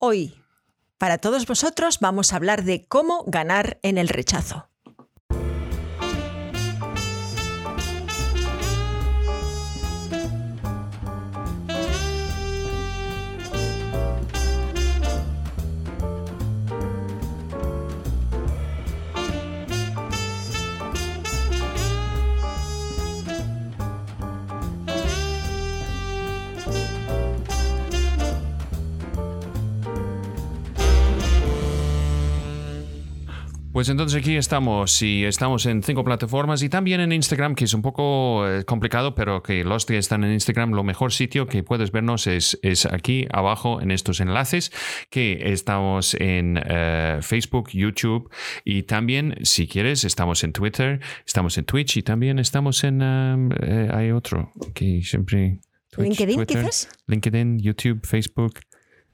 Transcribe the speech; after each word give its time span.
Hoy, 0.00 0.40
para 0.96 1.18
todos 1.18 1.44
vosotros, 1.44 1.98
vamos 1.98 2.32
a 2.32 2.36
hablar 2.36 2.62
de 2.62 2.86
cómo 2.86 3.24
ganar 3.26 3.80
en 3.82 3.98
el 3.98 4.08
rechazo. 4.08 4.68
Pues 33.78 33.90
entonces 33.90 34.20
aquí 34.20 34.34
estamos 34.34 35.02
y 35.02 35.24
estamos 35.24 35.64
en 35.66 35.84
cinco 35.84 36.02
plataformas 36.02 36.64
y 36.64 36.68
también 36.68 37.00
en 37.00 37.12
Instagram, 37.12 37.54
que 37.54 37.62
es 37.62 37.74
un 37.74 37.80
poco 37.80 38.44
eh, 38.44 38.64
complicado, 38.64 39.14
pero 39.14 39.40
que 39.40 39.62
los 39.62 39.86
que 39.86 39.98
están 39.98 40.24
en 40.24 40.32
Instagram, 40.32 40.72
lo 40.72 40.82
mejor 40.82 41.12
sitio 41.12 41.46
que 41.46 41.62
puedes 41.62 41.92
vernos 41.92 42.26
es, 42.26 42.58
es 42.62 42.86
aquí 42.86 43.28
abajo 43.30 43.80
en 43.80 43.92
estos 43.92 44.18
enlaces, 44.18 44.72
que 45.10 45.52
estamos 45.52 46.14
en 46.14 46.58
eh, 46.60 47.20
Facebook, 47.22 47.70
YouTube 47.72 48.28
y 48.64 48.82
también, 48.82 49.36
si 49.44 49.68
quieres, 49.68 50.02
estamos 50.02 50.42
en 50.42 50.52
Twitter, 50.52 50.98
estamos 51.24 51.56
en 51.56 51.64
Twitch 51.64 51.98
y 51.98 52.02
también 52.02 52.40
estamos 52.40 52.82
en... 52.82 53.00
eh, 53.00 53.90
hay 53.94 54.10
otro 54.10 54.50
que 54.74 55.02
siempre... 55.04 55.60
Twitch, 55.92 56.18
LinkedIn, 56.18 56.34
Twitter, 56.34 56.62
quizás. 56.62 56.88
LinkedIn, 57.06 57.60
YouTube, 57.60 58.04
Facebook. 58.04 58.58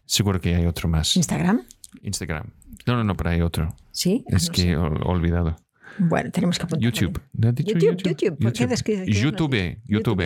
Seguro 0.06 0.40
que 0.40 0.54
hay 0.54 0.65
otro 0.65 0.88
más. 0.88 1.15
Instagram. 1.18 1.66
Instagram. 2.01 2.63
No, 2.87 2.97
no, 2.97 3.05
no, 3.05 3.15
pero 3.16 3.30
hay 3.30 3.41
otro. 3.41 3.74
Sí. 3.91 4.24
Es 4.29 4.49
no 4.49 4.52
que 4.54 4.73
he 4.73 4.77
olvidado. 4.77 5.57
Bueno, 5.98 6.30
tenemos 6.30 6.59
que 6.59 6.64
apuntarlo. 6.64 6.90
YouTube. 6.90 7.20
¿No 7.34 7.48
has 7.48 7.54
dicho 7.54 7.78
YouTube, 7.78 8.02
YouTube. 8.02 8.38
¿Por 8.38 8.52
describes- 8.52 8.82
qué 9.06 9.12
YouTube, 9.12 9.50
dicho? 9.52 9.80
YouTube. 9.87 10.16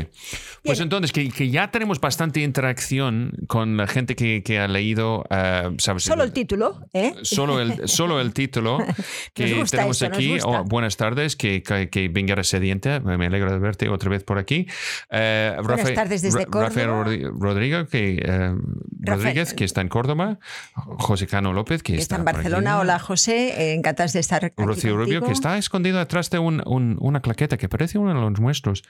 Pues 0.64 0.78
Bien. 0.78 0.82
entonces, 0.82 1.12
que, 1.12 1.28
que 1.30 1.50
ya 1.50 1.70
tenemos 1.70 2.00
bastante 2.00 2.40
interacción 2.40 3.32
con 3.48 3.76
la 3.76 3.86
gente 3.86 4.16
que, 4.16 4.42
que 4.42 4.58
ha 4.58 4.68
leído, 4.68 5.24
eh, 5.30 5.74
¿sabes? 5.78 6.04
Solo 6.04 6.22
el 6.24 6.32
título, 6.32 6.80
¿eh? 6.94 7.14
Solo 7.22 7.60
el, 7.60 7.86
solo 7.88 8.20
el 8.20 8.32
título 8.32 8.78
que 9.34 9.54
gusta 9.54 9.76
tenemos 9.78 9.96
esto, 10.00 10.08
nos 10.08 10.16
aquí. 10.18 10.32
gusta. 10.34 10.48
Oh, 10.48 10.64
buenas 10.64 10.96
tardes, 10.96 11.36
que, 11.36 11.62
que, 11.62 11.88
que 11.90 12.08
venga 12.08 12.42
sediente. 12.44 13.00
Me 13.00 13.26
alegro 13.26 13.50
de 13.52 13.58
verte 13.58 13.88
otra 13.88 14.10
vez 14.10 14.22
por 14.24 14.38
aquí. 14.38 14.66
Eh, 15.10 15.56
Buenas 15.62 15.92
tardes 15.94 16.22
desde 16.22 16.44
Rafael 16.44 16.70
Córdoba. 16.86 17.04
Rodri- 17.04 17.30
Rodrigo, 17.38 17.86
que, 17.86 18.22
eh, 18.24 18.54
Rodríguez, 19.00 19.54
que 19.54 19.64
está 19.64 19.80
en 19.80 19.88
Córdoba. 19.88 20.38
José 20.74 21.26
Cano 21.26 21.52
López, 21.52 21.82
que 21.82 21.92
está, 21.94 22.02
está 22.02 22.16
en 22.16 22.24
por 22.24 22.34
Barcelona. 22.34 22.72
aquí. 22.74 22.80
Hola, 22.82 22.98
José. 22.98 23.48
eh, 23.70 23.74
encantados 23.74 24.12
de 24.12 24.20
estar 24.20 24.44
aquí 24.44 24.54
Rocío 24.62 24.96
Rubio, 24.96 25.22
que 25.22 25.32
está 25.32 25.57
escondido 25.58 25.98
detrás 25.98 26.30
de 26.30 26.38
un- 26.38 26.62
un- 26.66 26.96
una 27.00 27.20
claqueta 27.20 27.56
que 27.56 27.68
parece 27.68 27.98
uno 27.98 28.14
de 28.14 28.20
los 28.20 28.40
nuestros. 28.40 28.82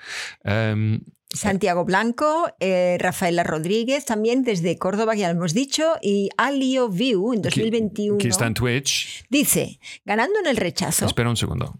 Em, 0.44 1.00
Santiago 1.30 1.84
Blanco, 1.84 2.48
eh, 2.58 2.96
Rafaela 2.98 3.42
Rodríguez, 3.44 4.06
también 4.06 4.44
desde 4.44 4.78
Córdoba, 4.78 5.14
ya 5.14 5.30
lo 5.30 5.38
hemos 5.38 5.52
dicho, 5.52 5.84
y 6.00 6.30
Alio 6.38 6.88
View 6.88 7.34
en 7.34 7.42
que- 7.42 7.50
2021 7.50 8.16
Que, 8.18 8.28
está 8.28 8.46
en 8.46 8.54
Twitch. 8.54 9.24
dice, 9.28 9.78
ganando 10.06 10.38
en 10.40 10.46
el 10.46 10.56
rechazo, 10.56 11.04
Espera 11.04 11.28
un 11.28 11.36
segundo. 11.36 11.78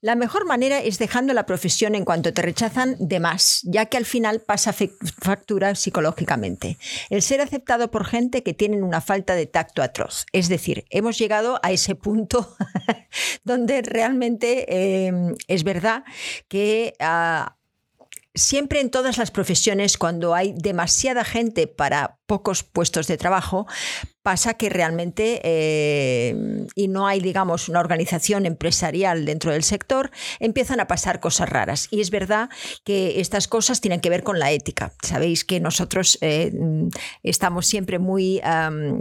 La 0.00 0.14
mejor 0.14 0.46
manera 0.46 0.80
es 0.80 0.98
dejando 0.98 1.32
la 1.34 1.46
profesión 1.46 1.94
en 1.94 2.04
cuanto 2.04 2.32
te 2.32 2.42
rechazan 2.42 2.96
de 2.98 3.20
más, 3.20 3.60
ya 3.64 3.86
que 3.86 3.96
al 3.96 4.04
final 4.04 4.40
pasa 4.40 4.72
factura 4.72 5.74
psicológicamente. 5.74 6.78
El 7.10 7.22
ser 7.22 7.40
aceptado 7.40 7.90
por 7.90 8.04
gente 8.04 8.42
que 8.42 8.54
tienen 8.54 8.82
una 8.82 9.00
falta 9.00 9.34
de 9.34 9.46
tacto 9.46 9.82
atroz. 9.82 10.26
Es 10.32 10.48
decir, 10.48 10.84
hemos 10.90 11.18
llegado 11.18 11.60
a 11.62 11.72
ese 11.72 11.94
punto 11.94 12.56
donde 13.44 13.82
realmente 13.82 14.66
eh, 14.68 15.12
es 15.48 15.64
verdad 15.64 16.04
que... 16.48 16.94
ah, 17.00 17.56
Siempre 18.36 18.80
en 18.80 18.90
todas 18.90 19.16
las 19.16 19.30
profesiones, 19.30 19.96
cuando 19.96 20.34
hay 20.34 20.52
demasiada 20.54 21.24
gente 21.24 21.66
para 21.66 22.15
pocos 22.26 22.62
puestos 22.62 23.06
de 23.06 23.16
trabajo, 23.16 23.66
pasa 24.22 24.54
que 24.54 24.68
realmente, 24.68 25.40
eh, 25.44 26.34
y 26.74 26.88
no 26.88 27.06
hay, 27.06 27.20
digamos, 27.20 27.68
una 27.68 27.78
organización 27.78 28.44
empresarial 28.44 29.24
dentro 29.24 29.52
del 29.52 29.62
sector, 29.62 30.10
empiezan 30.40 30.80
a 30.80 30.88
pasar 30.88 31.20
cosas 31.20 31.48
raras. 31.48 31.86
Y 31.92 32.00
es 32.00 32.10
verdad 32.10 32.50
que 32.84 33.20
estas 33.20 33.46
cosas 33.46 33.80
tienen 33.80 34.00
que 34.00 34.10
ver 34.10 34.24
con 34.24 34.40
la 34.40 34.50
ética. 34.50 34.92
Sabéis 35.00 35.44
que 35.44 35.60
nosotros 35.60 36.18
eh, 36.22 36.52
estamos 37.22 37.66
siempre 37.66 38.00
muy 38.00 38.40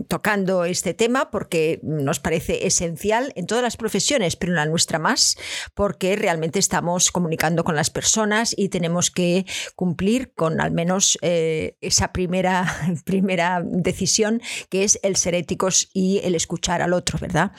tocando 0.08 0.66
este 0.66 0.94
tema 0.94 1.32
porque 1.32 1.80
nos 1.82 2.20
parece 2.20 2.68
esencial 2.68 3.34
en 3.36 3.48
todas 3.48 3.64
las 3.64 3.78
profesiones, 3.78 4.36
pero 4.36 4.52
en 4.52 4.58
la 4.58 4.66
nuestra 4.66 5.00
más, 5.00 5.38
porque 5.74 6.16
realmente 6.16 6.60
estamos 6.60 7.12
comunicando 7.12 7.64
con 7.64 7.76
las 7.76 7.90
personas 7.90 8.54
y 8.56 8.70
tenemos 8.70 9.10
que 9.10 9.46
cumplir 9.76 10.34
con 10.34 10.62
al 10.62 10.72
menos 10.72 11.18
eh, 11.22 11.78
esa 11.82 12.12
primera, 12.12 12.66
primera 13.16 13.62
decisión 13.64 14.42
que 14.70 14.84
es 14.84 15.00
el 15.04 15.16
ser 15.16 15.36
éticos 15.36 15.90
y 15.94 16.20
el 16.24 16.36
escuchar 16.36 16.82
al 16.82 16.92
otro, 16.92 17.18
¿verdad? 17.20 17.52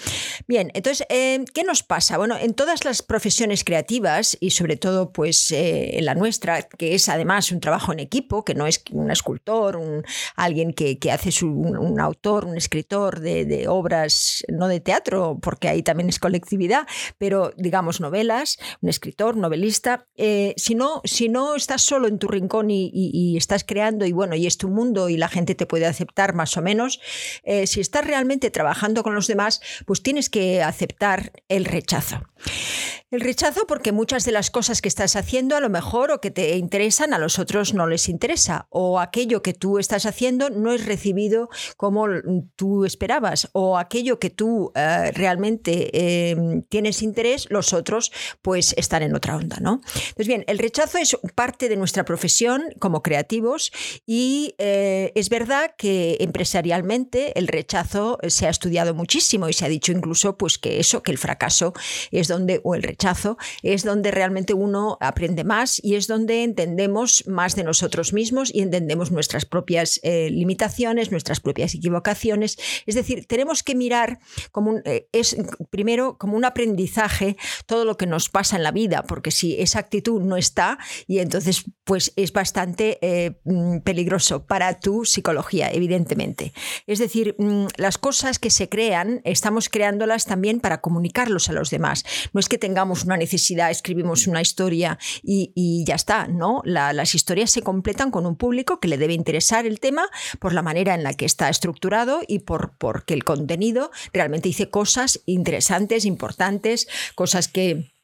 Bien, 0.47 0.71
entonces, 0.75 1.07
eh, 1.09 1.43
¿qué 1.55 1.65
nos 1.65 1.83
pasa? 1.83 2.19
Bueno, 2.19 2.37
en 2.39 2.53
todas 2.53 2.85
las 2.85 3.01
profesiones 3.03 3.65
creativas 3.65 4.37
y 4.41 4.51
sobre 4.51 4.77
todo 4.77 5.13
pues 5.13 5.51
eh, 5.53 5.99
en 5.99 6.05
la 6.05 6.15
nuestra, 6.15 6.63
que 6.63 6.95
es 6.95 7.09
además 7.09 7.53
un 7.53 7.61
trabajo 7.61 7.93
en 7.93 8.01
equipo, 8.01 8.45
que 8.45 8.55
no 8.55 8.67
es 8.67 8.83
un 8.93 9.11
escultor, 9.11 9.77
un, 9.77 10.05
alguien 10.37 10.73
que, 10.75 10.99
que 10.99 11.11
hace 11.11 11.31
un, 11.45 11.99
autor, 12.01 12.45
un 12.45 12.57
escritor 12.57 13.21
de, 13.21 13.67
obras, 13.69 14.45
no 14.49 14.69
de 14.69 14.81
teatro, 14.81 15.39
porque 15.41 15.69
ahí 15.69 15.83
también 15.83 16.09
es 16.11 16.19
colectividad, 16.19 16.87
pero 17.19 17.53
digamos 17.57 18.01
novelas, 18.01 18.59
un 18.83 18.91
escritor, 18.91 19.37
novelista, 19.37 20.07
eh, 20.17 20.53
si, 20.57 20.75
no, 20.75 21.01
si 21.05 21.29
no 21.29 21.55
estás 21.57 21.83
solo 21.83 22.09
en 22.09 22.19
tu 22.19 22.29
rincón 22.29 22.71
y- 22.71 22.91
y 22.93 23.37
estás 23.37 23.65
creando 23.65 24.05
y 24.05 24.13
bueno, 24.13 24.35
y 24.35 24.47
es 24.47 24.57
tu 24.59 24.69
mundo 24.69 25.09
y 25.09 25.17
la 25.17 25.29
gente 25.29 25.46
te 25.55 25.67
puede 25.67 25.87
aceptar 25.87 26.35
más 26.35 26.57
o 26.57 26.63
menos, 26.63 27.01
eh, 27.43 27.67
si 27.67 27.81
estás 27.81 28.07
realmente 28.07 28.51
trabajando 28.51 29.03
con 29.03 29.15
los 29.15 29.27
demás, 29.27 29.61
pues 29.87 30.03
tienes 30.03 30.31
que 30.31 30.63
aceptar 30.63 31.33
el 31.49 31.65
rechazo. 31.65 32.23
El 33.13 33.21
rechazo 33.21 33.67
porque 33.69 33.93
muchas 33.93 34.25
de 34.25 34.33
las 34.33 34.51
cosas 34.51 34.83
que 34.83 34.89
estás 34.89 35.15
haciendo 35.15 35.55
a 35.57 35.61
lo 35.61 35.71
mejor 35.71 36.11
o 36.11 36.21
que 36.21 36.33
te 36.33 36.57
interesan 36.57 37.15
a 37.15 37.19
los 37.19 37.39
otros 37.39 37.73
no 37.73 37.87
les 37.87 38.09
interesa 38.09 38.67
o 38.69 38.99
aquello 38.99 39.43
que 39.43 39.55
tú 39.55 39.79
estás 39.79 40.07
haciendo 40.07 40.51
no 40.51 40.73
es 40.73 40.85
recibido 40.87 41.49
como 41.77 42.07
tú 42.57 42.85
esperabas 42.85 43.49
o 43.53 43.79
aquello 43.79 44.19
que 44.19 44.31
tú 44.31 44.73
eh, 44.75 45.13
realmente 45.13 45.91
eh, 45.93 46.65
tienes 46.69 47.01
interés 47.01 47.47
los 47.49 47.73
otros 47.73 48.11
pues 48.43 48.75
están 48.77 49.05
en 49.05 49.15
otra 49.15 49.37
onda, 49.37 49.59
¿no? 49.61 49.81
Entonces 49.85 50.27
bien, 50.27 50.45
el 50.49 50.59
rechazo 50.59 50.99
es 50.99 51.17
parte 51.37 51.69
de 51.69 51.77
nuestra 51.77 52.05
profesión 52.05 52.65
como 52.81 53.05
creativos 53.05 53.71
y 54.05 54.57
eh, 54.59 55.13
es 55.15 55.29
verdad 55.29 55.36
que 55.77 56.17
empresarialmente 56.21 57.39
el 57.39 57.49
rechazo 57.49 58.19
se 58.29 58.47
ha 58.47 58.51
estudiado 58.51 58.95
muchísimo 58.95 59.49
y 59.49 59.53
se 59.53 59.65
ha 59.65 59.69
dicho 59.69 59.93
incluso 59.93 60.37
pues 60.37 60.59
que 60.59 60.81
eso, 60.81 61.03
que 61.03 61.13
el 61.13 61.19
fracaso 61.19 61.75
es 62.11 62.29
donde, 62.29 62.61
o 62.65 62.75
el 62.75 62.83
rechazo, 62.83 63.37
es 63.63 63.85
donde 63.85 64.11
realmente 64.11 64.55
uno 64.55 64.97
aprende 65.01 65.45
más 65.45 65.81
y 65.83 65.95
es 65.95 66.07
donde 66.07 66.43
entendemos 66.43 67.25
más 67.27 67.55
de 67.55 67.65
nosotros 67.65 68.13
mismos 68.13 68.55
y 68.55 68.61
entendemos 68.61 69.11
nuestras 69.11 69.45
propias 69.45 70.01
eh, 70.03 70.31
limitaciones, 70.31 71.11
nuestras 71.11 71.41
propias 71.41 71.75
equivocaciones. 71.75 72.57
Es 72.87 72.95
decir, 72.95 73.27
tenemos 73.27 73.63
que 73.63 73.75
mirar 73.75 74.19
como 74.53 74.71
un, 74.71 74.83
eh, 74.85 75.09
es 75.13 75.37
primero 75.71 76.17
como 76.17 76.37
un 76.37 76.45
aprendizaje 76.45 77.37
todo 77.67 77.85
lo 77.85 77.97
que 77.97 78.07
nos 78.07 78.29
pasa 78.29 78.57
en 78.57 78.63
la 78.63 78.73
vida, 78.73 79.03
porque 79.03 79.31
si 79.31 79.61
esa 79.61 79.81
actitud 79.81 80.23
no 80.23 80.37
está, 80.37 80.79
y 81.07 81.19
entonces 81.19 81.65
pues 81.85 82.13
es 82.17 82.33
bastante 82.33 82.99
eh, 83.01 83.41
mm, 83.45 83.79
peligroso 83.79 84.47
para 84.47 84.81
tu 84.81 85.05
psicología, 85.05 85.26
evidentemente. 85.73 86.53
Es 86.87 86.99
decir, 86.99 87.35
mm, 87.39 87.67
las 87.77 87.99
cosas 87.99 88.39
que 88.39 88.51
se 88.51 88.69
crean, 88.69 89.21
estamos 89.25 89.69
creándolas 89.69 90.25
también 90.27 90.61
para 90.61 90.81
comunicarlos 90.81 91.49
a 91.49 91.53
los 91.53 91.71
demás. 91.71 92.05
No 92.33 92.41
es 92.41 92.49
que 92.49 92.59
tengamos 92.59 93.05
una 93.05 93.17
necesidad, 93.17 93.71
escribimos 93.71 94.27
una 94.27 94.41
historia 94.41 94.99
y, 95.23 95.85
ya 95.87 95.95
está, 95.95 96.27
¿no? 96.27 96.63
La- 96.65 96.93
las 96.93 97.15
historias 97.15 97.51
se 97.51 97.63
completan 97.63 98.11
con 98.11 98.27
un 98.27 98.37
público 98.37 98.81
que 98.81 98.89
le 98.89 98.99
debe 98.99 99.15
interesar 99.15 99.67
el 99.67 99.81
tema 99.81 100.09
por 100.41 100.53
la 100.53 100.63
manera 100.63 100.95
en 100.95 101.03
la 101.03 101.15
que 101.15 101.25
está 101.25 101.49
estructurado 101.49 102.21
y 102.27 102.41
por 102.41 102.77
porque 102.79 103.15
el 103.15 103.25
contenido 103.25 103.91
realmente 104.13 104.49
dice 104.49 104.71
cosas 104.71 105.21
interesantes, 105.27 106.05
importantes, 106.05 106.89
cosas 107.15 107.49
que 107.49 107.96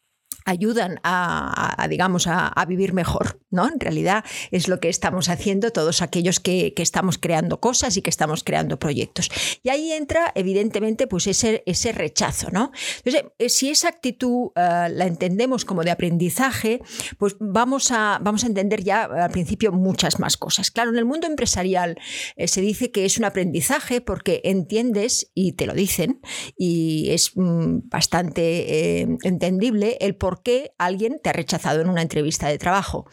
ayudan 0.45 1.01
a, 1.03 1.87
digamos, 1.89 2.27
a, 2.27 2.53
vivir 2.67 2.93
mejor, 2.93 3.41
¿no? 3.51 3.69
En 3.69 3.81
realidad 3.81 4.25
es 4.51 4.69
lo 4.69 4.79
que 4.79 4.89
estamos 4.89 5.29
haciendo 5.29 5.73
todos 5.73 6.01
aquellos 6.01 6.41
que, 6.41 6.73
estamos 6.83 7.17
creando 7.17 7.61
cosas 7.61 7.97
y 7.97 8.03
que 8.03 8.11
estamos 8.11 8.43
creando 8.43 8.79
proyectos. 8.79 9.31
Y 9.63 9.69
ahí 9.69 9.93
entra, 9.93 10.33
evidentemente, 10.35 11.07
pues 11.07 11.29
ese, 11.29 11.63
ese 11.65 11.93
rechazo, 11.93 12.51
¿no? 12.51 12.73
Entonces, 13.05 13.31
eh, 13.39 13.49
si 13.49 13.71
esa 13.71 13.89
actitud 13.89 14.51
eh, 14.57 14.89
la 14.91 15.07
entendemos 15.07 15.65
como 15.65 15.85
de 15.85 15.93
aprendizaje, 15.93 16.83
pues 17.19 17.37
vamos 17.39 17.93
a, 17.93 18.19
vamos 18.21 18.43
a 18.43 18.49
entender 18.49 18.83
ya 18.83 19.05
al 19.05 19.31
principio 19.31 19.71
muchas 19.71 20.19
más 20.19 20.37
cosas. 20.37 20.71
Claro, 20.73 20.91
en 20.91 20.99
el 20.99 21.05
mundo 21.05 21.29
empresarial 21.29 21.99
eh, 22.37 22.49
se 22.49 22.61
dice 22.61 22.91
que 22.91 23.05
es 23.05 23.17
un 23.17 23.25
aprendizaje 23.25 24.01
porque 24.01 24.41
entiendes, 24.45 25.31
y 25.35 25.53
te 25.53 25.67
lo 25.67 25.75
dicen, 25.75 26.21
y 26.57 27.11
es 27.11 27.37
mm, 27.37 27.89
bastante 27.89 29.03
entendible 29.23 29.97
el 30.01 30.17
por 30.17 30.32
por 30.33 30.43
qué 30.43 30.73
alguien 30.79 31.21
te 31.23 31.29
ha 31.29 31.35
rechazado 31.35 31.83
en 31.83 31.91
una 31.91 32.01
entrevista 32.01 32.49
de 32.49 32.57
trabajo. 32.57 33.05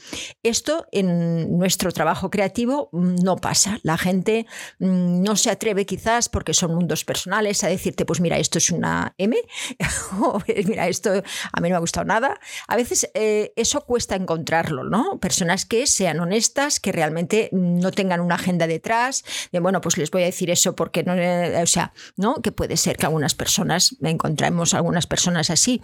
Esto 0.41 0.87
en 0.93 1.57
nuestro 1.57 1.91
trabajo 1.91 2.29
creativo 2.29 2.87
mm, 2.93 3.15
no 3.25 3.35
pasa. 3.35 3.77
La 3.83 3.97
gente 3.97 4.45
mm, 4.79 5.21
no 5.21 5.35
se 5.35 5.49
atreve 5.49 5.85
quizás 5.85 6.29
porque 6.29 6.53
son 6.53 6.75
mundos 6.75 7.03
personales 7.03 7.61
a 7.65 7.67
decirte, 7.67 8.05
pues 8.05 8.21
mira, 8.21 8.37
esto 8.37 8.57
es 8.57 8.69
una 8.69 9.15
M 9.17 9.35
o 10.21 10.41
mira, 10.65 10.87
esto 10.87 11.11
a 11.11 11.59
mí 11.59 11.67
no 11.67 11.73
me 11.73 11.75
ha 11.75 11.79
gustado 11.79 12.05
nada. 12.05 12.39
A 12.69 12.77
veces 12.77 13.11
eh, 13.13 13.51
eso 13.57 13.81
cuesta 13.81 14.15
encontrarlo, 14.15 14.85
¿no? 14.85 15.19
Personas 15.19 15.65
que 15.65 15.87
sean 15.87 16.21
honestas, 16.21 16.79
que 16.79 16.93
realmente 16.93 17.49
no 17.51 17.91
tengan 17.91 18.21
una 18.21 18.35
agenda 18.35 18.65
detrás, 18.65 19.25
de 19.51 19.59
bueno, 19.59 19.81
pues 19.81 19.97
les 19.97 20.09
voy 20.09 20.21
a 20.21 20.27
decir 20.27 20.49
eso 20.51 20.73
porque 20.73 21.03
no, 21.03 21.15
eh, 21.15 21.61
o 21.61 21.67
sea, 21.67 21.91
¿no? 22.15 22.35
Que 22.35 22.53
puede 22.53 22.77
ser 22.77 22.95
que 22.95 23.07
algunas 23.07 23.35
personas, 23.35 23.97
encontremos 24.01 24.73
algunas 24.73 25.05
personas 25.05 25.49
así, 25.49 25.81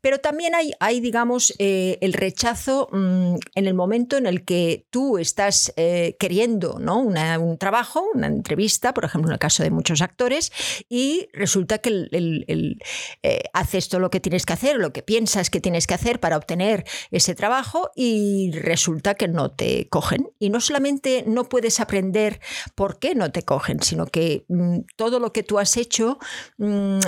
pero 0.00 0.16
también 0.16 0.54
hay 0.54 0.72
hay, 0.80 1.00
digamos, 1.00 1.54
eh, 1.58 1.98
el 2.00 2.12
rechazo 2.12 2.88
mm, 2.92 3.36
en 3.54 3.66
el 3.66 3.74
momento 3.74 4.16
en 4.16 4.26
el 4.26 4.44
que 4.44 4.86
tú 4.90 5.18
estás 5.18 5.72
eh, 5.76 6.16
queriendo 6.18 6.78
¿no? 6.78 6.98
un 6.98 7.58
trabajo, 7.58 8.04
una 8.14 8.26
entrevista, 8.26 8.94
por 8.94 9.04
ejemplo, 9.04 9.30
en 9.30 9.34
el 9.34 9.38
caso 9.38 9.62
de 9.62 9.70
muchos 9.70 10.02
actores, 10.02 10.52
y 10.88 11.28
resulta 11.32 11.78
que 11.78 11.88
el, 11.88 12.78
eh, 13.22 13.42
haces 13.52 13.88
todo 13.88 14.00
lo 14.00 14.10
que 14.10 14.20
tienes 14.20 14.46
que 14.46 14.52
hacer, 14.52 14.76
lo 14.76 14.92
que 14.92 15.02
piensas 15.02 15.50
que 15.50 15.60
tienes 15.60 15.86
que 15.86 15.94
hacer 15.94 16.20
para 16.20 16.36
obtener 16.36 16.84
ese 17.10 17.34
trabajo, 17.34 17.90
y 17.94 18.52
resulta 18.52 19.14
que 19.14 19.28
no 19.28 19.50
te 19.50 19.88
cogen. 19.88 20.30
Y 20.38 20.50
no 20.50 20.60
solamente 20.60 21.24
no 21.26 21.48
puedes 21.48 21.80
aprender 21.80 22.40
por 22.74 22.98
qué 22.98 23.14
no 23.14 23.30
te 23.32 23.42
cogen, 23.42 23.82
sino 23.82 24.06
que 24.06 24.44
mm, 24.48 24.80
todo 24.96 25.18
lo 25.18 25.32
que 25.32 25.42
tú 25.42 25.58
has 25.58 25.76
hecho 25.76 26.18
mm, 26.58 26.98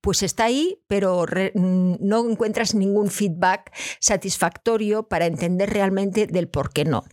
pues 0.00 0.22
está 0.22 0.44
ahí, 0.44 0.82
pero 0.86 1.26
mm, 1.54 1.96
no 2.00 2.28
encuentras 2.28 2.74
ningún 2.74 3.10
feedback 3.10 3.72
satisfactorio 3.98 5.08
para 5.08 5.26
entender 5.26 5.70
realmente 5.70 6.26
del 6.26 6.48
por 6.48 6.72
qué 6.72 6.84
no. 6.84 7.04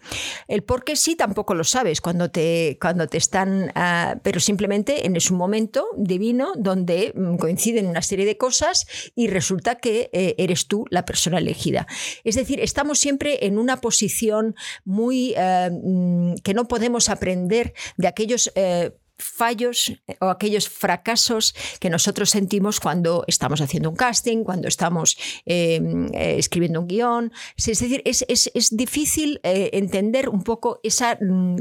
El 0.47 0.63
por 0.63 0.83
qué 0.83 0.95
sí 0.95 1.15
tampoco 1.15 1.53
lo 1.53 1.63
sabes 1.63 2.01
cuando 2.01 2.31
te, 2.31 2.77
cuando 2.79 3.07
te 3.07 3.17
están, 3.17 3.71
ah, 3.75 4.15
pero 4.23 4.39
simplemente 4.39 5.05
en 5.05 5.15
es 5.15 5.31
un 5.31 5.37
momento 5.37 5.87
divino 5.97 6.53
donde 6.57 7.13
mm, 7.15 7.37
coinciden 7.37 7.87
una 7.87 8.01
serie 8.01 8.25
de 8.25 8.37
cosas 8.37 8.87
y 9.15 9.27
resulta 9.27 9.75
que 9.75 10.09
eh, 10.13 10.35
eres 10.37 10.67
tú 10.67 10.85
la 10.89 11.05
persona 11.05 11.39
elegida. 11.39 11.87
Es 12.23 12.35
decir, 12.35 12.59
estamos 12.61 12.99
siempre 12.99 13.45
en 13.45 13.57
una 13.57 13.81
posición 13.81 14.55
muy 14.85 15.33
eh, 15.35 15.69
mm, 15.71 16.35
que 16.43 16.53
no 16.53 16.67
podemos 16.67 17.09
aprender 17.09 17.73
de 17.97 18.07
aquellos 18.07 18.51
eh, 18.55 18.91
fallos 19.17 19.89
eh, 20.07 20.17
o 20.19 20.29
aquellos 20.29 20.69
fracasos 20.69 21.55
que 21.79 21.89
nosotros 21.89 22.29
sentimos 22.29 22.79
cuando 22.79 23.23
estamos 23.27 23.61
haciendo 23.61 23.89
un 23.89 23.95
casting, 23.95 24.43
cuando 24.43 24.67
estamos 24.67 25.17
em, 25.45 26.07
eh, 26.13 26.37
escribiendo 26.37 26.81
un 26.81 26.87
guion. 26.87 27.31
Es 27.55 27.65
decir, 27.65 28.01
es, 28.05 28.69
difícil 28.71 29.39
eh, 29.43 29.69
entender 29.73 30.29
un 30.29 30.43
poco 30.43 30.79
esa 30.83 31.17
mm, 31.19 31.57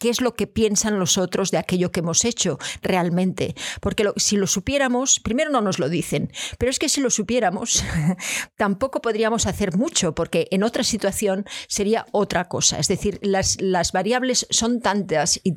qué 0.00 0.08
es 0.08 0.20
lo 0.20 0.34
que 0.34 0.48
piensan 0.48 0.98
los 0.98 1.18
otros 1.18 1.52
de 1.52 1.58
aquello 1.58 1.92
que 1.92 2.00
hemos 2.00 2.24
hecho 2.24 2.58
realmente. 2.82 3.54
Porque 3.80 4.10
si 4.16 4.36
lo 4.36 4.46
supiéramos, 4.46 5.20
primero 5.20 5.50
no 5.50 5.60
nos 5.60 5.78
lo 5.78 5.88
dicen, 5.88 6.32
pero 6.58 6.70
es 6.70 6.78
que 6.78 6.88
si 6.88 7.00
lo 7.00 7.10
supiéramos, 7.10 7.84
tampoco 8.56 9.02
podríamos 9.02 9.46
hacer 9.46 9.76
mucho, 9.76 10.14
porque 10.14 10.48
en 10.50 10.64
otra 10.64 10.82
situación 10.82 11.44
sería 11.68 12.06
otra 12.12 12.48
cosa. 12.48 12.78
Es 12.78 12.88
decir, 12.88 13.20
las, 13.22 13.60
las 13.60 13.92
variables 13.92 14.46
son 14.50 14.80
tantas 14.80 15.38
y, 15.44 15.54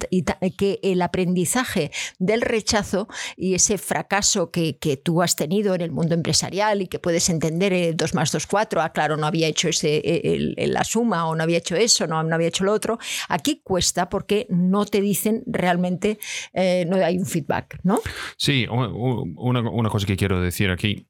que 0.58 0.80
el 0.84 1.02
aprendizaje 1.02 1.92
del 2.20 2.42
rechazo 2.42 3.08
y 3.38 3.56
ese 3.56 3.78
fracaso 3.78 4.52
que, 4.52 4.78
que, 4.78 4.98
tú 4.98 5.22
has 5.22 5.36
tenido 5.36 5.74
en 5.74 5.82
el 5.82 5.92
mundo 5.92 6.14
empresarial 6.14 6.82
y 6.82 6.88
que 6.88 7.00
puedes 7.00 7.30
entender 7.30 7.72
eh, 7.74 7.94
2 7.96 8.14
más 8.14 8.32
2, 8.32 8.46
4, 8.46 8.82
ah, 8.82 8.92
claro, 8.92 9.16
no 9.16 9.26
había 9.26 9.48
hecho 9.48 9.70
ese, 9.70 10.02
eh, 10.04 10.68
la 10.68 10.84
suma 10.84 11.28
o 11.28 11.36
no 11.36 11.44
había 11.44 11.60
hecho 11.60 11.76
eso, 11.76 12.08
no, 12.08 12.22
no 12.24 12.36
había 12.36 12.50
hecho 12.50 12.64
lo 12.64 12.74
otro, 12.74 13.00
aquí 13.30 13.62
cuesta 13.64 14.10
porque 14.10 14.33
no 14.50 14.86
te 14.86 15.02
dicen 15.02 15.44
realmente, 15.46 16.20
eh, 16.54 16.86
no 16.88 16.98
hay 16.98 17.18
un 17.18 17.26
feedback, 17.26 17.80
¿no? 17.84 18.00
Sí, 18.38 18.66
una, 18.70 19.90
cosa 19.90 20.06
que 20.06 20.18
quiero 20.18 20.42
decir 20.42 20.70
aquí. 20.70 21.08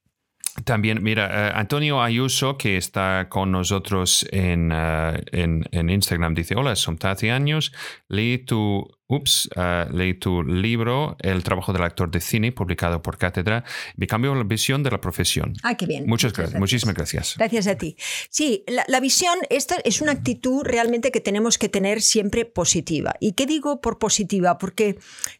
También, 0.66 1.02
mira, 1.02 1.48
eh, 1.48 1.52
Antonio 1.56 2.02
Ayuso, 2.02 2.58
que 2.58 2.78
está 2.78 3.28
con 3.28 3.52
nosotros 3.52 4.28
en, 4.32 4.72
eh, 4.72 5.24
en, 5.32 5.66
en, 5.72 5.90
Instagram, 5.90 6.36
dice, 6.36 6.56
hola, 6.56 6.76
son 6.76 6.98
Tati 6.98 7.30
años, 7.30 7.74
leí 8.08 8.38
tu 8.38 8.88
Ups, 9.08 9.50
uh, 9.58 9.94
leí 9.94 10.14
tu 10.14 10.44
libro, 10.44 11.18
El 11.20 11.44
trabajo 11.44 11.74
del 11.74 11.84
actor 11.84 12.10
de 12.10 12.22
cine, 12.22 12.54
publicado 12.54 13.02
por 13.02 13.18
Cátedra. 13.18 13.66
Me 13.98 14.08
cambió 14.08 14.34
la 14.34 14.44
visión 14.44 14.82
de 14.82 14.92
la 14.92 15.02
profesión. 15.02 15.54
Ah, 15.62 15.76
qué 15.76 15.86
bien. 15.86 16.06
Muchas, 16.08 16.32
gracias. 16.32 16.60
Muchísimas 16.60 16.96
gracias. 16.96 17.36
Gracias 17.38 17.68
a 17.68 17.76
ti. 17.76 17.98
Sí, 18.30 18.64
la, 18.68 19.00
visión, 19.02 19.38
esta 19.50 19.76
es 19.84 20.02
una 20.02 20.14
actitud 20.14 20.64
realmente 20.64 21.12
que 21.12 21.20
tenemos 21.20 21.58
que 21.58 21.68
tener 21.68 22.02
siempre 22.02 22.46
positiva. 22.46 23.14
¿Y 23.20 23.34
qué 23.34 23.46
digo 23.46 23.82
por 23.82 24.00
positiva? 24.00 24.58
Porque 24.58 24.98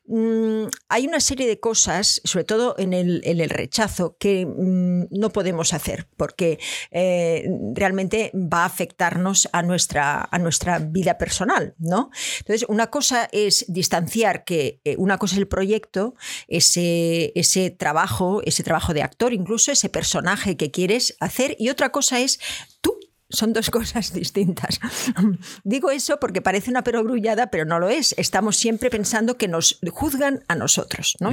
mm, 0.08 0.66
hay 0.90 1.08
una 1.08 1.22
serie 1.22 1.48
de 1.48 1.60
cosas, 1.62 2.22
sobre 2.26 2.44
todo 2.44 2.76
en 2.78 2.94
el, 2.94 3.22
en 3.24 3.40
el 3.40 3.50
rechazo, 3.50 4.18
que 4.20 4.46
mm, 4.46 5.06
no 5.10 5.30
podemos 5.30 5.74
hacer, 5.74 6.08
porque 6.18 6.60
eh, 6.92 7.48
realmente 7.74 8.32
va 8.36 8.64
a 8.64 8.66
afectarnos 8.66 9.48
a 9.54 9.62
nuestra, 9.62 10.28
a 10.30 10.38
nuestra 10.38 10.80
vida 10.80 11.18
personal, 11.18 11.76
¿no? 11.80 12.12
Entonces, 12.40 12.66
una 12.68 12.88
cosa 12.88 13.30
es 13.32 13.63
distanciar 13.68 14.44
que 14.46 14.80
eh, 14.84 14.96
una 14.98 15.18
cosa 15.18 15.36
es 15.36 15.40
el 15.40 15.48
proyecto, 15.48 16.16
ese, 16.48 17.32
ese 17.36 17.70
trabajo, 17.70 18.42
ese 18.46 18.64
trabajo 18.64 18.94
de 18.94 19.02
actor, 19.02 19.34
incluso 19.34 19.72
ese 19.72 19.90
personaje 19.90 20.58
que 20.58 20.72
quieres 20.72 21.16
hacer, 21.20 21.56
y 21.60 21.70
otra 21.70 21.92
cosa 21.92 22.20
es 22.20 22.40
tú 22.82 22.98
son 23.34 23.52
dos 23.52 23.70
cosas 23.70 24.14
distintas. 24.14 24.80
Digo 25.64 25.92
eso 25.92 26.18
porque 26.20 26.42
parece 26.42 26.70
una 26.70 26.84
perogrullada, 26.84 27.48
pero 27.48 27.66
no 27.66 27.80
lo 27.80 27.90
es. 27.90 28.16
Estamos 28.18 28.56
siempre 28.56 28.90
pensando 28.90 29.38
que 29.38 29.48
nos 29.48 29.80
juzgan 29.92 30.44
a 30.48 30.56
nosotros. 30.56 31.18
¿no? 31.20 31.32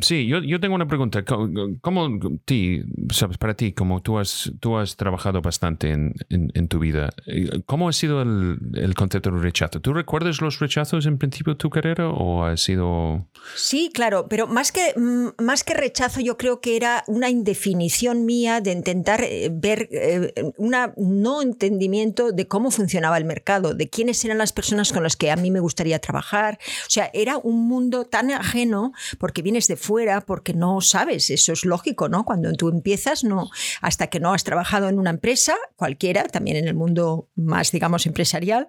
sí, 0.00 0.26
yo, 0.26 0.60
tengo 0.60 0.74
una 0.74 0.88
pregunta. 0.88 1.24
¿Cómo, 1.24 2.08
ti, 2.44 2.82
sabes, 3.12 3.36
para 3.36 3.54
ti, 3.54 3.72
como 3.72 4.00
tú 4.00 4.18
has, 4.18 4.52
tú 4.60 4.76
has 4.76 4.96
trabajado 4.96 5.42
bastante 5.42 5.90
en, 5.90 6.14
en, 6.28 6.68
tu 6.68 6.78
vida, 6.78 7.10
eh, 7.26 7.62
¿cómo 7.66 7.88
ha 7.88 7.92
sido 7.92 8.22
el, 8.22 8.58
el, 8.74 8.94
concepto 8.94 9.30
de 9.32 9.40
rechazo? 9.40 9.80
¿Tú 9.80 9.92
recuerdas 9.92 10.40
los 10.40 10.60
rechazos 10.60 11.06
en 11.06 11.18
principio 11.18 11.54
de 11.54 11.58
tu 11.58 11.70
carrera 11.70 12.08
o 12.08 12.44
ha 12.44 12.56
sido...? 12.56 13.26
Sí, 13.56 13.90
claro, 13.92 14.28
pero 14.28 14.46
más 14.46 14.70
que, 14.70 14.94
mm, 14.96 15.42
más 15.42 15.64
que 15.64 15.74
rechazo 15.74 16.20
yo 16.20 16.36
creo 16.36 16.60
que 16.60 16.76
era 16.76 17.02
una 17.08 17.28
indefinición 17.28 18.24
mía 18.24 18.60
de 18.60 18.72
intentar 18.72 19.22
eh, 19.24 19.50
ver 19.52 19.88
eh, 19.90 20.32
una 20.56 20.92
no 20.96 21.39
entendimiento 21.42 22.32
de 22.32 22.48
cómo 22.48 22.70
funcionaba 22.70 23.18
el 23.18 23.24
mercado, 23.24 23.74
de 23.74 23.88
quiénes 23.88 24.24
eran 24.24 24.38
las 24.38 24.52
personas 24.52 24.92
con 24.92 25.02
las 25.02 25.16
que 25.16 25.30
a 25.30 25.36
mí 25.36 25.50
me 25.50 25.60
gustaría 25.60 25.98
trabajar. 25.98 26.58
O 26.86 26.90
sea, 26.90 27.10
era 27.12 27.38
un 27.38 27.66
mundo 27.68 28.04
tan 28.04 28.30
ajeno 28.30 28.92
porque 29.18 29.42
vienes 29.42 29.68
de 29.68 29.76
fuera, 29.76 30.20
porque 30.20 30.54
no 30.54 30.80
sabes, 30.80 31.30
eso 31.30 31.52
es 31.52 31.64
lógico, 31.64 32.08
¿no? 32.08 32.24
Cuando 32.24 32.52
tú 32.52 32.68
empiezas, 32.68 33.24
no, 33.24 33.50
hasta 33.80 34.08
que 34.08 34.20
no 34.20 34.32
has 34.32 34.44
trabajado 34.44 34.88
en 34.88 34.98
una 34.98 35.10
empresa, 35.10 35.54
cualquiera, 35.76 36.24
también 36.24 36.56
en 36.56 36.68
el 36.68 36.74
mundo 36.74 37.28
más, 37.34 37.72
digamos, 37.72 38.06
empresarial, 38.06 38.68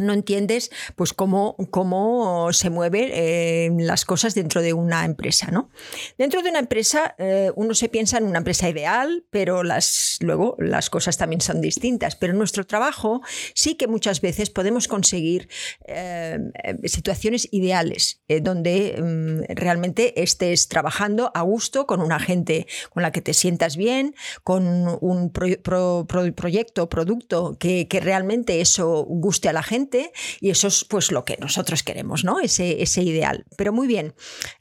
no 0.00 0.12
entiendes 0.12 0.70
pues 0.96 1.12
cómo, 1.12 1.56
cómo 1.70 2.52
se 2.52 2.70
mueven 2.70 3.10
eh, 3.12 3.70
las 3.78 4.04
cosas 4.04 4.34
dentro 4.34 4.62
de 4.62 4.72
una 4.72 5.04
empresa. 5.04 5.50
¿no? 5.50 5.70
Dentro 6.18 6.42
de 6.42 6.50
una 6.50 6.58
empresa 6.58 7.14
eh, 7.18 7.52
uno 7.54 7.74
se 7.74 7.88
piensa 7.88 8.18
en 8.18 8.24
una 8.24 8.38
empresa 8.38 8.68
ideal, 8.68 9.24
pero 9.30 9.62
las, 9.62 10.18
luego 10.20 10.56
las 10.58 10.90
cosas 10.90 11.16
también 11.16 11.40
son 11.40 11.60
distintas. 11.60 12.16
Pero 12.16 12.32
en 12.32 12.38
nuestro 12.38 12.66
trabajo 12.66 13.20
sí 13.54 13.74
que 13.74 13.86
muchas 13.86 14.20
veces 14.20 14.50
podemos 14.50 14.88
conseguir 14.88 15.48
eh, 15.86 16.38
situaciones 16.84 17.48
ideales 17.52 18.22
donde 18.42 18.96
mm, 19.00 19.54
realmente 19.54 20.22
estés 20.22 20.68
trabajando 20.68 21.30
a 21.34 21.42
gusto 21.42 21.86
con 21.86 22.00
una 22.00 22.18
gente 22.18 22.66
con 22.90 23.02
la 23.02 23.12
que 23.12 23.20
te 23.20 23.34
sientas 23.34 23.76
bien, 23.76 24.14
con 24.44 24.98
un 25.00 25.30
proyecto, 25.30 26.88
producto 26.88 27.56
que, 27.58 27.88
que 27.88 28.00
realmente 28.00 28.60
eso 28.60 29.04
guste 29.04 29.48
a 29.48 29.52
la 29.52 29.62
gente 29.62 29.89
y 30.40 30.50
eso 30.50 30.68
es 30.68 30.84
pues 30.84 31.10
lo 31.10 31.24
que 31.24 31.36
nosotros 31.38 31.82
queremos, 31.82 32.24
¿no? 32.24 32.40
Ese, 32.40 32.82
ese 32.82 33.02
ideal. 33.02 33.44
Pero 33.56 33.72
muy 33.72 33.86
bien, 33.86 34.14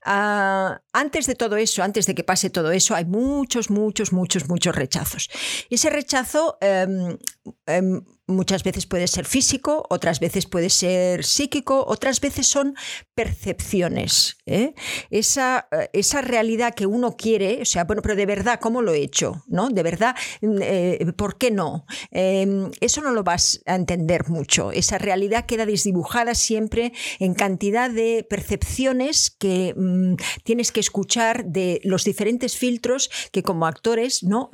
ah, 0.06 0.82
antes 0.94 1.26
de 1.28 1.36
todo 1.36 1.58
eso, 1.58 1.84
antes 1.84 2.06
de 2.06 2.16
que 2.16 2.24
pase 2.24 2.50
todo 2.50 2.72
eso, 2.72 2.96
hay 2.96 3.06
muchos, 3.06 3.70
muchos, 3.70 4.12
muchos, 4.12 4.48
muchos 4.48 4.76
rechazos. 4.76 5.30
Y 5.70 5.76
ese 5.76 5.90
rechazo... 5.90 6.58
Em, 6.62 7.18
em, 7.66 8.02
muchas 8.30 8.64
veces 8.64 8.86
puede 8.86 9.08
ser 9.08 9.26
físico, 9.26 9.86
otras 9.90 10.20
veces 10.20 10.46
puede 10.46 10.70
ser 10.70 11.24
psíquico, 11.26 11.84
otras 11.88 12.22
veces 12.22 12.48
son 12.48 12.76
percepciones. 13.16 14.38
¿eh? 14.46 14.74
Esa, 15.10 15.68
eh, 15.72 15.90
esa, 15.94 16.22
realidad 16.22 16.74
que 16.76 16.86
uno 16.86 17.18
quiere, 17.18 17.62
o 17.62 17.66
sea, 17.66 17.84
bueno, 17.84 18.02
pero 18.02 18.16
de 18.16 18.26
verdad, 18.26 18.60
¿cómo 18.62 18.82
lo 18.82 18.94
he 18.94 19.02
hecho? 19.02 19.44
¿No? 19.48 19.70
De 19.70 19.84
verdad, 19.84 20.16
mm, 20.42 20.58
eh, 20.62 21.14
¿por 21.18 21.38
qué 21.38 21.52
no? 21.52 21.86
Em, 22.12 22.72
eso 22.80 23.02
no 23.02 23.12
lo 23.12 23.24
vas 23.24 23.62
a 23.66 23.76
entender 23.76 24.30
mucho. 24.30 24.72
Esa 24.72 24.98
realidad 24.98 25.46
queda 25.46 25.66
desdibujada 25.66 26.36
siempre 26.36 26.94
en 27.20 27.34
cantidad 27.34 27.90
de 27.90 28.26
percepciones 28.30 29.32
que 29.32 29.74
mm, 29.76 30.16
tienes 30.44 30.72
que 30.72 30.80
escuchar 30.80 31.46
de 31.46 31.82
los 31.84 32.04
diferentes 32.04 32.58
filtros 32.58 33.10
que 33.32 33.44
como 33.44 33.66
actores 33.66 34.24
¿no? 34.24 34.50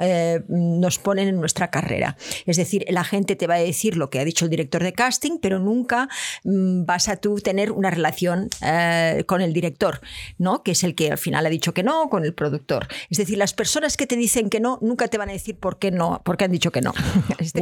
nos 0.48 1.00
ponen 1.00 1.28
en 1.28 1.40
nuestra 1.40 1.70
carrera. 1.70 2.18
Es 2.46 2.58
decir, 2.58 2.86
la 2.90 3.04
gente 3.04 3.36
te 3.36 3.48
va 3.48 3.56
a 3.56 3.65
decir 3.66 3.98
lo 3.98 4.10
que 4.10 4.20
ha 4.20 4.26
dicho 4.26 4.46
el 4.46 4.52
director 4.52 4.84
de 4.84 4.94
casting, 4.94 5.40
pero 5.42 5.60
nunca 5.60 6.08
mm, 6.44 6.86
vas 6.86 7.10
a 7.10 7.18
tú 7.18 7.36
tener 7.38 7.72
una 7.72 7.90
relación 7.90 8.50
eh, 8.62 9.24
con 9.28 9.42
el 9.42 9.54
director, 9.54 10.02
¿no? 10.38 10.64
Que 10.64 10.72
es 10.72 10.84
el 10.84 10.96
que 10.96 11.12
al 11.12 11.18
final 11.18 11.46
ha 11.46 11.50
dicho 11.50 11.74
que 11.74 11.84
no, 11.84 12.10
con 12.10 12.26
el 12.26 12.34
productor. 12.34 12.88
Es 13.10 13.18
decir, 13.18 13.38
las 13.38 13.54
personas 13.54 13.98
que 13.98 14.08
te 14.08 14.16
dicen 14.16 14.50
que 14.50 14.60
no, 14.60 14.80
nunca 14.82 15.08
te 15.08 15.18
van 15.18 15.30
a 15.30 15.34
decir 15.34 15.58
por 15.58 15.80
qué 15.80 15.92
no, 15.92 16.22
por 16.24 16.38
qué 16.38 16.46
han 16.46 16.52
dicho 16.52 16.72
que 16.72 16.82
no. 16.82 16.94
Este 17.40 17.60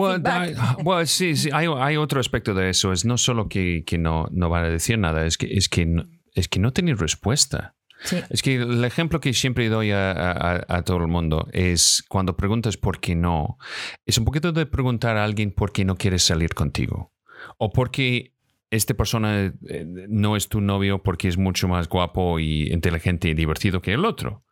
sí, 1.05 1.35
sí 1.35 1.49
hay, 1.51 1.67
hay, 1.77 1.97
otro 1.97 2.19
aspecto 2.19 2.53
de 2.53 2.69
eso. 2.69 2.93
Es 2.93 3.05
no 3.05 3.17
solo 3.17 3.47
que, 3.47 3.83
que 3.85 3.97
no, 3.97 4.27
no 4.31 4.49
van 4.49 4.65
a 4.65 4.69
decir 4.69 4.97
nada, 4.97 5.25
es 5.25 5.37
que, 5.37 5.47
es 5.47 5.69
que, 5.69 5.85
no, 5.85 6.05
es 6.33 6.47
que 6.47 6.59
no 6.59 6.71
tienen 6.71 6.97
respuesta. 6.97 7.75
Es 8.29 8.41
que 8.41 8.55
el 8.55 8.83
ejemplo 8.83 9.19
que 9.19 9.33
siempre 9.33 9.69
doy 9.69 9.91
a, 9.91 10.83
todo 10.85 10.97
el 10.97 11.07
mundo 11.07 11.47
es 11.51 12.03
cuando 12.09 12.35
preguntas 12.35 12.77
por 12.77 12.99
qué 12.99 13.15
no, 13.15 13.57
es 14.05 14.17
un 14.17 14.25
poquito 14.25 14.51
de 14.51 14.65
preguntar 14.65 15.17
a 15.17 15.23
alguien 15.23 15.51
por 15.51 15.71
qué 15.71 15.85
no 15.85 15.95
quiere 15.95 16.19
salir 16.19 16.53
contigo 16.53 17.13
o 17.57 17.71
por 17.71 17.91
qué 17.91 18.33
esta 18.71 18.93
persona 18.95 19.53
eh, 19.67 19.85
no 20.09 20.35
es 20.35 20.49
tu 20.49 20.59
novio 20.59 21.03
porque 21.03 21.27
es 21.27 21.37
mucho 21.37 21.67
más 21.67 21.87
guapo 21.87 22.39
y 22.39 22.71
inteligente 22.71 23.29
y 23.29 23.33
divertido 23.33 23.81
que 23.81 23.93
el 23.93 24.05
otro. 24.05 24.43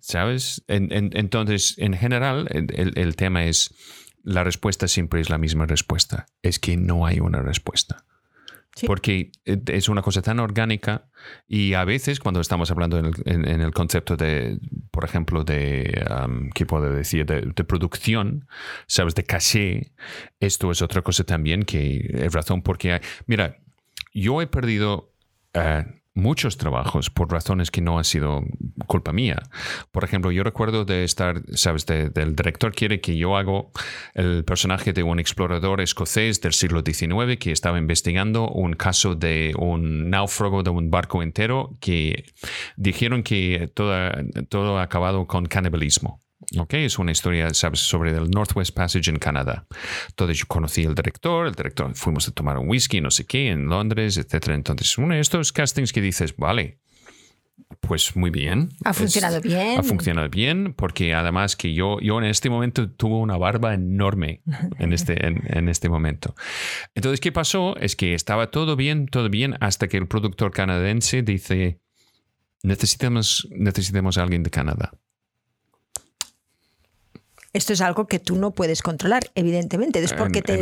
¿Sabes? 0.00 0.64
entonces, 0.66 1.76
en 1.78 1.94
general, 1.94 2.48
el 2.50 3.14
tema 3.14 3.44
es, 3.44 3.72
la 4.24 4.42
respuesta 4.42 4.88
siempre 4.88 5.20
es 5.20 5.30
la 5.30 5.38
misma 5.38 5.66
respuesta, 5.66 6.26
es 6.42 6.58
que 6.58 6.76
no 6.76 7.06
hay 7.06 7.20
una 7.20 7.40
respuesta. 7.42 8.04
Porque 8.84 9.30
eh, 9.44 9.58
es 9.68 9.88
una 9.88 10.02
cosa 10.02 10.20
tan 10.20 10.38
orgánica 10.38 11.08
y 11.48 11.74
a 11.74 11.84
veces 11.84 12.20
cuando 12.20 12.40
estamos 12.40 12.70
hablando 12.70 12.98
en 12.98 13.60
el, 13.60 13.72
concepto 13.72 14.16
de, 14.16 14.58
por 14.90 15.04
ejemplo, 15.04 15.44
de, 15.44 16.04
¿qué 16.54 16.66
puedo 16.66 16.90
decir?, 16.92 17.24
de, 17.24 17.64
producción, 17.64 18.46
sabes, 18.86 19.14
de 19.14 19.24
caché, 19.24 19.92
esto 20.40 20.70
es 20.70 20.82
otra 20.82 21.02
cosa 21.02 21.24
también 21.24 21.62
que 21.62 22.06
es 22.12 22.32
razón 22.32 22.62
porque, 22.62 23.00
mira, 23.26 23.56
yo 24.12 24.42
he 24.42 24.46
perdido 24.46 25.12
eh, 25.54 25.84
muchos 26.16 26.56
trabajos 26.56 27.10
por 27.10 27.30
razones 27.30 27.70
que 27.70 27.80
no 27.80 27.98
ha 27.98 28.04
sido 28.04 28.42
culpa 28.86 29.12
mía. 29.12 29.42
Por 29.92 30.02
ejemplo, 30.02 30.32
yo 30.32 30.42
recuerdo 30.42 30.84
de 30.84 31.04
estar, 31.04 31.42
sabes, 31.54 31.86
del 31.86 32.34
director 32.34 32.74
quiere 32.74 33.00
que 33.00 33.16
yo 33.16 33.36
hago 33.36 33.70
el 34.14 34.44
personaje 34.44 34.92
de 34.92 35.02
un 35.02 35.20
explorador 35.20 35.80
escocés 35.80 36.40
del 36.40 36.54
siglo 36.54 36.82
XIX 36.84 37.36
que 37.38 37.52
estaba 37.52 37.78
investigando 37.78 38.48
un 38.48 38.72
caso 38.72 39.14
de 39.14 39.52
un 39.58 40.10
náufrago 40.10 40.62
de 40.62 40.70
un 40.70 40.90
barco 40.90 41.22
entero 41.22 41.76
que 41.80 42.24
dijeron 42.76 43.22
que 43.22 43.70
todo, 43.74 43.94
todo 44.48 44.78
ha 44.78 44.82
acabado 44.82 45.26
con 45.26 45.46
canibalismo. 45.46 46.25
Okay, 46.58 46.84
es 46.84 46.98
una 46.98 47.12
historia 47.12 47.52
¿sabes? 47.54 47.80
sobre 47.80 48.10
el 48.10 48.30
Northwest 48.30 48.74
Passage 48.74 49.10
en 49.10 49.18
Canadá. 49.18 49.66
Entonces 50.08 50.38
yo 50.38 50.46
conocí 50.46 50.84
al 50.84 50.94
director, 50.94 51.46
el 51.46 51.54
director, 51.54 51.94
fuimos 51.94 52.28
a 52.28 52.32
tomar 52.32 52.58
un 52.58 52.68
whisky, 52.68 53.00
no 53.00 53.10
sé 53.10 53.24
qué, 53.24 53.50
en 53.50 53.68
Londres, 53.68 54.16
etc. 54.18 54.48
Entonces, 54.48 54.98
uno 54.98 55.14
de 55.14 55.20
estos 55.20 55.52
castings 55.52 55.92
que 55.92 56.02
dices, 56.02 56.36
vale, 56.36 56.78
pues 57.80 58.14
muy 58.16 58.30
bien. 58.30 58.70
Ha 58.84 58.92
funcionado 58.92 59.40
bien. 59.40 59.78
Ha 59.78 59.82
funcionado 59.82 60.28
bien, 60.28 60.74
porque 60.74 61.14
además 61.14 61.56
que 61.56 61.72
yo, 61.72 61.98
yo 62.00 62.18
en 62.18 62.24
este 62.24 62.50
momento 62.50 62.90
tuve 62.90 63.16
una 63.16 63.38
barba 63.38 63.74
enorme 63.74 64.42
en 64.78 64.92
este, 64.92 65.26
en, 65.26 65.68
este 65.68 65.88
momento. 65.88 66.34
Entonces, 66.94 67.20
¿qué 67.20 67.32
pasó? 67.32 67.76
Es 67.76 67.96
que 67.96 68.14
estaba 68.14 68.50
todo 68.50 68.76
bien, 68.76 69.06
todo 69.06 69.30
bien, 69.30 69.56
hasta 69.60 69.88
que 69.88 69.96
el 69.96 70.06
productor 70.06 70.52
canadiense 70.52 71.22
dice, 71.22 71.80
necesitamos, 72.62 73.48
necesitamos 73.50 74.18
a 74.18 74.22
alguien 74.22 74.42
de 74.42 74.50
Canadá. 74.50 74.92
Esto 77.56 77.72
es 77.72 77.80
algo 77.80 78.06
que 78.06 78.18
tú 78.18 78.36
no 78.36 78.50
puedes 78.50 78.82
controlar, 78.82 79.30
evidentemente. 79.34 79.98
Es 80.04 80.12
porque 80.12 80.42
te, 80.42 80.58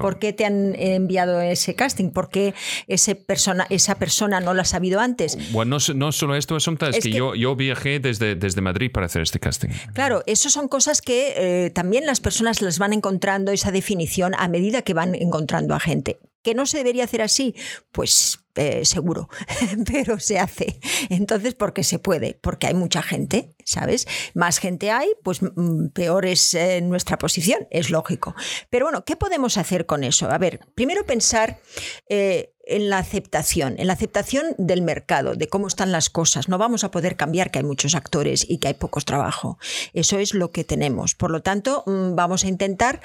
¿Por 0.00 0.18
qué 0.18 0.32
te 0.32 0.46
han 0.46 0.74
enviado 0.76 1.42
ese 1.42 1.74
casting? 1.74 2.08
¿Por 2.08 2.30
qué 2.30 2.54
ese 2.86 3.14
persona, 3.14 3.66
esa 3.68 3.96
persona 3.96 4.40
no 4.40 4.54
lo 4.54 4.62
ha 4.62 4.64
sabido 4.64 4.98
antes? 4.98 5.36
Bueno, 5.52 5.76
no, 5.94 6.10
solo 6.10 6.36
esto, 6.36 6.56
es, 6.56 6.66
es 6.66 7.04
que, 7.04 7.10
yo, 7.10 7.34
yo 7.34 7.54
viajé 7.54 8.00
desde, 8.00 8.34
desde 8.34 8.62
Madrid 8.62 8.90
para 8.90 9.04
hacer 9.04 9.20
este 9.20 9.38
casting. 9.38 9.68
Claro, 9.92 10.22
eso 10.24 10.48
son 10.48 10.68
cosas 10.68 11.02
que 11.02 11.34
eh, 11.66 11.70
también 11.70 12.06
las 12.06 12.20
personas 12.20 12.62
las 12.62 12.78
van 12.78 12.94
encontrando, 12.94 13.52
esa 13.52 13.70
definición, 13.70 14.34
a 14.38 14.48
medida 14.48 14.80
que 14.80 14.94
van 14.94 15.14
encontrando 15.14 15.74
a 15.74 15.80
gente. 15.80 16.18
¿Que 16.42 16.54
no 16.54 16.66
se 16.66 16.78
debería 16.78 17.04
hacer 17.04 17.22
así? 17.22 17.54
Pues 17.92 18.40
eh, 18.54 18.84
seguro, 18.84 19.28
pero 19.86 20.18
se 20.18 20.38
hace. 20.38 20.80
Entonces, 21.10 21.54
porque 21.54 21.84
se 21.84 22.00
puede, 22.00 22.34
porque 22.34 22.66
hay 22.66 22.74
mucha 22.74 23.02
gente, 23.02 23.54
¿sabes? 23.64 24.08
Más 24.34 24.58
gente 24.58 24.90
hay, 24.90 25.08
pues 25.22 25.40
mm, 25.42 25.88
peor 25.88 26.26
es 26.26 26.54
eh, 26.54 26.80
nuestra 26.80 27.18
posición, 27.18 27.68
es 27.70 27.90
lógico. 27.90 28.34
Pero 28.68 28.86
bueno, 28.86 29.04
¿qué 29.04 29.14
podemos 29.14 29.58
hacer 29.58 29.86
con 29.86 30.02
eso? 30.02 30.28
A 30.28 30.38
ver, 30.38 30.60
primero 30.74 31.06
pensar 31.06 31.60
eh, 32.08 32.54
en 32.68 32.90
la 32.90 32.98
aceptación, 32.98 33.74
en 33.78 33.86
la 33.86 33.94
aceptación 33.94 34.54
del 34.58 34.82
mercado, 34.82 35.34
de 35.34 35.48
cómo 35.48 35.66
están 35.66 35.92
las 35.92 36.10
cosas. 36.10 36.48
No 36.48 36.58
vamos 36.58 36.84
a 36.84 36.90
poder 36.90 37.16
cambiar 37.16 37.50
que 37.50 37.58
hay 37.58 37.64
muchos 37.64 37.94
actores 37.94 38.46
y 38.48 38.58
que 38.58 38.68
hay 38.68 38.74
pocos 38.74 39.04
trabajo. 39.04 39.58
Eso 39.92 40.18
es 40.18 40.34
lo 40.34 40.50
que 40.50 40.64
tenemos. 40.64 41.14
Por 41.14 41.30
lo 41.30 41.42
tanto, 41.42 41.82
mm, 41.86 42.14
vamos 42.14 42.44
a 42.44 42.48
intentar 42.48 43.00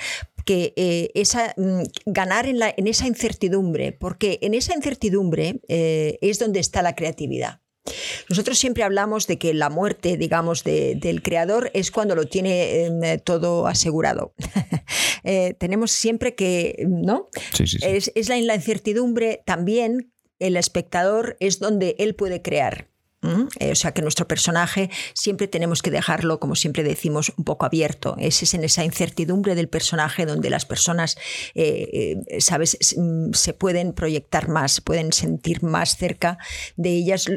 que 0.46 0.74
eh, 0.76 1.10
esa, 1.16 1.54
mm, 1.58 1.84
ganar 2.06 2.46
en, 2.46 2.60
la, 2.60 2.74
en, 2.76 2.88
esa 2.88 3.08
incertidumbre, 3.08 3.94
porque 3.94 4.40
en 4.42 4.54
esa 4.54 4.76
incertidumbre 4.76 5.62
eh, 5.68 6.20
es 6.22 6.40
donde 6.40 6.60
está 6.60 6.82
la 6.82 6.96
creatividad. 6.96 7.63
Nosotros 8.30 8.58
siempre 8.58 8.84
hablamos 8.84 9.28
de 9.28 9.38
que 9.38 9.54
la 9.54 9.70
muerte, 9.70 10.18
digamos, 10.18 10.64
del 10.64 11.22
creador 11.22 11.70
es 11.74 11.92
cuando 11.92 12.16
lo 12.16 12.26
tiene 12.26 12.86
em, 12.86 13.20
todo 13.20 13.68
asegurado. 13.68 14.34
Eh, 15.26 15.56
tenemos 15.58 15.92
siempre 15.92 16.36
que, 16.36 16.84
¿no? 16.86 17.30
Es, 17.58 18.12
es 18.14 18.28
la, 18.28 18.38
la 18.42 18.56
incertidumbre 18.56 19.42
también, 19.46 20.12
el 20.38 20.58
espectador 20.58 21.38
es 21.40 21.60
donde 21.60 21.96
él 21.98 22.14
puede 22.14 22.42
crear. 22.42 22.90
Eh, 23.60 23.72
o 23.72 23.76
sea 23.76 23.94
que 23.94 24.02
nuestro 24.02 24.28
personaje 24.28 24.90
siempre 25.14 25.48
tenemos 25.48 25.82
que 25.82 25.92
dejarlo, 25.92 26.40
como 26.40 26.56
siempre 26.56 26.84
decimos, 26.84 27.32
un 27.38 27.46
poco 27.46 27.66
abierto. 27.66 28.16
Es 28.20 28.54
en 28.54 28.64
esa 28.64 28.84
incertidumbre 28.84 29.56
del 29.56 29.70
personaje 29.70 30.26
donde 30.26 30.50
las 30.50 30.66
personas, 30.66 31.18
eh, 31.56 32.18
eh, 32.28 32.42
¿sabes?, 32.42 32.78
mm, 32.98 33.34
se 33.34 33.54
pueden 33.54 33.94
proyectar 33.94 34.50
más, 34.50 34.82
pueden 34.82 35.14
sentir 35.14 35.64
más 35.64 35.98
cerca 35.98 36.38
de 36.76 36.90
ellas 36.90 37.30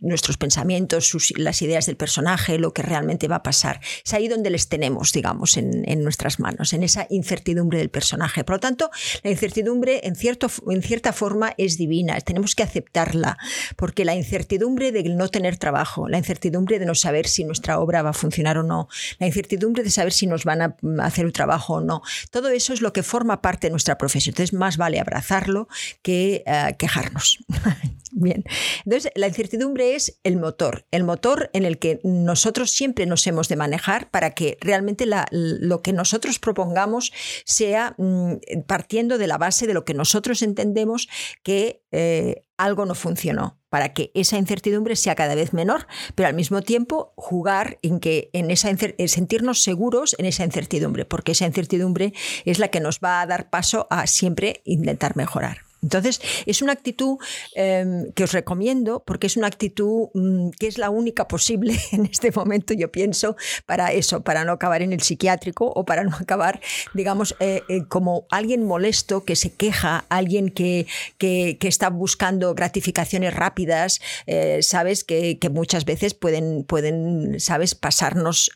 nuestros 0.00 0.36
pensamientos, 0.36 1.12
las 1.36 1.62
ideas 1.62 1.86
del 1.86 1.96
personaje, 1.96 2.58
lo 2.58 2.72
que 2.72 2.82
realmente 2.82 3.28
va 3.28 3.36
a 3.36 3.42
pasar. 3.42 3.80
Es 4.04 4.12
ahí 4.14 4.28
donde 4.28 4.50
les 4.50 4.68
tenemos, 4.68 5.12
digamos, 5.12 5.56
en, 5.56 6.02
nuestras 6.02 6.38
manos, 6.38 6.72
en 6.72 6.82
esa 6.82 7.06
incertidumbre 7.10 7.78
del 7.78 7.90
personaje. 7.90 8.44
Por 8.44 8.56
lo 8.56 8.60
tanto, 8.60 8.90
la 9.22 9.30
incertidumbre 9.30 10.00
en, 10.04 10.16
cierto, 10.16 10.48
en 10.68 10.82
cierta 10.82 11.12
forma 11.12 11.54
es 11.58 11.76
divina, 11.76 12.20
tenemos 12.20 12.54
que 12.54 12.62
aceptarla, 12.62 13.36
porque 13.76 14.04
la 14.04 14.14
incertidumbre 14.14 14.92
de 14.92 15.02
no 15.04 15.27
tener 15.28 15.56
trabajo, 15.56 16.08
la 16.08 16.18
incertidumbre 16.18 16.78
de 16.78 16.86
no 16.86 16.94
saber 16.94 17.26
si 17.28 17.44
nuestra 17.44 17.78
obra 17.78 18.02
va 18.02 18.10
a 18.10 18.14
funcionar 18.14 18.58
o 18.58 18.62
no, 18.62 18.88
la 19.18 19.26
incertidumbre 19.26 19.82
de 19.82 19.90
saber 19.90 20.12
si 20.12 20.26
nos 20.26 20.44
van 20.44 20.62
a 20.62 20.76
mm, 20.80 21.00
hacer 21.00 21.26
un 21.26 21.32
trabajo 21.32 21.74
o 21.74 21.80
no. 21.80 22.02
Todo 22.30 22.48
eso 22.50 22.72
es 22.72 22.80
lo 22.80 22.92
que 22.92 23.02
forma 23.02 23.42
parte 23.42 23.66
de 23.66 23.70
nuestra 23.70 23.98
profesión. 23.98 24.32
Entonces, 24.32 24.52
más 24.52 24.76
vale 24.76 25.00
abrazarlo 25.00 25.68
que 26.02 26.42
eh, 26.46 26.76
quejarnos. 26.78 27.38
Bien. 28.12 28.44
Entonces, 28.84 29.12
la 29.14 29.28
incertidumbre 29.28 29.94
es 29.94 30.18
el 30.24 30.36
motor, 30.36 30.86
el 30.90 31.04
motor 31.04 31.50
en 31.52 31.64
el 31.64 31.78
que 31.78 32.00
nosotros 32.04 32.70
siempre 32.70 33.06
nos 33.06 33.26
hemos 33.26 33.48
de 33.48 33.56
manejar 33.56 34.10
para 34.10 34.30
que 34.30 34.56
realmente 34.60 35.06
lo 35.30 35.82
que 35.82 35.92
nosotros 35.92 36.38
propongamos 36.38 37.12
sea 37.44 37.94
mm, 37.98 38.34
partiendo 38.66 39.18
de 39.18 39.26
la 39.26 39.38
base 39.38 39.66
de 39.66 39.74
lo 39.74 39.84
que 39.84 39.94
nosotros 39.94 40.42
entendemos 40.42 41.08
que 41.42 41.82
eh, 41.92 42.44
algo 42.58 42.84
no 42.84 42.94
funcionó, 42.94 43.58
para 43.70 43.94
que 43.94 44.10
esa 44.14 44.36
incertidumbre 44.36 44.96
sea 44.96 45.14
cada 45.14 45.34
vez 45.34 45.52
menor, 45.52 45.86
pero 46.14 46.28
al 46.28 46.34
mismo 46.34 46.60
tiempo 46.62 47.14
jugar 47.16 47.78
en 47.82 48.00
que 48.00 48.30
en 48.32 48.50
esa 48.50 48.68
sentirnos 49.06 49.62
seguros 49.62 50.14
en 50.18 50.26
esa 50.26 50.44
incertidumbre, 50.44 51.04
porque 51.04 51.32
esa 51.32 51.46
incertidumbre 51.46 52.12
es 52.44 52.58
la 52.58 52.68
que 52.68 52.80
nos 52.80 53.00
va 53.00 53.20
a 53.20 53.26
dar 53.26 53.48
paso 53.48 53.86
a 53.90 54.06
siempre 54.06 54.60
intentar 54.64 55.16
mejorar. 55.16 55.67
Entonces, 55.82 56.20
es 56.46 56.62
una 56.62 56.72
actitud 56.72 57.18
em, 57.54 58.12
que 58.12 58.24
os 58.24 58.32
recomiendo 58.32 59.02
porque 59.04 59.26
es 59.26 59.36
una 59.36 59.46
actitud 59.46 60.08
mm, 60.14 60.50
que 60.58 60.66
es 60.66 60.78
la 60.78 60.90
única 60.90 61.28
posible 61.28 61.78
en 61.92 62.06
este 62.06 62.32
momento, 62.32 62.74
yo 62.74 62.90
pienso, 62.90 63.36
para 63.66 63.92
eso, 63.92 64.22
para 64.22 64.44
no 64.44 64.52
acabar 64.52 64.82
en 64.82 64.92
el 64.92 65.00
psiquiátrico 65.00 65.66
o 65.66 65.84
para 65.84 66.04
no 66.04 66.16
acabar, 66.16 66.60
digamos, 66.94 67.36
eh, 67.40 67.62
eh, 67.68 67.84
como 67.88 68.26
alguien 68.30 68.64
molesto 68.64 69.24
que 69.24 69.36
se 69.36 69.52
queja, 69.54 70.04
alguien 70.08 70.50
que, 70.50 70.86
que, 71.18 71.56
está 71.68 71.90
buscando 71.90 72.54
gratificaciones 72.54 73.34
rápidas, 73.34 74.00
eh, 74.26 74.60
sabes, 74.62 75.04
que, 75.04 75.38
muchas 75.52 75.84
veces 75.84 76.14
pueden, 76.14 76.64
pueden 76.64 77.40
sabes, 77.40 77.74
pasarnos 77.74 78.50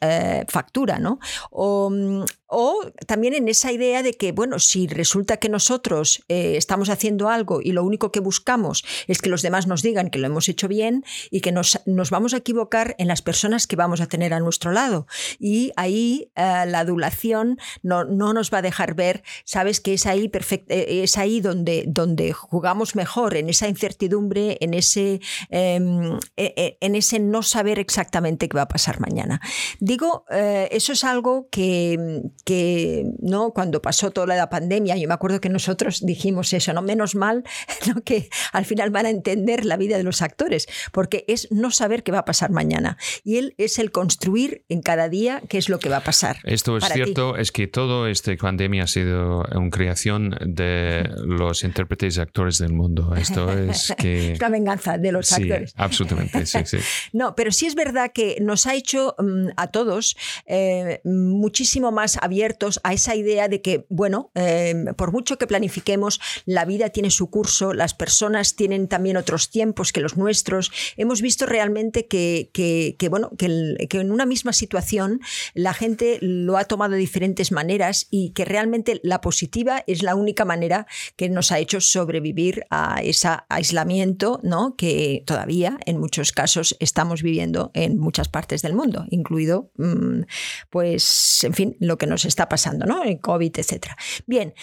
factura, 0.49 0.99
¿no? 0.99 1.19
O, 1.51 1.89
mm, 1.91 2.25
o 2.47 2.81
también 3.07 3.35
en 3.35 3.49
esa 3.49 3.73
idea 3.73 4.03
de 4.03 4.13
que, 4.13 4.33
bueno, 4.33 4.59
si 4.59 4.87
resulta 4.87 5.39
que 5.39 5.49
nosotros 5.49 6.23
estamos 6.29 6.91
haciendo 6.91 7.12
algo 7.21 7.61
y 7.63 7.73
lo 7.73 7.85
único 7.85 8.13
que 8.13 8.21
buscamos 8.21 8.85
es 9.07 9.21
que 9.21 9.29
los 9.29 9.43
demás 9.43 9.67
nos 9.67 9.83
digan 9.83 10.11
que 10.11 10.19
lo 10.19 10.27
hemos 10.27 10.49
hecho 10.49 10.69
bien 10.69 11.05
y 11.31 11.41
que 11.41 11.53
nos, 11.53 11.81
nos 11.87 12.11
vamos 12.11 12.35
a 12.35 12.39
equivocar 12.39 12.95
en 12.99 13.09
las 13.09 13.23
personas 13.23 13.67
que 13.67 13.77
vamos 13.77 14.01
a 14.01 14.07
tener 14.07 14.35
a 14.35 14.41
nuestro 14.41 14.73
lado. 14.73 15.07
Y 15.39 15.73
ahí 15.77 16.31
eh, 16.35 16.65
la 16.67 16.81
adulación 16.81 17.59
no, 17.83 18.05
no, 18.05 18.33
nos 18.33 18.53
va 18.53 18.59
a 18.59 18.63
dejar 18.63 18.95
ver, 18.95 19.23
sabes 19.45 19.81
que 19.81 19.95
es 19.95 20.07
ahí, 20.07 20.31
eh, 20.33 21.01
es 21.03 21.19
ahí 21.19 21.41
donde, 21.41 21.85
donde 21.87 22.33
jugamos 22.33 22.95
mejor, 22.95 23.37
en 23.37 23.49
esa 23.49 23.69
incertidumbre, 23.69 24.59
en 24.61 24.75
ese, 24.75 25.21
em, 25.51 26.19
e, 26.37 26.55
e, 26.57 26.79
en 26.81 26.95
ese 26.95 27.19
no 27.19 27.43
saber 27.43 27.79
exactamente 27.79 28.49
qué 28.49 28.57
va 28.57 28.63
a 28.63 28.69
pasar 28.69 29.01
mañana. 29.01 29.41
Digo, 29.81 30.25
eso 30.29 30.93
es 30.93 31.05
algo 31.05 31.49
que 31.51 32.23
que 32.45 33.07
no 33.21 33.53
cuando 33.53 33.83
pasó 33.83 34.11
toda 34.11 34.35
la 34.37 34.49
pandemia, 34.49 34.97
yo 34.97 35.09
me 35.09 35.15
acuerdo 35.15 35.41
que 35.41 35.49
nosotros 35.49 36.05
dijimos 36.05 36.53
eso, 36.53 36.73
no 36.73 36.83
menos 36.83 37.02
mal 37.15 37.45
que 38.05 38.29
al 38.53 38.65
final 38.65 38.91
van 38.91 39.07
a 39.07 39.11
entender 39.11 39.65
la 39.65 39.77
vida 39.77 39.97
de 39.97 40.03
los 40.03 40.23
actores, 40.23 40.69
porque 40.93 41.25
es 41.29 41.51
no 41.51 41.71
saber 41.71 42.03
qué 42.03 42.13
va 42.13 42.19
a 42.19 42.25
pasar 42.25 42.51
mañana. 42.51 42.97
Y 43.25 43.37
él 43.37 43.55
es 43.59 43.79
el 43.79 43.91
construir 43.91 44.65
en 44.69 44.83
cada 44.83 45.09
día 45.09 45.43
qué 45.49 45.59
es 45.59 45.69
lo 45.69 45.79
que 45.79 45.89
va 45.89 45.99
a 45.99 46.05
pasar. 46.05 46.39
Esto 46.45 46.77
es 46.77 46.85
cierto, 46.93 47.37
es 47.37 47.53
que 47.53 47.67
todo 47.67 48.07
esta 48.07 48.35
pandemia 48.37 48.85
ha 48.85 48.87
sido 48.87 49.45
una 49.55 49.71
creación 49.71 50.37
de 50.41 51.09
los 51.25 51.65
intérpretes 51.65 52.17
y 52.17 52.21
actores 52.21 52.59
del 52.59 52.73
mundo. 52.73 53.15
Esto 53.17 53.53
es 53.53 53.93
que... 53.99 54.37
la 54.41 54.49
venganza 54.49 54.99
de 54.99 55.13
los 55.13 55.29
sí, 55.29 55.43
actores. 55.43 55.75
Absolutamente, 55.77 56.47
sí, 56.47 56.59
sí. 56.65 56.79
no, 57.13 57.35
pero 57.35 57.53
sí 57.53 57.67
es 57.67 57.75
verdad 57.75 58.13
que 58.13 58.39
nos 58.41 58.67
ha 58.67 58.75
hecho 58.75 59.15
mm, 59.19 59.49
a 59.57 59.69
todos 59.69 60.17
eh, 60.47 61.01
muchísimo 61.05 61.93
más 61.93 62.19
abiertos 62.21 62.81
a 62.85 62.93
esa 62.93 63.15
idea 63.15 63.49
de 63.49 63.63
que, 63.63 63.87
bueno, 63.89 64.31
em, 64.35 64.87
por 64.95 65.13
mucho 65.13 65.39
que 65.39 65.47
planifiquemos, 65.47 66.21
la 66.47 66.65
vida 66.65 66.91
tiene 66.93 67.11
su 67.11 67.31
curso, 67.31 67.73
las 67.73 67.95
personas 67.95 68.57
tienen 68.57 68.89
también 68.89 69.17
otros 69.17 69.51
tiempos 69.51 69.93
que 69.93 70.01
los 70.01 70.17
nuestros. 70.17 70.71
Hemos 70.97 71.23
visto 71.23 71.47
realmente 71.47 72.07
que, 72.07 72.51
que, 72.53 73.09
bueno, 73.09 73.31
que, 73.37 73.77
que, 73.89 74.01
en 74.01 74.13
una 74.13 74.27
misma 74.27 74.53
situación 74.53 75.21
la 75.55 75.75
gente 75.75 76.19
lo 76.21 76.57
ha 76.57 76.65
tomado 76.65 76.93
de 76.93 76.99
diferentes 76.99 77.53
maneras 77.53 78.07
y 78.11 78.31
que 78.31 78.45
realmente 78.45 79.01
la 79.03 79.21
positiva 79.21 79.83
es 79.87 80.03
la 80.03 80.15
única 80.15 80.45
manera 80.45 80.87
que 81.17 81.29
nos 81.29 81.53
ha 81.53 81.59
hecho 81.59 81.81
sobrevivir 81.81 82.65
a 82.71 83.01
ese 83.03 83.29
aislamiento 83.49 84.41
¿no? 84.43 84.77
que 84.77 85.23
todavía 85.27 85.79
en 85.87 85.99
muchos 85.99 86.33
casos 86.33 86.77
estamos 86.81 87.23
viviendo 87.23 87.71
en 87.75 87.99
muchas 87.99 88.29
partes 88.29 88.63
del 88.63 88.75
mundo, 88.75 89.05
incluido, 89.11 89.71
mm, 89.77 90.23
pues, 90.71 91.45
en 91.45 91.55
fin, 91.55 91.77
lo 91.81 91.99
que 91.99 92.07
nos 92.07 92.25
está 92.25 92.49
pasando, 92.49 92.87
¿no? 92.87 93.03
El 93.03 93.21
COVID, 93.21 93.59
etcétera. 93.59 93.97
Bien, 94.27 94.55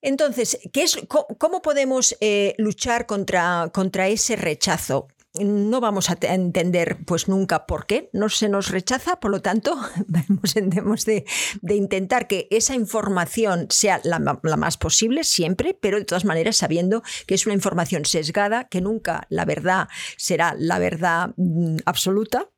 entonces, 0.00 0.58
¿qué 0.72 0.82
es, 0.82 0.98
¿cómo 1.38 1.61
podemos 1.62 2.16
eh, 2.20 2.54
luchar 2.58 3.06
contra, 3.06 3.70
contra 3.72 4.08
ese 4.08 4.36
rechazo? 4.36 5.08
no 5.40 5.80
vamos 5.80 6.10
a 6.10 6.18
entender 6.20 6.98
pues 7.06 7.26
nunca 7.26 7.66
por 7.66 7.86
qué 7.86 8.10
no 8.12 8.28
se 8.28 8.48
nos 8.48 8.68
rechaza, 8.68 9.16
por 9.16 9.30
lo 9.30 9.40
tanto, 9.40 9.78
debemos 10.54 11.04
de, 11.04 11.24
intentar 11.68 12.28
que 12.28 12.48
esa 12.50 12.74
información 12.74 13.66
sea 13.70 14.00
la, 14.04 14.18
más 14.18 14.76
posible 14.76 15.24
siempre, 15.24 15.76
pero 15.80 15.98
de 15.98 16.04
todas 16.04 16.24
maneras 16.24 16.58
sabiendo 16.58 17.02
que 17.26 17.34
es 17.34 17.46
una 17.46 17.54
información 17.54 18.04
sesgada, 18.04 18.68
que 18.68 18.80
nunca 18.80 19.26
la 19.30 19.44
verdad 19.44 19.88
será 20.16 20.54
la 20.58 20.78
verdad 20.78 21.30
mm, 21.36 21.78
absoluta, 21.86 22.50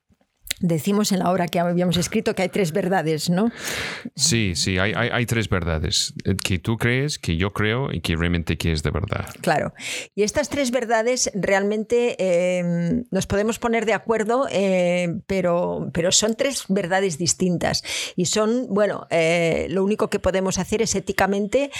Decimos 0.60 1.12
en 1.12 1.18
la 1.18 1.30
obra 1.30 1.48
que 1.48 1.58
habíamos 1.58 1.96
escrito 1.96 2.34
que 2.34 2.42
hay 2.42 2.48
tres 2.48 2.72
verdades, 2.72 3.28
¿no? 3.28 3.50
Sí, 4.14 4.54
sí, 4.54 4.78
hay, 4.78 4.92
hay, 4.92 5.26
tres 5.26 5.48
verdades. 5.48 6.14
Eh, 6.24 6.36
que 6.36 6.58
tú 6.58 6.76
crees, 6.76 7.18
que 7.18 7.36
yo 7.36 7.52
creo 7.52 7.92
y 7.92 8.00
que 8.00 8.16
realmente 8.16 8.56
que 8.56 8.72
es 8.72 8.82
de 8.82 8.90
verdad. 8.90 9.26
Claro. 9.40 9.74
Y 10.14 10.22
estas 10.22 10.48
tres 10.48 10.70
verdades 10.70 11.30
realmente 11.34 12.16
em, 12.58 13.04
nos 13.10 13.26
podemos 13.26 13.58
poner 13.58 13.84
de 13.86 13.94
acuerdo, 13.94 14.46
eh, 14.50 15.20
pero, 15.26 15.90
pero 15.92 16.12
son 16.12 16.34
tres 16.34 16.64
verdades 16.68 17.18
distintas. 17.18 17.82
Y 18.16 18.26
son, 18.26 18.66
bueno, 18.68 19.06
eh, 19.10 19.66
lo 19.70 19.82
único 19.82 20.08
que 20.08 20.18
podemos 20.18 20.58
hacer 20.58 20.82
es 20.82 20.94
éticamente 20.94 21.70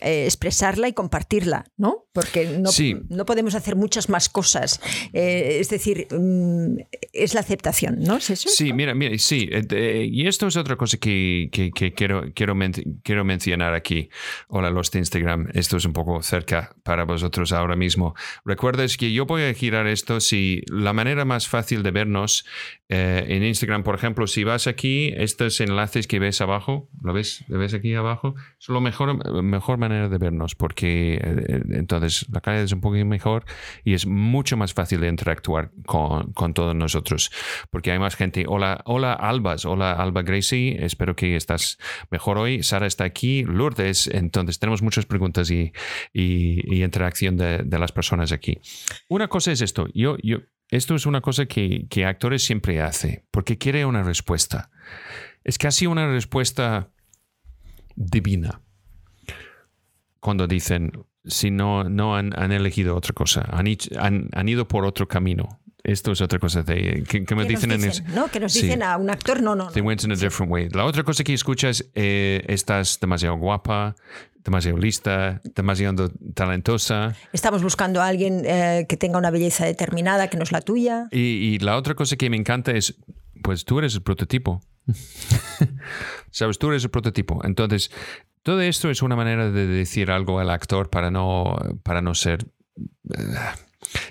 expresarla 0.00 0.88
y 0.88 0.92
compartirla, 0.92 1.64
¿no? 1.76 2.06
Porque 2.12 2.58
no, 2.58 2.70
no 3.08 3.26
podemos 3.26 3.54
hacer 3.54 3.76
muchas 3.76 4.08
más 4.08 4.28
cosas. 4.28 4.80
es 5.12 5.68
decir, 5.68 6.08
mm, 6.10 6.78
es 7.12 7.34
la 7.34 7.37
aceptación, 7.38 8.00
¿no? 8.00 8.20
Sí, 8.20 8.72
mira, 8.72 8.94
mira, 8.94 9.16
sí. 9.18 9.48
Eh, 9.50 10.08
y 10.10 10.26
esto 10.26 10.46
es 10.46 10.56
otra 10.56 10.76
cosa 10.76 10.98
que, 10.98 11.48
quiero, 11.94 12.24
quiero, 12.34 12.54
quiero 13.02 13.24
mencionar 13.24 13.74
aquí. 13.74 14.08
Hola, 14.48 14.70
los 14.70 14.90
de 14.90 15.00
Instagram. 15.00 15.48
Esto 15.54 15.76
es 15.76 15.84
un 15.84 15.92
poco 15.92 16.22
cerca 16.22 16.74
para 16.82 17.04
vosotros 17.04 17.52
ahora 17.52 17.76
mismo. 17.76 18.14
Recuerdes 18.44 18.96
que 18.96 19.12
yo 19.12 19.26
voy 19.26 19.42
a 19.42 19.54
girar 19.54 19.86
esto 19.86 20.20
si 20.20 20.62
la 20.68 20.92
manera 20.92 21.24
más 21.24 21.48
fácil 21.48 21.82
de 21.82 21.90
vernos 21.90 22.44
eh, 22.88 23.26
en 23.28 23.44
Instagram, 23.44 23.82
por 23.82 23.94
ejemplo, 23.94 24.26
si 24.26 24.44
vas 24.44 24.66
aquí, 24.66 25.12
estos 25.16 25.60
enlaces 25.60 26.06
que 26.06 26.18
ves 26.18 26.40
abajo, 26.40 26.88
¿lo 27.02 27.12
ves? 27.12 27.44
¿Lo 27.48 27.58
ves 27.58 27.74
aquí 27.74 27.94
abajo? 27.94 28.34
Es 28.58 28.68
la 28.68 28.80
mejor, 28.80 29.42
mejor 29.42 29.76
manera 29.78 30.08
de 30.08 30.16
vernos 30.16 30.54
porque 30.54 31.20
eh, 31.22 31.62
entonces 31.70 32.26
la 32.30 32.40
calidad 32.40 32.64
es 32.64 32.72
un 32.72 32.80
poco 32.80 32.96
mejor 33.04 33.44
y 33.84 33.94
es 33.94 34.06
mucho 34.06 34.56
más 34.56 34.72
fácil 34.72 35.00
de 35.00 35.08
interactuar 35.08 35.70
con, 35.86 36.32
con 36.32 36.54
todos 36.54 36.74
nosotros 36.74 37.27
porque 37.70 37.92
hay 37.92 37.98
más 37.98 38.16
gente. 38.16 38.44
Hola, 38.46 38.82
hola 38.84 39.12
Albas, 39.12 39.64
hola 39.64 39.92
Alba 39.92 40.22
Gracie, 40.22 40.84
espero 40.84 41.16
que 41.16 41.36
estás 41.36 41.78
mejor 42.10 42.38
hoy. 42.38 42.62
Sara 42.62 42.86
está 42.86 43.04
aquí, 43.04 43.44
Lourdes, 43.44 44.06
entonces 44.08 44.58
tenemos 44.58 44.82
muchas 44.82 45.06
preguntas 45.06 45.50
y, 45.50 45.72
interacción 46.14 47.36
de, 47.36 47.78
las 47.78 47.92
personas 47.92 48.32
aquí. 48.32 48.58
Una 49.08 49.28
cosa 49.28 49.52
es 49.52 49.60
esto, 49.60 49.86
yo, 49.94 50.16
esto 50.70 50.94
es 50.94 51.06
una 51.06 51.20
cosa 51.20 51.46
que, 51.46 51.86
actores 52.06 52.42
siempre 52.42 52.80
hace, 52.80 53.24
porque 53.30 53.58
quiere 53.58 53.84
una 53.86 54.02
respuesta. 54.02 54.70
Es 55.44 55.58
casi 55.58 55.86
una 55.86 56.06
respuesta 56.08 56.90
divina. 57.96 58.60
Cuando 60.20 60.46
dicen, 60.46 60.92
si 61.24 61.50
no, 61.50 61.84
no 61.84 62.16
han, 62.16 62.52
elegido 62.52 62.96
otra 62.96 63.12
cosa, 63.14 63.48
han, 63.50 64.28
han, 64.32 64.48
ido 64.48 64.68
por 64.68 64.84
otro 64.84 65.08
camino. 65.08 65.60
Esto 65.88 66.12
es 66.12 66.20
otra 66.20 66.38
cosa 66.38 66.62
de, 66.62 67.02
que, 67.02 67.34
me 67.34 67.46
dicen, 67.46 67.72
en 67.72 67.82
eso. 67.82 68.02
¿no? 68.14 68.28
Que 68.28 68.40
nos 68.40 68.52
dicen 68.52 68.82
a 68.82 68.98
un 68.98 69.08
actor, 69.08 69.40
no, 69.40 69.56
no. 69.56 69.70
They 69.70 69.80
went 69.80 70.04
in 70.04 70.12
a 70.12 70.16
different 70.16 70.52
way. 70.52 70.68
La 70.68 70.84
otra 70.84 71.02
cosa 71.02 71.24
que 71.24 71.32
escuchas, 71.32 71.82
eh, 71.94 72.44
estás 72.46 73.00
demasiado 73.00 73.36
guapa, 73.38 73.96
demasiado 74.44 74.76
lista, 74.76 75.40
demasiado 75.54 76.10
talentosa. 76.34 77.16
Estamos 77.32 77.62
buscando 77.62 78.02
a 78.02 78.06
alguien 78.06 78.42
eh, 78.44 78.84
que 78.86 78.98
tenga 78.98 79.16
una 79.16 79.30
belleza 79.30 79.64
determinada, 79.64 80.28
que 80.28 80.36
no 80.36 80.42
es 80.42 80.52
la 80.52 80.60
tuya. 80.60 81.08
Y, 81.10 81.58
la 81.60 81.78
otra 81.78 81.94
cosa 81.94 82.16
que 82.16 82.28
me 82.28 82.36
encanta 82.36 82.72
es, 82.72 82.94
pues 83.42 83.64
tú 83.64 83.78
eres 83.78 83.94
el 83.94 84.02
prototipo. 84.02 84.60
Sabes, 86.30 86.58
tú 86.58 86.68
eres 86.68 86.84
el 86.84 86.90
prototipo. 86.90 87.42
Entonces, 87.44 87.90
todo 88.42 88.60
esto 88.60 88.90
es 88.90 89.00
una 89.00 89.16
manera 89.16 89.50
de 89.50 89.66
decir 89.66 90.10
algo 90.10 90.38
al 90.38 90.50
actor 90.50 90.90
para 90.90 91.10
no, 91.10 91.56
para 91.82 92.02
no 92.02 92.14
ser... 92.14 92.44
Eh, 93.16 93.24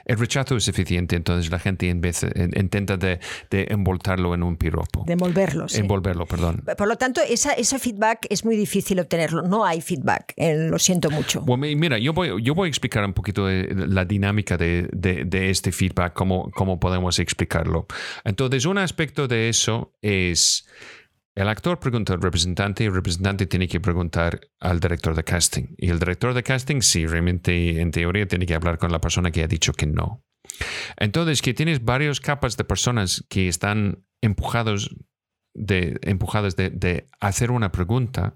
el 0.06 0.18
rechazo 0.18 0.56
es 0.56 0.68
eficiente, 0.68 1.16
entonces 1.16 1.52
la 1.52 1.60
gente 1.60 1.90
en 1.90 2.02
vez, 2.02 2.26
intenta 2.56 2.98
de, 2.98 3.20
envoltarlo 3.50 4.34
en 4.34 4.44
un 4.44 4.58
piropo. 4.58 5.04
De 5.06 5.14
envolverlo, 5.14 5.68
sí. 5.68 5.80
Envolverlo, 5.80 6.26
perdón. 6.26 6.64
Por 6.78 6.88
lo 6.88 6.96
tanto, 6.96 7.22
esa, 7.22 7.54
ese 7.54 7.80
feedback 7.80 8.28
es 8.30 8.46
muy 8.46 8.56
difícil 8.56 9.00
obtenerlo. 9.00 9.42
No 9.42 9.66
hay 9.66 9.82
feedback, 9.82 10.34
eh, 10.36 10.68
lo 10.70 10.80
siento 10.80 11.10
mucho. 11.10 11.44
mira, 11.58 11.98
yo 11.98 12.14
voy, 12.14 12.42
yo 12.44 12.56
voy 12.56 12.68
a 12.68 12.70
explicar 12.70 13.06
un 13.06 13.14
poquito 13.14 13.48
la 13.50 14.06
dinámica 14.06 14.58
de, 14.58 14.88
de, 14.92 15.50
este 15.50 15.72
feedback, 15.72 16.14
cómo, 16.14 16.52
cómo 16.52 16.80
podemos 16.80 17.20
explicarlo. 17.20 17.88
Entonces, 18.24 18.66
un 18.66 18.78
aspecto 18.78 19.28
de 19.28 19.50
eso 19.50 19.94
es 20.02 20.68
el 21.38 21.50
actor 21.50 21.80
pregunta 21.80 22.14
al 22.14 22.22
representante 22.22 22.84
y 22.84 22.88
el 22.88 22.96
representante 22.96 23.46
tiene 23.46 23.68
que 23.68 23.80
preguntar 23.80 24.42
al 24.60 24.80
director 24.80 25.16
de 25.16 25.24
casting. 25.24 25.76
Y 25.78 25.92
el 25.92 26.00
director 26.00 26.34
de 26.34 26.42
casting, 26.42 26.82
sí, 26.82 27.06
realmente 27.06 27.80
en 27.80 27.92
teoría 27.92 28.28
tiene 28.28 28.48
que 28.48 28.56
hablar 28.56 28.80
con 28.80 28.92
la 28.92 29.00
persona 29.00 29.30
que 29.30 29.44
ha 29.44 29.48
dicho 29.48 29.72
que 29.74 29.86
no. 29.86 30.26
Entonces, 30.96 31.44
que 31.44 31.54
tienes 31.54 31.86
varias 31.86 32.20
capas 32.22 32.58
de 32.58 32.64
personas 32.64 33.24
que 33.30 33.48
están 33.48 34.04
empujados 34.20 34.96
de, 35.54 36.00
empujadas 36.02 36.56
de, 36.56 36.72
de 36.72 37.08
hacer 37.20 37.52
una 37.52 37.72
pregunta 37.72 38.34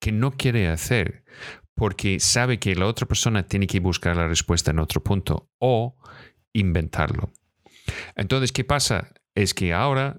que 0.00 0.10
no 0.10 0.30
quiere 0.30 0.68
hacer 0.68 1.24
porque 1.74 2.18
sabe 2.18 2.58
que 2.58 2.74
la 2.74 2.86
otra 2.86 3.06
persona 3.06 3.42
tiene 3.42 3.66
que 3.66 3.80
buscar 3.80 4.16
la 4.16 4.26
respuesta 4.26 4.70
en 4.70 4.78
otro 4.78 5.02
punto 5.04 5.50
o 5.58 5.98
inventarlo. 6.54 7.30
Entonces, 8.16 8.52
¿qué 8.52 8.64
pasa? 8.64 9.12
Es 9.34 9.52
que 9.52 9.74
ahora, 9.74 10.16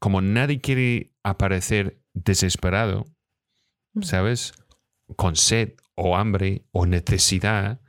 como 0.00 0.20
nadie 0.20 0.60
quiere 0.60 1.12
aparecer 1.22 2.02
desesperado. 2.12 3.06
¿sabes? 4.02 4.52
Con 5.16 5.36
sed 5.36 5.74
o 5.94 6.16
hambre 6.16 6.64
o 6.72 6.86
necesidad, 6.86 7.80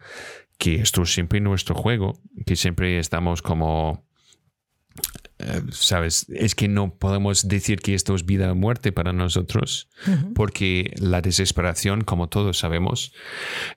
que 0.57 0.75
esto 0.75 1.03
es 1.03 1.13
siempre 1.13 1.39
nuestro 1.39 1.75
juego, 1.75 2.19
que 2.45 2.55
siempre 2.55 2.99
estamos 2.99 3.41
como 3.41 4.05
eh, 5.39 5.61
sabes, 5.71 6.27
es 6.29 6.53
que 6.55 6.67
no 6.67 6.95
podemos 6.95 7.47
decir 7.47 7.79
que 7.79 7.95
esto 7.95 8.13
es 8.13 8.25
vida 8.25 8.51
o 8.51 8.55
muerte 8.55 8.91
para 8.91 9.13
nosotros, 9.13 9.89
porque 10.35 10.93
la 10.97 11.21
desesperación, 11.21 12.01
como 12.01 12.27
todos 12.27 12.59
sabemos, 12.59 13.13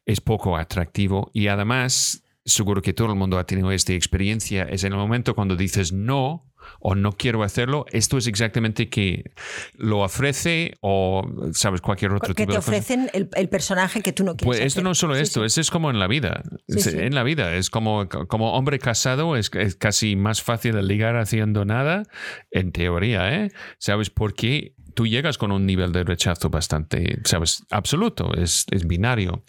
es 0.04 0.20
poco 0.20 0.56
atractivo 0.56 1.30
y 1.32 1.46
además, 1.46 2.23
seguro 2.44 2.82
que 2.82 2.92
todo 2.92 3.08
el 3.08 3.18
mundo 3.18 3.38
ha 3.38 3.44
tenido 3.44 3.70
esta 3.72 3.92
experiencia, 3.92 4.64
es 4.64 4.84
en 4.84 4.92
el 4.92 4.98
momento 4.98 5.34
cuando 5.34 5.56
dices 5.56 5.92
no, 5.92 6.44
o 6.80 6.94
no 6.94 7.12
quiero 7.12 7.42
hacerlo, 7.42 7.86
esto 7.90 8.18
es 8.18 8.26
exactamente 8.26 8.88
que 8.88 9.32
lo 9.76 10.00
ofrece 10.00 10.74
o, 10.80 11.22
¿sabes? 11.52 11.80
Cualquier 11.80 12.12
otro 12.12 12.34
tipo 12.34 12.52
te 12.52 12.58
ofrecen 12.58 13.10
el, 13.12 13.48
personaje 13.48 14.02
que 14.02 14.12
tú 14.12 14.24
no 14.24 14.36
quieres. 14.36 14.58
Pues 14.58 14.66
esto 14.66 14.82
no 14.82 14.92
es 14.92 14.98
solo 14.98 15.16
esto, 15.16 15.44
es 15.44 15.70
como 15.70 15.90
en 15.90 15.98
la 15.98 16.06
vida. 16.06 16.42
en 16.68 17.14
la 17.14 17.22
vida, 17.22 17.54
es 17.54 17.70
como, 17.70 18.08
como 18.08 18.54
hombre 18.54 18.78
casado, 18.78 19.36
es, 19.36 19.50
casi 19.78 20.16
más 20.16 20.42
fácil 20.42 20.74
de 20.74 20.82
ligar 20.82 21.16
haciendo 21.16 21.64
nada, 21.64 22.04
en 22.50 22.72
teoría, 22.72 23.34
¿eh? 23.34 23.50
¿Sabes 23.78 24.10
por 24.10 24.34
qué? 24.34 24.74
Tú 24.94 25.06
llegas 25.06 25.38
con 25.38 25.52
un 25.52 25.66
nivel 25.66 25.92
de 25.92 26.04
rechazo 26.04 26.50
bastante, 26.50 27.18
¿sabes? 27.24 27.64
Absoluto, 27.70 28.32
es, 28.34 28.66
es 28.70 28.86
binario. 28.86 29.44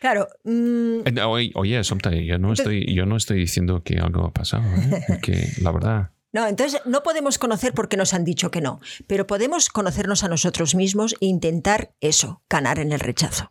Claro. 0.00 0.28
Mm, 0.44 1.00
oye, 1.26 1.50
oye 1.54 1.78
yo 2.24 2.38
no, 2.38 2.52
estoy, 2.52 2.94
yo 2.94 3.06
no 3.06 3.16
estoy 3.16 3.38
diciendo 3.38 3.82
que 3.82 3.98
algo 3.98 4.24
ha 4.26 4.32
pasado, 4.32 4.64
¿eh? 4.64 5.18
que 5.22 5.48
la 5.60 5.72
verdad. 5.72 6.10
No, 6.32 6.46
entonces 6.46 6.80
no 6.84 7.02
podemos 7.02 7.38
conocer 7.38 7.74
porque 7.74 7.96
nos 7.96 8.14
han 8.14 8.24
dicho 8.24 8.52
que 8.52 8.60
no, 8.60 8.80
pero 9.08 9.26
podemos 9.26 9.68
conocernos 9.68 10.22
a 10.22 10.28
nosotros 10.28 10.76
mismos 10.76 11.16
e 11.20 11.26
intentar 11.26 11.92
eso, 12.00 12.42
ganar 12.48 12.78
en 12.78 12.92
el 12.92 13.00
rechazo. 13.00 13.50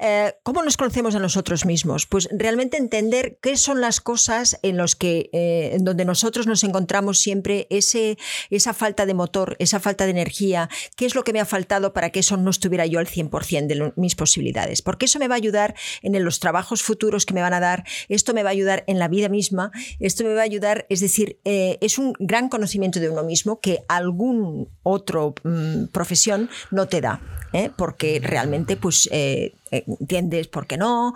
Eh, 0.00 0.32
¿Cómo 0.44 0.62
nos 0.62 0.76
conocemos 0.76 1.16
a 1.16 1.18
nosotros 1.18 1.64
mismos? 1.64 2.06
Pues 2.06 2.28
realmente 2.30 2.76
entender 2.76 3.38
qué 3.42 3.56
son 3.56 3.80
las 3.80 4.00
cosas 4.00 4.58
en 4.62 4.76
los 4.76 4.94
que, 4.94 5.30
eh, 5.32 5.70
en 5.74 5.84
donde 5.84 6.04
nosotros 6.04 6.46
nos 6.46 6.62
encontramos 6.62 7.18
siempre 7.18 7.66
ese, 7.70 8.16
esa 8.50 8.72
falta 8.72 9.04
de 9.04 9.14
motor, 9.14 9.56
esa 9.58 9.80
falta 9.80 10.04
de 10.04 10.12
energía, 10.12 10.68
qué 10.96 11.06
es 11.06 11.16
lo 11.16 11.24
que 11.24 11.32
me 11.32 11.40
ha 11.40 11.44
faltado 11.44 11.92
para 11.92 12.10
que 12.10 12.20
eso 12.20 12.36
no 12.36 12.50
estuviera 12.50 12.86
yo 12.86 13.00
al 13.00 13.08
100% 13.08 13.66
de 13.66 13.92
mis 13.96 14.14
posibilidades, 14.14 14.80
porque 14.80 15.06
eso 15.06 15.18
me 15.18 15.26
va 15.26 15.34
a 15.34 15.38
ayudar 15.38 15.74
en 16.02 16.22
los 16.24 16.38
trabajos 16.38 16.82
futuros 16.82 17.26
que 17.26 17.34
me 17.34 17.42
van 17.42 17.54
a 17.54 17.60
dar, 17.60 17.84
esto 18.08 18.32
me 18.32 18.44
va 18.44 18.50
a 18.50 18.52
ayudar 18.52 18.84
en 18.86 19.00
la 19.00 19.08
vida 19.08 19.28
misma, 19.28 19.72
esto 19.98 20.22
me 20.22 20.34
va 20.34 20.42
a 20.42 20.44
ayudar, 20.44 20.86
es 20.88 21.00
decir, 21.00 21.40
eh, 21.44 21.78
es 21.80 21.98
un 21.98 22.11
gran 22.18 22.48
conocimiento 22.48 23.00
de 23.00 23.10
uno 23.10 23.22
mismo 23.22 23.60
que 23.60 23.84
algún 23.88 24.68
otro 24.82 25.34
mm, 25.42 25.86
profesión 25.86 26.48
no 26.70 26.86
te 26.86 27.00
da. 27.00 27.20
¿eh? 27.52 27.70
porque 27.76 28.20
realmente 28.22 28.76
pues 28.76 29.08
eh, 29.12 29.52
eh, 29.72 29.84
entiendes 29.86 30.48
por 30.48 30.66
qué 30.66 30.76
no, 30.76 31.14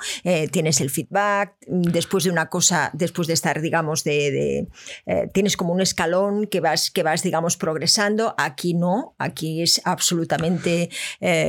tienes 0.51 0.81
el 0.81 0.91
feedback, 0.91 1.55
después 1.67 2.25
de 2.25 2.31
una 2.31 2.49
cosa, 2.49 2.91
después 2.93 3.29
de 3.29 3.35
estar, 3.35 3.61
digamos, 3.61 4.03
de, 4.03 4.67
tienes 5.33 5.57
como 5.57 5.73
un 5.73 5.81
escalón 5.81 6.47
que 6.47 6.61
vas, 6.61 6.91
que 6.91 7.03
vas, 7.03 7.23
digamos, 7.23 7.57
progresando, 7.57 8.35
aquí 8.39 8.75
no, 8.75 9.15
aquí 9.19 9.63
es 9.63 9.81
absolutamente, 9.85 10.91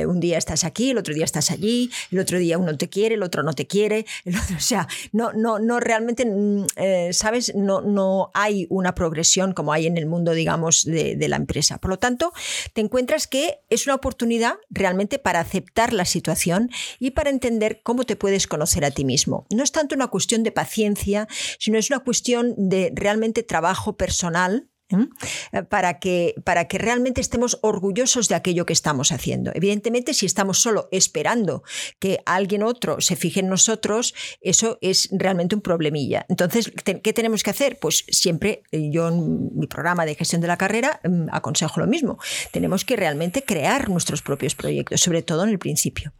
un 0.06 0.20
día 0.20 0.38
estás 0.38 0.64
aquí, 0.64 0.90
el 0.90 0.98
otro 0.98 1.14
día 1.14 1.24
estás 1.24 1.50
allí, 1.50 1.90
el 2.10 2.18
otro 2.20 2.38
día 2.38 2.58
uno 2.58 2.76
te 2.76 2.88
quiere, 2.88 3.14
el 3.14 3.22
otro 3.22 3.42
no 3.42 3.52
te 3.54 3.66
quiere, 3.66 4.06
o 4.56 4.60
sea, 4.60 4.86
no, 5.12 5.32
no, 5.32 5.58
no 5.58 5.80
realmente, 5.80 6.24
mm, 6.26 6.66
¿sabes? 7.12 7.54
No, 7.54 7.80
no 7.80 8.30
hay 8.34 8.66
una 8.70 8.94
progresión 8.94 9.52
como 9.52 9.72
hay 9.72 9.86
en 9.86 9.96
el 9.96 10.06
mundo, 10.06 10.32
digamos, 10.32 10.84
de 10.84 11.28
la 11.28 11.36
empresa. 11.36 11.78
Por 11.78 11.90
lo 11.90 11.98
tanto, 11.98 12.32
te 12.72 12.80
encuentras 12.80 13.26
que 13.26 13.60
es 13.70 13.86
una 13.86 13.94
oportunidad 13.94 14.54
realmente 14.70 15.18
para 15.18 15.40
aceptar 15.40 15.92
la 15.92 16.04
situación 16.04 16.70
y 16.98 17.12
para 17.12 17.30
entender 17.30 17.80
cómo 17.82 18.04
te 18.04 18.16
puedes 18.16 18.46
conocer 18.46 18.84
a 18.84 18.90
ti 18.90 19.04
mismo. 19.04 19.46
No 19.50 19.62
es 19.62 19.72
tanto 19.72 19.94
una 19.94 20.08
cuestión 20.08 20.42
de 20.42 20.52
paciencia, 20.52 21.28
sino 21.58 21.78
es 21.78 21.90
una 21.90 22.00
cuestión 22.00 22.54
de 22.56 22.92
realmente 22.94 23.42
trabajo 23.42 23.96
personal 23.96 24.68
eh, 24.90 25.62
para 25.64 25.98
que, 25.98 26.34
para 26.44 26.66
que 26.66 26.78
realmente 26.78 27.20
estemos 27.20 27.58
orgullosos 27.62 28.28
de 28.28 28.34
aquello 28.34 28.64
que 28.64 28.72
estamos 28.72 29.12
haciendo. 29.12 29.50
Evidentemente, 29.54 30.14
si 30.14 30.24
estamos 30.26 30.60
solo 30.60 30.88
esperando 30.92 31.62
que 31.98 32.20
alguien 32.24 32.62
otro 32.62 33.00
se 33.00 33.16
fije 33.16 33.40
en 33.40 33.48
nosotros, 33.48 34.14
eso 34.40 34.78
es 34.80 35.08
realmente 35.12 35.54
un 35.54 35.60
problemilla. 35.60 36.24
Entonces, 36.28 36.72
¿qué 36.84 37.12
tenemos 37.12 37.42
que 37.42 37.50
hacer? 37.50 37.78
Pues 37.78 38.04
siempre 38.08 38.62
eh, 38.72 38.90
yo 38.90 39.08
en 39.08 39.58
mi 39.58 39.66
programa 39.66 40.06
de 40.06 40.14
gestión 40.14 40.40
de 40.40 40.48
la 40.48 40.56
carrera 40.56 41.00
mm, 41.04 41.28
aconsejo 41.32 41.80
lo 41.80 41.86
mismo. 41.86 42.18
Tenemos 42.52 42.84
que 42.84 42.96
realmente 42.96 43.42
crear 43.42 43.90
nuestros 43.90 44.22
propios 44.22 44.54
proyectos, 44.54 45.00
sobre 45.00 45.22
todo 45.22 45.44
en 45.44 45.50
el 45.50 45.58
principio. 45.58 46.12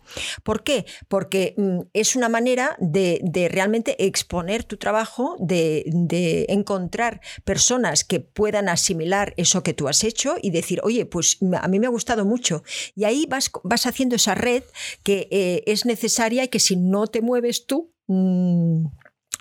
¿Por 0.42 0.62
qué? 0.62 0.84
Porque 1.08 1.54
mm, 1.56 1.80
es 1.92 2.16
una 2.16 2.28
manera 2.28 2.76
de, 2.80 3.20
realmente 3.50 4.04
exponer 4.04 4.64
tu 4.64 4.76
trabajo, 4.76 5.36
de, 5.38 5.84
de 5.86 6.46
encontrar 6.48 7.20
personas 7.44 8.04
que 8.04 8.20
puedan 8.20 8.57
asimilar 8.66 9.34
eso 9.36 9.62
que 9.62 9.74
tú 9.74 9.88
has 9.88 10.04
hecho 10.04 10.36
y 10.40 10.50
decir, 10.50 10.80
oye, 10.82 11.04
pues 11.04 11.38
a 11.60 11.68
mí 11.68 11.78
me 11.78 11.86
ha 11.86 11.90
gustado 11.90 12.24
mucho. 12.24 12.62
Y 12.94 13.04
ahí 13.04 13.26
vas, 13.28 13.50
vas 13.62 13.84
haciendo 13.84 14.16
esa 14.16 14.34
red 14.34 14.62
que 15.02 15.28
eh, 15.30 15.64
es 15.66 15.84
necesaria 15.84 16.44
y 16.44 16.48
que 16.48 16.60
si 16.60 16.76
no 16.76 17.06
te 17.06 17.20
mueves 17.20 17.66
tú... 17.66 17.92
Mm, 18.06 18.86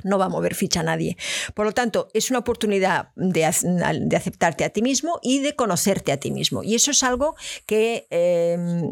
no 0.04 0.18
va 0.18 0.26
a 0.26 0.30
mover 0.30 0.56
ficha 0.56 0.82
a 0.82 0.84
nadie. 0.84 1.18
Por 1.54 1.66
lo 1.66 1.72
tanto, 1.72 2.10
es 2.14 2.30
una 2.30 2.40
oportunidad 2.40 3.10
de, 3.16 3.46
aceptarte 3.46 4.64
a 4.64 4.70
ti 4.70 4.82
mismo 4.82 5.20
y 5.22 5.40
de 5.40 5.56
conocerte 5.56 6.12
a 6.12 6.18
ti 6.18 6.32
mismo. 6.32 6.64
Y 6.64 6.76
eso 6.76 6.92
es 6.92 7.04
algo 7.04 7.36
que 7.66 8.08
em, 8.10 8.92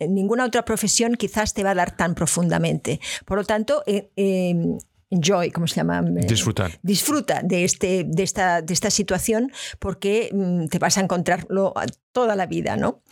ninguna 0.00 0.44
otra 0.44 0.64
profesión 0.64 1.14
quizás 1.14 1.54
te 1.54 1.62
va 1.62 1.70
a 1.70 1.74
dar 1.74 1.96
tan 1.96 2.14
profundamente. 2.14 3.00
Por 3.24 3.38
lo 3.38 3.44
tanto, 3.44 3.82
eh, 3.86 4.10
em, 4.16 4.78
enjoy, 5.10 5.50
¿cómo 5.50 5.66
se 5.66 5.76
llama? 5.76 6.00
Eh, 6.00 6.26
Disfrutar. 6.26 6.78
Disfruta 6.82 7.40
de, 7.42 7.64
este, 7.64 8.04
de, 8.06 8.22
esta, 8.22 8.62
de 8.62 8.72
esta 8.72 8.90
situación 8.90 9.52
porque 9.78 10.30
mm, 10.32 10.66
te 10.66 10.78
vas 10.78 10.98
a 10.98 11.00
encontrarlo 11.00 11.74
toda 12.12 12.36
la 12.36 12.46
vida, 12.46 12.76
¿no? 12.76 13.02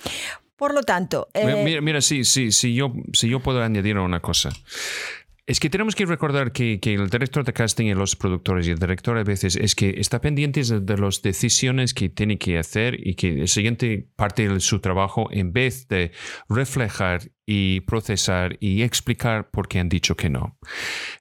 Por 0.56 0.72
lo 0.72 0.82
tanto... 0.82 1.28
mira, 1.34 1.80
mira, 1.80 2.00
sí, 2.00 2.24
sí, 2.24 2.52
sí, 2.52 2.74
yo, 2.74 2.92
si 3.12 3.28
yo 3.28 3.40
puedo 3.40 3.62
añadir 3.62 3.98
una 3.98 4.20
cosa. 4.20 4.50
Es 5.46 5.60
que 5.60 5.68
tenemos 5.68 5.94
que 5.94 6.06
recordar 6.06 6.52
que, 6.52 6.80
el 6.82 7.10
director 7.10 7.44
de 7.44 7.52
casting 7.52 7.84
y 7.84 7.94
los 7.94 8.16
productores 8.16 8.66
y 8.66 8.70
el 8.70 8.78
director 8.78 9.18
a 9.18 9.24
veces 9.24 9.56
es 9.56 9.74
que 9.74 9.90
está 9.98 10.22
pendiente 10.22 10.62
de, 10.62 10.96
las 10.96 11.20
decisiones 11.20 11.92
que 11.92 12.08
tiene 12.08 12.38
que 12.38 12.58
hacer 12.58 13.06
y 13.06 13.14
que 13.14 13.32
la 13.34 13.46
siguiente 13.46 14.08
parte 14.16 14.48
de 14.48 14.60
su 14.60 14.80
trabajo, 14.80 15.28
en 15.30 15.52
vez 15.52 15.86
de 15.88 16.12
reflejar 16.48 17.30
y 17.44 17.80
procesar 17.80 18.56
y 18.58 18.82
explicar 18.82 19.50
por 19.50 19.68
qué 19.68 19.80
han 19.80 19.90
dicho 19.90 20.16
que 20.16 20.30
no. 20.30 20.58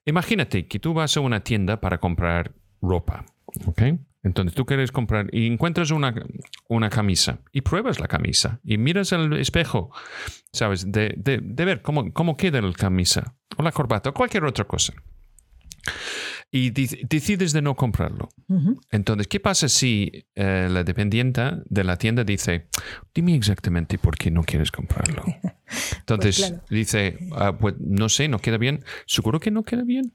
Imagínate 0.05 0.67
que 0.67 0.79
tú 0.79 0.93
vas 0.93 1.17
a 1.17 1.19
una 1.19 1.43
tienda 1.43 1.81
para 1.81 1.99
comprar 1.99 2.53
ropa, 2.81 3.25
¿ok? 3.65 3.81
Entonces 4.23 4.55
tú 4.55 4.65
quieres 4.65 4.93
comprar 4.93 5.27
y 5.33 5.47
encuentras 5.47 5.91
una, 5.91 6.15
una 6.69 6.89
camisa 6.89 7.41
y 7.51 7.59
pruebas 7.59 7.99
la 7.99 8.07
camisa 8.07 8.61
y 8.63 8.77
miras 8.77 9.11
al 9.11 9.33
espejo, 9.33 9.91
¿sabes? 10.53 10.89
De, 10.89 11.13
de, 11.17 11.65
ver 11.65 11.81
cómo, 11.81 12.13
cómo 12.13 12.37
queda 12.37 12.61
la 12.61 12.71
camisa 12.71 13.35
o 13.57 13.63
la 13.63 13.71
corbata 13.71 14.09
o 14.09 14.13
cualquier 14.13 14.45
otra 14.45 14.65
cosa. 14.65 14.93
Y 16.55 16.69
decides 16.69 17.51
de 17.51 17.63
no 17.63 17.75
comprarlo. 17.75 18.29
Entonces, 18.91 19.27
¿qué 19.27 19.39
pasa 19.39 19.67
si 19.67 20.27
eh, 20.35 20.67
la 20.69 20.83
dependiente 20.83 21.41
de 21.65 21.83
la 21.83 21.97
tienda 21.97 22.23
dice, 22.23 22.67
dime 23.13 23.35
exactamente 23.35 23.97
por 23.97 24.15
qué 24.15 24.29
no 24.29 24.43
quieres 24.43 24.71
comprarlo? 24.71 25.23
Entonces 25.97 26.51
pues 26.51 26.69
dice, 26.69 27.17
ah, 27.31 27.57
pues 27.57 27.73
no 27.79 28.07
sé, 28.07 28.27
no 28.27 28.37
queda 28.37 28.57
bien. 28.57 28.83
¿Seguro 29.07 29.39
que 29.39 29.49
no 29.49 29.63
queda 29.63 29.83
bien? 29.83 30.13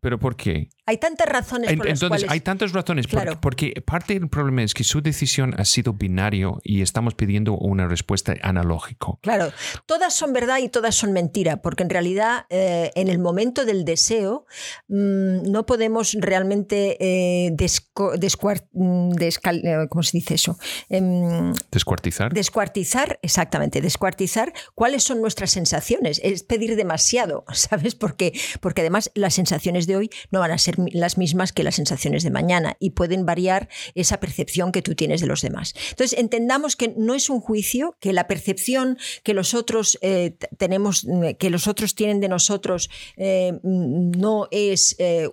¿Pero 0.00 0.18
por 0.18 0.36
qué? 0.36 0.68
Hay 0.88 0.96
tantas 0.96 1.28
razones 1.28 1.66
por 1.76 1.86
Entonces, 1.86 2.00
las 2.00 2.08
cuales... 2.08 2.30
hay 2.30 2.40
tantas 2.40 2.72
razones. 2.72 3.06
Porque, 3.42 3.82
parte 3.84 4.14
del 4.14 4.30
problema 4.30 4.62
es 4.62 4.72
que 4.72 4.84
su 4.84 5.02
decisión 5.02 5.54
ha 5.58 5.66
sido 5.66 5.92
binario 5.92 6.62
y 6.64 6.80
estamos 6.80 7.14
pidiendo 7.14 7.58
una 7.58 7.86
respuesta 7.86 8.34
analógico. 8.40 9.18
Claro, 9.20 9.52
todas 9.84 10.14
son 10.14 10.32
verdad 10.32 10.60
y 10.62 10.70
todas 10.70 10.94
son 10.94 11.12
mentira, 11.12 11.58
porque 11.60 11.82
en 11.82 11.90
realidad 11.90 12.46
eh, 12.48 12.90
en 12.94 13.08
el 13.08 13.18
momento 13.18 13.66
del 13.66 13.84
deseo 13.84 14.46
mm, 14.88 15.50
no 15.50 15.66
podemos 15.66 16.16
realmente 16.18 16.96
eh, 17.00 17.50
mm, 17.50 19.12
eh, 19.20 19.86
¿cómo 19.90 20.02
se 20.02 20.16
dice 20.16 20.34
eso? 20.36 20.56
Em, 20.88 21.52
descuartizar. 21.70 22.32
Descuartizar, 22.32 23.18
exactamente, 23.20 23.82
descuartizar 23.82 24.54
cuáles 24.74 25.04
son 25.04 25.20
nuestras 25.20 25.50
sensaciones. 25.50 26.18
Es 26.24 26.44
pedir 26.44 26.76
demasiado, 26.76 27.44
¿sabes? 27.52 27.94
Porque, 27.94 28.32
porque 28.62 28.80
además 28.80 29.10
las 29.14 29.34
sensaciones 29.34 29.86
de 29.86 29.96
hoy 29.96 30.10
no 30.30 30.40
van 30.40 30.52
a 30.52 30.56
ser 30.56 30.77
las 30.92 31.18
mismas 31.18 31.52
que 31.52 31.62
las 31.62 31.76
sensaciones 31.76 32.22
de 32.22 32.30
mañana 32.30 32.76
y 32.78 32.90
pueden 32.90 33.26
variar 33.26 33.68
esa 33.94 34.20
percepción 34.20 34.72
que 34.72 34.82
tú 34.82 34.94
tienes 34.94 35.20
de 35.20 35.26
los 35.26 35.42
demás. 35.42 35.74
Entonces, 35.90 36.18
entendamos 36.18 36.76
que 36.76 36.94
no 36.96 37.14
es 37.14 37.30
un 37.30 37.40
juicio, 37.40 37.96
que 38.00 38.12
la 38.12 38.26
percepción 38.26 38.98
que 39.22 39.34
los 39.34 39.54
otros 39.54 39.98
eh, 40.02 40.36
tenemos, 40.56 41.06
que 41.38 41.50
los 41.50 41.66
otros 41.66 41.94
tienen 41.94 42.20
de 42.20 42.28
nosotros 42.28 42.90
eh, 43.16 43.58
no 43.62 44.48
es 44.50 44.96
eh, 44.98 45.28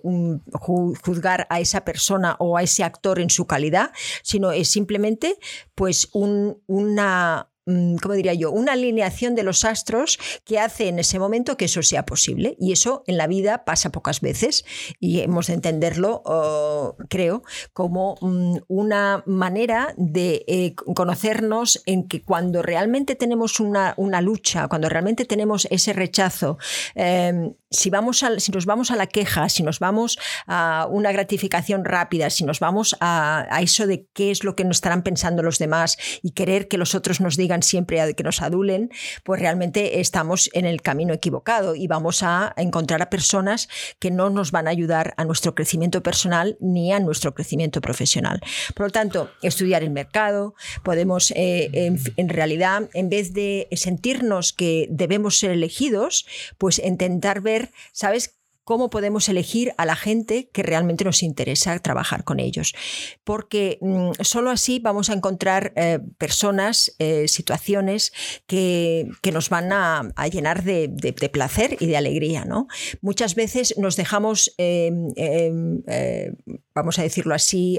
juzgar 0.52 1.46
a 1.50 1.60
esa 1.60 1.84
persona 1.84 2.36
o 2.38 2.56
a 2.56 2.62
ese 2.62 2.84
actor 2.84 3.20
en 3.20 3.30
su 3.30 3.46
calidad, 3.46 3.92
sino 4.22 4.52
es 4.52 4.68
simplemente 4.68 5.38
pues 5.74 6.08
una 6.12 7.48
¿cómo 7.66 8.14
diría 8.14 8.34
yo? 8.34 8.52
Una 8.52 8.72
alineación 8.72 9.34
de 9.34 9.42
los 9.42 9.64
astros 9.64 10.18
que 10.44 10.60
hace 10.60 10.88
en 10.88 11.00
ese 11.00 11.18
momento 11.18 11.56
que 11.56 11.64
eso 11.64 11.82
sea 11.82 12.06
posible. 12.06 12.56
Y 12.60 12.72
eso 12.72 13.02
en 13.06 13.16
la 13.16 13.26
vida 13.26 13.64
pasa 13.64 13.90
pocas 13.90 14.20
veces 14.20 14.64
y 15.00 15.20
hemos 15.20 15.48
de 15.48 15.54
entenderlo, 15.54 16.22
oh, 16.24 16.96
creo, 17.08 17.42
como 17.72 18.16
mm, 18.20 18.58
una 18.68 19.24
manera 19.26 19.94
de 19.96 20.44
eh, 20.46 20.74
conocernos 20.74 21.82
en 21.86 22.06
que 22.06 22.22
cuando 22.22 22.62
realmente 22.62 23.16
tenemos 23.16 23.58
una, 23.58 23.94
una, 23.96 24.20
lucha, 24.20 24.68
cuando 24.68 24.88
realmente 24.88 25.24
tenemos 25.24 25.66
ese 25.70 25.92
rechazo, 25.92 26.58
em, 26.94 27.54
si, 27.70 27.90
vamos 27.90 28.24
si 28.38 28.52
nos 28.52 28.64
vamos 28.64 28.90
a 28.90 28.96
la 28.96 29.08
queja, 29.08 29.48
si 29.48 29.62
nos 29.62 29.80
vamos 29.80 30.18
a 30.46 30.86
una 30.90 31.10
gratificación 31.10 31.84
rápida, 31.84 32.30
si 32.30 32.44
nos 32.44 32.60
vamos 32.60 32.96
a, 33.00 33.46
a 33.50 33.60
eso 33.60 33.86
de 33.86 34.06
qué 34.12 34.30
es 34.30 34.44
lo 34.44 34.54
que 34.54 34.64
nos 34.64 34.76
estarán 34.76 35.02
pensando 35.02 35.42
los 35.42 35.58
demás 35.58 35.98
y 36.22 36.30
querer 36.30 36.68
que 36.68 36.78
los 36.78 36.94
otros 36.94 37.20
nos 37.20 37.36
digan 37.36 37.55
siempre 37.62 38.00
a 38.00 38.12
que 38.12 38.22
nos 38.22 38.42
adulen, 38.42 38.90
pues 39.24 39.40
realmente 39.40 40.00
estamos 40.00 40.50
en 40.52 40.64
el 40.64 40.82
camino 40.82 41.14
equivocado 41.14 41.74
y 41.74 41.86
vamos 41.86 42.22
a 42.22 42.54
encontrar 42.56 43.02
a 43.02 43.10
personas 43.10 43.68
que 43.98 44.10
no 44.10 44.30
nos 44.30 44.50
van 44.50 44.68
a 44.68 44.70
ayudar 44.70 45.14
a 45.16 45.24
nuestro 45.24 45.54
crecimiento 45.54 46.02
personal 46.02 46.56
ni 46.60 46.92
a 46.92 47.00
nuestro 47.00 47.34
crecimiento 47.34 47.80
profesional. 47.80 48.40
Por 48.74 48.86
lo 48.86 48.92
tanto, 48.92 49.30
estudiar 49.42 49.82
el 49.82 49.90
mercado, 49.90 50.54
podemos 50.82 51.30
eh, 51.32 51.70
en, 51.72 52.00
en 52.16 52.28
realidad, 52.28 52.88
en 52.94 53.08
vez 53.08 53.32
de 53.32 53.68
sentirnos 53.72 54.52
que 54.52 54.86
debemos 54.90 55.38
ser 55.38 55.50
elegidos, 55.50 56.26
pues 56.58 56.78
intentar 56.78 57.40
ver, 57.40 57.70
¿sabes? 57.92 58.36
Cómo 58.66 58.90
podemos 58.90 59.28
elegir 59.28 59.72
a 59.78 59.86
la 59.86 59.94
gente 59.94 60.50
que 60.52 60.64
realmente 60.64 61.04
nos 61.04 61.22
interesa 61.22 61.78
trabajar 61.78 62.24
con 62.24 62.40
ellos. 62.40 62.74
Porque 63.22 63.78
mm, 63.80 64.10
solo 64.22 64.50
así 64.50 64.80
vamos 64.80 65.08
a 65.08 65.12
encontrar 65.12 65.72
eh, 65.76 66.00
personas, 66.18 66.92
eh, 66.98 67.28
situaciones 67.28 68.12
que, 68.48 69.08
nos 69.32 69.50
van 69.50 69.72
a, 69.72 70.10
llenar 70.32 70.64
de, 70.64 70.88
placer 71.32 71.76
y 71.78 71.86
de 71.86 71.96
alegría. 71.96 72.44
¿no? 72.44 72.66
Muchas 73.02 73.36
veces 73.36 73.74
nos 73.78 73.94
dejamos, 73.94 74.52
em, 74.58 75.12
em, 75.14 75.82
eh, 75.86 76.32
vamos 76.74 76.98
a 76.98 77.02
decirlo 77.02 77.34
así, 77.34 77.78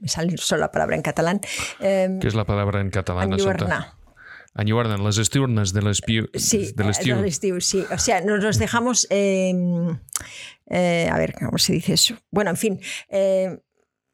me 0.00 0.08
sale 0.08 0.38
solo 0.38 0.62
la 0.62 0.72
palabra 0.72 0.96
en 0.96 1.02
catalán. 1.02 1.40
Em, 1.78 2.20
¿Qué 2.20 2.28
es 2.28 2.34
la 2.34 2.46
palabra 2.46 2.80
en 2.80 2.88
catalán? 2.88 3.34
Añuardan 4.54 5.04
las 5.04 5.18
esturnas 5.18 5.72
del 5.72 5.86
estiu. 5.86 6.28
Sí, 6.34 6.72
del 6.74 6.90
estiu. 6.90 7.60
sí. 7.60 7.84
O 7.90 7.98
sea, 7.98 8.20
nos, 8.20 8.58
dejamos. 8.58 9.06
Eh, 9.10 9.54
eh, 10.66 11.08
a 11.10 11.18
ver, 11.18 11.34
¿cómo 11.34 11.58
se 11.58 11.72
dice 11.72 11.94
eso? 11.94 12.16
Bueno, 12.30 12.50
en 12.50 12.56
fin. 12.56 12.80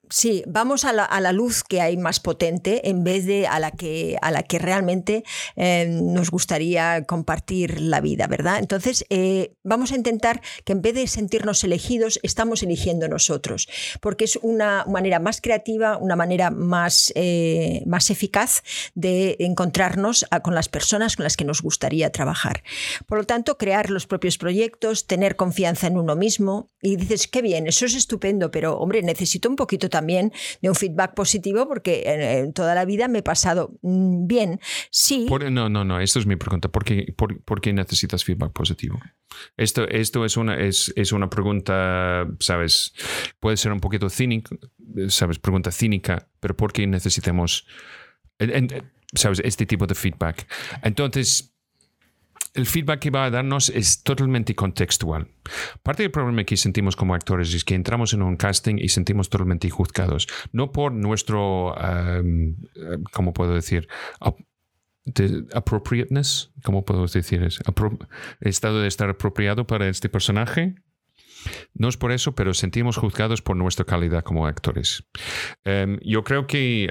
Sí, 0.08 0.44
vamos 0.46 0.84
a 0.84 0.92
la, 0.92 1.32
luz 1.32 1.64
que 1.64 1.80
hay 1.80 1.96
más 1.96 2.20
potente 2.20 2.88
en 2.88 3.02
vez 3.02 3.26
de 3.26 3.48
a 3.48 3.58
la 3.58 3.72
que, 3.72 4.16
a 4.22 4.30
la 4.30 4.44
que 4.44 4.60
realmente 4.60 5.24
eh, 5.56 5.86
nos 5.88 6.30
gustaría 6.30 7.04
compartir 7.04 7.80
la 7.80 8.00
vida, 8.00 8.28
¿verdad? 8.28 8.58
Entonces, 8.60 9.04
eh, 9.10 9.54
vamos 9.64 9.90
a 9.90 9.96
intentar 9.96 10.40
que 10.64 10.72
en 10.72 10.82
vez 10.82 10.94
de 10.94 11.08
sentirnos 11.08 11.64
elegidos, 11.64 12.20
estamos 12.22 12.62
eligiendo 12.62 13.08
nosotros, 13.08 13.68
porque 14.00 14.24
es 14.24 14.38
una 14.42 14.84
manera 14.86 15.18
más 15.18 15.40
creativa, 15.40 15.96
una 15.96 16.14
manera 16.14 16.50
más, 16.50 17.12
eh, 17.16 17.82
más 17.86 18.10
eficaz 18.10 18.62
de 18.94 19.36
encontrarnos 19.40 20.24
con 20.42 20.54
las 20.54 20.68
personas 20.68 21.16
con 21.16 21.24
las 21.24 21.36
que 21.36 21.44
nos 21.44 21.62
gustaría 21.62 22.12
trabajar. 22.12 22.62
Por 23.06 23.18
lo 23.18 23.24
tanto, 23.24 23.58
crear 23.58 23.90
los 23.90 24.06
propios 24.06 24.38
proyectos, 24.38 25.06
tener 25.08 25.34
confianza 25.34 25.88
en 25.88 25.98
uno 25.98 26.14
mismo 26.14 26.70
y 26.80 26.94
dices, 26.96 27.26
qué 27.26 27.42
bien, 27.42 27.66
eso 27.66 27.86
es 27.86 27.94
estupendo, 27.94 28.52
pero 28.52 28.78
hombre, 28.78 29.02
necesito 29.02 29.48
un 29.48 29.56
poquito 29.56 29.90
también 29.96 30.30
de 30.60 30.68
un 30.68 30.74
feedback 30.74 31.14
positivo 31.14 31.66
porque 31.66 32.02
en, 32.04 32.52
toda 32.52 32.74
la 32.74 32.84
vida 32.84 33.08
me 33.08 33.20
he 33.20 33.22
pasado 33.22 33.78
mm, 33.80 34.26
bien. 34.26 34.60
Sí. 34.90 35.26
no, 35.50 35.68
no, 35.70 35.84
no, 35.84 36.00
esto 36.00 36.18
es 36.18 36.26
mi 36.26 36.36
pregunta. 36.36 36.68
¿Por 36.68 36.84
qué, 36.84 37.14
por, 37.16 37.60
qué 37.62 37.72
necesitas 37.72 38.24
feedback 38.24 38.52
positivo? 38.52 39.00
Esto, 39.56 39.88
esto 39.88 40.24
es, 40.26 40.36
una, 40.36 40.58
es, 40.60 40.92
es 40.96 41.12
una 41.12 41.30
pregunta, 41.30 42.26
¿sabes? 42.40 42.92
Puede 43.40 43.56
ser 43.56 43.72
un 43.72 43.80
poquito 43.80 44.10
cínica, 44.10 44.54
¿sabes? 45.08 45.38
Pregunta 45.38 45.70
cínica, 45.70 46.28
pero 46.40 46.54
¿por 46.54 46.72
qué 46.72 46.86
necesitamos, 46.86 47.66
¿sabes? 49.14 49.40
Este 49.44 49.64
tipo 49.64 49.86
de 49.86 49.94
feedback. 49.94 50.46
Entonces, 50.82 51.55
el 52.56 52.66
feedback 52.66 53.00
que 53.00 53.10
va 53.10 53.26
a 53.26 53.30
darnos 53.30 53.68
es 53.68 54.02
totalmente 54.02 54.54
contextual. 54.54 55.28
Parte 55.82 56.02
del 56.02 56.10
problema 56.10 56.44
que 56.44 56.56
sentimos 56.56 56.96
como 56.96 57.14
actores 57.14 57.52
es 57.54 57.64
que 57.64 57.74
entramos 57.74 58.12
en 58.12 58.22
un 58.22 58.36
casting 58.36 58.76
y 58.78 58.88
sentimos 58.88 59.28
totalmente 59.28 59.70
juzgados, 59.70 60.26
no 60.52 60.72
por 60.72 60.92
nuestro, 60.92 61.74
um, 61.74 62.56
¿cómo 63.12 63.32
puedo 63.32 63.54
decir? 63.54 63.88
appropriateness, 65.54 66.52
¿cómo 66.64 66.84
puedo 66.84 67.06
decir 67.06 67.48
estado 68.40 68.80
de 68.80 68.88
estar 68.88 69.08
apropiado 69.08 69.66
para 69.66 69.88
este 69.88 70.08
personaje, 70.08 70.74
no 71.74 71.88
es 71.88 71.96
por 71.96 72.12
eso, 72.12 72.34
pero 72.34 72.54
sentimos 72.54 72.96
juzgados 72.96 73.42
por 73.42 73.56
nuestra 73.56 73.84
calidad 73.84 74.22
como 74.22 74.46
actores. 74.46 75.04
Em, 75.64 75.98
yo 76.02 76.24
creo 76.24 76.46
que... 76.46 76.88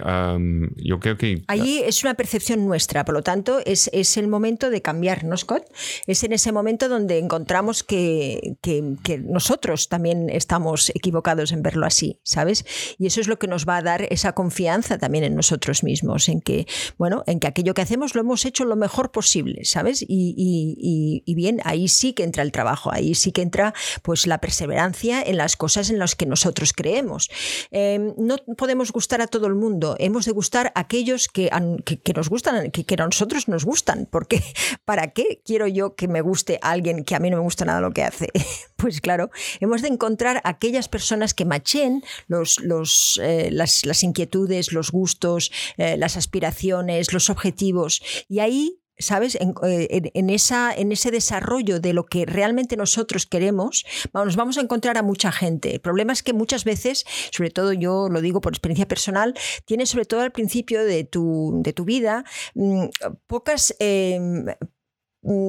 yo 0.77 0.99
creo 0.99 1.17
que 1.17 1.43
Allí 1.47 1.79
es 1.79 2.03
una 2.03 2.13
percepción 2.13 2.65
nuestra, 2.65 3.05
por 3.05 3.15
lo 3.15 3.23
tanto, 3.23 3.59
es, 3.65 3.89
es 3.93 4.17
el 4.17 4.27
momento 4.27 4.69
de 4.69 4.81
cambiar, 4.81 5.23
¿no, 5.23 5.37
Scott? 5.37 5.63
Es 6.07 6.23
en 6.23 6.33
ese 6.33 6.51
momento 6.51 6.89
donde 6.89 7.17
encontramos 7.19 7.83
que, 7.83 8.57
que, 8.61 8.95
que, 9.03 9.17
nosotros 9.17 9.89
también 9.89 10.29
estamos 10.29 10.89
equivocados 10.93 11.51
en 11.51 11.61
verlo 11.61 11.85
así, 11.85 12.19
¿sabes? 12.23 12.65
Y 12.97 13.07
eso 13.07 13.21
es 13.21 13.27
lo 13.27 13.39
que 13.39 13.47
nos 13.47 13.67
va 13.67 13.77
a 13.77 13.81
dar 13.81 14.07
esa 14.09 14.33
confianza 14.33 14.97
también 14.97 15.23
en 15.23 15.35
nosotros 15.35 15.83
mismos, 15.83 16.29
en 16.29 16.41
que, 16.41 16.67
bueno, 16.97 17.23
en 17.27 17.39
que 17.39 17.47
aquello 17.47 17.73
que 17.73 17.81
hacemos 17.81 18.15
lo 18.15 18.21
hemos 18.21 18.45
hecho 18.45 18.65
lo 18.65 18.75
mejor 18.75 19.11
posible, 19.11 19.65
¿sabes? 19.65 20.01
Y, 20.01 20.35
y, 20.37 21.23
y 21.25 21.35
bien, 21.35 21.61
ahí 21.63 21.87
sí 21.87 22.13
que 22.13 22.23
entra 22.23 22.43
el 22.43 22.51
trabajo, 22.51 22.91
ahí 22.91 23.15
sí 23.15 23.31
que 23.31 23.41
entra 23.41 23.73
pues 24.01 24.27
la 24.27 24.39
perseverancia 24.45 25.23
en 25.23 25.37
las 25.37 25.57
cosas 25.57 25.89
en 25.89 25.97
las 25.97 26.13
que 26.13 26.27
nosotros 26.27 26.71
creemos. 26.71 27.31
Em, 27.71 28.13
no 28.15 28.37
podemos 28.55 28.91
gustar 28.91 29.19
a 29.19 29.25
todo 29.25 29.47
el 29.47 29.55
mundo, 29.55 29.95
hemos 29.97 30.25
de 30.25 30.33
gustar 30.33 30.71
a 30.75 30.81
aquellos 30.81 31.27
que, 31.27 31.49
que, 31.83 32.13
nos 32.13 32.29
gustan, 32.29 32.69
que, 32.69 32.85
a 32.93 33.05
nosotros 33.05 33.47
nos 33.47 33.65
gustan, 33.65 34.07
porque 34.11 34.43
¿para 34.85 35.13
qué 35.13 35.41
quiero 35.43 35.65
yo 35.65 35.95
que 35.95 36.07
me 36.07 36.21
guste 36.21 36.59
alguien 36.61 37.03
que 37.03 37.15
a 37.15 37.19
mí 37.19 37.31
no 37.31 37.37
me 37.37 37.43
gusta 37.43 37.65
nada 37.65 37.81
lo 37.81 37.91
que 37.91 38.03
hace? 38.03 38.29
Pues 38.75 39.01
claro, 39.01 39.31
hemos 39.61 39.81
de 39.81 39.87
encontrar 39.87 40.41
aquellas 40.43 40.89
personas 40.89 41.33
que 41.33 41.45
machen 41.45 42.03
los, 42.27 42.59
los, 42.59 43.19
eh, 43.23 43.49
las, 43.51 44.03
inquietudes, 44.03 44.73
los 44.73 44.91
gustos, 44.91 45.51
eh, 45.77 45.97
las 45.97 46.17
aspiraciones, 46.17 47.13
los 47.13 47.31
objetivos, 47.31 48.03
y 48.27 48.39
ahí 48.39 48.79
¿sabes? 48.97 49.35
Eh, 49.35 50.11
en, 50.13 50.29
esa, 50.29 50.73
en 50.73 50.91
ese 50.91 51.11
desarrollo 51.11 51.79
de 51.79 51.93
lo 51.93 52.05
que 52.05 52.25
realmente 52.25 52.77
nosotros 52.77 53.25
queremos, 53.25 53.85
nos 54.13 54.35
vamos 54.35 54.57
a 54.57 54.61
encontrar 54.61 54.97
a 54.97 55.03
mucha 55.03 55.31
gente. 55.31 55.73
El 55.73 55.81
problema 55.81 56.13
es 56.13 56.23
que 56.23 56.33
muchas 56.33 56.63
veces, 56.63 57.05
sobre 57.31 57.51
todo 57.51 57.73
yo 57.73 58.09
lo 58.09 58.21
digo 58.21 58.41
por 58.41 58.53
experiencia 58.53 58.87
personal, 58.87 59.33
tienes 59.65 59.89
sobre 59.89 60.05
todo 60.05 60.21
al 60.21 60.31
principio 60.31 60.83
de 60.83 61.03
tu, 61.03 61.59
de 61.61 61.73
tu 61.73 61.85
vida 61.85 62.23
mm, 62.53 62.85
pocas 63.27 63.75
em, 63.79 64.45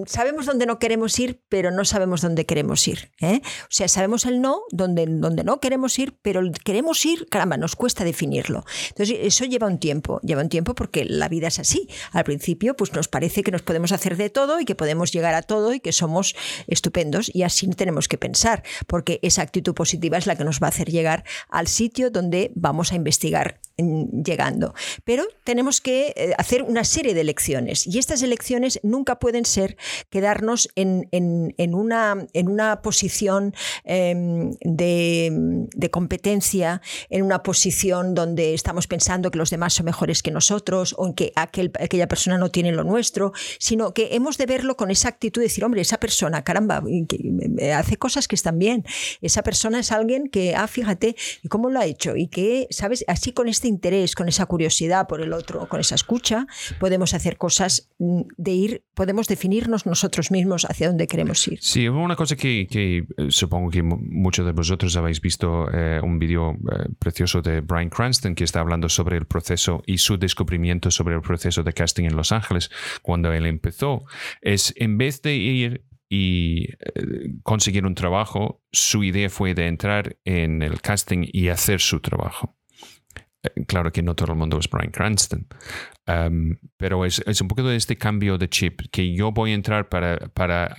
sabemos 0.07 0.47
dónde 0.47 0.67
no 0.67 0.79
queremos 0.79 1.19
ir, 1.19 1.43
pero 1.49 1.71
no 1.71 1.85
sabemos 1.85 2.23
dónde 2.23 2.47
queremos 2.47 2.87
ir. 2.89 3.11
¿eh? 3.21 3.41
O 3.63 3.71
sea, 3.71 3.89
sabemos 3.89 4.25
el 4.27 4.41
no, 4.41 4.63
donde, 4.71 5.07
donde 5.07 5.45
no 5.45 5.61
queremos 5.61 5.99
ir, 5.99 6.17
pero 6.23 6.41
queremos 6.65 7.05
ir, 7.05 7.27
caramba, 7.29 7.57
nos 7.57 7.77
cuesta 7.77 8.05
definirlo. 8.05 8.65
Entonces, 8.89 9.19
eso 9.21 9.45
lleva 9.45 9.67
un 9.67 9.79
tiempo, 9.79 10.21
lleva 10.23 10.43
un 10.43 10.49
tiempo 10.49 10.75
porque 10.75 11.05
la 11.05 11.29
vida 11.29 11.49
es 11.49 11.59
así. 11.59 11.89
Al 12.13 12.25
principio, 12.25 12.77
pues 12.77 12.93
nos 12.93 13.09
parece 13.09 13.43
que 13.43 13.51
nos 13.51 13.63
podemos 13.63 13.93
hacer 13.93 14.17
de 14.17 14.31
todo 14.31 14.61
y 14.61 14.65
que 14.65 14.75
podemos 14.75 15.13
llegar 15.13 15.35
a 15.35 15.43
todo 15.43 15.73
y 15.75 15.81
que 15.81 15.93
somos 15.93 16.35
estupendos 16.67 17.31
y 17.35 17.43
así 17.43 17.67
tenemos 17.69 18.09
que 18.09 18.19
pensar, 18.19 18.63
porque 18.87 19.19
esa 19.23 19.43
actitud 19.43 19.75
positiva 19.75 20.19
es 20.19 20.27
la 20.27 20.37
que 20.37 20.45
nos 20.45 20.61
va 20.61 20.67
a 20.67 20.71
hacer 20.71 20.91
llegar 20.91 21.25
al 21.49 21.67
sitio 21.67 22.11
donde 22.11 22.53
vamos 22.55 22.93
a 22.93 22.97
investigar 22.97 23.61
llegando. 23.77 24.75
Pero 25.05 25.25
tenemos 25.45 25.81
que 25.81 26.15
eh, 26.17 26.33
hacer 26.39 26.63
una 26.63 26.85
serie 26.85 27.15
de 27.15 27.21
elecciones 27.21 27.87
y 27.87 27.99
estas 27.99 28.23
elecciones 28.23 28.81
nunca 28.83 29.19
pueden 29.19 29.45
ser 29.45 29.66
quedarnos 30.11 30.69
en, 30.75 31.09
una, 31.75 32.27
en 32.33 32.49
una, 32.49 32.83
posición 32.83 33.55
em, 33.85 34.53
de, 34.61 35.91
competencia, 35.91 36.83
en 37.11 37.23
una 37.23 37.43
posición 37.43 38.15
donde 38.15 38.55
estamos 38.55 38.87
pensando 38.87 39.31
que 39.31 39.39
los 39.39 39.51
demás 39.51 39.75
son 39.75 39.87
mejores 39.87 40.23
que 40.23 40.31
nosotros 40.31 40.95
o 40.99 41.07
en 41.07 41.15
que 41.15 41.33
aquel, 41.37 41.73
aquella 41.81 42.09
persona 42.09 42.39
no 42.39 42.51
tiene 42.51 42.73
lo 42.73 42.85
nuestro, 42.85 43.33
sino 43.59 43.95
que 43.95 44.15
hemos 44.15 44.39
de 44.39 44.47
verlo 44.47 44.77
con 44.77 44.91
esa 44.91 45.09
actitud 45.09 45.41
de 45.41 45.47
decir, 45.47 45.65
hombre, 45.65 45.81
esa 45.81 45.99
persona, 45.99 46.45
caramba, 46.45 46.83
hace 47.75 47.97
cosas 47.97 48.29
que 48.29 48.35
están 48.35 48.59
bien, 48.59 48.85
esa 49.21 49.43
persona 49.43 49.81
es 49.81 49.93
alguien 49.93 50.29
que, 50.29 50.55
ah, 50.55 50.67
fíjate, 50.67 51.17
¿y 51.43 51.49
cómo 51.49 51.71
lo 51.71 51.81
ha 51.81 51.87
hecho? 51.87 52.17
Y 52.17 52.29
que, 52.29 52.67
¿sabes? 52.71 53.05
Así 53.09 53.33
con 53.33 53.49
este 53.49 53.69
interés, 53.69 54.15
con 54.15 54.29
esa 54.29 54.47
curiosidad 54.47 55.07
por 55.07 55.21
el 55.21 55.33
otro, 55.33 55.69
con 55.69 55.81
esa 55.81 55.95
escucha, 55.95 56.47
podemos 56.79 57.15
hacer 57.15 57.37
cosas 57.37 57.91
mm, 57.99 58.23
de 58.37 58.51
ir, 58.53 58.85
podemos 58.95 59.29
definirnos 59.57 59.87
nosotros 59.87 60.31
mismos 60.31 60.65
hacia 60.65 60.89
dónde 60.89 61.07
queremos 61.07 61.47
ir. 61.49 61.59
Sí, 61.61 61.89
una 61.89 62.17
cosa 62.17 62.37
que, 62.37 62.67
que 62.67 62.99
eh, 62.99 63.27
supongo 63.31 63.71
que 63.71 63.83
muchos 63.83 64.45
de 64.45 64.53
vosotros 64.53 64.97
habéis 64.97 65.21
visto 65.21 65.69
eh, 65.73 66.01
un 66.03 66.19
vídeo 66.19 66.53
eh, 66.53 66.89
precioso 66.99 67.41
de 67.41 67.61
Brian 67.61 67.89
Cranston 67.89 68.35
que 68.35 68.45
está 68.45 68.61
hablando 68.61 68.89
sobre 68.89 69.17
el 69.17 69.27
proceso 69.27 69.83
y 69.87 69.99
su 69.99 70.19
descubrimiento 70.19 70.91
sobre 70.91 71.15
el 71.15 71.23
proceso 71.23 71.63
de 71.63 71.73
casting 71.73 72.05
en 72.05 72.17
Los 72.17 72.33
Ángeles 72.33 72.71
cuando 73.03 73.33
él 73.33 73.47
empezó, 73.47 74.05
es 74.43 74.75
en 74.77 74.99
vez 74.99 75.23
de 75.23 75.35
ir 75.37 75.85
y 76.09 76.69
conseguir 77.43 77.85
un 77.85 77.97
trabajo, 77.97 78.63
su 78.71 79.03
idea 79.03 79.29
fue 79.29 79.55
de 79.55 79.67
entrar 79.67 80.17
en 80.25 80.63
el 80.63 80.81
casting 80.81 81.27
y 81.33 81.49
hacer 81.49 81.81
su 81.81 81.99
trabajo. 81.99 82.57
Claro 83.67 83.91
que 83.91 84.03
no 84.03 84.15
todo 84.15 84.33
el 84.33 84.39
mundo 84.39 84.59
es 84.59 84.69
Brian 84.71 84.93
Cranston, 84.93 85.49
pero 86.77 87.05
es, 87.05 87.21
es, 87.27 87.41
un 87.41 87.49
poco 87.49 87.65
de 87.65 87.75
este 87.75 87.97
cambio 87.97 88.39
de 88.39 88.49
chip, 88.49 88.81
que 88.93 89.13
yo 89.13 89.33
voy 89.33 89.51
a 89.51 89.55
entrar 89.55 89.89
para, 89.89 90.19
para 90.35 90.77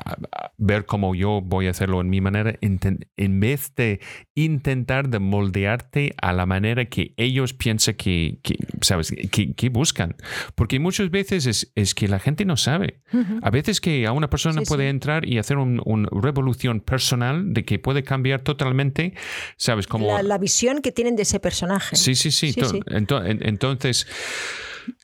ver 0.57 0.85
cómo 0.85 1.15
yo 1.15 1.41
voy 1.43 1.67
a 1.67 1.71
hacerlo 1.71 1.99
en 1.99 2.09
mi 2.09 2.21
manera, 2.21 2.57
en 2.61 3.39
vez 3.41 3.75
de 3.75 3.99
intentar 4.35 5.09
de 5.09 5.19
moldearte 5.19 6.15
a 6.21 6.31
la 6.31 6.45
manera 6.45 6.85
que 6.85 7.13
ellos 7.17 7.53
piensan 7.53 7.95
que, 7.95 8.39
¿sabes? 8.81 9.13
Que, 9.31 9.69
buscan. 9.69 10.15
Porque 10.55 10.79
muchas 10.79 11.11
veces 11.11 11.45
es, 11.45 11.71
es, 11.75 11.93
que 11.93 12.07
la 12.07 12.19
gente 12.19 12.45
no 12.45 12.55
sabe. 12.55 13.01
A 13.41 13.49
veces 13.49 13.81
que 13.81 14.07
a 14.07 14.13
una 14.13 14.29
persona 14.29 14.61
puede 14.61 14.87
entrar 14.87 15.27
y 15.27 15.39
hacer 15.39 15.57
una 15.57 16.07
revolución 16.11 16.79
personal 16.79 17.53
de 17.53 17.65
que 17.65 17.79
puede 17.79 18.03
cambiar 18.03 18.41
totalmente, 18.41 19.13
¿sabes? 19.57 19.87
Como... 19.87 20.07
La, 20.07 20.23
la 20.23 20.37
visión 20.37 20.81
que 20.81 20.93
tienen 20.93 21.17
de 21.17 21.23
ese 21.23 21.41
personaje. 21.41 21.97
Sí, 21.97 22.15
sí, 22.15 22.31
sí. 22.31 22.55
Entonces 22.87 24.07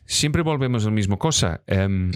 siempre 0.05 0.41
volvemos 0.41 0.83
a 0.83 0.89
la 0.89 0.95
misma 0.95 1.17
cosa. 1.17 1.63
Em, 1.67 2.11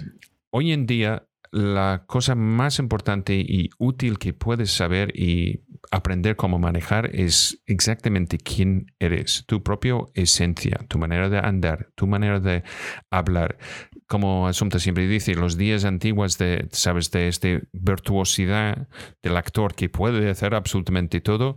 hoy 0.50 0.72
en 0.72 0.86
día, 0.86 1.28
la 1.50 2.04
cosa 2.06 2.34
más 2.34 2.78
importante 2.78 3.34
y 3.34 3.70
útil 3.78 4.18
que 4.18 4.34
puedes 4.34 4.70
saber 4.70 5.12
y 5.18 5.64
aprender 5.90 6.36
cómo 6.36 6.58
manejar 6.58 7.14
es 7.14 7.62
exactamente 7.66 8.38
quién 8.38 8.92
eres, 8.98 9.44
tu 9.46 9.62
propia 9.62 9.94
esencia, 10.14 10.84
tu 10.88 10.98
manera 10.98 11.30
de 11.30 11.38
andar, 11.38 11.90
tu 11.94 12.06
manera 12.06 12.40
de 12.40 12.62
hablar. 13.10 13.58
Como 14.06 14.46
Asunta 14.46 14.78
siempre 14.78 15.06
dice, 15.06 15.34
los 15.34 15.56
días 15.56 15.84
antiguos 15.84 16.36
de, 16.38 16.68
sabes, 16.72 17.10
de 17.10 17.28
esta 17.28 17.48
virtuosidad 17.72 18.88
del 19.22 19.36
actor 19.36 19.74
que 19.74 19.88
puede 19.88 20.28
hacer 20.30 20.54
absolutamente 20.54 21.20
todo, 21.20 21.56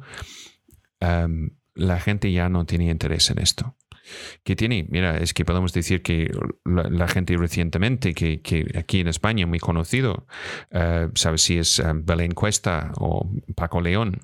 em, 0.99 1.51
la 1.73 1.99
gente 1.99 2.31
ya 2.31 2.49
no 2.49 2.65
tiene 2.65 2.89
interés 2.89 3.29
en 3.29 3.39
esto 3.39 3.75
que 4.43 4.55
tiene, 4.55 4.85
mira, 4.89 5.17
es 5.17 5.33
que 5.33 5.45
podemos 5.45 5.73
decir 5.73 6.01
que 6.01 6.31
la, 6.65 7.07
gente 7.07 7.35
recientemente, 7.37 8.13
que, 8.13 8.41
que, 8.41 8.65
aquí 8.77 8.99
en 8.99 9.07
España 9.07 9.45
muy 9.45 9.59
conocido, 9.59 10.27
uh, 10.71 11.09
¿sabes 11.15 11.41
si 11.41 11.57
es 11.57 11.79
uh, 11.79 11.93
Belén 11.93 12.31
Cuesta 12.31 12.91
o 12.97 13.29
Paco 13.55 13.81
León? 13.81 14.19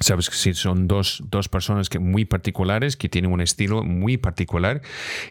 Sabes 0.00 0.28
que 0.28 0.54
son 0.54 0.88
dos, 0.88 1.22
dos, 1.28 1.48
personas 1.48 1.88
que 1.88 2.00
muy 2.00 2.24
particulares, 2.24 2.96
que 2.96 3.08
tienen 3.08 3.30
un 3.30 3.40
estilo 3.40 3.84
muy 3.84 4.16
particular 4.16 4.82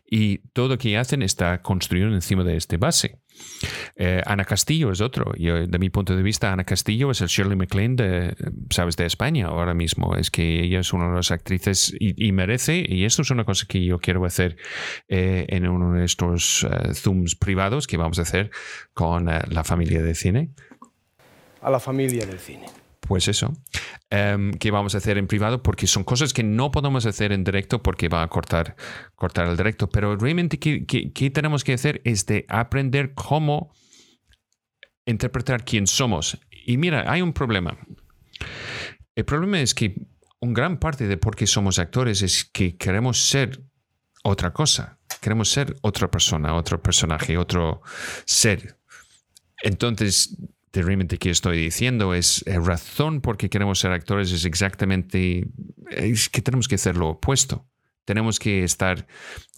y 0.10 0.38
todo 0.54 0.70
lo 0.70 0.78
que 0.78 0.98
hacen 0.98 1.22
está 1.22 1.62
construido 1.62 2.08
encima 2.08 2.44
de 2.44 2.56
este 2.56 2.78
base. 2.78 3.20
Eh, 3.96 4.22
Ana 4.26 4.46
Castillo 4.46 4.92
es 4.92 5.02
otro. 5.02 5.34
Yo, 5.38 5.66
de 5.68 5.80
mi 5.80 5.90
punto 5.90 6.16
de 6.16 6.24
vista, 6.24 6.52
Ana 6.52 6.64
Castillo 6.64 7.12
es 7.12 7.22
el 7.22 7.28
Shirley 7.28 7.56
MacLaine 7.56 7.96
de, 7.96 8.36
¿sabes? 8.70 8.96
de 8.96 9.06
España 9.06 9.48
ahora 9.48 9.74
mismo. 9.74 10.16
Es 10.16 10.32
que 10.32 10.64
ella 10.64 10.80
es 10.80 10.94
una 10.94 11.10
de 11.10 11.16
las 11.16 11.32
actrices 11.32 11.94
y, 12.00 12.32
merece, 12.32 12.86
y 12.88 13.06
esto 13.06 13.22
es 13.22 13.32
una 13.32 13.46
cosa 13.46 13.66
que 13.68 13.84
yo 13.84 14.00
quiero 14.00 14.26
hacer 14.26 14.58
eh, 15.08 15.46
en 15.50 15.68
uno 15.68 15.94
de 15.94 16.06
estos 16.06 16.66
Zooms 16.94 17.36
privados 17.36 17.88
que 17.88 17.98
vamos 17.98 18.20
a 18.20 18.24
hacer 18.24 18.52
con 18.94 19.26
la 19.26 19.64
familia 19.64 20.02
de 20.02 20.16
cine. 20.16 20.50
A 21.62 21.70
la 21.70 21.80
familia 21.80 22.26
del 22.26 22.40
cine 22.40 22.83
pues 23.08 23.28
eso, 23.28 23.54
em, 24.10 24.54
que 24.54 24.72
vamos 24.72 24.96
a 24.96 25.00
hacer 25.00 25.18
en 25.18 25.28
privado 25.28 25.62
porque 25.62 25.88
son 25.88 26.04
cosas 26.04 26.34
que 26.34 26.44
no 26.44 26.72
podemos 26.72 27.06
hacer 27.06 27.34
en 27.34 27.44
directo 27.44 27.84
porque 27.84 28.08
va 28.08 28.24
a 28.24 28.28
cortar, 28.30 28.76
cortar 29.16 29.48
el 29.48 29.58
directo. 29.58 29.90
Pero 29.90 30.16
realmente 30.16 30.58
¿qué, 30.58 30.86
qué, 30.86 31.30
tenemos 31.30 31.64
que 31.64 31.74
hacer 31.74 32.02
es 32.06 32.26
de 32.26 32.46
aprender 32.48 33.14
cómo 33.14 33.74
interpretar 35.06 35.66
quién 35.66 35.86
somos. 35.86 36.40
Y 36.66 36.78
mira, 36.78 37.12
hay 37.12 37.22
un 37.22 37.34
problema. 37.34 37.78
El 39.16 39.26
problema 39.26 39.60
es 39.60 39.74
que 39.74 39.96
un 40.40 40.54
gran 40.54 40.78
parte 40.78 41.08
de 41.08 41.18
por 41.18 41.36
qué 41.36 41.46
somos 41.46 41.78
actores 41.78 42.22
es 42.22 42.46
que 42.46 42.78
queremos 42.78 43.28
ser 43.28 43.64
otra 44.24 44.54
cosa. 44.54 44.98
Queremos 45.22 45.50
ser 45.50 45.76
otra 45.82 46.10
persona, 46.10 46.56
otro 46.56 46.82
personaje, 46.82 47.38
otro 47.38 47.82
ser. 48.26 48.78
Entonces, 49.62 50.38
realmente 50.82 51.18
que 51.18 51.30
estoy 51.30 51.58
diciendo 51.58 52.14
es 52.14 52.44
eh, 52.48 52.60
razón 52.60 53.22
porque 53.22 53.50
queremos 53.50 53.80
ser 53.80 53.92
actores 53.92 54.32
es 54.32 54.46
exactamente 54.46 55.48
es 55.90 56.30
que 56.30 56.42
tenemos 56.42 56.68
que 56.68 56.76
hacer 56.76 56.98
lo 56.98 57.10
opuesto. 57.10 57.68
Tenemos 58.06 58.40
que 58.40 58.64
estar, 58.64 59.08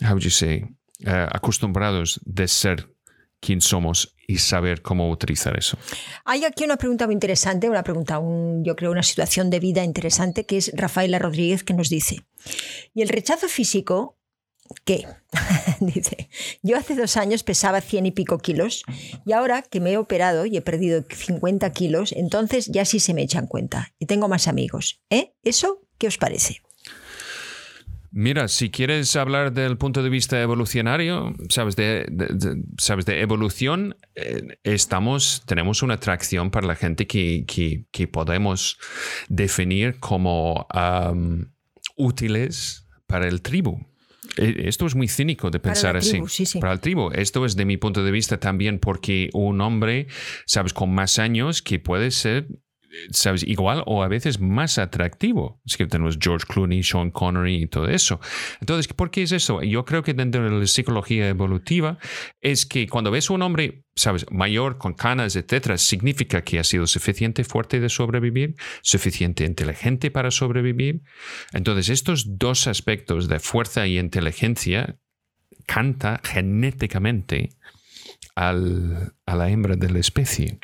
how 0.08 0.17
you 0.19 0.30
say, 0.30 0.65
eh, 0.99 1.28
acostumbrados 1.32 2.19
de 2.25 2.47
ser 2.47 2.89
quien 3.39 3.62
somos 3.62 4.15
y 4.28 4.38
saber 4.38 4.82
cómo 4.82 5.10
utilizar 5.10 5.58
eso. 5.58 5.78
Hay 6.25 6.43
aquí 6.43 6.63
una 6.63 6.78
pregunta 6.78 7.06
muy 7.06 7.13
interesante, 7.13 7.69
una 7.69 7.84
pregunta, 7.84 8.19
yo 8.63 8.75
creo, 8.75 8.91
una 8.91 9.04
situación 9.04 9.49
de 9.49 9.60
vida 9.60 9.84
interesante, 9.84 10.45
que 10.45 10.58
es 10.58 10.71
Rafaela 10.73 11.19
Rodríguez 11.19 11.63
que 11.63 11.73
nos 11.73 11.89
dice, 11.89 12.21
¿y 12.93 13.01
el 13.01 13.10
rechazo 13.10 13.47
físico 13.47 14.17
¿Qué? 14.84 15.06
Dice, 15.80 16.30
yo 16.63 16.78
hace 16.78 16.95
dos 16.95 17.17
años 17.17 17.43
pesaba 17.43 17.82
100 17.82 18.08
y 18.08 18.12
pico 18.12 18.39
kilos 18.39 18.84
y 19.25 19.34
ahora 19.34 19.62
que 19.62 19.80
me 19.80 19.93
he 19.93 19.97
operado 19.97 20.45
y 20.45 20.58
he 20.58 20.62
perdido 20.62 21.04
50 21.08 21.71
kilos, 21.71 22.12
entonces 22.12 22.67
ya 22.67 22.86
sí 22.86 22.99
se 22.99 23.13
me 23.13 23.21
echan 23.21 23.47
cuenta 23.47 23.93
y 23.99 24.06
tengo 24.06 24.28
más 24.28 24.47
amigos. 24.47 25.01
¿Eh? 25.10 25.34
¿Eso 25.43 25.82
qué 25.97 26.08
os 26.08 26.17
parece? 26.17 26.62
Mira, 28.17 28.47
si 28.47 28.69
quieres 28.69 29.13
hablar 29.17 29.51
del 29.51 29.78
punto 29.78 30.01
de 30.01 30.10
vista 30.10 30.41
evolucionario, 30.41 31.36
sabes, 31.49 31.75
de, 31.75 32.06
sabes, 32.78 33.06
de 33.06 33.19
evolución, 33.19 33.97
eh, 34.15 34.58
estamos, 34.63 35.43
tenemos 35.45 35.84
una 35.84 35.95
atracción 35.95 36.49
para 36.49 36.65
la 36.65 36.75
gente 36.75 37.08
que, 37.08 37.43
que, 37.45 38.08
podemos 38.08 38.80
definir 39.28 39.99
como 39.99 40.65
útiles 41.97 42.88
para 43.06 43.28
el 43.28 43.41
tribu. 43.41 43.80
Eh, 44.37 44.63
esto 44.65 44.85
es 44.85 44.95
muy 44.95 45.07
cínico 45.07 45.49
de 45.49 45.59
pensar 45.59 45.97
así. 45.97 46.21
Para 46.59 46.73
el 46.73 46.79
tribu. 46.79 47.11
Esto 47.13 47.45
es 47.45 47.55
de 47.55 47.65
mi 47.65 47.77
punto 47.77 48.03
de 48.03 48.11
vista 48.11 48.39
también 48.39 48.79
porque 48.79 49.29
un 49.33 49.61
hombre, 49.61 50.07
sabes, 50.45 50.73
con 50.73 50.93
más 50.93 51.19
años 51.19 51.61
que 51.61 51.79
puede 51.79 52.11
ser 52.11 52.47
¿sabes? 53.12 53.43
Igual 53.43 53.84
o 53.86 54.03
a 54.03 54.08
veces 54.08 54.39
más 54.39 54.77
atractivo. 54.77 55.62
Es 55.65 55.77
que 55.77 55.88
tenemos 55.88 56.17
George 56.19 56.45
Clooney, 56.47 56.84
Sean 56.84 57.12
Connery 57.12 57.63
y 57.63 57.67
todo 57.67 57.88
eso. 57.88 58.19
Entonces, 58.60 58.91
¿por 58.93 59.12
qué 59.12 59.23
es 59.23 59.31
eso? 59.31 59.62
Yo 59.62 59.86
creo 59.86 60.03
que 60.03 60.13
dentro 60.13 60.43
de 60.43 60.49
la 60.49 60.67
psicología 60.67 61.27
evolutiva 61.29 61.97
es 62.41 62.65
que 62.65 62.88
cuando 62.88 63.12
ves 63.12 63.29
a 63.29 63.34
un 63.34 63.41
hombre, 63.41 63.86
¿sabes? 63.95 64.25
Mayor, 64.31 64.77
con 64.77 64.93
canas, 64.93 65.36
etcétera, 65.36 65.77
significa 65.77 66.43
que 66.43 66.60
ha 66.60 66.63
sido 66.63 66.88
suficiente 66.88 67.43
fuerte 67.43 67.79
de 67.79 67.89
sobrevivir, 67.89 68.55
suficiente 68.81 69.45
inteligente 69.45 70.12
para 70.12 70.31
sobrevivir. 70.31 71.01
Entonces, 71.53 71.89
estos 71.89 72.38
dos 72.38 72.67
aspectos 72.67 73.27
de 73.27 73.39
fuerza 73.39 73.88
y 73.88 73.99
inteligencia 73.99 74.97
canta 75.65 76.21
genéticamente 76.23 77.49
al, 78.36 79.13
a 79.25 79.35
la 79.35 79.49
hembra 79.49 79.75
de 79.75 79.89
la 79.89 79.99
especie. 79.99 80.59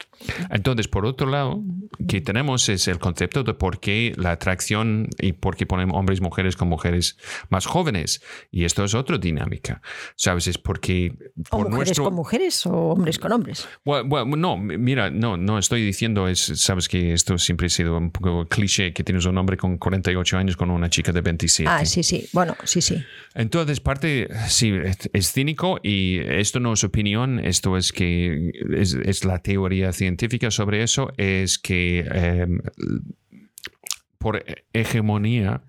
Entonces, 0.52 0.88
por 0.88 1.06
otro 1.06 1.28
lado, 1.28 1.64
que 2.08 2.22
tenemos 2.22 2.70
es 2.70 2.88
el 2.88 3.00
concepto 3.00 3.44
de 3.44 3.54
por 3.54 3.80
qué 3.80 4.14
la 4.18 4.32
atracción 4.32 5.10
y 5.20 5.34
por 5.34 5.56
qué 5.56 5.66
ponemos 5.66 5.98
hombres 5.98 6.20
y 6.20 6.22
mujeres 6.22 6.56
con 6.56 6.68
mujeres 6.68 7.18
más 7.50 7.66
jóvenes. 7.66 8.22
Y 8.52 8.66
esto 8.66 8.84
es 8.84 8.94
otra 8.94 9.18
dinámica. 9.18 9.82
¿Sabes? 10.16 10.48
Es 10.48 10.58
porque... 10.58 11.14
Por 11.50 11.70
mujeres 11.70 12.00
con 12.00 12.14
mujeres 12.14 12.66
o 12.68 12.72
hombres 12.72 13.18
con 13.18 13.32
hombres. 13.32 13.68
Bueno, 13.84 14.36
no, 14.36 14.58
mira, 14.58 15.10
no, 15.10 15.38
no 15.38 15.58
estoy 15.58 15.84
diciendo, 15.84 16.28
es, 16.28 16.40
sabes 16.40 16.88
que 16.88 17.14
esto 17.14 17.38
siempre 17.38 17.68
ha 17.68 17.70
sido 17.70 17.98
un 17.98 18.12
poco 18.12 18.48
cliché, 18.48 18.94
que 18.94 19.04
tienes 19.04 19.26
un 19.26 19.38
hombre 19.38 19.58
con 19.58 19.78
48 19.78 20.38
años 20.38 20.56
con 20.56 20.70
una 20.70 20.90
chica 20.90 21.12
de 21.12 21.22
27. 21.22 21.70
Ah, 21.70 21.86
sí, 21.86 22.04
sí. 22.04 22.30
Bueno, 22.32 22.56
sí, 22.64 22.82
sí. 22.82 23.04
Entonces, 23.34 23.80
parte, 23.80 24.28
sí, 24.48 24.74
es, 25.14 25.32
cínico 25.32 25.80
y 25.82 26.20
esto 26.20 26.60
no 26.60 26.74
es 26.74 26.84
opinión, 26.84 27.40
esto 27.40 27.78
es 27.78 27.92
que 27.94 28.51
es, 28.76 29.26
la 29.26 29.40
teoría 29.40 29.92
científica 29.94 30.12
científica 30.12 30.52
sobre 30.52 30.84
eso 30.84 31.12
es 31.18 31.58
que 31.58 32.06
em, 32.12 32.60
por 34.18 34.44
hegemonía 34.74 35.64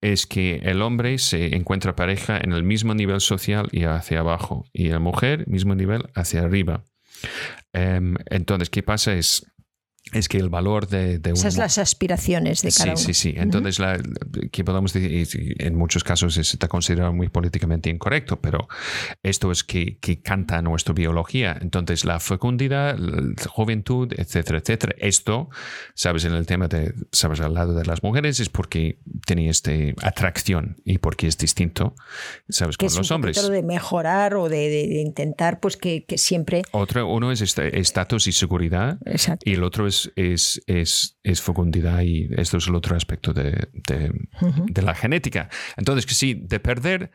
es 0.00 0.26
que 0.26 0.56
el 0.64 0.82
hombre 0.82 1.18
se 1.18 1.54
encuentra 1.54 1.94
pareja 1.94 2.38
en 2.38 2.52
el 2.52 2.64
mismo 2.64 2.94
nivel 2.94 3.20
social 3.20 3.68
y 3.70 3.84
hacia 3.84 4.20
abajo 4.20 4.66
y 4.72 4.88
la 4.88 4.98
mujer 4.98 5.46
mismo 5.46 5.74
nivel 5.74 6.02
hacia 6.14 6.42
arriba. 6.42 6.84
Em, 7.72 8.16
entonces, 8.26 8.68
¿qué 8.68 8.82
pasa? 8.82 9.14
Es 9.14 9.46
es 10.10 10.28
que 10.28 10.38
el 10.38 10.48
valor 10.48 10.88
de, 10.88 11.18
de 11.18 11.30
Esas 11.30 11.56
las 11.56 11.78
aspiraciones 11.78 12.62
de 12.62 12.72
cada 12.72 12.84
sí, 12.84 12.88
uno. 12.90 12.96
Sí, 12.96 13.14
sí, 13.14 13.34
Entonces, 13.36 13.80
que 14.50 14.64
podemos 14.64 14.92
decir, 14.92 15.56
en 15.58 15.76
muchos 15.76 16.02
casos 16.02 16.36
está 16.36 16.68
considerado 16.68 17.12
muy 17.12 17.28
políticamente 17.28 17.88
incorrecto, 17.88 18.40
pero 18.40 18.68
esto 19.22 19.52
es 19.52 19.62
que, 19.62 19.98
que 19.98 20.20
canta 20.20 20.60
nuestra 20.60 20.92
biología. 20.92 21.56
Entonces, 21.60 22.04
la 22.04 22.18
fecundidad, 22.18 22.98
la 22.98 23.34
juventud, 23.48 24.12
etcétera, 24.16 24.58
etcétera. 24.58 24.94
Esto, 24.98 25.50
sabes, 25.94 26.24
en 26.24 26.34
el 26.34 26.46
tema 26.46 26.66
de, 26.66 26.94
sabes, 27.12 27.40
al 27.40 27.54
lado 27.54 27.74
de 27.74 27.84
las 27.84 28.02
mujeres 28.02 28.40
es 28.40 28.48
porque 28.48 28.98
tiene 29.24 29.48
esta 29.48 29.70
atracción 30.02 30.76
y 30.84 30.98
porque 30.98 31.28
es 31.28 31.38
distinto, 31.38 31.94
sabes, 32.48 32.76
con 32.76 32.92
los 32.92 33.10
hombres. 33.12 33.48
de 33.48 33.62
mejorar 33.62 34.34
o 34.34 34.48
de, 34.48 35.00
intentar, 35.00 35.60
pues 35.60 35.76
que, 35.76 36.04
que, 36.04 36.18
siempre. 36.18 36.62
Otro, 36.72 37.06
uno 37.06 37.30
es 37.30 37.40
estatus 37.40 38.26
y 38.26 38.32
seguridad. 38.32 38.98
Exacto. 39.06 39.48
Y 39.48 39.54
el 39.54 39.62
otro 39.62 39.86
es 39.86 39.91
es, 40.16 40.62
es, 40.66 41.18
es, 41.22 41.42
fecundidad 41.42 42.02
y 42.02 42.28
esto 42.36 42.56
es 42.56 42.66
el 42.66 42.74
otro 42.74 42.96
aspecto 42.96 43.32
de, 43.32 43.68
de, 43.72 44.82
la 44.82 44.94
genética. 44.94 45.48
Entonces, 45.76 46.06
que 46.06 46.14
sí, 46.14 46.34
de 46.34 46.60
perder 46.60 47.10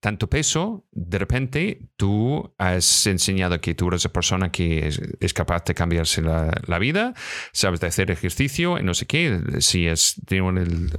tanto 0.00 0.28
peso, 0.28 0.86
de 0.92 1.18
repente 1.18 1.88
tú 1.96 2.54
has 2.58 3.06
enseñado 3.06 3.58
que 3.62 3.74
tú 3.74 3.88
eres 3.88 4.04
una 4.04 4.12
persona 4.12 4.52
que 4.52 4.86
es, 5.18 5.32
capaz 5.32 5.64
de 5.64 5.74
cambiarse 5.74 6.20
la, 6.20 6.52
la, 6.66 6.78
vida, 6.78 7.14
sabes 7.52 7.80
de 7.80 7.86
hacer 7.86 8.10
ejercicio, 8.10 8.78
no 8.82 8.92
sé 8.92 9.06
qué, 9.06 9.40
si 9.60 9.86
es 9.86 10.16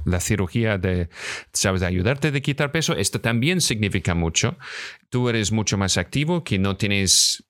la 0.04 0.18
cirugía 0.18 0.76
de, 0.78 1.08
sabes 1.52 1.82
de 1.82 1.86
ayudarte 1.86 2.32
de 2.32 2.42
quitar 2.42 2.72
peso, 2.72 2.96
esto 2.96 3.20
también 3.20 3.60
significa 3.60 4.16
mucho. 4.16 4.58
Tú 5.08 5.28
eres 5.28 5.52
mucho 5.52 5.78
más 5.78 5.98
activo, 5.98 6.42
que 6.42 6.58
no 6.58 6.76
tienes 6.76 7.46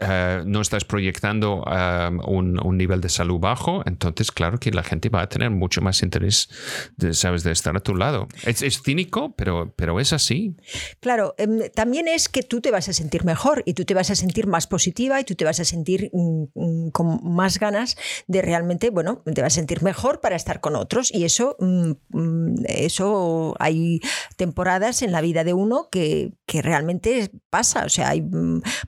eh, 0.00 0.42
no 0.44 0.60
estás 0.60 0.84
proyectando 0.84 1.64
eh, 1.70 2.10
un, 2.26 2.78
nivel 2.78 3.00
de 3.00 3.08
salud 3.08 3.38
bajo, 3.40 3.82
entonces 3.86 4.30
claro 4.30 4.58
que 4.58 4.70
la 4.70 4.82
gente 4.82 5.08
va 5.08 5.22
a 5.22 5.28
tener 5.28 5.50
mucho 5.50 5.80
más 5.80 6.02
interés, 6.02 6.48
de, 6.96 7.14
sabes, 7.14 7.42
de 7.42 7.50
estar 7.50 7.76
a 7.76 7.80
tu 7.80 7.94
lado. 7.94 8.28
Es, 8.44 8.82
cínico, 8.82 9.34
pero, 9.36 9.72
pero 9.76 9.98
es 9.98 10.12
así. 10.12 10.56
Claro, 11.00 11.34
em, 11.38 11.62
también 11.74 12.06
es 12.06 12.28
que 12.28 12.42
tú 12.42 12.60
te 12.60 12.70
vas 12.70 12.88
a 12.88 12.92
sentir 12.92 13.24
mejor 13.24 13.62
y 13.66 13.74
tú 13.74 13.84
te 13.84 13.94
vas 13.94 14.10
a 14.10 14.14
sentir 14.14 14.46
más 14.46 14.66
positiva 14.66 15.20
y 15.20 15.24
tú 15.24 15.34
te 15.34 15.44
vas 15.44 15.58
a 15.58 15.64
sentir 15.64 16.10
mm, 16.12 16.44
mm, 16.54 16.90
con 16.90 17.20
más 17.24 17.58
ganas 17.58 17.96
de 18.28 18.42
realmente, 18.42 18.90
bueno, 18.90 19.22
te 19.24 19.42
vas 19.42 19.54
a 19.54 19.56
sentir 19.56 19.82
mejor 19.82 20.20
para 20.20 20.36
estar 20.36 20.60
con 20.60 20.76
otros 20.76 21.12
y 21.12 21.24
eso, 21.24 21.56
mm, 21.58 22.64
eso 22.68 23.56
hay 23.58 24.00
temporadas 24.36 25.02
en 25.02 25.10
la 25.10 25.20
vida 25.20 25.42
de 25.42 25.54
uno 25.54 25.88
que, 25.90 26.32
que 26.46 26.62
realmente 26.62 27.30
pasa, 27.50 27.84
o 27.84 27.88
sea, 27.88 28.10
hay 28.10 28.22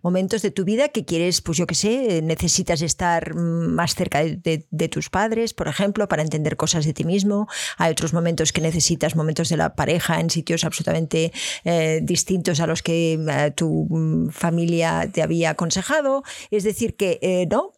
momentos 0.03 0.43
de 0.43 0.51
tu 0.51 0.64
vida 0.64 0.80
que 0.89 1.05
quieres, 1.05 1.41
pues 1.41 1.59
yo 1.59 1.66
qué 1.66 1.74
sé, 1.74 2.22
necesitas 2.22 2.83
estar 2.83 3.35
más 3.35 3.95
cerca 3.95 4.22
de, 4.24 4.89
tus 4.89 5.11
padres, 5.11 5.55
por 5.55 5.68
ejemplo, 5.68 6.09
para 6.09 6.22
entender 6.22 6.57
cosas 6.57 6.85
de 6.85 6.93
ti 6.93 7.05
mismo. 7.05 7.49
Hay 7.76 7.93
otros 7.93 8.12
momentos 8.12 8.53
que 8.53 8.61
necesitas, 8.61 9.14
momentos 9.14 9.49
de 9.49 9.57
la 9.57 9.74
pareja 9.74 10.20
en 10.20 10.31
sitios 10.31 10.64
absolutamente 10.64 11.33
eh, 11.64 12.01
distintos 12.03 12.61
a 12.61 12.66
los 12.66 12.83
que 12.83 13.14
eh, 13.14 13.51
tu 13.53 14.31
familia 14.33 15.09
te 15.12 15.22
había 15.22 15.51
aconsejado. 15.51 16.22
Es 16.51 16.64
decir, 16.64 16.97
que 16.97 17.18
eh, 17.22 17.47
no 17.51 17.72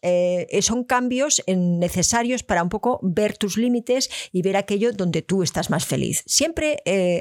son 0.61 0.83
cambios 0.83 1.43
necesarios 1.47 2.43
para 2.43 2.63
un 2.63 2.69
poco 2.69 2.99
ver 3.03 3.37
tus 3.37 3.57
límites 3.57 4.09
y 4.31 4.41
ver 4.41 4.57
aquello 4.57 4.91
donde 4.93 5.21
tú 5.21 5.43
estás 5.43 5.69
más 5.69 5.85
feliz. 5.85 6.23
Siempre 6.25 6.77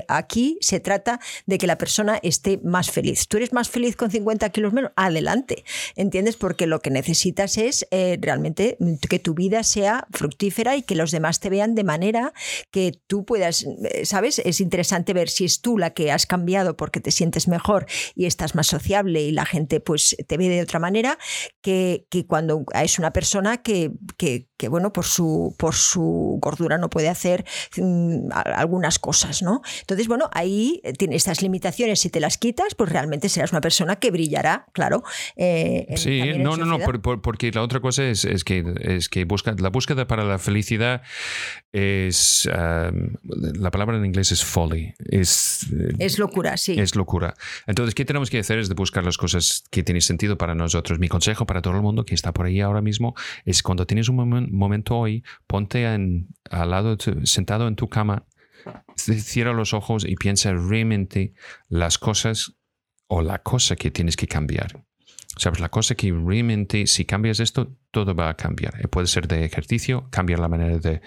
aquí 0.09 0.59
se 0.61 0.81
trata 0.81 1.21
de 1.47 1.59
que 1.59 1.67
la 1.67 1.79
persona 1.79 2.19
esté 2.23 2.59
más 2.63 2.91
feliz. 2.91 3.29
¿Tú 3.29 3.37
eres 3.37 3.53
más 3.53 3.69
feliz 3.69 3.97
con 3.97 4.11
50 4.11 4.49
kilos 4.51 4.73
menos? 4.73 4.93
Adelante. 4.97 5.65
¿Entiendes? 5.97 6.37
Porque 6.37 6.67
lo 6.67 6.81
que 6.81 6.91
necesitas 6.91 7.59
es 7.59 7.87
eh, 7.91 8.19
realmente 8.21 8.77
que 9.09 9.19
tu 9.19 9.35
vida 9.35 9.63
sea 9.63 10.07
fructífera 10.11 10.77
y 10.77 10.83
que 10.83 10.95
los 10.95 11.11
demás 11.11 11.41
te 11.41 11.51
vean 11.51 11.75
de 11.75 11.85
manera 11.85 12.33
que 12.71 12.93
tú 13.07 13.25
puedas, 13.25 13.65
eh, 13.65 14.05
¿sabes? 14.05 14.39
Es 14.41 14.61
interesante 14.61 15.13
ver 15.13 15.29
si 15.29 15.45
es 15.45 15.61
tú 15.61 15.79
la 15.79 15.91
que 15.91 16.11
has 16.11 16.27
cambiado 16.27 16.77
porque 16.77 17.01
te 17.01 17.11
sientes 17.11 17.49
mejor 17.49 17.87
y 18.15 18.27
estás 18.27 18.55
más 18.55 18.67
sociable 18.67 19.23
y 19.23 19.33
la 19.33 19.47
gente 19.47 19.81
pues 19.81 20.17
te 20.27 20.37
ve 20.37 20.49
de 20.49 20.63
otra 20.63 20.79
manera 20.79 21.19
que, 21.61 22.07
que 22.11 22.27
cuando 22.27 22.65
es 22.75 22.99
una 22.99 23.13
persona 23.13 23.63
que, 23.63 23.93
que, 24.17 24.49
que, 24.63 24.69
bueno, 24.69 24.93
por 24.93 25.05
su, 25.05 25.57
por 25.59 25.75
su 25.75 26.39
gordura 26.41 26.79
no 26.79 26.89
puede 26.89 27.09
hacer 27.09 27.45
mm, 27.77 28.29
algunas 28.33 29.01
cosas, 29.01 29.43
¿no? 29.43 29.61
Entonces, 29.81 30.07
bueno, 30.07 30.31
ahí 30.33 30.81
tiene 30.99 31.17
estas 31.17 31.43
limitaciones, 31.43 31.99
si 31.99 32.11
te 32.11 32.21
las 32.21 32.39
quitas, 32.39 32.77
pues 32.77 32.93
realmente 32.93 33.29
serás 33.29 33.51
una 33.51 33.61
persona 33.61 33.97
que 33.97 34.13
brillará, 34.13 34.67
claro. 34.71 35.03
Eh, 35.35 35.93
sí, 35.97 36.35
no, 36.39 36.57
no, 36.57 36.65
no, 36.65 36.79
porque 36.79 37.51
la 37.51 37.63
otra 37.63 37.81
cosa 37.81 38.05
es, 38.05 38.25
es, 38.25 38.45
que, 38.45 38.65
es 38.83 39.09
que 39.09 39.25
busca, 39.25 39.53
la 39.59 39.71
búsqueda 39.71 40.07
para 40.07 40.23
la 40.23 40.39
felicidad 40.39 41.03
es, 41.73 42.49
la 42.49 43.71
palabra 43.73 43.97
en 43.97 44.07
inglés 44.07 44.31
es 44.31 44.45
folly, 44.45 44.95
es, 45.09 45.67
es 45.99 46.21
locura, 46.21 46.57
sí. 46.57 46.79
Es 46.79 46.95
locura. 46.95 47.35
Entonces, 47.67 47.97
¿qué 47.97 48.05
tenemos 48.05 48.31
que 48.31 48.39
hacer? 48.39 48.61
Es 48.61 48.69
de 48.69 48.77
buscar 48.77 49.03
las 49.03 49.17
cosas 49.17 49.65
que 49.73 49.83
tienen 49.83 50.03
sentido 50.03 50.39
para 50.39 50.55
nosotros. 50.55 51.01
Mi 51.01 51.09
consejo 51.09 51.47
para 51.47 51.63
todo 51.63 51.75
el 51.75 51.83
mundo 51.83 52.05
que 52.05 52.15
está 52.15 52.33
por 52.33 52.47
ahí 52.47 52.61
ahora 52.61 52.81
mismo 52.81 53.17
es 53.45 53.65
cuando 53.65 53.89
tienes 53.89 54.09
un 54.09 54.17
momento 54.53 54.97
hoy, 54.97 55.25
ponte 55.47 55.85
en, 55.85 56.29
al 56.51 56.71
lado, 56.71 56.97
sentado 57.25 57.69
en 57.69 57.77
tu 57.77 57.89
cama, 57.89 58.27
cierra 58.97 59.53
los 59.53 59.75
ojos 59.75 60.05
y 60.07 60.15
piensa 60.17 60.53
realmente 60.53 61.35
las 61.69 61.99
cosas 61.99 62.55
o 63.09 63.23
la 63.23 63.43
cosa 63.43 63.77
que 63.77 63.91
tienes 63.91 64.17
que 64.17 64.27
cambiar. 64.27 64.85
Sabes, 65.37 65.61
la 65.61 65.71
cosa 65.71 65.95
que 65.95 66.13
realmente 66.13 66.87
si 66.87 67.07
cambias 67.07 67.41
esto, 67.41 67.75
todo 67.91 68.15
va 68.15 68.29
a 68.29 68.37
cambiar. 68.37 68.87
Puede 68.91 69.07
ser 69.07 69.27
de 69.27 69.47
ejercicio, 69.47 70.09
cambiar 70.11 70.41
la 70.41 70.49
manera 70.49 70.79
de, 70.79 71.01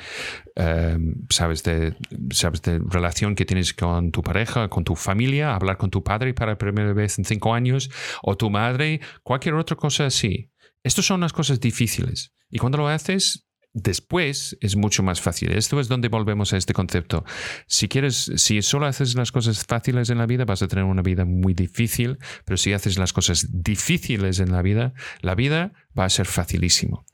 em, 0.55 1.15
sabes, 1.29 1.61
de, 1.61 1.95
sabes, 2.31 2.63
de 2.63 2.79
relación 2.89 3.35
que 3.35 3.45
tienes 3.45 3.73
con 3.73 4.11
tu 4.11 4.23
pareja, 4.23 4.67
con 4.67 4.83
tu 4.83 4.95
familia, 4.95 5.53
hablar 5.53 5.77
con 5.77 5.91
tu 5.91 6.03
padre 6.03 6.33
para 6.33 6.57
primera 6.57 6.91
vez 6.93 7.19
en 7.19 7.25
cinco 7.25 7.53
años, 7.53 7.91
o 8.23 8.35
tu 8.35 8.49
madre, 8.49 8.99
cualquier 9.21 9.55
otra 9.55 9.75
cosa 9.75 10.07
así. 10.07 10.51
Estas 10.83 11.05
son 11.05 11.21
las 11.21 11.33
cosas 11.33 11.59
difíciles. 11.59 12.34
Y 12.49 12.59
cuando 12.59 12.77
lo 12.77 12.87
haces, 12.87 13.45
después 13.75 14.57
es 14.61 14.75
mucho 14.75 15.03
más 15.03 15.21
fácil. 15.21 15.51
Esto 15.51 15.79
es 15.79 15.87
donde 15.87 16.07
volvemos 16.07 16.53
a 16.53 16.57
este 16.57 16.73
concepto. 16.73 17.23
Si 17.67 17.87
quieres, 17.87 18.31
si 18.37 18.61
solo 18.61 18.87
haces 18.87 19.15
las 19.15 19.31
cosas 19.31 19.65
fáciles 19.65 20.09
en 20.09 20.17
la 20.17 20.25
vida, 20.25 20.45
vas 20.45 20.63
a 20.63 20.67
tener 20.67 20.85
una 20.85 21.01
vida 21.01 21.25
muy 21.25 21.53
difícil, 21.53 22.17
pero 22.45 22.57
si 22.57 22.73
haces 22.73 22.97
las 22.97 23.13
cosas 23.13 23.47
difíciles 23.51 24.39
en 24.39 24.51
la 24.51 24.61
vida, 24.61 24.93
la 25.21 25.35
vida 25.35 25.73
va 25.97 26.05
a 26.05 26.09
ser 26.09 26.25
facilísimo. 26.25 27.05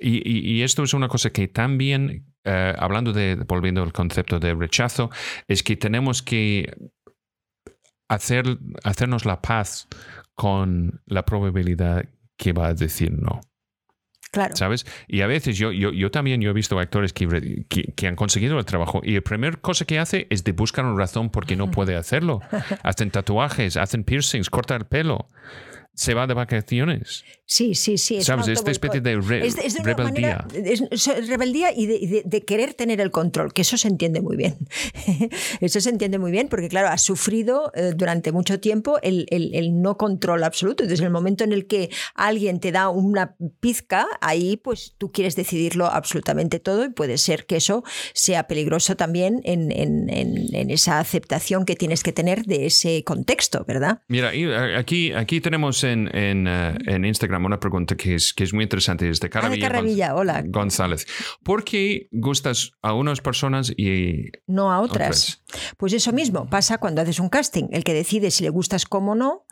Y, 0.00 0.62
esto 0.62 0.82
es 0.82 0.92
una 0.92 1.08
cosa 1.08 1.30
que 1.30 1.48
también, 1.48 2.26
eh, 2.44 2.74
hablando 2.78 3.12
de, 3.12 3.36
volviendo 3.46 3.82
al 3.82 3.92
concepto 3.92 4.38
de 4.38 4.54
rechazo, 4.54 5.10
es 5.48 5.62
que 5.62 5.76
tenemos 5.76 6.22
que 6.22 6.74
hacer, 8.08 8.58
hacernos 8.82 9.24
la 9.24 9.40
paz 9.40 9.88
con 10.34 11.00
la 11.06 11.24
probabilidad 11.24 12.08
que 12.36 12.52
va 12.52 12.68
a 12.68 12.74
decir 12.74 13.12
no. 13.12 13.40
¿Sabes? 14.54 14.86
Y 15.08 15.20
a 15.20 15.26
veces 15.26 15.56
yo, 15.56 15.72
yo, 15.72 15.92
yo 15.92 16.10
también 16.10 16.40
yo 16.40 16.50
he 16.50 16.52
visto 16.52 16.78
actores 16.78 17.12
que, 17.12 17.64
que, 17.68 18.06
han 18.06 18.16
conseguido 18.16 18.58
el 18.58 18.64
trabajo 18.64 19.00
y 19.02 19.12
la 19.12 19.20
primera 19.20 19.56
cosa 19.56 19.84
que 19.84 19.98
hace 19.98 20.26
es 20.30 20.44
de 20.44 20.52
buscar 20.52 20.84
una 20.84 20.96
razón 20.96 21.30
por 21.30 21.46
qué 21.46 21.56
no 21.56 21.70
puede 21.70 21.96
hacerlo. 21.96 22.40
Hacen 22.82 23.10
tatuajes, 23.10 23.76
hacen 23.76 24.04
piercings, 24.04 24.50
cortan 24.50 24.82
el 24.82 24.86
pelo. 24.86 25.28
Se 25.94 26.14
va 26.14 26.26
de 26.26 26.34
vacaciones. 26.34 27.24
Sí, 27.46 27.74
sí, 27.74 27.98
sí. 27.98 28.16
Es 28.16 28.24
¿Sabes? 28.24 28.48
Esta 28.48 28.70
especie 28.70 29.00
de, 29.00 29.20
re- 29.20 29.46
Es 29.46 29.54
de- 29.56 29.66
es 29.66 29.74
de 29.74 29.80
una 29.82 29.94
rebeldía. 29.94 30.46
manera- 30.48 30.70
es- 30.70 30.82
es 31.08 31.28
rebeldía 31.28 31.72
y 31.76 31.86
de, 31.86 31.96
y 31.96 32.06
de- 32.06 32.22
de 32.24 32.42
querer 32.44 32.74
tener 32.74 33.00
el 33.00 33.10
control, 33.10 33.52
que 33.52 33.62
eso 33.62 33.76
se 33.76 33.88
entiende 33.88 34.20
muy 34.22 34.36
bien. 34.36 34.56
eso 35.60 35.80
se 35.80 35.90
entiende 35.90 36.18
muy 36.18 36.30
bien 36.32 36.48
porque, 36.48 36.68
claro, 36.68 36.88
has 36.88 37.02
sufrido 37.02 37.70
eh, 37.74 37.92
durante 37.94 38.32
mucho 38.32 38.60
tiempo 38.60 38.98
el, 39.02 39.26
el- 39.30 39.54
el 39.54 39.80
no 39.82 39.96
control 39.96 40.42
absoluto. 40.44 40.86
Desde 40.86 41.04
el 41.04 41.10
momento 41.10 41.44
en 41.44 41.52
el 41.52 41.66
que 41.66 41.90
alguien 42.14 42.60
te 42.60 42.72
da 42.72 42.88
una 42.88 43.36
pizca, 43.60 44.06
ahí 44.20 44.56
pues 44.56 44.94
tú 44.98 45.12
quieres 45.12 45.36
decidirlo 45.36 45.86
absolutamente 45.86 46.58
todo 46.60 46.84
y 46.84 46.88
puede 46.90 47.18
ser 47.18 47.46
que 47.46 47.56
eso 47.56 47.84
sea 48.14 48.46
peligroso 48.46 48.96
también 48.96 49.40
en, 49.44 49.70
en- 49.70 50.08
en- 50.10 50.54
en 50.54 50.70
esa 50.70 50.98
aceptación 50.98 51.64
que 51.66 51.76
tienes 51.76 52.02
que 52.02 52.12
tener 52.12 52.44
de 52.44 52.66
ese 52.66 53.04
contexto, 53.04 53.64
¿verdad? 53.66 54.00
Mira, 54.08 54.34
y, 54.34 54.44
eh, 54.44 54.76
aquí, 54.76 55.12
aquí 55.12 55.40
tenemos 55.40 55.83
en, 55.84 56.14
en, 56.14 56.46
eh, 56.48 56.74
en 56.86 57.04
Instagram 57.04 57.44
una 57.44 57.60
pregunta 57.60 57.96
que 57.96 58.14
es, 58.16 58.32
que 58.34 58.44
es 58.44 58.52
muy 58.52 58.64
interesante. 58.64 59.08
Es 59.08 59.20
de 59.20 59.30
Caravilla, 59.30 60.10
Ah, 60.10 60.14
hola. 60.14 60.42
González. 60.46 61.06
¿Por 61.42 61.64
qué 61.64 62.08
gustas 62.10 62.72
a 62.82 62.92
unas 62.94 63.20
personas 63.20 63.72
y 63.76 64.30
no 64.46 64.72
a 64.72 64.80
otras. 64.80 65.42
Pues 65.76 65.92
eso 65.92 66.12
mismo 66.12 66.48
pasa 66.48 66.78
cuando 66.78 67.00
haces 67.02 67.20
un 67.20 67.28
casting. 67.28 67.68
El 67.70 67.84
que 67.84 67.94
decide 67.94 68.30
si 68.30 68.42
le 68.42 68.50
gustas 68.50 68.86
como 68.86 69.12
o 69.12 69.14
no, 69.14 69.46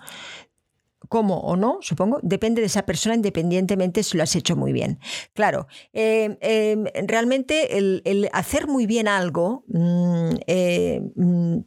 como 1.12 1.40
o 1.40 1.56
no, 1.56 1.76
supongo, 1.82 2.20
depende 2.22 2.62
de 2.62 2.68
esa 2.68 2.86
persona 2.86 3.14
independientemente 3.14 4.02
si 4.02 4.16
lo 4.16 4.22
has 4.22 4.34
hecho 4.34 4.56
muy 4.56 4.72
bien. 4.72 4.98
Claro, 5.34 5.66
eh, 5.92 6.38
eh, 6.40 6.74
realmente 7.06 7.76
el, 7.76 8.30
hacer 8.32 8.66
muy 8.66 8.86
bien 8.86 9.08
algo 9.08 9.62
mm, 9.68 10.30
eh, 10.46 11.02
mm, 11.14 11.58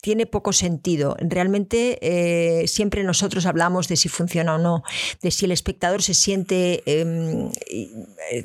tiene 0.00 0.24
poco 0.24 0.54
sentido. 0.54 1.14
Realmente 1.20 1.98
eh, 2.00 2.66
siempre 2.68 3.04
nosotros 3.04 3.44
hablamos 3.44 3.86
de 3.88 3.96
si 3.96 4.08
funciona 4.08 4.54
o 4.54 4.58
no, 4.58 4.82
de 5.20 5.30
si 5.30 5.44
el 5.44 5.52
espectador 5.52 6.00
se 6.00 6.14
siente 6.14 6.82
eh, 6.86 7.04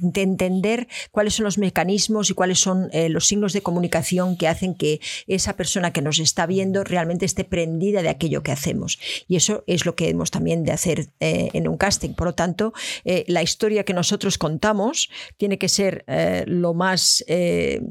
de 0.02 0.22
entender 0.22 0.90
cuáles 1.12 1.36
son 1.36 1.46
los 1.46 1.60
mecanismos 1.60 2.30
y 2.30 2.34
cuáles 2.34 2.60
son 2.60 2.90
los 2.92 3.26
signos 3.26 3.54
de 3.54 3.62
comunicación 3.62 4.36
que 4.36 4.50
hacen 4.50 4.76
que 4.76 5.00
esa 5.28 5.56
persona 5.56 5.94
que 5.94 6.02
nos 6.02 6.20
está 6.20 6.46
viendo 6.46 6.84
realmente 6.84 7.26
esté 7.26 7.46
prendida 7.46 8.02
de 8.02 8.10
aquello 8.10 8.44
que 8.44 8.52
hacemos. 8.52 9.00
Y 9.30 9.38
eso 9.38 9.64
es 9.66 9.86
lo 9.86 9.96
que 9.96 10.10
hemos 10.10 10.30
también 10.30 10.41
de 10.42 10.72
hacer 10.72 11.08
eh, 11.20 11.50
en 11.54 11.68
un 11.68 11.78
casting. 11.78 12.14
Por 12.14 12.28
lo 12.28 12.34
tanto, 12.34 12.74
eh, 13.06 13.24
la 13.28 13.44
historia 13.44 13.84
que 13.84 13.94
nosotros 13.94 14.38
contamos 14.38 15.10
tiene 15.38 15.58
que 15.58 15.70
ser 15.70 16.04
eh, 16.08 16.44
lo 16.48 16.74
más, 16.74 17.24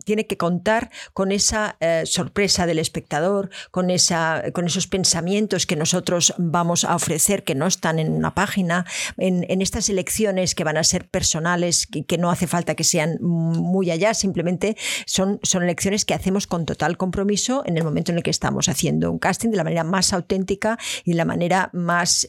tiene 0.05 0.27
que 0.27 0.37
contar 0.37 0.91
con 1.13 1.33
esa 1.33 1.77
sorpresa 2.05 2.67
del 2.67 2.79
espectador, 2.79 3.51
con, 3.71 3.91
esa, 3.91 4.43
con 4.53 4.67
esos 4.67 4.87
pensamientos 4.87 5.67
que 5.67 5.77
nosotros 5.77 6.35
vamos 6.39 6.85
a 6.85 6.95
ofrecer 6.95 7.45
que 7.45 7.55
no 7.55 7.67
están 7.67 7.99
en 7.99 8.13
una 8.13 8.35
página, 8.35 8.85
en, 9.17 9.47
en 9.49 9.63
estas 9.63 9.89
elecciones 9.89 10.55
que 10.55 10.65
van 10.65 10.77
a 10.77 10.85
ser 10.85 11.09
personales, 11.09 11.87
que, 11.87 12.05
que 12.05 12.19
no 12.19 12.31
hace 12.31 12.47
falta 12.47 12.75
que 12.75 12.85
sean 12.85 13.19
muy 13.21 13.91
allá, 13.91 14.15
simplemente 14.15 14.77
son, 15.07 15.39
son 15.43 15.63
elecciones 15.63 16.05
que 16.05 16.15
hacemos 16.15 16.47
con 16.47 16.67
total 16.67 16.97
compromiso 16.97 17.63
en 17.67 17.77
el 17.77 17.85
momento 17.85 18.13
en 18.13 18.19
el 18.19 18.23
que 18.23 18.31
estamos 18.31 18.69
haciendo 18.69 19.11
un 19.11 19.19
casting 19.19 19.51
de 19.51 19.57
la 19.57 19.65
manera 19.65 19.85
más 19.85 20.13
auténtica 20.13 20.79
y 21.05 21.13
de 21.13 21.17
la 21.17 21.25
manera 21.25 21.71
más 21.73 22.27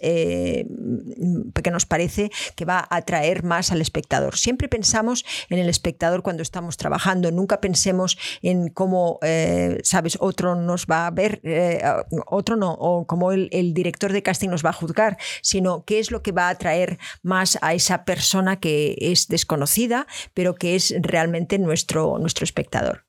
que 1.64 1.72
nos 1.72 1.86
parece 1.86 2.32
que 2.56 2.66
va 2.66 2.80
a 2.80 2.98
atraer 2.98 3.44
más 3.44 3.72
al 3.72 3.82
espectador. 3.82 4.38
Siempre 4.38 4.68
pensamos 4.68 5.26
en 5.50 5.60
el 5.60 5.70
espectador 5.70 6.24
cuando 6.24 6.44
estamos 6.44 6.78
trabajando, 6.78 7.32
nunca 7.32 7.62
pensemos 7.62 8.18
en 8.42 8.70
cómo, 8.70 9.20
eh, 9.22 9.80
sabes, 9.84 10.18
otro 10.20 10.56
nos 10.56 10.86
va 10.86 11.08
a 11.08 11.12
ver, 11.12 11.42
eh, 11.44 11.82
otro 12.28 12.56
no, 12.56 12.72
o 12.74 13.06
cómo 13.06 13.32
el, 13.32 13.50
el, 13.52 13.74
director 13.74 14.12
de 14.12 14.24
casting 14.24 14.50
nos 14.50 14.66
va 14.66 14.72
a 14.72 14.74
juzgar, 14.74 15.18
sino 15.42 15.86
qué 15.86 16.00
es 16.00 16.12
lo 16.12 16.22
que 16.22 16.32
va 16.32 16.48
a 16.48 16.52
atraer 16.52 17.00
más 17.24 17.58
a 17.62 17.74
esa 17.74 18.06
persona 18.06 18.60
que 18.60 18.96
es 19.00 19.28
desconocida, 19.28 20.08
pero 20.34 20.56
que 20.56 20.76
es 20.76 20.94
realmente 21.00 21.58
nuestro, 21.60 22.18
nuestro 22.20 22.44
espectador. 22.44 23.06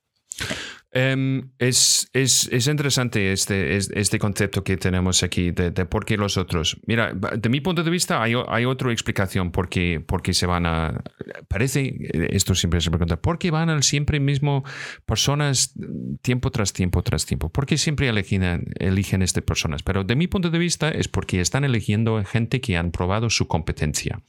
Um, 0.95 1.53
es, 1.59 2.11
es, 2.13 2.51
es, 2.53 2.67
interesante 2.67 3.33
este, 3.33 3.77
este 3.77 4.19
concepto 4.19 4.63
que 4.63 4.77
tenemos 4.77 5.23
aquí 5.23 5.51
de, 5.51 5.71
de, 5.71 5.87
por 5.87 6.05
qué 6.05 6.19
los 6.19 6.37
otros. 6.37 6.77
Mira, 6.87 7.15
de 7.15 7.49
mi 7.49 7.63
punto 7.63 7.83
de 7.83 7.91
vista 7.91 8.23
hay, 8.23 8.35
hay 8.49 8.67
otra 8.67 8.93
explicación 8.93 9.53
por 9.53 9.71
qué, 9.71 10.05
por 10.07 10.21
qué 10.21 10.35
se 10.35 10.45
van 10.45 10.67
a... 10.67 11.03
Parece, 11.49 11.97
esto 12.31 12.55
siempre 12.55 12.83
se 12.83 12.91
pregunta, 12.91 13.17
¿por 13.17 13.39
qué 13.39 13.51
van 13.51 13.71
al 13.71 13.85
siempre 13.85 14.21
mismo 14.21 14.65
personas 15.07 15.73
tiempo 16.21 16.51
tras 16.51 16.75
tiempo 16.75 17.03
tras 17.03 17.25
tiempo? 17.25 17.49
¿Por 17.49 17.65
qué 17.65 17.79
siempre 17.79 18.09
eligen, 18.09 18.67
eligen 18.79 19.23
estas 19.23 19.45
personas? 19.45 19.83
Pero 19.83 20.05
de 20.05 20.15
mi 20.15 20.27
punto 20.27 20.51
de 20.51 20.59
vista 20.59 20.91
es 20.91 21.09
porque 21.09 21.41
están 21.41 21.65
eligiendo 21.65 22.23
gente 22.23 22.61
que 22.61 22.77
han 22.77 22.91
probado 22.91 23.31
su 23.31 23.49
competencia 23.49 24.21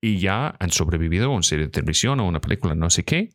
y 0.00 0.18
ya 0.18 0.54
han 0.60 0.70
sobrevivido 0.70 1.26
a 1.26 1.28
una 1.30 1.42
serie 1.42 1.64
de 1.64 1.72
televisión 1.72 2.20
o 2.20 2.28
una 2.28 2.40
película, 2.40 2.76
no 2.76 2.90
sé 2.90 3.04
qué. 3.04 3.30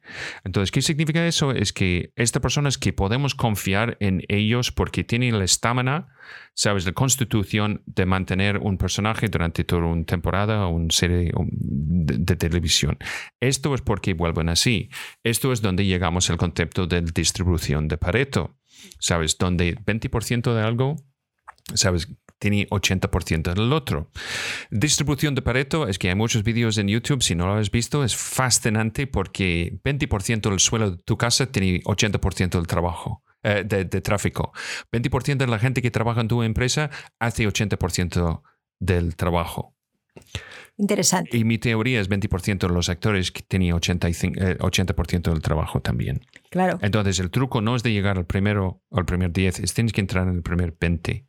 Entonces, 0.45 0.71
¿qué 0.71 0.81
significa 0.81 1.27
eso? 1.27 1.51
Es 1.51 1.73
que 1.73 2.13
esta 2.15 2.39
persona 2.39 2.60
que 2.77 2.93
podemos 2.93 3.35
confiar 3.35 3.97
en 3.99 4.23
ellos 4.27 4.71
porque 4.71 5.03
tienen 5.03 5.37
la 5.37 5.45
estamina, 5.45 6.07
sabes, 6.53 6.85
la 6.85 6.93
constitución 6.93 7.81
de 7.85 8.05
mantener 8.05 8.57
un 8.57 8.77
personaje 8.77 9.27
durante 9.27 9.63
toda 9.63 9.85
una 9.85 10.05
temporada 10.05 10.65
o 10.67 10.69
una 10.69 10.91
serie 10.91 11.31
de, 11.33 12.17
de, 12.17 12.35
televisión. 12.35 12.97
Esto 13.39 13.73
es 13.75 13.81
porque 13.81 14.13
vuelven 14.13 14.49
así. 14.49 14.89
Esto 15.23 15.51
es 15.51 15.61
donde 15.61 15.85
llegamos 15.85 16.29
al 16.29 16.37
concepto 16.37 16.87
de 16.87 17.01
distribución 17.01 17.87
de 17.87 17.97
Pareto, 17.97 18.57
sabes, 18.99 19.37
donde 19.37 19.75
20% 19.77 20.53
de 20.53 20.61
algo, 20.61 20.95
sabes, 21.73 22.07
tiene 22.39 22.67
80% 22.69 23.53
del 23.53 23.71
otro. 23.73 24.09
Distribución 24.71 25.35
de 25.35 25.41
Pareto 25.41 25.87
es 25.87 25.99
que 25.99 26.09
hay 26.09 26.15
muchos 26.15 26.43
vídeos 26.43 26.77
en 26.77 26.87
YouTube, 26.87 27.21
si 27.21 27.35
no 27.35 27.47
lo 27.47 27.53
has 27.53 27.71
visto, 27.71 28.03
es 28.03 28.15
fascinante 28.15 29.07
porque 29.07 29.79
20% 29.83 30.49
del 30.49 30.59
suelo 30.59 30.91
de 30.91 30.97
tu 30.97 31.17
casa 31.17 31.51
tiene 31.51 31.81
80% 31.83 32.49
del 32.49 32.67
trabajo. 32.67 33.23
Eh, 33.43 33.63
de, 33.65 33.85
de, 33.85 34.01
tráfico. 34.01 34.53
20% 34.91 35.37
de 35.37 35.47
la 35.47 35.57
gente 35.57 35.81
que 35.81 35.89
trabaja 35.89 36.21
en 36.21 36.27
tu 36.27 36.43
empresa 36.43 36.91
hace 37.17 37.47
80% 37.47 38.43
del 38.79 39.15
trabajo. 39.15 39.75
Interesante. 40.77 41.37
Y 41.37 41.43
mi 41.43 41.57
teoría 41.57 42.01
es 42.01 42.09
20% 42.09 42.67
de 42.67 42.73
los 42.73 42.89
actores 42.89 43.31
que 43.31 43.41
tienen 43.43 43.73
85, 43.73 44.39
eh, 44.39 44.57
80% 44.57 45.31
del 45.31 45.41
trabajo 45.41 45.79
también. 45.79 46.21
Claro. 46.49 46.79
Entonces 46.81 47.19
el 47.19 47.29
truco 47.29 47.61
no 47.61 47.75
es 47.75 47.83
de 47.83 47.91
llegar 47.91 48.17
al 48.17 48.25
primero 48.25 48.81
al 48.91 49.05
primer 49.05 49.31
10, 49.31 49.59
es 49.59 49.73
tienes 49.73 49.93
que 49.93 50.01
entrar 50.01 50.27
en 50.27 50.35
el 50.35 50.41
primer 50.41 50.75
20. 50.79 51.25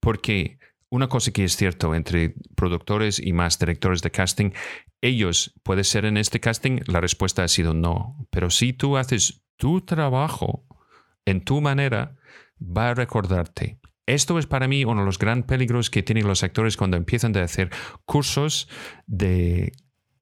Porque 0.00 0.58
una 0.88 1.08
cosa 1.08 1.30
que 1.30 1.44
es 1.44 1.56
cierto 1.56 1.94
entre 1.94 2.34
productores 2.54 3.18
y 3.18 3.32
más 3.32 3.58
directores 3.58 4.02
de 4.02 4.10
casting, 4.10 4.50
ellos, 5.00 5.54
puede 5.62 5.84
ser 5.84 6.04
en 6.04 6.16
este 6.16 6.38
casting, 6.38 6.80
la 6.86 7.00
respuesta 7.00 7.42
ha 7.42 7.48
sido 7.48 7.72
no. 7.72 8.26
Pero 8.30 8.50
si 8.50 8.72
tú 8.72 8.96
haces 8.96 9.42
tu 9.56 9.80
trabajo 9.80 10.66
en 11.24 11.40
tu 11.40 11.60
manera, 11.60 12.16
va 12.60 12.90
a 12.90 12.94
recordarte. 12.94 13.80
Esto 14.06 14.38
es 14.38 14.46
para 14.46 14.68
mí 14.68 14.84
uno 14.84 15.00
de 15.00 15.06
los 15.06 15.18
grandes 15.18 15.46
peligros 15.46 15.88
que 15.88 16.02
tienen 16.02 16.26
los 16.26 16.42
actores 16.42 16.76
cuando 16.76 16.96
empiezan 16.96 17.36
a 17.36 17.42
hacer 17.42 17.70
cursos 18.04 18.68
de, 19.06 19.72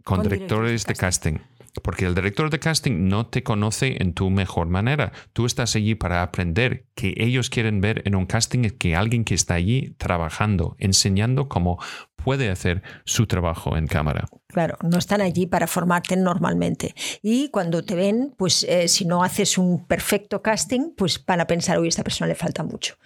con, 0.05 0.19
con 0.19 0.29
directores 0.29 0.85
de 0.87 0.95
casting. 0.95 1.35
casting. 1.35 1.50
Porque 1.83 2.07
el 2.07 2.15
director 2.15 2.51
de 2.51 2.59
casting 2.59 3.09
no 3.09 3.27
te 3.27 3.43
conoce 3.43 4.03
en 4.03 4.13
tu 4.13 4.31
mejor 4.31 4.69
manera. 4.69 5.13
Tú 5.33 5.47
estás 5.47 5.77
allí 5.77 5.95
para 5.95 6.23
aprender 6.23 6.87
que 6.95 7.15
ellos 7.17 7.51
quieren 7.51 7.81
ver 7.81 8.03
en 8.05 8.15
un 8.15 8.27
casting 8.27 8.69
que 8.71 8.97
alguien 8.97 9.25
que 9.25 9.35
está 9.35 9.55
allí 9.55 9.95
trabajando, 9.99 10.77
enseñando 10.79 11.49
cómo 11.49 11.79
puede 12.23 12.51
hacer 12.51 12.83
su 13.05 13.27
trabajo 13.27 13.77
en 13.77 13.87
cámara. 13.87 14.29
Claro, 14.49 14.77
no 14.83 14.99
están 14.99 15.21
allí 15.21 15.47
para 15.47 15.67
formarte 15.67 16.17
normalmente. 16.17 16.95
Y 17.23 17.49
cuando 17.51 17.85
te 17.85 17.95
ven, 17.95 18.35
pues 18.37 18.65
eh, 18.65 18.89
si 18.89 19.05
no 19.05 19.23
haces 19.23 19.59
un 19.59 19.87
perfecto 19.87 20.43
casting, 20.43 20.93
pues 20.97 21.25
van 21.25 21.41
a 21.41 21.47
pensar, 21.47 21.79
uy, 21.79 21.87
a 21.87 21.89
esta 21.89 22.05
persona 22.05 22.29
le 22.29 22.35
falta 22.35 22.63
mucho. 22.63 22.97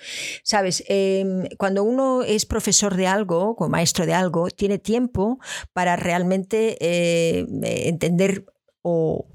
Sabes, 0.43 0.83
eh, 0.89 1.49
cuando 1.59 1.85
uno 1.85 2.23
es 2.23 2.47
profesor 2.47 2.97
de 2.97 3.07
algo, 3.07 3.55
o 3.59 3.69
maestro 3.69 4.07
de 4.07 4.15
algo, 4.15 4.49
tiene 4.49 4.79
tiempo 4.79 5.39
para 5.73 5.97
realmente 5.97 6.77
eh, 6.81 7.47
entender 7.89 8.45
o 8.85 9.27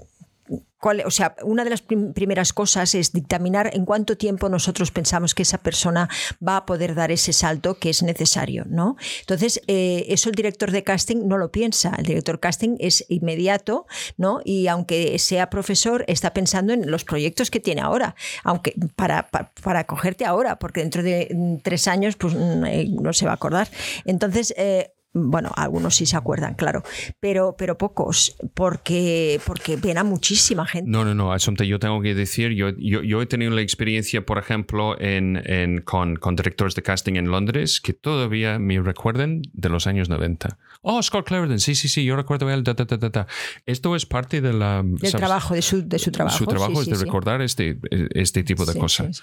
o 1.04 1.10
sea, 1.10 1.36
una 1.42 1.64
de 1.64 1.70
las 1.70 1.82
prim 1.82 2.12
primeras 2.14 2.52
cosas 2.52 2.94
es 2.94 3.12
dictaminar 3.12 3.70
en 3.74 3.84
cuánto 3.84 4.16
tiempo 4.16 4.48
nosotros 4.48 4.90
pensamos 4.90 5.34
que 5.34 5.42
esa 5.42 5.58
persona 5.58 6.08
va 6.46 6.56
a 6.56 6.66
poder 6.66 6.94
dar 6.94 7.10
ese 7.10 7.32
salto 7.32 7.78
que 7.78 7.90
es 7.90 8.02
necesario, 8.02 8.64
¿no? 8.66 8.96
Entonces, 9.20 9.60
eh, 9.66 10.06
eso 10.08 10.30
el 10.30 10.34
director 10.34 10.70
de 10.70 10.82
casting 10.82 11.28
no 11.28 11.36
lo 11.36 11.52
piensa. 11.52 11.94
El 11.98 12.06
director 12.06 12.40
casting 12.40 12.76
es 12.78 13.04
inmediato, 13.08 13.86
¿no? 14.16 14.40
Y 14.44 14.68
aunque 14.68 15.18
sea 15.18 15.50
profesor, 15.50 16.04
está 16.08 16.32
pensando 16.32 16.72
en 16.72 16.90
los 16.90 17.04
proyectos 17.04 17.50
que 17.50 17.60
tiene 17.60 17.82
ahora, 17.82 18.14
aunque 18.42 18.74
para, 18.96 19.28
para, 19.28 19.84
cogerte 19.84 20.24
ahora, 20.24 20.58
porque 20.58 20.80
dentro 20.80 21.02
de 21.02 21.60
tres 21.62 21.88
años, 21.88 22.16
pues 22.16 22.34
no 22.34 23.12
se 23.12 23.26
va 23.26 23.32
a 23.32 23.34
acordar. 23.34 23.68
Entonces, 24.06 24.54
eh, 24.56 24.92
bueno, 25.12 25.50
algunos 25.56 25.96
sí 25.96 26.06
se 26.06 26.16
acuerdan, 26.16 26.54
claro, 26.54 26.82
pero, 27.18 27.56
pero 27.58 27.76
pocos, 27.76 28.36
porque, 28.54 29.40
porque 29.44 29.76
ven 29.76 29.98
a 29.98 30.04
muchísima 30.04 30.66
gente. 30.66 30.90
No, 30.90 31.04
no, 31.04 31.14
no, 31.14 31.32
Asunta, 31.32 31.64
yo 31.64 31.78
tengo 31.78 32.00
que 32.00 32.14
decir, 32.14 32.52
yo, 32.52 32.70
yo, 32.78 33.02
yo 33.02 33.20
he 33.20 33.26
tenido 33.26 33.50
la 33.52 33.60
experiencia, 33.60 34.24
por 34.24 34.38
ejemplo, 34.38 35.00
en, 35.00 35.42
en, 35.44 35.80
con, 35.80 36.16
con, 36.16 36.36
directores 36.36 36.74
de 36.74 36.82
casting 36.82 37.14
en 37.14 37.30
Londres 37.30 37.80
que 37.80 37.92
todavía 37.92 38.58
me 38.58 38.80
recuerden 38.80 39.42
de 39.52 39.68
los 39.68 39.86
años 39.86 40.08
90. 40.08 40.58
Oh, 40.82 41.02
Scott 41.02 41.26
Clarendon, 41.26 41.60
sí, 41.60 41.74
sí, 41.74 41.88
sí, 41.88 42.04
yo 42.04 42.16
recuerdo 42.16 42.50
él, 42.50 42.64
ta, 42.64 42.74
ta, 42.74 42.86
ta, 42.86 42.98
ta. 42.98 43.26
Esto 43.66 43.94
es 43.94 44.06
parte 44.06 44.40
de 44.40 44.54
la, 44.54 44.82
del 44.82 44.98
¿sabes? 44.98 45.16
trabajo, 45.16 45.54
de 45.54 45.60
su, 45.60 45.86
de 45.86 45.98
su 45.98 46.10
trabajo. 46.10 46.38
Su 46.38 46.46
trabajo 46.46 46.76
sí, 46.76 46.80
es 46.80 46.84
sí, 46.86 46.90
de 46.92 47.04
recordar 47.04 47.42
este, 47.42 47.78
este 48.14 48.42
tipo 48.44 48.64
de 48.64 48.78
cosas. 48.78 49.20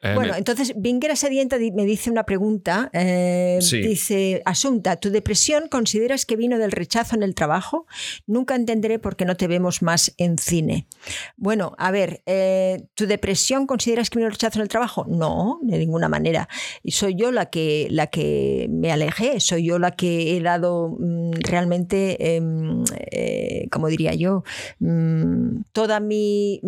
Eh, 0.00 0.14
bueno, 0.14 0.36
entonces, 0.36 0.74
Vinguera 0.76 1.16
Sedienta 1.16 1.56
me 1.58 1.84
dice 1.84 2.08
una 2.08 2.22
pregunta, 2.22 2.88
eh, 2.92 3.58
dice, 3.70 4.42
Asunta, 4.44 4.96
¿tu 4.96 5.10
depresión 5.10 5.66
consideras 5.68 6.24
que 6.24 6.36
vino 6.36 6.56
del 6.58 6.70
rechazo 6.70 7.16
en 7.16 7.24
el 7.24 7.34
trabajo? 7.34 7.86
Nunca 8.28 8.54
entenderé 8.54 9.00
por 9.00 9.16
qué 9.16 9.24
no 9.24 9.36
te 9.36 9.48
vemos 9.48 9.82
más 9.82 10.14
en 10.18 10.38
cine. 10.38 10.86
Bueno, 11.36 11.74
a 11.78 11.90
ver, 11.90 12.22
eh, 12.26 12.84
¿tu 12.94 13.06
depresión 13.08 13.66
consideras 13.66 14.08
que 14.08 14.18
vino 14.18 14.26
del 14.26 14.34
rechazo 14.34 14.60
en 14.60 14.62
el 14.62 14.68
trabajo? 14.68 15.04
No, 15.08 15.58
de 15.62 15.78
ninguna 15.78 16.08
manera. 16.08 16.48
Y 16.84 16.92
soy 16.92 17.16
yo 17.16 17.32
la 17.32 17.46
que, 17.46 17.88
la 17.90 18.06
que 18.06 18.68
me 18.70 18.92
alejé, 18.92 19.40
soy 19.40 19.66
yo 19.66 19.80
la 19.80 19.90
que 19.90 20.36
he 20.36 20.40
dado 20.40 20.91
mmm, 20.98 21.32
realmente, 21.42 22.36
em, 22.36 22.84
eh, 23.10 23.66
como 23.70 23.88
diría 23.88 24.14
yo, 24.14 24.44
mmm, 24.80 25.62
toda 25.72 26.00
mi... 26.00 26.60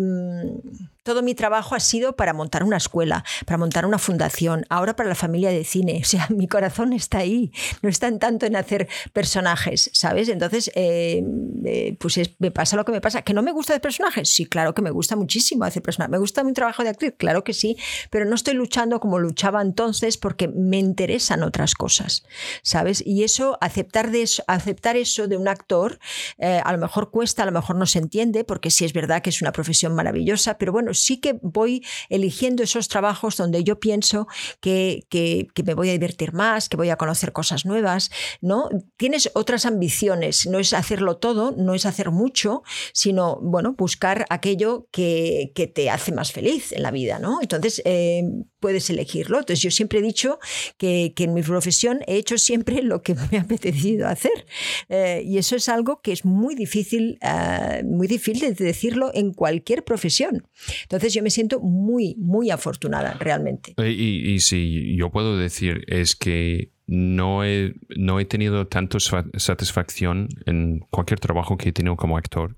Todo 1.05 1.21
mi 1.21 1.35
trabajo 1.35 1.75
ha 1.75 1.79
sido 1.79 2.15
para 2.15 2.33
montar 2.33 2.63
una 2.63 2.77
escuela, 2.77 3.23
para 3.45 3.59
montar 3.59 3.85
una 3.85 3.99
fundación, 3.99 4.65
ahora 4.69 4.95
para 4.95 5.07
la 5.07 5.13
familia 5.13 5.51
de 5.51 5.63
cine. 5.63 6.01
O 6.05 6.07
sea, 6.07 6.27
mi 6.29 6.47
corazón 6.47 6.93
está 6.93 7.19
ahí, 7.19 7.51
no 7.81 7.89
está 7.89 8.07
en 8.07 8.19
tanto 8.19 8.45
en 8.45 8.55
hacer 8.55 8.87
personajes, 9.11 9.89
¿sabes? 9.93 10.29
Entonces, 10.29 10.71
eh, 10.75 11.23
eh, 11.65 11.95
pues 11.99 12.17
es, 12.17 12.31
me 12.39 12.51
pasa 12.51 12.75
lo 12.75 12.85
que 12.85 12.91
me 12.91 13.01
pasa. 13.01 13.21
¿Que 13.21 13.33
no 13.33 13.41
me 13.41 13.51
gusta 13.51 13.73
hacer 13.73 13.81
personajes? 13.81 14.29
Sí, 14.29 14.45
claro 14.45 14.73
que 14.73 14.81
me 14.81 14.91
gusta 14.91 15.15
muchísimo 15.15 15.63
hacer 15.63 15.83
personajes. 15.83 16.11
¿Me 16.11 16.17
gusta 16.17 16.43
mi 16.43 16.53
trabajo 16.53 16.83
de 16.83 16.89
actriz? 16.89 17.13
Claro 17.17 17.43
que 17.43 17.53
sí, 17.53 17.77
pero 18.09 18.25
no 18.25 18.33
estoy 18.33 18.55
luchando 18.55 18.99
como 18.99 19.19
luchaba 19.19 19.61
entonces 19.61 20.17
porque 20.17 20.47
me 20.47 20.79
interesan 20.79 21.43
otras 21.43 21.75
cosas, 21.75 22.23
¿sabes? 22.63 23.03
Y 23.05 23.23
eso, 23.23 23.57
aceptar, 23.61 24.09
de 24.09 24.23
eso, 24.23 24.43
aceptar 24.47 24.95
eso 24.95 25.27
de 25.27 25.37
un 25.37 25.47
actor, 25.47 25.99
eh, 26.37 26.61
a 26.63 26.71
lo 26.71 26.79
mejor 26.79 27.11
cuesta, 27.11 27.43
a 27.43 27.45
lo 27.45 27.51
mejor 27.51 27.75
no 27.75 27.85
se 27.85 27.99
entiende, 27.99 28.43
porque 28.43 28.71
sí 28.71 28.85
es 28.85 28.93
verdad 28.93 29.21
que 29.21 29.29
es 29.29 29.41
una 29.41 29.51
profesión 29.51 29.93
maravillosa, 29.93 30.57
pero 30.57 30.71
bueno, 30.71 30.94
sí 30.95 31.17
que 31.17 31.37
voy 31.41 31.85
eligiendo 32.09 32.63
esos 32.63 32.87
trabajos 32.87 33.37
donde 33.37 33.63
yo 33.63 33.79
pienso 33.79 34.27
que, 34.59 35.05
que, 35.09 35.47
me 35.63 35.73
voy 35.73 35.89
a 35.89 35.93
divertir 35.93 36.33
más, 36.33 36.69
que 36.69 36.77
voy 36.77 36.89
a 36.89 36.97
conocer 36.97 37.31
cosas 37.31 37.65
nuevas, 37.65 38.11
¿no? 38.41 38.69
Tienes 38.97 39.31
otras 39.33 39.65
ambiciones, 39.65 40.45
no 40.47 40.59
es 40.59 40.73
hacerlo 40.73 41.17
todo, 41.17 41.53
no 41.57 41.73
es 41.73 41.85
hacer 41.85 42.11
mucho, 42.11 42.63
sino, 42.93 43.39
bueno, 43.41 43.73
buscar 43.73 44.25
aquello 44.29 44.87
que, 44.91 45.51
que 45.55 45.67
te 45.67 45.89
hace 45.89 46.11
más 46.11 46.31
feliz 46.31 46.71
en 46.71 46.83
la 46.83 46.91
vida, 46.91 47.19
¿no? 47.19 47.39
Entonces, 47.41 47.81
eh, 47.85 48.23
puedes 48.59 48.89
elegirlo. 48.89 49.39
Entonces, 49.39 49.61
yo 49.61 49.71
siempre 49.71 49.99
he 49.99 50.01
dicho 50.01 50.39
que, 50.77 51.13
que, 51.15 51.25
en 51.25 51.33
mi 51.33 51.43
profesión 51.43 51.99
he 52.07 52.15
hecho 52.15 52.37
siempre 52.37 52.81
lo 52.81 53.01
que 53.01 53.13
me 53.13 53.37
ha 53.37 53.41
apetecido 53.41 54.07
hacer. 54.07 54.45
Eh, 54.89 55.21
y 55.23 55.37
eso 55.37 55.55
es 55.55 55.69
algo 55.69 56.01
que 56.01 56.11
es 56.11 56.25
muy 56.25 56.55
difícil, 56.55 57.19
uh, 57.21 57.85
muy 57.85 58.07
difícil 58.07 58.55
de 58.55 58.65
decirlo 58.65 59.11
en 59.13 59.33
cualquier 59.33 59.83
profesión. 59.83 60.47
Entonces 60.85 61.13
yo 61.13 61.21
me 61.23 61.29
siento 61.29 61.59
muy, 61.59 62.15
muy 62.17 62.49
afortunada 62.49 63.13
realmente. 63.13 63.73
Y, 63.77 63.83
y, 63.83 64.33
y 64.33 64.39
si 64.39 64.95
yo 64.95 65.11
puedo 65.11 65.37
decir 65.37 65.83
es 65.87 66.15
que 66.15 66.71
no 66.87 67.43
he, 67.43 67.73
no 67.97 68.19
he 68.19 68.25
tenido 68.25 68.67
tanto 68.67 68.99
satisfacción 68.99 70.29
en 70.45 70.85
cualquier 70.91 71.19
trabajo 71.19 71.57
que 71.57 71.69
he 71.69 71.73
tenido 71.73 71.95
como 71.95 72.15
actor 72.17 72.55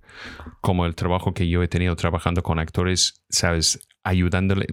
como 0.62 0.86
el 0.86 0.96
trabajo 0.96 1.34
que 1.34 1.48
yo 1.48 1.64
he 1.64 1.68
tenido 1.68 1.96
trabajando 1.96 2.44
con 2.44 2.60
actores, 2.60 3.24
¿sabes? 3.30 3.88
Ayudándole, 4.04 4.68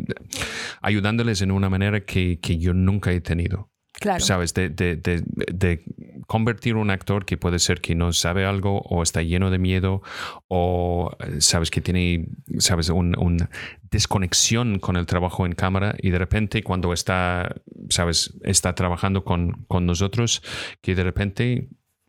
ayudándoles 0.81 1.43
en 1.43 1.51
una 1.51 1.69
manera 1.69 2.05
que, 2.05 2.39
que 2.41 2.59
yo 2.59 2.75
nunca 2.75 3.13
he 3.13 3.21
tenido. 3.21 3.71
Claro. 4.01 4.21
¿Sabes? 4.21 4.55
De, 4.55 4.71
de, 4.71 5.85
convertir 6.27 6.75
un 6.75 6.91
actor 6.91 7.25
que 7.25 7.37
puede 7.37 7.59
ser 7.61 7.81
que 7.81 7.95
no 7.95 8.13
sabe 8.13 8.45
algo 8.45 8.81
o 8.81 9.03
está 9.03 9.23
lleno 9.23 9.51
de 9.51 9.59
miedo 9.59 10.03
o, 10.49 11.17
¿sabes? 11.39 11.71
Que 11.71 11.81
tiene, 11.81 12.27
¿sabes? 12.59 12.89
Una 12.89 13.19
un 13.19 13.49
desconexión 13.91 14.81
con 14.81 14.97
el 14.97 15.07
trabajo 15.07 15.47
en 15.47 15.53
cámara 15.53 15.95
y 15.99 16.11
de 16.11 16.19
repente 16.19 16.65
cuando 16.65 16.93
está, 16.93 17.55
¿sabes? 17.89 18.35
Está 18.43 18.75
trabajando 18.75 19.25
con, 19.25 19.65
con 19.69 19.87
nosotros, 19.87 20.43
que 20.81 20.97
de 20.97 21.05
repente 21.05 21.69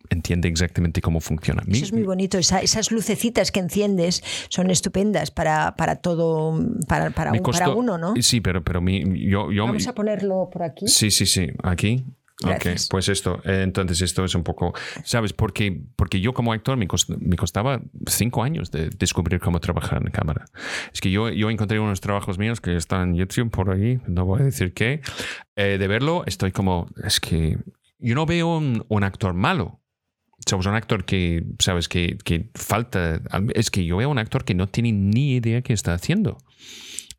entiende 0.09 0.47
exactamente 0.47 1.01
cómo 1.01 1.19
funciona. 1.19 1.63
Eso 1.67 1.85
es 1.85 1.93
muy 1.93 2.03
bonito. 2.03 2.37
Esa, 2.37 2.59
esas 2.59 2.91
lucecitas 2.91 3.51
que 3.51 3.59
enciendes 3.59 4.23
son 4.49 4.69
estupendas 4.69 5.31
para, 5.31 5.75
para 5.75 5.97
todo, 5.97 6.59
para, 6.87 7.09
para, 7.11 7.31
un, 7.31 7.39
costó, 7.39 7.65
para 7.65 7.75
uno, 7.75 7.97
¿no? 7.97 8.13
Sí, 8.21 8.41
pero, 8.41 8.63
pero 8.63 8.81
mi, 8.81 9.01
yo, 9.29 9.51
yo... 9.51 9.65
Vamos 9.65 9.87
a 9.87 9.93
ponerlo 9.93 10.49
por 10.51 10.63
aquí. 10.63 10.87
Sí, 10.87 11.11
sí, 11.11 11.25
sí. 11.25 11.49
Aquí. 11.63 12.03
Gracias. 12.41 12.85
Ok, 12.85 12.91
pues 12.91 13.07
esto, 13.07 13.39
entonces 13.45 14.01
esto 14.01 14.25
es 14.25 14.35
un 14.35 14.43
poco, 14.43 14.73
¿sabes? 15.05 15.31
Porque, 15.31 15.81
porque 15.95 16.19
yo 16.19 16.33
como 16.33 16.51
actor 16.51 16.75
me, 16.75 16.85
cost, 16.85 17.09
me 17.09 17.37
costaba 17.37 17.81
cinco 18.07 18.43
años 18.43 18.71
de 18.71 18.89
descubrir 18.89 19.39
cómo 19.39 19.61
trabajar 19.61 20.01
en 20.03 20.11
cámara. 20.11 20.45
Es 20.93 20.99
que 20.99 21.09
yo, 21.11 21.29
yo 21.29 21.49
encontré 21.49 21.79
unos 21.79 22.01
trabajos 22.01 22.37
míos 22.37 22.59
que 22.59 22.75
están 22.75 23.11
en 23.11 23.15
YouTube 23.15 23.51
por 23.51 23.71
ahí, 23.71 24.01
no 24.07 24.25
voy 24.25 24.41
a 24.41 24.43
decir 24.43 24.73
qué. 24.73 24.99
Eh, 25.55 25.77
de 25.77 25.87
verlo 25.87 26.23
estoy 26.25 26.51
como, 26.51 26.87
es 27.01 27.21
que 27.21 27.57
yo 27.99 28.15
no 28.15 28.25
veo 28.25 28.57
un, 28.57 28.85
un 28.89 29.03
actor 29.05 29.33
malo, 29.33 29.79
somos 30.45 30.65
un 30.65 30.75
actor 30.75 31.05
que, 31.05 31.43
sabes, 31.59 31.87
que, 31.87 32.17
que, 32.23 32.49
falta. 32.55 33.21
Es 33.53 33.71
que 33.71 33.85
yo 33.85 33.97
veo 33.97 34.09
un 34.09 34.19
actor 34.19 34.43
que 34.43 34.53
no 34.53 34.67
tiene 34.67 34.91
ni 34.91 35.35
idea 35.35 35.61
qué 35.61 35.73
está 35.73 35.93
haciendo. 35.93 36.37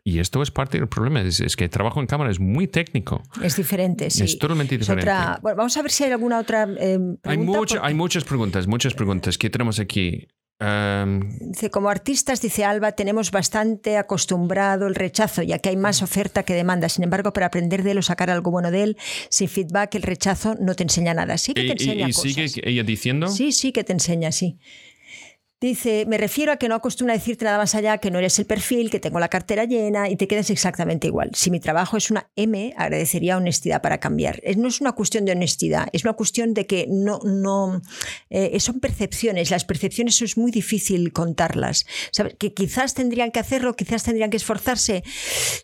Y 0.04 0.20
esto 0.20 0.40
es 0.40 0.52
parte 0.52 0.78
del 0.78 0.86
problema, 0.86 1.20
es, 1.20 1.40
es, 1.40 1.56
que 1.56 1.64
el 1.64 1.70
trabajo 1.70 2.00
en 2.00 2.06
cámara 2.06 2.30
es 2.30 2.38
muy 2.38 2.68
técnico. 2.68 3.24
Es 3.42 3.56
diferente, 3.56 4.08
sí. 4.08 4.22
Es 4.22 4.38
totalmente 4.38 4.78
diferente. 4.78 5.10
Es 5.10 5.16
otra, 5.16 5.40
bueno, 5.42 5.56
vamos 5.56 5.76
a 5.76 5.82
ver 5.82 5.90
si 5.90 6.04
hay 6.04 6.12
alguna 6.12 6.38
otra 6.38 6.62
eh, 6.62 6.96
pregunta. 6.96 7.30
Hay, 7.30 7.38
mucho, 7.38 7.74
porque... 7.74 7.88
hay 7.88 7.94
muchas 7.94 8.22
preguntas, 8.22 8.66
muchas 8.68 8.94
preguntas. 8.94 9.36
¿Qué 9.36 9.50
tenemos 9.50 9.80
aquí? 9.80 10.28
Um, 10.58 11.28
dice, 11.38 11.70
como 11.70 11.90
artistas, 11.90 12.40
dice 12.40 12.64
Alba, 12.64 12.92
tenemos 12.92 13.30
bastante 13.30 13.98
acostumbrado 13.98 14.86
el 14.86 14.94
rechazo, 14.94 15.42
ya 15.42 15.58
que 15.58 15.68
hay 15.68 15.76
más 15.76 16.00
oferta 16.02 16.44
que 16.44 16.54
demanda. 16.54 16.88
Sin 16.88 17.04
embargo, 17.04 17.34
para 17.34 17.46
aprender 17.46 17.82
de 17.82 17.90
él 17.90 17.98
o 17.98 18.02
sacar 18.02 18.30
algo 18.30 18.50
bueno 18.50 18.70
de 18.70 18.82
él, 18.82 18.96
sin 19.28 19.48
feedback, 19.48 19.96
el 19.96 20.02
rechazo 20.02 20.54
no 20.58 20.74
te 20.74 20.84
enseña 20.84 21.12
nada. 21.12 21.36
Sí 21.36 21.52
que 21.52 21.64
te 21.64 21.72
enseña 21.72 22.06
y, 22.06 22.10
y 22.10 22.12
cosas. 22.14 22.32
sigue 22.32 22.70
ella 22.70 22.82
diciendo? 22.84 23.28
Sí, 23.28 23.52
sí 23.52 23.72
que 23.72 23.84
te 23.84 23.92
enseña, 23.92 24.32
sí. 24.32 24.58
Dice, 25.58 26.04
me 26.06 26.18
refiero 26.18 26.52
a 26.52 26.58
que 26.58 26.68
no 26.68 26.74
acostumbra 26.74 27.14
decirte 27.14 27.46
nada 27.46 27.56
más 27.56 27.74
allá 27.74 27.96
que 27.96 28.10
no 28.10 28.18
eres 28.18 28.38
el 28.38 28.44
perfil, 28.44 28.90
que 28.90 29.00
tengo 29.00 29.18
la 29.18 29.28
cartera 29.28 29.64
llena 29.64 30.10
y 30.10 30.16
te 30.16 30.28
quedas 30.28 30.50
exactamente 30.50 31.06
igual. 31.06 31.30
Si 31.32 31.50
mi 31.50 31.60
trabajo 31.60 31.96
es 31.96 32.10
una 32.10 32.28
M, 32.36 32.74
agradecería 32.76 33.38
honestidad 33.38 33.80
para 33.80 33.98
cambiar. 33.98 34.42
No 34.58 34.68
es 34.68 34.82
una 34.82 34.92
cuestión 34.92 35.24
de 35.24 35.32
honestidad, 35.32 35.88
es 35.92 36.04
una 36.04 36.12
cuestión 36.12 36.52
de 36.52 36.66
que 36.66 36.86
no, 36.90 37.20
no 37.24 37.80
eh, 38.28 38.60
son 38.60 38.80
percepciones. 38.80 39.50
Las 39.50 39.64
percepciones 39.64 40.20
es 40.20 40.36
muy 40.36 40.50
difícil 40.50 41.10
contarlas. 41.14 41.86
¿Sabes? 42.10 42.34
Que 42.38 42.52
quizás 42.52 42.92
tendrían 42.92 43.30
que 43.30 43.40
hacerlo, 43.40 43.76
quizás 43.76 44.02
tendrían 44.02 44.28
que 44.28 44.36
esforzarse. 44.36 45.04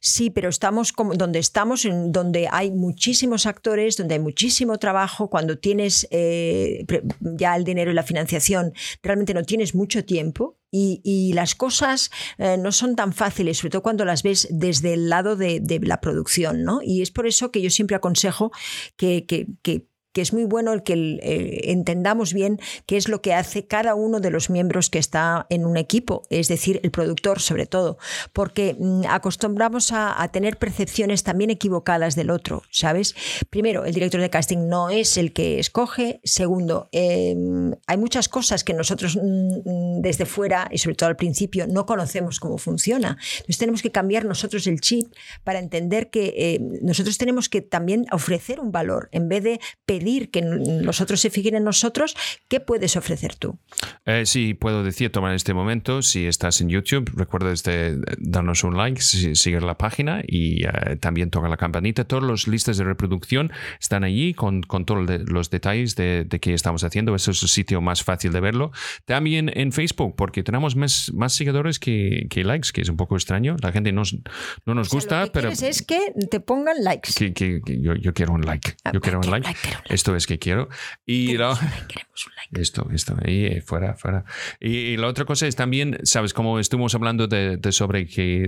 Sí, 0.01 0.31
pero 0.31 0.49
estamos 0.49 0.95
como 0.95 1.13
donde 1.17 1.39
estamos, 1.39 1.87
donde 2.07 2.49
hay 2.51 2.71
muchísimos 2.71 3.45
actores, 3.45 3.99
donde 3.99 4.15
hay 4.15 4.21
muchísimo 4.21 4.79
trabajo. 4.79 5.29
Cuando 5.29 5.59
tienes 5.59 6.09
eh, 6.11 6.87
ya 7.21 7.57
el 7.57 7.65
dinero 7.65 7.91
y 7.91 7.95
la 7.95 8.05
financiación, 8.05 8.73
realmente 9.03 9.35
no 9.35 9.43
tienes 9.43 9.75
mucho 9.83 10.05
tiempo 10.05 10.59
y, 10.75 11.33
las 11.35 11.55
cosas 11.55 12.11
eh, 12.39 12.57
no 12.57 12.73
son 12.73 12.97
tan 12.97 13.13
fáciles, 13.13 13.59
sobre 13.59 13.71
todo 13.73 13.83
cuando 13.83 14.07
las 14.07 14.23
ves 14.23 14.49
desde 14.51 14.95
el 14.95 15.11
lado 15.11 15.37
de, 15.37 15.61
la 15.83 16.01
producción, 16.01 16.63
¿no? 16.65 16.81
Y 16.83 17.03
es 17.03 17.11
por 17.11 17.27
eso 17.27 17.51
que 17.51 17.61
yo 17.61 17.69
siempre 17.69 17.97
aconsejo 17.97 18.53
que 18.97 19.27
que 20.13 20.21
es 20.21 20.33
muy 20.33 20.45
bueno 20.45 20.73
el 20.73 20.83
que 20.83 20.95
eh, 20.95 21.71
entendamos 21.73 22.33
bien 22.33 22.61
qué 22.87 22.97
es 22.97 23.09
lo 23.09 23.23
que 23.23 23.35
hace 23.35 23.67
cada 23.67 23.95
uno 23.95 24.21
de 24.21 24.31
los 24.31 24.51
miembros 24.51 24.91
que 24.91 24.99
está 24.99 25.47
en 25.49 25.67
un 25.67 25.77
equipo, 25.77 26.23
es 26.31 26.49
decir, 26.49 26.81
el 26.83 26.91
productor 26.91 27.41
sobre 27.41 27.67
todo, 27.67 27.99
porque 28.33 28.77
mm, 28.79 29.03
acostumbramos 29.09 29.93
a, 29.93 30.21
a, 30.21 30.29
tener 30.29 30.59
percepciones 30.59 31.23
también 31.23 31.51
equivocadas 31.51 32.15
del 32.15 32.31
otro, 32.31 32.63
¿sabes? 32.71 33.15
Primero, 33.51 33.85
el 33.85 33.95
director 33.95 34.21
de 34.21 34.31
casting 34.31 34.69
no 34.69 34.91
es 34.91 35.17
el 35.17 35.33
que 35.33 35.59
escoge. 35.59 36.21
Segundo, 36.25 36.89
eh, 36.93 37.35
hay 37.87 37.97
muchas 37.97 38.29
cosas 38.29 38.65
que 38.65 38.75
nosotros 38.75 39.17
mm, 39.17 40.01
desde 40.01 40.27
fuera 40.27 40.69
y 40.71 40.79
sobre 40.79 40.97
todo 40.97 41.09
al 41.09 41.17
principio 41.17 41.67
no 41.67 41.87
conocemos 41.87 42.41
cómo 42.41 42.59
funciona. 42.59 43.19
Entonces 43.33 43.59
tenemos 43.59 43.83
que 43.83 43.91
cambiar 43.91 44.25
nosotros 44.25 44.67
el 44.67 44.81
chip 44.81 45.13
para 45.45 45.59
entender 45.59 46.11
que 46.11 46.35
eh, 46.37 46.59
nosotros 46.83 47.19
tenemos 47.19 47.49
que 47.49 47.63
también 47.63 48.07
ofrecer 48.13 48.61
un 48.61 48.73
valor 48.73 49.09
en 49.13 49.29
vez 49.29 49.43
de 49.43 49.61
pedir 49.87 50.02
pedir 50.03 50.31
que 50.31 50.43
los 50.43 51.01
otros 51.01 51.21
se 51.21 51.31
fijen 51.31 51.55
en 51.55 51.65
nosotros, 51.65 52.17
¿qué 52.49 52.59
puedes 52.59 52.97
ofrecer 52.97 53.37
tú? 53.37 53.59
Eh, 54.05 54.25
sí, 54.27 54.55
puedo 54.55 54.83
decir, 54.83 55.13
tomar 55.13 55.35
este 55.35 55.55
momento, 55.55 56.03
si 56.03 56.27
estás 56.27 56.61
en 56.61 56.69
YouTube, 56.69 57.11
recuerda 57.15 57.53
este, 57.53 57.97
darnos 58.19 58.65
un 58.65 58.77
like, 58.77 59.01
seguir 59.01 59.63
la 59.63 59.79
página 59.79 60.23
y 60.27 60.65
eh, 60.65 60.97
también 60.99 61.31
toca 61.31 61.49
la 61.49 61.57
campanita. 61.57 62.05
Todas 62.05 62.25
las 62.25 62.49
listas 62.49 62.79
de 62.79 62.85
reproducción 62.85 63.53
están 63.81 64.03
allí 64.03 64.35
con, 64.35 64.63
con 64.63 64.85
todos 64.85 65.09
los 65.27 65.51
detalles 65.51 65.95
de, 65.95 66.25
de 66.25 66.41
qué 66.41 66.53
estamos 66.53 66.83
haciendo. 66.83 67.15
Ese 67.15 67.31
es 67.31 67.43
el 67.43 67.49
sitio 67.49 67.81
más 67.81 68.03
fácil 68.03 68.33
de 68.33 68.41
verlo. 68.41 68.73
También 69.05 69.53
en 69.55 69.71
Facebook, 69.71 70.17
porque 70.17 70.43
tenemos 70.43 70.75
más, 70.75 71.13
más 71.15 71.33
seguidores 71.33 71.79
que, 71.79 72.27
que 72.29 72.43
likes, 72.43 72.71
que 72.73 72.81
es 72.81 72.89
un 72.89 72.97
poco 72.97 73.15
extraño. 73.15 73.57
La 73.63 73.71
gente 73.71 73.93
nos, 73.93 74.17
no 74.67 74.75
nos 74.75 74.89
gusta, 74.89 75.27
lo 75.27 75.33
pero... 75.33 75.51
es 75.51 75.83
que 75.83 76.13
te 76.29 76.41
pongan 76.41 76.83
likes. 76.83 77.13
Que, 77.17 77.33
que, 77.33 77.61
yo, 77.81 77.95
yo, 77.95 78.13
quiero 78.13 78.33
un 78.33 78.43
like. 78.43 78.73
Yo 78.93 79.01
quiero 79.01 79.21
un 79.21 79.31
like. 79.31 79.49
Esto 79.93 80.17
es 80.17 80.27
que 80.27 80.39
quiero. 80.39 80.69
Y 81.05 81.37
lo, 81.37 81.53
esto, 82.53 82.89
esto, 82.93 83.15
ahí 83.25 83.45
eh, 83.45 83.61
fuera, 83.61 83.95
fuera. 83.95 84.25
Y, 84.59 84.97
la 84.97 85.07
otra 85.07 85.27
cosa 85.27 85.47
es 85.47 85.55
también, 85.55 85.99
sabes, 86.03 86.33
como 86.33 86.59
estuvimos 86.59 86.95
hablando 86.95 87.27
de, 87.27 87.61
sobre 87.73 88.07
que 88.07 88.47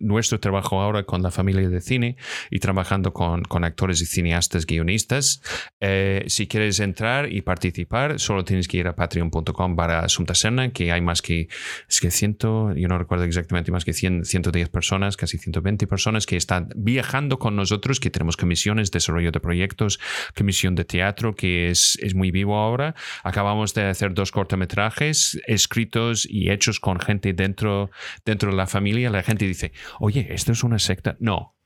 nuestro 0.00 0.40
trabajo 0.40 0.80
ahora 0.80 1.04
con 1.04 1.22
la 1.22 1.30
familia 1.30 1.68
de 1.68 1.80
cine 1.82 2.16
y 2.50 2.58
trabajando 2.58 3.12
con, 3.12 3.42
con 3.42 3.64
actores 3.64 4.00
y 4.00 4.06
cineastas, 4.06 4.64
guionistas, 4.64 5.42
eh, 5.80 6.24
si 6.26 6.46
quieres 6.46 6.80
entrar 6.80 7.30
y 7.30 7.42
participar, 7.42 8.18
solo 8.18 8.44
tienes 8.44 8.66
que 8.66 8.78
ir 8.78 8.88
a 8.88 8.96
patreon.com 8.96 9.76
para 9.76 10.00
Asunta 10.00 10.34
Serna, 10.34 10.70
que 10.70 10.90
hay 10.90 11.02
más 11.02 11.20
que, 11.20 11.48
es 11.88 12.00
que 12.00 12.10
ciento, 12.10 12.74
yo 12.74 12.88
no 12.88 12.96
recuerdo 12.96 13.24
exactamente, 13.24 13.70
más 13.70 13.84
que 13.84 13.92
100, 13.92 14.24
110 14.24 14.70
personas, 14.70 15.16
casi 15.18 15.36
120 15.36 15.86
personas 15.86 16.24
que 16.24 16.36
están 16.36 16.70
viajando 16.76 17.38
con 17.38 17.56
nosotros, 17.56 18.00
que 18.00 18.10
tenemos 18.10 18.38
comisiones, 18.38 18.90
desarrollo 18.90 19.32
de 19.32 19.40
proyectos, 19.40 20.00
comisión 20.34 20.77
de 20.78 20.86
teatro, 20.86 21.34
que 21.34 21.68
es, 21.70 21.98
es 22.00 22.14
muy 22.14 22.30
vivo 22.30 22.56
ahora. 22.56 22.94
Acabamos 23.22 23.74
de 23.74 23.84
hacer 23.84 24.14
dos 24.14 24.32
cortometrajes 24.32 25.38
escritos 25.46 26.26
y 26.28 26.50
hechos 26.50 26.80
con 26.80 26.98
gente 26.98 27.34
dentro, 27.34 27.90
dentro 28.24 28.50
de 28.50 28.56
la 28.56 28.66
familia. 28.66 29.10
La 29.10 29.22
gente 29.22 29.46
dice, 29.46 29.72
oye, 30.00 30.26
¿esto 30.30 30.52
es 30.52 30.64
una 30.64 30.78
secta? 30.78 31.16
No, 31.20 31.58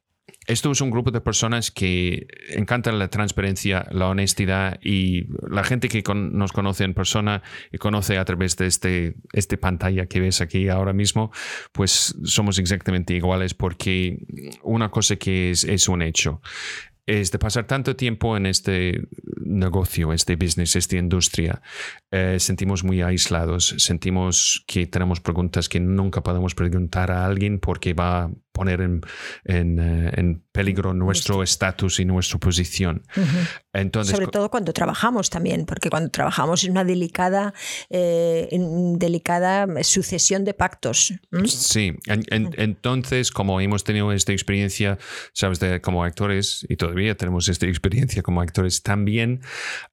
esto 0.46 0.72
es 0.72 0.80
un 0.80 0.90
grupo 0.90 1.12
de 1.12 1.20
personas 1.20 1.70
que 1.70 2.26
encantan 2.48 2.98
la 2.98 3.08
transparencia, 3.08 3.86
la 3.90 4.08
honestidad 4.08 4.78
y 4.82 5.26
la 5.48 5.62
gente 5.62 5.88
que 5.88 6.02
nos 6.14 6.52
conoce 6.52 6.82
en 6.82 6.94
persona 6.94 7.42
y 7.70 7.78
conoce 7.78 8.18
a 8.18 8.24
través 8.24 8.56
de 8.56 8.66
este, 8.66 9.14
este 9.32 9.56
pantalla 9.56 10.06
que 10.06 10.20
ves 10.20 10.40
aquí 10.40 10.68
ahora 10.68 10.92
mismo, 10.92 11.30
pues 11.70 12.16
somos 12.24 12.58
exactamente 12.58 13.14
iguales 13.14 13.54
porque 13.54 14.18
una 14.62 14.90
cosa 14.90 15.16
que 15.16 15.52
es, 15.52 15.62
es 15.62 15.88
un 15.88 16.02
hecho 16.02 16.40
es 17.06 17.32
de 17.32 17.38
pasar 17.38 17.66
tanto 17.66 17.96
tiempo 17.96 18.36
en 18.36 18.46
este 18.46 19.02
negocio, 19.44 20.12
este 20.12 20.36
business, 20.36 20.76
esta 20.76 20.96
industria, 20.96 21.60
eh, 22.10 22.38
sentimos 22.38 22.84
muy 22.84 23.02
aislados, 23.02 23.74
sentimos 23.78 24.64
que 24.66 24.86
tenemos 24.86 25.20
preguntas 25.20 25.68
que 25.68 25.80
nunca 25.80 26.22
podemos 26.22 26.54
preguntar 26.54 27.10
a 27.10 27.26
alguien 27.26 27.58
porque 27.58 27.94
va 27.94 28.30
poner 28.52 28.80
en, 28.82 29.00
en, 29.44 29.78
eh, 29.78 30.40
peligro 30.52 30.92
nuestro 30.92 31.42
estatus 31.42 31.98
y 32.00 32.04
nuestra 32.04 32.38
posición. 32.38 33.02
Entonces, 33.72 34.14
Sobre 34.14 34.26
todo 34.26 34.50
cuando 34.50 34.72
trabajamos 34.72 35.30
también, 35.30 35.64
porque 35.64 35.88
cuando 35.88 36.10
trabajamos 36.10 36.62
es 36.62 36.68
una 36.68 36.84
delicada, 36.84 37.54
eh, 37.88 38.48
delicada 38.96 39.66
sucesión 39.82 40.44
de 40.44 40.54
pactos. 40.54 41.14
Sí, 41.46 41.94
entonces 42.06 43.30
como 43.30 43.60
hemos 43.60 43.84
tenido 43.84 44.12
esta 44.12 44.32
experiencia, 44.32 44.98
sabes, 45.32 45.58
de, 45.58 45.80
como 45.80 46.04
actores 46.04 46.66
y 46.68 46.76
todavía 46.76 47.16
tenemos 47.16 47.48
esta 47.48 47.66
experiencia 47.66 48.22
como 48.22 48.42
actores 48.42 48.82
también, 48.82 49.40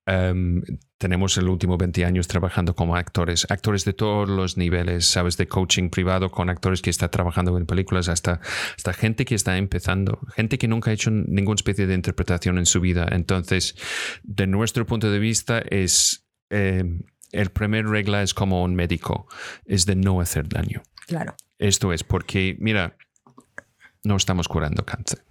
em, 0.06 0.62
tenemos 1.00 1.38
el 1.38 1.48
último 1.48 1.78
20 1.78 2.06
años 2.06 2.28
trabajando 2.28 2.76
como 2.76 2.96
actores, 2.96 3.48
actores 3.50 3.86
de 3.86 3.94
todos 3.94 4.30
los 4.30 4.58
niveles, 4.58 5.06
sabes, 5.06 5.38
de 5.38 5.48
coaching 5.48 5.90
privado 5.90 6.30
con 6.30 6.50
actores 6.50 6.82
que 6.82 6.90
están 6.90 7.10
trabajando 7.10 7.58
en 7.58 7.66
películas, 7.66 8.10
hasta, 8.10 8.42
hasta 8.76 8.94
gente 8.94 9.24
que 9.26 9.34
está 9.34 9.58
empezando, 9.58 10.20
gente 10.36 10.58
que 10.58 10.68
nunca 10.68 10.92
ha 10.92 10.94
hecho 10.94 11.10
ninguna 11.10 11.56
especie 11.56 11.88
de 11.88 11.96
interpretación 11.96 12.58
en 12.58 12.66
su 12.66 12.82
vida. 12.82 13.08
Entonces, 13.12 13.76
de 14.24 14.46
nuestro 14.46 14.86
punto 14.86 15.10
de 15.10 15.20
vista, 15.20 15.60
es 15.60 16.28
eh, 16.50 16.84
el 17.32 17.50
primer 17.50 17.88
regla 17.88 18.22
es 18.22 18.34
como 18.34 18.62
un 18.62 18.76
médico, 18.76 19.28
es 19.66 19.86
de 19.86 19.96
no 19.96 20.20
hacer 20.20 20.50
daño. 20.50 20.84
Claro. 21.08 21.34
Esto 21.58 21.94
es 21.94 22.04
porque, 22.04 22.58
mira, 22.60 22.98
no 24.04 24.18
estamos 24.18 24.50
curando 24.50 24.86
cáncer. 24.86 25.24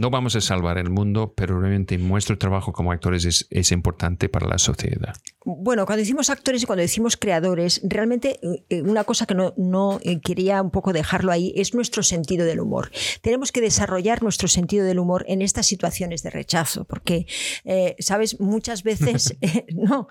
No 0.00 0.10
vamos 0.10 0.36
a 0.36 0.40
salvar 0.40 0.78
el 0.78 0.90
mundo, 0.90 1.32
pero 1.36 1.60
realmente 1.60 1.98
nuestro 1.98 2.38
trabajo 2.38 2.72
como 2.72 2.92
actores 2.92 3.24
es, 3.24 3.46
es 3.50 3.72
importante 3.72 4.28
para 4.28 4.46
la 4.46 4.58
sociedad. 4.58 5.14
Bueno, 5.44 5.86
cuando 5.86 6.00
decimos 6.00 6.28
actores 6.28 6.62
y 6.62 6.66
cuando 6.66 6.82
decimos 6.82 7.16
creadores, 7.16 7.80
realmente 7.82 8.38
eh, 8.68 8.82
una 8.82 9.04
cosa 9.04 9.24
que 9.24 9.34
no, 9.34 9.54
no, 9.56 9.98
eh, 10.02 10.20
quería 10.20 10.60
un 10.60 10.70
poco 10.70 10.92
dejarlo 10.92 11.32
ahí 11.32 11.54
es 11.56 11.74
nuestro 11.74 12.02
sentido 12.02 12.44
del 12.44 12.60
humor. 12.60 12.90
Tenemos 13.22 13.50
que 13.50 13.62
desarrollar 13.62 14.22
nuestro 14.22 14.46
sentido 14.46 14.84
del 14.84 14.98
humor 14.98 15.24
en 15.26 15.40
estas 15.40 15.66
situaciones 15.66 16.22
de 16.22 16.28
rechazo, 16.28 16.84
porque, 16.84 17.26
eh, 17.64 17.96
sabes, 17.98 18.40
muchas 18.40 18.82
veces, 18.82 19.38
no, 19.74 20.08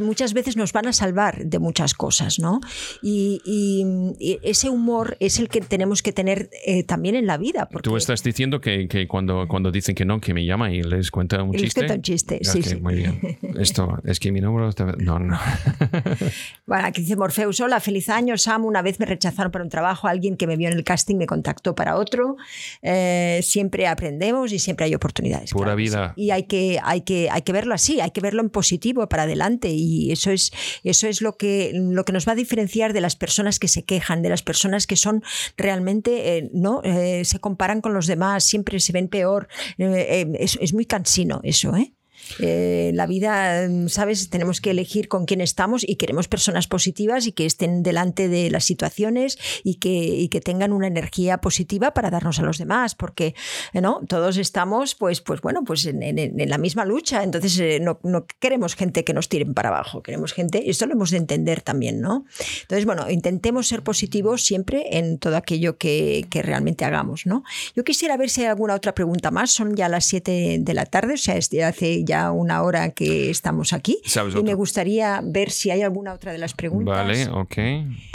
muchas 0.00 0.32
veces 0.32 0.56
nos 0.56 0.72
van 0.72 0.86
a 0.86 0.94
salvar 0.94 1.44
de 1.44 1.58
muchas 1.58 1.92
cosas, 1.92 2.38
¿no? 2.38 2.60
Y, 3.02 3.40
ese 4.42 4.70
humor 4.70 5.16
es 5.20 5.38
el 5.38 5.48
que 5.48 5.60
tenemos 5.60 6.02
que 6.02 6.12
tener 6.12 6.50
también 6.86 7.14
en 7.14 7.26
la 7.26 7.36
vida. 7.36 7.68
Porque, 7.68 7.88
Tú 7.88 7.96
estás 7.96 8.22
diciendo 8.22 8.41
que, 8.60 9.06
cuando, 9.08 9.46
cuando 9.48 9.70
dicen 9.70 9.94
que 9.94 10.04
no, 10.04 10.20
que 10.20 10.34
me 10.34 10.44
llama 10.44 10.72
y 10.72 10.82
les 10.82 11.10
cuenta 11.10 11.42
un 11.42 11.52
chiste. 11.52 11.64
Les 11.64 11.74
cuenta 11.74 11.94
un 11.94 12.02
chiste, 12.02 12.38
sí, 12.42 12.62
sí. 12.62 12.76
Muy 12.76 12.94
bien. 12.94 13.38
Esto, 13.58 13.98
es 14.04 14.20
que 14.20 14.32
mi 14.32 14.40
número... 14.40 14.70
No, 14.98 15.18
no. 15.18 15.38
Bueno, 16.66 16.86
aquí 16.86 17.02
dice 17.02 17.16
Morfeus, 17.16 17.60
hola, 17.60 17.80
feliz 17.80 18.08
año, 18.08 18.38
Sam. 18.38 18.64
Una 18.64 18.82
vez 18.82 18.98
me 18.98 19.04
rechazaron 19.04 19.52
para 19.52 19.64
un 19.64 19.68
trabajo, 19.68 20.08
alguien 20.08 20.36
que 20.36 20.46
me 20.46 20.56
vio 20.56 20.68
en 20.68 20.74
el 20.74 20.84
casting 20.84 21.16
me 21.16 21.26
contactó 21.26 21.74
para 21.74 21.96
otro. 21.96 22.36
Eh, 22.80 23.40
siempre 23.42 23.86
aprendemos 23.86 24.52
y 24.52 24.58
siempre 24.58 24.86
hay 24.86 24.94
oportunidades. 24.94 25.50
Pura 25.50 25.74
vida. 25.74 26.14
Y 26.16 26.30
hay 26.30 26.44
que, 26.44 26.78
hay, 26.82 27.02
que, 27.02 27.28
hay 27.30 27.42
que 27.42 27.52
verlo 27.52 27.74
así, 27.74 28.00
hay 28.00 28.10
que 28.12 28.20
verlo 28.20 28.40
en 28.40 28.48
positivo, 28.48 29.06
para 29.08 29.24
adelante. 29.24 29.68
Y 29.68 30.12
eso 30.12 30.30
es, 30.30 30.52
eso 30.84 31.08
es 31.08 31.20
lo, 31.20 31.36
que, 31.36 31.72
lo 31.74 32.04
que 32.04 32.12
nos 32.12 32.26
va 32.26 32.32
a 32.32 32.36
diferenciar 32.36 32.92
de 32.92 33.00
las 33.00 33.16
personas 33.16 33.58
que 33.58 33.68
se 33.68 33.84
quejan, 33.84 34.22
de 34.22 34.30
las 34.30 34.42
personas 34.42 34.86
que 34.86 34.96
son 34.96 35.22
realmente, 35.56 36.38
eh, 36.38 36.50
no 36.54 36.80
eh, 36.84 37.24
se 37.24 37.38
comparan 37.40 37.80
con 37.80 37.92
los 37.92 38.06
demás 38.06 38.31
siempre 38.40 38.80
se 38.80 38.92
ven 38.92 39.08
peor. 39.08 39.48
Eh, 39.78 39.84
eh, 39.86 40.32
es, 40.38 40.58
es, 40.60 40.72
muy 40.72 40.86
cansino 40.86 41.40
eso, 41.42 41.76
¿eh? 41.76 41.94
Eh, 42.40 42.90
la 42.94 43.06
vida, 43.06 43.68
mm, 43.68 43.88
¿sabes? 43.88 44.30
Tenemos 44.30 44.60
que 44.60 44.70
elegir 44.70 45.08
con 45.08 45.26
quién 45.26 45.40
estamos 45.40 45.84
y 45.86 45.96
queremos 45.96 46.28
personas 46.28 46.66
positivas 46.66 47.26
y 47.26 47.32
que 47.32 47.46
estén 47.46 47.82
delante 47.82 48.28
de 48.28 48.50
las 48.50 48.64
situaciones 48.64 49.38
y 49.64 49.76
que, 49.76 50.28
que 50.30 50.40
tengan 50.40 50.72
una 50.72 50.86
energía 50.86 51.38
positiva 51.38 51.92
para 51.92 52.10
darnos 52.10 52.38
a 52.38 52.42
los 52.42 52.58
demás, 52.58 52.94
porque 52.94 53.34
¿no? 53.74 54.00
todos 54.08 54.36
estamos, 54.36 54.94
pues, 54.94 55.20
pues 55.20 55.40
bueno, 55.40 55.62
pues 55.64 55.84
en, 55.86 56.50
la 56.50 56.58
misma 56.58 56.84
lucha. 56.84 57.22
Entonces, 57.22 57.58
eh, 57.58 57.80
no, 57.80 57.98
queremos 58.38 58.74
gente 58.74 59.04
que 59.04 59.14
nos 59.14 59.28
tiren 59.28 59.54
para 59.54 59.68
abajo, 59.68 60.02
queremos 60.02 60.32
gente, 60.32 60.62
y 60.64 60.70
esto 60.70 60.86
lo 60.86 60.94
hemos 60.94 61.10
de 61.10 61.18
entender 61.18 61.62
también, 61.62 62.00
¿no? 62.00 62.24
Entonces, 62.62 62.84
bueno, 62.84 63.10
intentemos 63.10 63.68
ser 63.68 63.82
positivos 63.82 64.42
siempre 64.42 64.98
en 64.98 65.18
todo 65.18 65.36
aquello 65.36 65.76
que, 65.78 66.26
realmente 66.42 66.84
hagamos, 66.84 67.24
¿no? 67.26 67.44
Yo 67.76 67.84
quisiera 67.84 68.16
ver 68.16 68.28
si 68.28 68.40
hay 68.40 68.48
alguna 68.48 68.74
otra 68.74 68.94
pregunta 68.94 69.30
más. 69.30 69.52
Son 69.52 69.76
ya 69.76 69.88
las 69.88 70.06
7 70.06 70.58
de 70.60 70.74
la 70.74 70.86
tarde, 70.86 71.14
o 71.14 71.16
sea, 71.16 71.36
hace 71.66 72.04
ya 72.04 72.21
una 72.30 72.62
hora 72.62 72.90
que 72.90 73.30
estamos 73.30 73.72
aquí. 73.72 74.00
Y 74.38 74.42
me 74.42 74.54
gustaría 74.54 75.20
ver 75.24 75.50
si 75.50 75.70
hay 75.70 75.82
alguna 75.82 76.12
otra 76.12 76.32
de 76.32 76.38
las 76.38 76.54
preguntas. 76.54 76.96
Vale, 76.96 77.28
ok, 77.28 77.56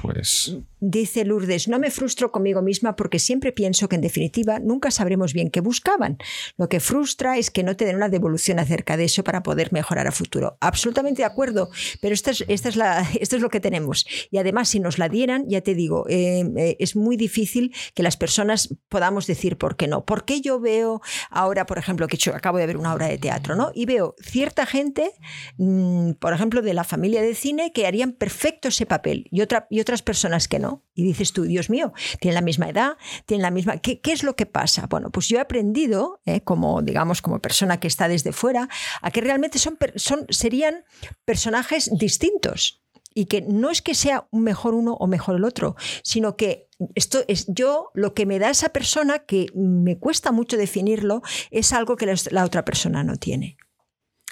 pues 0.01 0.58
Dice 0.80 1.26
Lourdes, 1.26 1.68
no 1.68 1.80
me 1.80 1.89
frustro 1.89 2.32
conmigo 2.32 2.62
misma 2.62 2.95
porque 2.95 3.18
siempre 3.18 3.51
pienso 3.51 3.89
que 3.89 3.95
en 3.95 4.01
definitiva 4.01 4.60
nunca 4.60 4.91
sabremos 4.91 5.34
bien 5.34 5.49
qué 5.49 5.60
buscaban. 5.60 6.20
Lo 6.55 6.70
que 6.70 6.80
frustra 6.80 7.39
es 7.39 7.49
que 7.49 7.64
no 7.64 7.76
te 7.76 7.86
den 7.86 7.95
una 7.95 8.10
devolución 8.10 8.60
acerca 8.60 8.95
de 8.95 9.05
eso 9.05 9.24
para 9.24 9.41
poder 9.41 9.74
mejorar 9.74 10.05
a 10.05 10.12
futuro. 10.12 10.55
Absolutamente 10.62 11.24
de 11.24 11.26
acuerdo, 11.26 11.72
pero 11.99 12.14
esto 12.14 12.30
es, 12.30 12.45
esta 12.47 12.70
es, 12.70 12.76
la, 12.76 13.10
esto 13.20 13.36
es 13.36 13.41
lo 13.41 13.49
que 13.49 13.60
tenemos. 13.60 14.05
Y 14.30 14.38
además, 14.38 14.70
si 14.70 14.80
nos 14.80 14.99
la 14.99 15.10
dieran, 15.10 15.49
ya 15.49 15.62
te 15.62 15.74
digo, 15.74 16.05
eh, 16.10 16.47
eh, 16.55 16.78
es 16.80 16.95
muy 16.95 17.18
difícil 17.18 17.74
que 17.95 18.03
las 18.03 18.16
personas 18.16 18.70
podamos 18.88 19.26
decir 19.26 19.58
por 19.58 19.78
qué 19.78 19.88
no. 19.88 20.05
¿Por 20.05 20.26
qué 20.26 20.41
yo 20.41 20.60
veo 20.60 21.01
ahora, 21.32 21.66
por 21.66 21.80
ejemplo, 21.80 22.08
que 22.08 22.20
acabo 22.30 22.60
de 22.60 22.68
ver 22.68 22.78
una 22.78 22.93
obra 22.93 23.08
de 23.08 23.18
teatro, 23.18 23.55
¿no? 23.55 23.72
Y 23.74 23.87
veo 23.88 24.16
cierta 24.22 24.68
gente, 24.68 25.12
mm, 25.58 26.12
por 26.20 26.34
ejemplo, 26.34 26.62
de 26.62 26.76
la 26.76 26.84
familia 26.84 27.24
de 27.24 27.34
cine, 27.34 27.72
que 27.74 27.88
harían 27.88 28.12
perfecto 28.12 28.68
ese 28.68 28.86
papel 28.86 29.28
y, 29.32 29.42
otra, 29.42 29.66
y 29.72 29.80
otras 29.80 30.04
personas 30.04 30.48
que 30.48 30.60
no. 30.60 30.84
Y 30.94 31.04
dices 31.04 31.34
tú, 31.34 31.44
Dios 31.44 31.72
mío, 31.72 31.94
tienen 32.20 32.36
la 32.36 32.42
misma 32.42 32.70
edad, 32.70 32.98
tienen 33.26 33.42
la 33.42 33.52
misma... 33.52 33.78
¿Qué, 33.78 34.00
es 34.04 34.24
lo 34.24 34.36
que 34.36 34.46
pasa? 34.46 34.86
Bueno, 34.88 35.10
pues 35.10 35.28
yo 35.28 35.38
he 35.38 35.42
aprendido, 35.42 36.22
eh, 36.26 36.42
como 36.42 36.82
digamos, 36.84 37.22
como 37.22 37.40
persona 37.40 37.80
que 37.80 37.88
está 37.88 38.08
desde 38.08 38.32
fuera, 38.32 38.70
a 39.02 39.10
que 39.10 39.22
realmente 39.22 39.58
son, 39.58 39.78
son, 39.96 40.28
serían 40.30 40.84
personajes 41.26 41.90
distintos 41.98 42.84
y 43.18 43.26
que 43.26 43.42
no 43.42 43.72
es 43.72 43.82
que 43.82 43.96
sea 43.96 44.28
mejor 44.32 44.76
uno 44.76 44.94
o 44.94 45.08
mejor 45.08 45.38
el 45.38 45.44
otro, 45.44 45.76
sino 46.04 46.36
que 46.36 46.68
esto 46.94 47.24
es 47.28 47.46
yo 47.48 47.90
lo 47.96 48.14
que 48.14 48.28
me 48.28 48.38
da 48.38 48.52
esa 48.52 48.70
persona 48.70 49.20
que 49.20 49.48
me 49.56 49.98
cuesta 49.98 50.32
mucho 50.32 50.56
definirlo 50.56 51.24
es 51.50 51.74
algo 51.74 51.96
que 51.96 52.14
la 52.30 52.46
otra 52.46 52.64
persona 52.64 53.04
no 53.04 53.16
tiene. 53.16 53.58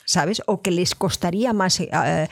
¿Sabes? 0.06 0.42
O 0.46 0.62
que 0.62 0.72
les 0.72 0.96
costaría 0.96 1.54
más, 1.54 1.80
eh, 1.80 2.28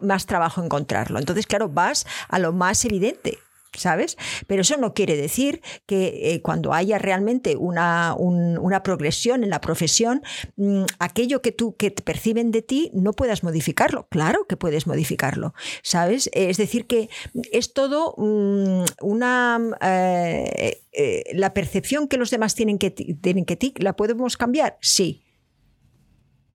más 0.00 0.26
trabajo 0.26 0.62
encontrarlo. 0.62 1.18
Entonces, 1.18 1.46
claro, 1.46 1.68
vas 1.68 2.06
a 2.28 2.38
lo 2.38 2.52
más 2.52 2.84
evidente. 2.84 3.38
¿sabes? 3.78 4.16
Pero 4.46 4.62
eso 4.62 4.76
no 4.76 4.94
quiere 4.94 5.16
decir 5.16 5.62
que 5.86 6.34
eh, 6.34 6.42
cuando 6.42 6.72
haya 6.72 6.98
realmente 6.98 7.56
una, 7.56 8.14
una, 8.14 8.82
progresión 8.82 9.44
en 9.44 9.50
la 9.50 9.60
profesión, 9.60 10.22
mm, 10.56 10.84
aquello 10.98 11.42
que 11.42 11.52
tú 11.52 11.76
que 11.76 11.90
te 11.90 12.02
perciben 12.02 12.50
de 12.50 12.62
ti 12.62 12.90
no 12.94 13.12
puedas 13.12 13.42
modificarlo. 13.42 14.06
Claro 14.08 14.46
que 14.46 14.56
puedes 14.56 14.86
modificarlo, 14.86 15.54
¿sabes? 15.82 16.30
Es 16.32 16.56
decir, 16.56 16.86
que 16.86 17.08
es 17.52 17.72
todo 17.72 18.14
mm, 18.16 18.84
una... 19.02 19.60
Eh, 19.82 20.80
eh, 20.92 21.24
la 21.32 21.54
percepción 21.54 22.08
que 22.08 22.16
los 22.16 22.30
demás 22.30 22.56
tienen 22.56 22.78
que, 22.78 22.90
tienen 22.90 23.44
que 23.44 23.56
ti, 23.56 23.72
¿la 23.78 23.94
podemos 23.94 24.36
cambiar? 24.36 24.78
Sí. 24.80 25.22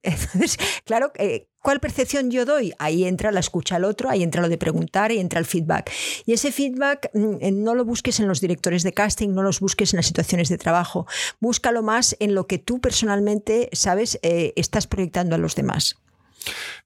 Entonces, 0.04 0.58
claro, 0.86 1.12
eh, 1.16 1.48
¿cuál 1.62 1.80
percepción 1.80 2.30
yo 2.30 2.46
doy? 2.46 2.74
Ahí 2.78 3.06
entra 3.06 3.32
la 3.32 3.40
escucha 3.40 3.78
al 3.78 3.86
otro, 3.86 4.10
ahí 4.10 4.22
entra 4.22 4.42
lo 4.42 4.50
de 4.50 4.58
preguntar, 4.58 5.12
y 5.12 5.20
entra 5.20 5.40
el 5.40 5.46
feedback. 5.46 5.92
Y 6.26 6.34
ese 6.34 6.52
feedback 6.52 7.10
mm, 7.14 7.36
eh, 7.42 7.52
no 7.52 7.74
lo 7.74 7.86
busques 7.86 8.20
en 8.20 8.28
los 8.28 8.42
directores 8.42 8.84
de 8.84 8.94
casting, 8.94 9.30
no 9.30 9.42
los 9.42 9.60
busques 9.60 9.94
en 9.94 9.98
las 9.98 10.06
situaciones 10.06 10.50
de 10.50 10.58
trabajo, 10.58 11.08
búscalo 11.40 11.82
más 11.82 12.16
en 12.20 12.36
lo 12.36 12.46
que 12.46 12.60
tú 12.60 12.80
personalmente, 12.80 13.70
sabes, 13.72 14.20
eh, 14.22 14.54
estás 14.56 14.88
proyectando 14.88 15.36
a 15.36 15.40
los 15.40 15.56
demás. 15.56 15.96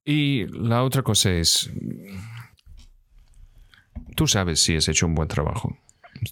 Y 0.05 0.45
la 0.47 0.84
otra 0.84 1.01
cosa 1.01 1.32
es, 1.32 1.70
tú 4.15 4.28
sabes 4.28 4.59
si 4.59 4.76
has 4.76 4.88
hecho 4.88 5.07
un 5.07 5.15
buen 5.15 5.28
trabajo, 5.28 5.76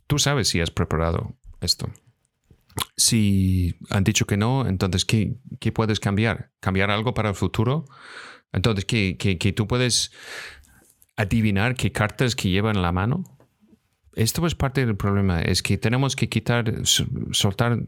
tú 0.06 0.20
sabes 0.20 0.48
si 0.48 0.62
has 0.62 0.70
preparado 0.70 1.36
esto 1.62 1.90
si 2.98 3.76
han 3.90 4.04
dicho 4.04 4.26
que 4.26 4.38
no, 4.38 4.68
entonces, 4.68 5.06
¿qué, 5.06 5.38
¿qué, 5.60 5.72
puedes 5.72 6.00
cambiar? 6.00 6.52
¿Cambiar 6.60 6.92
algo 6.92 7.14
para 7.14 7.30
el 7.30 7.36
futuro? 7.36 7.86
Entonces, 8.52 8.86
¿qué, 8.86 9.18
qué, 9.18 9.38
qué 9.38 9.54
tú 9.54 9.68
puedes 9.68 10.12
adivinar 11.16 11.76
qué 11.76 11.92
cartas 11.92 12.36
que 12.36 12.50
llevan 12.50 12.78
en 12.78 12.82
la 12.82 12.92
mano? 12.92 13.35
Esto 14.16 14.46
es 14.48 14.56
parte 14.56 14.86
del 14.86 14.96
problema, 14.96 15.42
es 15.42 15.62
que 15.62 15.78
tenemos 15.78 16.16
que 16.16 16.30
quitar, 16.30 16.74
soltar 17.32 17.80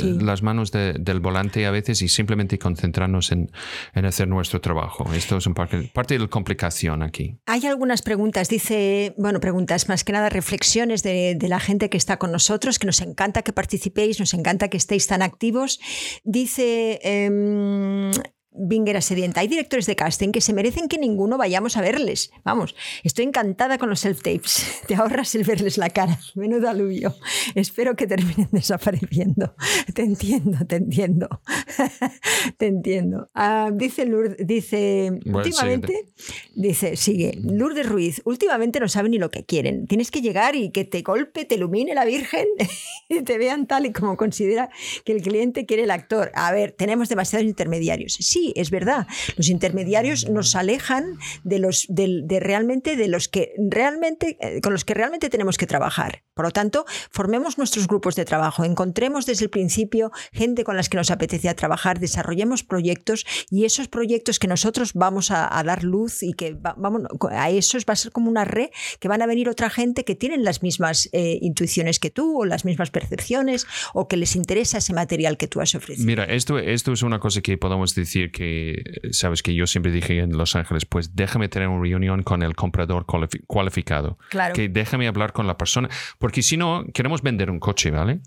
las 0.00 0.42
manos 0.42 0.72
del 0.72 1.20
volante 1.20 1.66
a 1.66 1.70
veces 1.70 2.02
y 2.02 2.08
simplemente 2.08 2.58
concentrarnos 2.58 3.32
en, 3.32 3.50
hacer 3.94 4.28
nuestro 4.28 4.60
trabajo. 4.60 5.12
Esto 5.12 5.36
es 5.36 5.46
un 5.46 5.54
parte, 5.54 5.90
parte 5.92 6.14
de 6.14 6.20
la 6.20 6.28
complicación 6.28 7.02
aquí. 7.02 7.38
Hay 7.46 7.66
algunas 7.66 8.02
preguntas, 8.02 8.48
dice, 8.48 9.14
bueno, 9.16 9.40
preguntas, 9.40 9.88
más 9.88 10.04
que 10.04 10.12
nada 10.12 10.28
reflexiones 10.28 11.02
de, 11.02 11.36
la 11.46 11.60
gente 11.60 11.90
que 11.90 11.96
está 11.96 12.18
con 12.18 12.32
nosotros, 12.32 12.78
que 12.78 12.86
nos 12.86 13.00
encanta 13.00 13.42
que 13.42 13.52
participéis, 13.52 14.18
nos 14.18 14.34
encanta 14.34 14.68
que 14.68 14.76
estéis 14.76 15.06
tan 15.06 15.22
activos. 15.22 15.80
Dice... 16.24 16.98
Eh, 17.02 18.10
Binger 18.58 19.00
Sedienta. 19.02 19.40
Hay 19.40 19.48
directores 19.48 19.86
de 19.86 19.96
casting 19.96 20.30
que 20.30 20.40
se 20.40 20.52
merecen 20.52 20.88
que 20.88 20.98
ninguno 20.98 21.38
vayamos 21.38 21.76
a 21.76 21.80
verles. 21.80 22.30
Vamos, 22.44 22.74
estoy 23.04 23.24
encantada 23.24 23.78
con 23.78 23.88
los 23.88 24.04
self-tapes. 24.04 24.82
Te 24.86 24.94
ahorras 24.94 25.34
el 25.34 25.44
verles 25.44 25.78
la 25.78 25.90
cara. 25.90 26.18
Menudo 26.34 26.68
aluvio. 26.68 27.14
Espero 27.54 27.96
que 27.96 28.06
terminen 28.06 28.48
desapareciendo. 28.52 29.54
Te 29.94 30.02
entiendo, 30.02 30.58
te 30.66 30.76
entiendo. 30.76 31.28
te 32.56 32.66
entiendo. 32.66 33.30
Ah, 33.34 33.70
dice 33.72 34.06
Lourdes, 34.06 34.46
dice, 34.46 35.18
últimamente, 35.26 36.08
dice, 36.54 36.96
sigue, 36.96 37.38
Lourdes 37.42 37.88
Ruiz, 37.88 38.22
últimamente 38.24 38.80
no 38.80 38.88
saben 38.88 39.12
ni 39.12 39.18
lo 39.18 39.30
que 39.30 39.44
quieren. 39.44 39.86
Tienes 39.86 40.10
que 40.10 40.22
llegar 40.22 40.56
y 40.56 40.70
que 40.70 40.84
te 40.84 41.02
golpe, 41.02 41.44
te 41.44 41.56
ilumine 41.56 41.94
la 41.94 42.04
Virgen 42.04 42.46
y 43.08 43.22
te 43.22 43.38
vean 43.38 43.66
tal 43.66 43.86
y 43.86 43.92
como 43.92 44.16
considera 44.16 44.70
que 45.04 45.12
el 45.12 45.22
cliente 45.22 45.66
quiere 45.66 45.84
el 45.84 45.90
actor. 45.90 46.30
A 46.34 46.52
ver, 46.52 46.72
tenemos 46.72 47.08
demasiados 47.08 47.46
intermediarios. 47.46 48.14
Sí, 48.20 48.45
es 48.56 48.70
verdad. 48.70 49.06
Los 49.36 49.48
intermediarios 49.48 50.28
nos 50.28 50.54
alejan 50.54 51.18
de 51.44 51.58
los 51.58 51.86
de, 51.88 52.40
realmente 52.40 52.96
de 52.96 53.08
los 53.08 53.28
que 53.28 53.54
realmente 53.70 54.36
eh, 54.40 54.60
con 54.60 54.72
los 54.72 54.84
que 54.84 54.94
realmente 54.94 55.30
tenemos 55.30 55.56
que 55.56 55.66
trabajar. 55.66 56.22
Por 56.34 56.44
lo 56.44 56.50
tanto, 56.50 56.84
formemos 57.10 57.56
nuestros 57.56 57.86
grupos 57.86 58.14
de 58.14 58.26
trabajo, 58.26 58.64
encontremos 58.64 59.24
desde 59.24 59.44
el 59.44 59.50
principio 59.50 60.12
gente 60.32 60.64
con 60.64 60.76
las 60.76 60.90
que 60.90 60.98
nos 60.98 61.10
apetece 61.10 61.48
trabajar, 61.54 62.00
desarrollemos 62.00 62.62
proyectos 62.62 63.24
y 63.50 63.64
esos 63.64 63.88
proyectos 63.88 64.38
que 64.38 64.48
nosotros 64.48 64.92
vamos 64.94 65.30
a, 65.30 65.62
dar 65.64 65.84
luz 65.84 66.22
y 66.22 66.34
que 66.34 66.54
vamos 66.54 67.02
a 67.30 67.50
esos 67.50 67.84
va 67.84 67.92
a 67.92 67.96
ser 67.96 68.12
como 68.12 68.28
una 68.28 68.44
red 68.44 68.68
que 69.00 69.08
van 69.08 69.22
a 69.22 69.26
venir 69.26 69.48
otra 69.48 69.70
gente 69.70 70.04
que 70.04 70.14
tienen 70.14 70.44
las 70.44 70.62
mismas 70.62 71.08
eh, 71.12 71.38
intuiciones 71.40 71.98
que 71.98 72.10
tú 72.10 72.40
o 72.40 72.44
las 72.44 72.64
mismas 72.64 72.90
percepciones 72.90 73.66
o 73.94 74.06
que 74.06 74.16
les 74.16 74.36
interesa 74.36 74.78
ese 74.78 74.92
material 74.92 75.36
que 75.36 75.48
tú 75.48 75.60
has 75.60 75.74
ofrecido. 75.74 76.06
Mira, 76.06 76.24
esto, 76.24 76.58
esto 76.58 76.92
es 76.92 77.02
una 77.02 77.18
cosa 77.18 77.40
que 77.40 77.58
podemos 77.58 77.94
decir 77.94 78.30
que, 78.36 79.00
sabes, 79.12 79.42
que 79.42 79.54
yo 79.54 79.66
siempre 79.66 79.90
dije 79.90 80.18
en 80.18 80.36
Los 80.36 80.56
Ángeles, 80.56 80.84
pues 80.84 81.16
déjame 81.16 81.48
tener 81.48 81.68
una 81.68 81.80
reunión 81.82 82.22
con 82.22 82.42
el 82.42 82.54
comprador 82.54 83.06
cualificado. 83.46 84.18
Claro. 84.28 84.52
Que 84.52 84.68
déjame 84.68 85.08
hablar 85.08 85.32
con 85.32 85.46
la 85.46 85.56
persona, 85.56 85.88
porque 86.18 86.42
si 86.42 86.58
no, 86.58 86.84
queremos 86.92 87.22
vender 87.22 87.50
un 87.50 87.58
coche, 87.58 87.90
¿vale? 87.90 88.20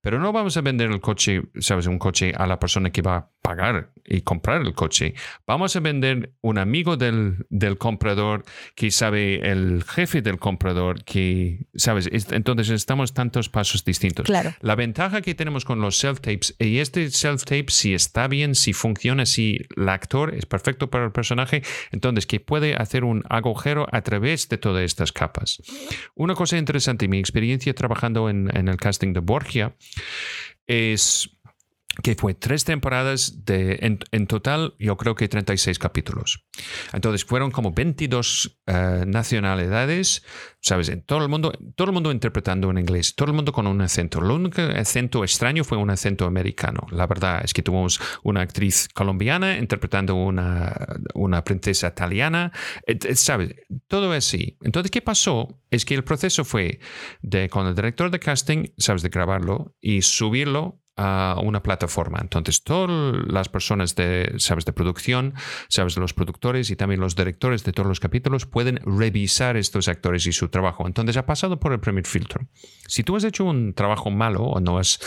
Pero 0.00 0.18
no 0.18 0.32
vamos 0.32 0.56
a 0.56 0.60
vender 0.60 0.90
el 0.90 1.00
coche, 1.00 1.42
sabes, 1.58 1.86
un 1.86 1.98
coche 1.98 2.32
a 2.36 2.46
la 2.46 2.58
persona 2.58 2.90
que 2.90 3.02
va 3.02 3.16
a 3.16 3.30
pagar 3.42 3.92
y 4.04 4.22
comprar 4.22 4.62
el 4.62 4.74
coche. 4.74 5.14
Vamos 5.46 5.76
a 5.76 5.80
vender 5.80 6.32
un 6.40 6.58
amigo 6.58 6.96
del, 6.96 7.46
del 7.48 7.78
comprador 7.78 8.44
que 8.74 8.90
sabe 8.90 9.50
el 9.50 9.84
jefe 9.84 10.20
del 10.22 10.38
comprador 10.38 11.04
que, 11.04 11.66
sabes, 11.74 12.08
entonces 12.12 12.70
estamos 12.70 13.14
tantos 13.14 13.48
pasos 13.48 13.84
distintos. 13.84 14.26
Claro. 14.26 14.52
La 14.60 14.74
ventaja 14.74 15.22
que 15.22 15.34
tenemos 15.34 15.64
con 15.64 15.80
los 15.80 16.02
self-tapes, 16.02 16.56
y 16.58 16.78
este 16.78 17.06
self-tape, 17.06 17.70
si 17.70 17.94
está 17.94 18.26
bien, 18.26 18.54
si 18.54 18.72
funciona, 18.72 19.26
si 19.26 19.60
el 19.76 19.88
actor 19.88 20.34
es 20.34 20.46
perfecto 20.46 20.90
para 20.90 21.04
el 21.04 21.12
personaje, 21.12 21.62
entonces 21.92 22.26
que 22.26 22.40
puede 22.40 22.74
hacer 22.74 23.04
un 23.04 23.22
agujero 23.28 23.86
a 23.92 24.02
través 24.02 24.48
de 24.48 24.58
todas 24.58 24.82
estas 24.82 25.12
capas. 25.12 25.62
Una 26.14 26.34
cosa 26.34 26.58
interesante, 26.58 27.08
mi 27.08 27.18
experiencia 27.18 27.74
trabajando 27.74 28.28
en, 28.28 28.50
en 28.56 28.68
el 28.68 28.76
casting 28.76 29.12
de 29.12 29.20
Borgia, 29.20 29.65
es 30.66 31.35
que 32.02 32.14
fue 32.14 32.34
tres 32.34 32.64
temporadas 32.64 33.44
de, 33.44 33.98
en, 34.10 34.26
total, 34.26 34.74
yo 34.78 34.96
creo 34.96 35.14
que 35.14 35.28
36 35.28 35.78
capítulos. 35.78 36.44
Entonces 36.92 37.24
fueron 37.24 37.50
como 37.50 37.72
22 37.72 38.58
eh, 38.66 39.04
nacionalidades, 39.06 40.22
¿sabes? 40.60 40.88
En 40.88 41.02
todo 41.02 41.22
el 41.22 41.28
mundo, 41.28 41.52
todo 41.74 41.88
el 41.88 41.94
mundo 41.94 42.12
interpretando 42.12 42.70
en 42.70 42.78
inglés, 42.78 43.14
todo 43.14 43.28
el 43.28 43.34
mundo 43.34 43.52
con 43.52 43.66
un 43.66 43.80
acento. 43.80 44.20
Lo 44.20 44.34
único 44.34 44.60
acento 44.62 45.24
extraño 45.24 45.64
fue 45.64 45.78
un 45.78 45.90
acento 45.90 46.26
americano. 46.26 46.86
La 46.90 47.06
verdad 47.06 47.40
es 47.44 47.54
que 47.54 47.62
tuvimos 47.62 48.00
una 48.22 48.42
actriz 48.42 48.88
colombiana 48.94 49.56
interpretando 49.56 50.14
una, 50.14 50.74
una 51.14 51.44
princesa 51.44 51.88
italiana, 51.88 52.52
¿sabes? 53.14 53.54
Todo 53.88 54.12
así. 54.12 54.58
Entonces, 54.62 54.90
¿qué 54.90 55.00
pasó? 55.00 55.60
Es 55.70 55.84
que 55.84 55.94
el 55.94 56.04
proceso 56.04 56.44
fue 56.44 56.80
de 57.22 57.48
con 57.48 57.66
el 57.66 57.74
director 57.74 58.10
de 58.10 58.18
casting, 58.18 58.66
¿sabes? 58.76 59.02
De 59.02 59.08
grabarlo 59.08 59.74
y 59.80 60.02
subirlo 60.02 60.80
a 60.96 61.38
una 61.42 61.62
plataforma. 61.62 62.18
Entonces, 62.20 62.62
todas 62.62 62.90
las 63.26 63.48
personas 63.48 63.94
de, 63.94 64.34
sabes, 64.38 64.64
de 64.64 64.72
producción, 64.72 65.34
sabes, 65.68 65.96
los 65.96 66.14
productores 66.14 66.70
y 66.70 66.76
también 66.76 67.00
los 67.00 67.16
directores 67.16 67.64
de 67.64 67.72
todos 67.72 67.86
los 67.86 68.00
capítulos 68.00 68.46
pueden 68.46 68.80
revisar 68.84 69.56
estos 69.56 69.88
actores 69.88 70.26
y 70.26 70.32
su 70.32 70.48
trabajo. 70.48 70.86
Entonces, 70.86 71.16
ha 71.16 71.26
pasado 71.26 71.60
por 71.60 71.72
el 71.72 71.80
primer 71.80 72.06
filtro. 72.06 72.46
Si 72.86 73.02
tú 73.02 73.16
has 73.16 73.24
hecho 73.24 73.44
un 73.44 73.74
trabajo 73.74 74.10
malo 74.10 74.42
o 74.44 74.60
no 74.60 74.78
has 74.78 74.98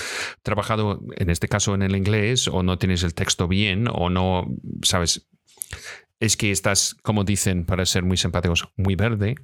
trabajado, 0.44 1.02
en 1.18 1.30
este 1.30 1.48
caso, 1.48 1.74
en 1.74 1.82
el 1.82 1.96
inglés 1.96 2.48
o 2.48 2.62
no 2.62 2.78
tienes 2.78 3.04
el 3.04 3.16
texto 3.16 3.48
bien 3.48 3.88
o 3.92 4.10
no, 4.10 4.48
sabes, 4.84 5.28
es 6.20 6.38
que 6.38 6.52
estás, 6.52 6.96
como 7.02 7.24
dicen, 7.24 7.66
para 7.66 7.86
ser 7.86 8.04
muy 8.04 8.18
simpáticos, 8.18 8.70
muy 8.76 8.96
verde, 8.96 9.36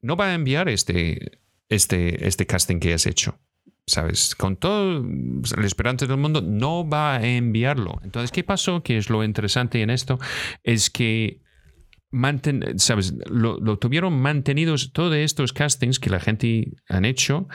no 0.00 0.16
va 0.16 0.26
a 0.26 0.34
enviar 0.34 0.68
este, 0.68 1.40
este, 1.68 2.26
este 2.26 2.46
casting 2.46 2.78
que 2.78 2.94
has 2.94 3.06
hecho. 3.06 3.38
¿Sabes? 3.92 4.34
Con 4.34 4.56
todo 4.56 5.00
el 5.00 5.64
esperante 5.64 6.06
del 6.06 6.16
mundo, 6.16 6.40
no 6.40 6.88
va 6.88 7.16
a 7.16 7.26
enviarlo. 7.26 8.00
Entonces, 8.02 8.32
¿qué 8.32 8.42
pasó? 8.42 8.82
Que 8.82 8.96
es 8.96 9.10
lo 9.10 9.22
interesante 9.22 9.82
en 9.82 9.90
esto, 9.90 10.18
es 10.62 10.88
que 10.88 11.42
¿sabes? 12.76 13.14
Lo, 13.26 13.78
tuvieron 13.78 14.20
mantenidos 14.20 14.92
todos 14.92 15.14
estos 15.14 15.52
castings 15.52 15.98
que 15.98 16.10
la 16.10 16.20
gente 16.20 16.72
han 16.88 17.04
hecho 17.04 17.48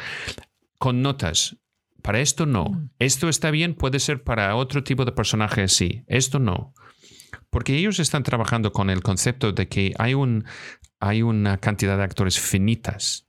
con 0.78 1.02
notas. 1.02 1.58
Para 2.02 2.20
esto 2.20 2.46
no. 2.46 2.66
Mm. 2.66 2.90
Esto 3.00 3.30
está 3.30 3.52
bien, 3.52 3.74
puede 3.74 4.00
ser 4.00 4.24
para 4.24 4.56
otro 4.56 4.84
tipo 4.84 5.06
de 5.06 5.12
personaje 5.12 5.68
sí. 5.68 6.04
Esto 6.08 6.40
no. 6.40 6.74
Porque 7.50 7.76
ellos 7.76 8.00
están 8.00 8.24
trabajando 8.24 8.72
con 8.72 8.90
el 8.90 9.02
concepto 9.02 9.52
de 9.52 9.68
que 9.68 9.94
hay, 9.98 10.14
un, 10.14 10.46
hay 11.00 11.22
una 11.22 11.58
cantidad 11.58 11.98
de 11.98 12.04
actores 12.04 12.40
finitas, 12.40 13.28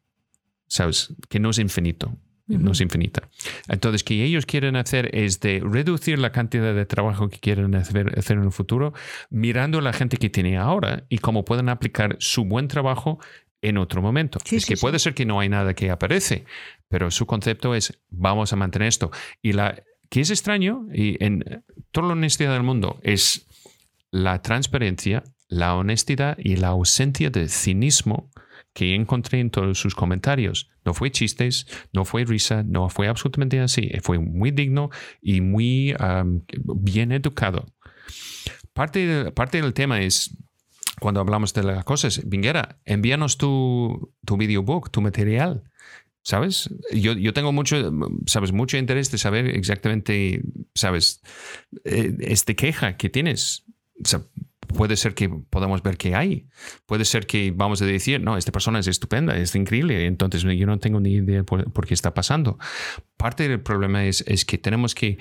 ¿sabes? 0.66 1.14
Que 1.28 1.40
no 1.40 1.50
es 1.50 1.58
infinito 1.58 2.18
no 2.48 2.72
es 2.72 2.80
infinita. 2.80 3.28
Entonces, 3.68 4.02
que 4.02 4.24
ellos 4.24 4.46
quieren 4.46 4.76
hacer 4.76 5.14
es 5.14 5.40
de 5.40 5.60
reducir 5.64 6.18
la 6.18 6.32
cantidad 6.32 6.74
de 6.74 6.86
trabajo 6.86 7.28
que 7.28 7.38
quieren 7.38 7.74
hacer, 7.74 8.18
en 8.28 8.42
el 8.42 8.52
futuro, 8.52 8.94
mirando 9.30 9.78
a 9.78 9.82
la 9.82 9.92
gente 9.92 10.16
que 10.16 10.30
tiene 10.30 10.56
ahora 10.56 11.04
y 11.08 11.18
cómo 11.18 11.44
pueden 11.44 11.68
aplicar 11.68 12.16
su 12.18 12.44
buen 12.44 12.68
trabajo 12.68 13.18
en 13.60 13.76
otro 13.76 14.00
momento. 14.02 14.38
es 14.50 14.66
que 14.66 14.76
puede 14.76 14.98
ser 14.98 15.14
que 15.14 15.26
no 15.26 15.40
hay 15.40 15.48
nada 15.48 15.74
que 15.74 15.90
aparece, 15.90 16.44
pero 16.88 17.10
su 17.10 17.26
concepto 17.26 17.74
es 17.74 17.98
vamos 18.08 18.52
a 18.52 18.56
mantener 18.56 18.88
esto. 18.88 19.10
Y 19.42 19.52
la 19.52 19.82
que 20.08 20.20
es 20.20 20.30
extraño, 20.30 20.86
y 20.92 21.22
en 21.22 21.62
toda 21.90 22.08
la 22.08 22.12
honestidad 22.14 22.52
del 22.54 22.62
mundo, 22.62 22.98
es 23.02 23.46
la 24.10 24.40
transparencia, 24.40 25.22
la 25.48 25.74
honestidad 25.74 26.38
y 26.38 26.56
la 26.56 26.68
ausencia 26.68 27.30
de 27.30 27.48
cinismo 27.48 28.30
que 28.78 28.94
encontré 28.94 29.40
en 29.40 29.50
todos 29.50 29.76
sus 29.76 29.96
comentarios. 29.96 30.70
No 30.84 30.94
fue 30.94 31.10
chistes, 31.10 31.66
no 31.92 32.04
fue 32.04 32.24
risa, 32.24 32.62
no 32.62 32.88
fue 32.88 33.08
absolutamente 33.08 33.58
así. 33.58 33.90
Fue 34.02 34.20
muy 34.20 34.52
digno 34.52 34.90
y 35.20 35.40
muy 35.40 35.94
um, 35.94 36.42
bien 36.76 37.10
educado. 37.10 37.66
Parte, 38.74 39.32
parte 39.32 39.60
del 39.60 39.74
tema 39.74 40.00
es, 40.00 40.30
cuando 41.00 41.18
hablamos 41.18 41.52
de 41.54 41.64
las 41.64 41.84
cosas, 41.84 42.22
Vinguera, 42.24 42.78
envíanos 42.84 43.36
tu, 43.36 44.14
tu 44.24 44.36
videobook, 44.36 44.92
tu 44.92 45.00
material. 45.00 45.64
¿Sabes? 46.22 46.70
Yo, 46.92 47.14
yo, 47.14 47.32
tengo 47.32 47.52
mucho, 47.52 47.90
¿sabes? 48.26 48.52
Mucho 48.52 48.76
interés 48.76 49.10
de 49.10 49.18
saber 49.18 49.56
exactamente, 49.56 50.42
¿sabes? 50.72 51.20
Eh, 51.84 52.14
este 52.20 52.54
queja 52.54 52.96
que 52.96 53.08
tienes. 53.08 53.64
Puede 54.68 54.96
ser 54.96 55.14
que 55.14 55.28
podamos 55.28 55.82
ver 55.82 55.96
qué 55.96 56.14
hay. 56.14 56.46
Puede 56.86 57.04
ser 57.04 57.26
que 57.26 57.52
vamos 57.54 57.82
a 57.82 57.86
decir, 57.86 58.20
no, 58.20 58.36
esta 58.36 58.52
persona 58.52 58.78
es 58.78 58.86
estupenda, 58.86 59.36
es 59.36 59.54
increíble. 59.54 60.06
Entonces 60.06 60.42
yo 60.42 60.66
no 60.66 60.78
tengo 60.78 61.00
ni 61.00 61.14
idea 61.14 61.42
por, 61.42 61.86
qué 61.86 61.94
está 61.94 62.14
pasando. 62.14 62.58
Parte 63.16 63.48
del 63.48 63.60
problema 63.60 64.04
es, 64.04 64.22
que 64.44 64.58
tenemos 64.58 64.94
que, 64.94 65.18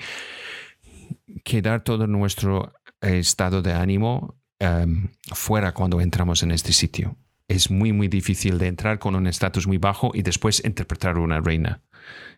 que 1.44 1.62
dar 1.62 1.82
todo 1.82 2.06
nuestro 2.06 2.72
estado 3.00 3.62
de 3.62 3.72
ánimo 3.72 4.40
em, 4.58 5.08
fuera 5.32 5.72
cuando 5.72 6.00
entramos 6.00 6.42
en 6.42 6.50
este 6.50 6.72
sitio 6.72 7.16
es 7.48 7.70
muy, 7.70 7.92
muy 7.92 8.08
difícil 8.08 8.58
de 8.58 8.66
entrar 8.66 8.98
con 8.98 9.14
un 9.14 9.26
estatus 9.26 9.66
muy 9.66 9.78
bajo 9.78 10.10
y 10.12 10.22
después 10.22 10.62
interpretar 10.64 11.16
una 11.18 11.40
reina. 11.40 11.80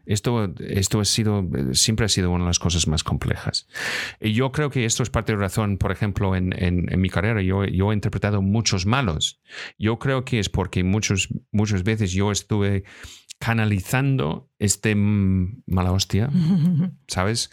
Esto, 0.07 0.53
esto 0.59 1.01
ha 1.01 1.05
sido, 1.05 1.47
siempre 1.73 2.07
ha 2.07 2.09
sido 2.09 2.31
una 2.31 2.45
de 2.45 2.49
las 2.49 2.59
cosas 2.59 2.89
más 2.89 3.05
complejas. 3.05 3.69
Y 4.21 4.33
yo 4.33 4.51
creo 4.51 4.71
que 4.71 4.85
esto 4.85 5.03
es 5.03 5.11
parte 5.11 5.33
de 5.33 5.39
la 5.39 5.45
razón, 5.45 5.79
por 5.79 5.93
ejemplo, 5.93 6.35
en, 6.35 6.55
en, 6.57 7.01
mi 7.01 7.11
carrera, 7.11 7.43
yo, 7.43 7.65
yo, 7.65 7.93
he 7.93 7.95
interpretado 7.95 8.43
muchos 8.43 8.87
malos. 8.87 9.41
Yo 9.79 9.99
creo 9.99 10.25
que 10.25 10.39
es 10.39 10.49
porque 10.49 10.83
muchos, 10.85 11.29
muchas 11.53 11.85
veces 11.85 12.13
yo 12.13 12.33
estuve 12.33 12.85
canalizando 13.39 14.51
este 14.59 14.95
mala 14.95 15.93
hostia, 15.93 16.31
¿sabes? 17.09 17.51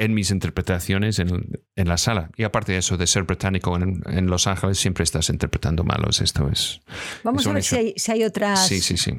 En 0.00 0.14
mis 0.14 0.30
interpretaciones 0.30 1.18
en, 1.18 1.28
en, 1.76 1.88
la 1.88 1.98
sala. 1.98 2.30
Y 2.36 2.44
aparte 2.44 2.72
de 2.72 2.78
eso, 2.78 2.96
de 2.96 3.06
ser 3.06 3.24
británico 3.24 3.76
en, 3.76 4.00
en, 4.06 4.28
Los 4.28 4.46
Ángeles, 4.46 4.78
siempre 4.78 5.04
estás 5.04 5.28
interpretando 5.28 5.84
malos. 5.84 6.22
Esto 6.22 6.48
es. 6.48 6.80
Vamos 7.22 7.46
a 7.46 7.52
ver 7.52 7.62
si 7.62 7.76
hay, 7.76 7.94
si 7.96 8.10
hay, 8.10 8.24
otras. 8.24 8.66
Sí, 8.66 8.80
sí, 8.80 8.96
sí. 8.96 9.12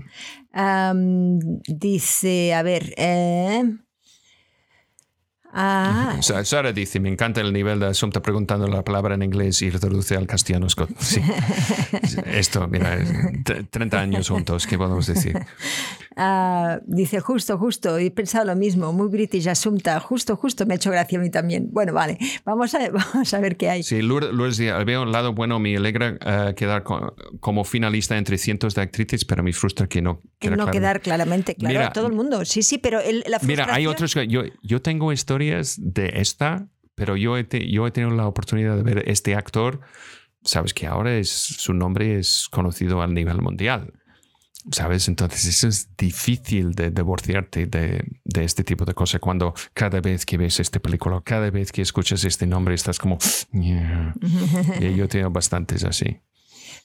Um, 0.55 1.39
dice, 1.67 2.55
a 2.55 2.63
ver. 2.63 2.95
Eh, 2.97 3.63
Ah. 5.53 6.17
Sara 6.21 6.71
dice, 6.71 6.99
me 6.99 7.09
encanta 7.09 7.41
el 7.41 7.51
nivel 7.51 7.79
de 7.79 7.87
asunto 7.87 8.21
preguntando 8.21 8.67
la 8.67 8.83
palabra 8.83 9.15
en 9.15 9.23
inglés 9.23 9.61
y 9.61 9.71
traduce 9.71 10.15
al 10.15 10.27
castellano. 10.27 10.67
Sí. 10.99 11.21
Esto, 12.25 12.67
mira, 12.67 12.97
30 13.69 13.99
años 13.99 14.29
juntos, 14.29 14.67
¿qué 14.67 14.77
podemos 14.77 15.07
decir? 15.07 15.37
Ah, 16.17 16.81
dice, 16.85 17.21
justo, 17.21 17.57
justo, 17.57 17.97
he 17.97 18.11
pensado 18.11 18.43
lo 18.43 18.55
mismo, 18.57 18.91
muy 18.91 19.07
british 19.07 19.47
asunta, 19.47 19.97
justo, 20.01 20.35
justo, 20.35 20.65
me 20.65 20.73
ha 20.73 20.75
hecho 20.75 20.91
gracia 20.91 21.17
a 21.17 21.21
mí 21.21 21.29
también. 21.29 21.69
Bueno, 21.71 21.93
vale, 21.93 22.17
vamos 22.43 22.75
a, 22.75 22.89
vamos 23.13 23.33
a 23.33 23.39
ver 23.39 23.55
qué 23.55 23.69
hay. 23.69 23.81
Sí, 23.81 24.01
Lourdes, 24.01 24.59
veo 24.85 25.03
un 25.03 25.13
lado 25.13 25.33
bueno, 25.33 25.57
me 25.59 25.77
alegra 25.77 26.17
uh, 26.19 26.53
quedar 26.53 26.83
como 26.83 27.63
finalista 27.63 28.17
entre 28.17 28.37
cientos 28.37 28.75
de 28.75 28.81
actrices, 28.81 29.23
pero 29.23 29.41
me 29.41 29.53
frustra 29.53 29.87
que 29.87 30.01
no 30.01 30.21
quede 30.37 30.57
No 30.57 30.69
quedar 30.69 30.99
claramente, 30.99 31.55
claro, 31.55 31.79
a 31.79 31.93
todo 31.93 32.07
el 32.07 32.13
mundo, 32.13 32.43
sí, 32.43 32.61
sí, 32.61 32.77
pero 32.77 32.99
el, 32.99 33.23
la 33.27 33.39
frustración... 33.39 33.47
Mira, 33.47 33.73
hay 33.73 33.87
otros, 33.87 34.13
yo, 34.27 34.43
yo 34.61 34.81
tengo 34.81 35.13
historias 35.13 35.40
de 35.77 36.11
esta, 36.15 36.67
pero 36.95 37.17
yo 37.17 37.37
he, 37.37 37.47
yo 37.69 37.87
he 37.87 37.91
tenido 37.91 38.15
la 38.15 38.27
oportunidad 38.27 38.75
de 38.75 38.83
ver 38.83 39.03
este 39.07 39.35
actor. 39.35 39.81
Sabes 40.43 40.73
que 40.73 40.87
ahora 40.87 41.17
es, 41.17 41.29
su 41.29 41.73
nombre 41.73 42.19
es 42.19 42.47
conocido 42.49 43.01
a 43.01 43.07
nivel 43.07 43.41
mundial. 43.41 43.93
¿Sabes? 44.71 45.07
Entonces 45.07 45.45
eso 45.45 45.67
es 45.67 45.95
difícil 45.97 46.73
de 46.73 46.91
divorciarte 46.91 47.65
de, 47.65 48.03
de, 48.23 48.43
este 48.43 48.63
tipo 48.63 48.85
de 48.85 48.93
cosas 48.93 49.19
cuando 49.19 49.55
cada 49.73 50.01
vez 50.01 50.23
que 50.23 50.37
ves 50.37 50.59
esta 50.59 50.79
película, 50.79 51.19
cada 51.25 51.49
vez 51.49 51.71
que 51.71 51.81
escuchas 51.81 52.23
este 52.25 52.45
nombre, 52.45 52.75
estás 52.75 52.99
como... 52.99 53.17
y 53.51 54.95
yo 54.95 55.07
tengo 55.07 55.31
bastantes 55.31 55.83
así. 55.83 56.21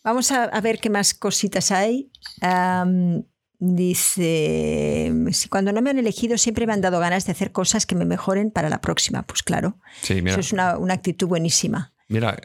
Vamos 0.03 0.33
a, 0.33 0.45
a, 0.45 0.61
ver 0.63 0.79
qué 0.79 0.89
más 0.89 1.13
cositas 1.13 1.71
hay. 1.71 2.11
Dice, 3.59 5.13
si 5.33 5.49
cuando 5.49 5.73
no 5.73 5.81
me 5.81 5.91
han 5.91 5.99
elegido 5.99 6.37
siempre 6.37 6.67
me 6.67 6.75
han 6.75 6.81
dado 6.81 7.01
ganas 7.01 7.25
de 7.27 7.33
hacer 7.33 7.53
cosas 7.53 7.87
que 7.87 7.95
me 7.95 8.05
mejoren 8.05 8.51
para 8.51 8.69
la 8.69 8.81
próxima. 8.81 9.23
Pues 9.23 9.43
claro, 9.43 9.79
eso 10.03 10.41
es 10.41 10.53
una, 10.53 10.77
una 10.77 10.95
actitud 10.95 11.27
buenísima. 11.27 11.95
Mira, 12.09 12.39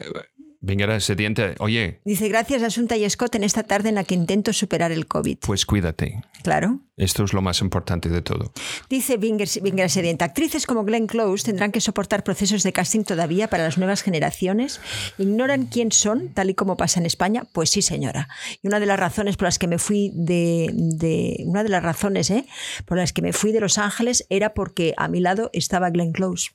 Venga, 0.64 1.00
sediente. 1.00 1.56
Oye. 1.58 2.00
Dice, 2.04 2.28
gracias 2.28 2.62
Asunta 2.62 2.96
y 2.96 3.08
Scott 3.10 3.34
en 3.34 3.42
esta 3.42 3.64
tarde 3.64 3.88
en 3.88 3.96
la 3.96 4.04
que 4.04 4.14
intento 4.14 4.52
superar 4.52 4.92
el 4.92 5.08
COVID. 5.08 5.38
Pues 5.40 5.66
cuídate. 5.66 6.22
Claro. 6.44 6.78
Esto 6.96 7.24
es 7.24 7.32
lo 7.32 7.42
más 7.42 7.60
importante 7.60 8.08
de 8.08 8.22
todo. 8.22 8.52
Dice 8.88 9.16
Vinger, 9.16 9.48
Sediente, 9.90 10.24
actrices 10.24 10.66
como 10.66 10.84
Glenn 10.84 11.08
Close 11.08 11.44
tendrán 11.44 11.72
que 11.72 11.80
soportar 11.80 12.22
procesos 12.22 12.62
de 12.62 12.72
casting 12.72 13.02
todavía 13.02 13.48
para 13.48 13.64
las 13.64 13.76
nuevas 13.76 14.02
generaciones. 14.02 14.80
¿Ignoran 15.18 15.66
quién 15.66 15.90
son, 15.90 16.28
tal 16.28 16.50
y 16.50 16.54
como 16.54 16.76
pasa 16.76 17.00
en 17.00 17.06
España? 17.06 17.42
Pues 17.52 17.70
sí, 17.70 17.82
señora. 17.82 18.28
Y 18.62 18.68
una 18.68 18.78
de 18.78 18.86
las 18.86 19.00
razones 19.00 19.36
por 19.36 19.46
las 19.46 19.58
que 19.58 19.66
me 19.66 19.78
fui 19.78 20.12
de... 20.14 20.70
de 20.72 21.42
una 21.44 21.64
de 21.64 21.70
las 21.70 21.82
razones 21.82 22.30
¿eh? 22.30 22.46
por 22.86 22.98
las 22.98 23.12
que 23.12 23.22
me 23.22 23.32
fui 23.32 23.50
de 23.50 23.58
Los 23.58 23.78
Ángeles 23.78 24.26
era 24.30 24.54
porque 24.54 24.94
a 24.96 25.08
mi 25.08 25.18
lado 25.18 25.50
estaba 25.52 25.90
Glenn 25.90 26.12
Close. 26.12 26.50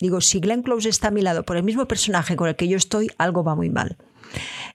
Digo, 0.00 0.20
si 0.20 0.40
Glenn 0.40 0.62
Close 0.62 0.88
está 0.88 1.08
a 1.08 1.10
mi 1.10 1.22
lado 1.22 1.44
por 1.44 1.56
el 1.56 1.62
mismo 1.62 1.86
personaje 1.86 2.36
con 2.36 2.48
el 2.48 2.56
que 2.56 2.68
yo 2.68 2.76
estoy, 2.76 3.10
algo 3.18 3.44
va 3.44 3.54
muy 3.54 3.70
mal. 3.70 3.96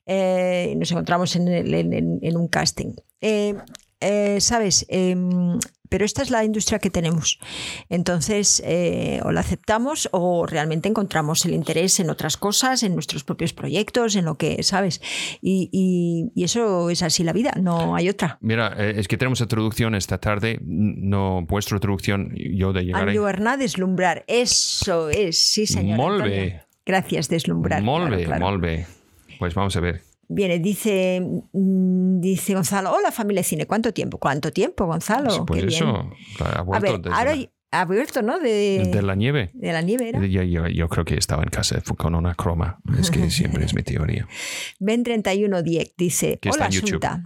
Eh, 0.06 0.74
nos 0.78 0.92
encontramos 0.92 1.36
en, 1.36 2.38
un 2.38 2.48
casting. 2.48 2.94
Eh, 3.22 3.56
eh, 4.02 4.40
¿Sabes? 4.40 4.86
Em, 4.90 5.60
pero 5.90 6.06
esta 6.06 6.22
es 6.22 6.30
la 6.30 6.44
industria 6.46 6.80
que 6.80 6.90
tenemos. 6.90 7.40
Entonces, 7.90 8.62
eh, 8.66 9.20
o 9.24 9.32
la 9.32 9.42
aceptamos 9.42 10.08
o 10.12 10.46
realmente 10.46 10.88
encontramos 10.88 11.46
el 11.46 11.54
interés 11.54 12.00
en 12.00 12.10
otras 12.10 12.38
cosas, 12.38 12.84
en 12.84 12.94
nuestros 12.94 13.24
propios 13.24 13.54
proyectos, 13.54 14.16
en 14.16 14.26
lo 14.26 14.38
que, 14.38 14.62
¿sabes? 14.64 15.02
Y, 15.42 16.32
eso 16.36 16.90
es 16.90 17.04
así 17.04 17.24
la 17.24 17.34
vida, 17.34 17.54
no 17.62 17.96
hay 17.96 18.10
otra. 18.10 18.38
Mira, 18.42 18.74
eh, 18.78 18.94
es 18.98 19.08
que 19.08 19.18
tenemos 19.18 19.40
la 19.40 19.48
traducción 19.48 19.94
esta 19.94 20.18
tarde, 20.18 20.60
no 20.64 21.46
vuestra 21.48 21.80
traducción, 21.80 22.34
yo 22.36 22.74
de 22.74 22.86
llegar 22.86 23.10
Anjo 23.10 23.58
deslumbrar, 23.58 24.24
eso 24.28 25.10
es, 25.10 25.38
sí 25.38 25.68
señor. 25.68 25.98
Molve. 25.98 26.64
Gracias, 26.86 27.30
deslumbrar. 27.30 27.84
Molve, 27.84 28.28
molve. 28.40 28.88
Pues 29.38 29.54
vamos 29.54 29.76
a 29.76 29.80
ver. 29.80 30.09
Viene, 30.32 30.60
dice, 30.60 31.22
mm, 31.22 32.20
dice 32.20 32.54
Gonzalo, 32.54 32.94
hola 32.94 33.12
familia 33.12 33.44
cine, 33.44 33.66
¿cuánto 33.66 33.92
tiempo? 33.92 34.20
¿Cuánto 34.20 34.52
tiempo, 34.52 34.86
Gonzalo? 34.86 35.44
Pues 35.44 35.64
eso, 35.64 36.12
ha 36.40 36.62
vuelto 36.62 37.10
a 37.12 37.24
ver, 37.24 37.32
ahora 37.32 37.50
ha 37.72 37.86
vuelto, 37.86 38.22
¿no? 38.22 38.40
De, 38.40 38.90
de, 38.94 39.02
la 39.02 39.16
nieve. 39.16 39.50
De 39.54 39.74
la 39.74 39.82
nieve 39.82 40.10
era. 40.10 40.24
Yo, 40.26 40.44
yo, 40.44 40.88
creo 40.88 41.04
que 41.04 41.16
estaba 41.16 41.42
en 41.42 41.50
casa 41.50 41.82
con 41.98 42.14
una 42.14 42.36
croma, 42.36 42.80
es 43.00 43.10
que 43.10 43.30
siempre 43.32 43.66
es 43.66 43.74
mi 43.74 43.82
teoría. 43.82 44.28
Ben 44.80 45.04
31 45.04 45.64
Dieck 45.64 45.94
dice, 45.98 46.40
hola 46.52 46.66
Asunta. 46.66 47.24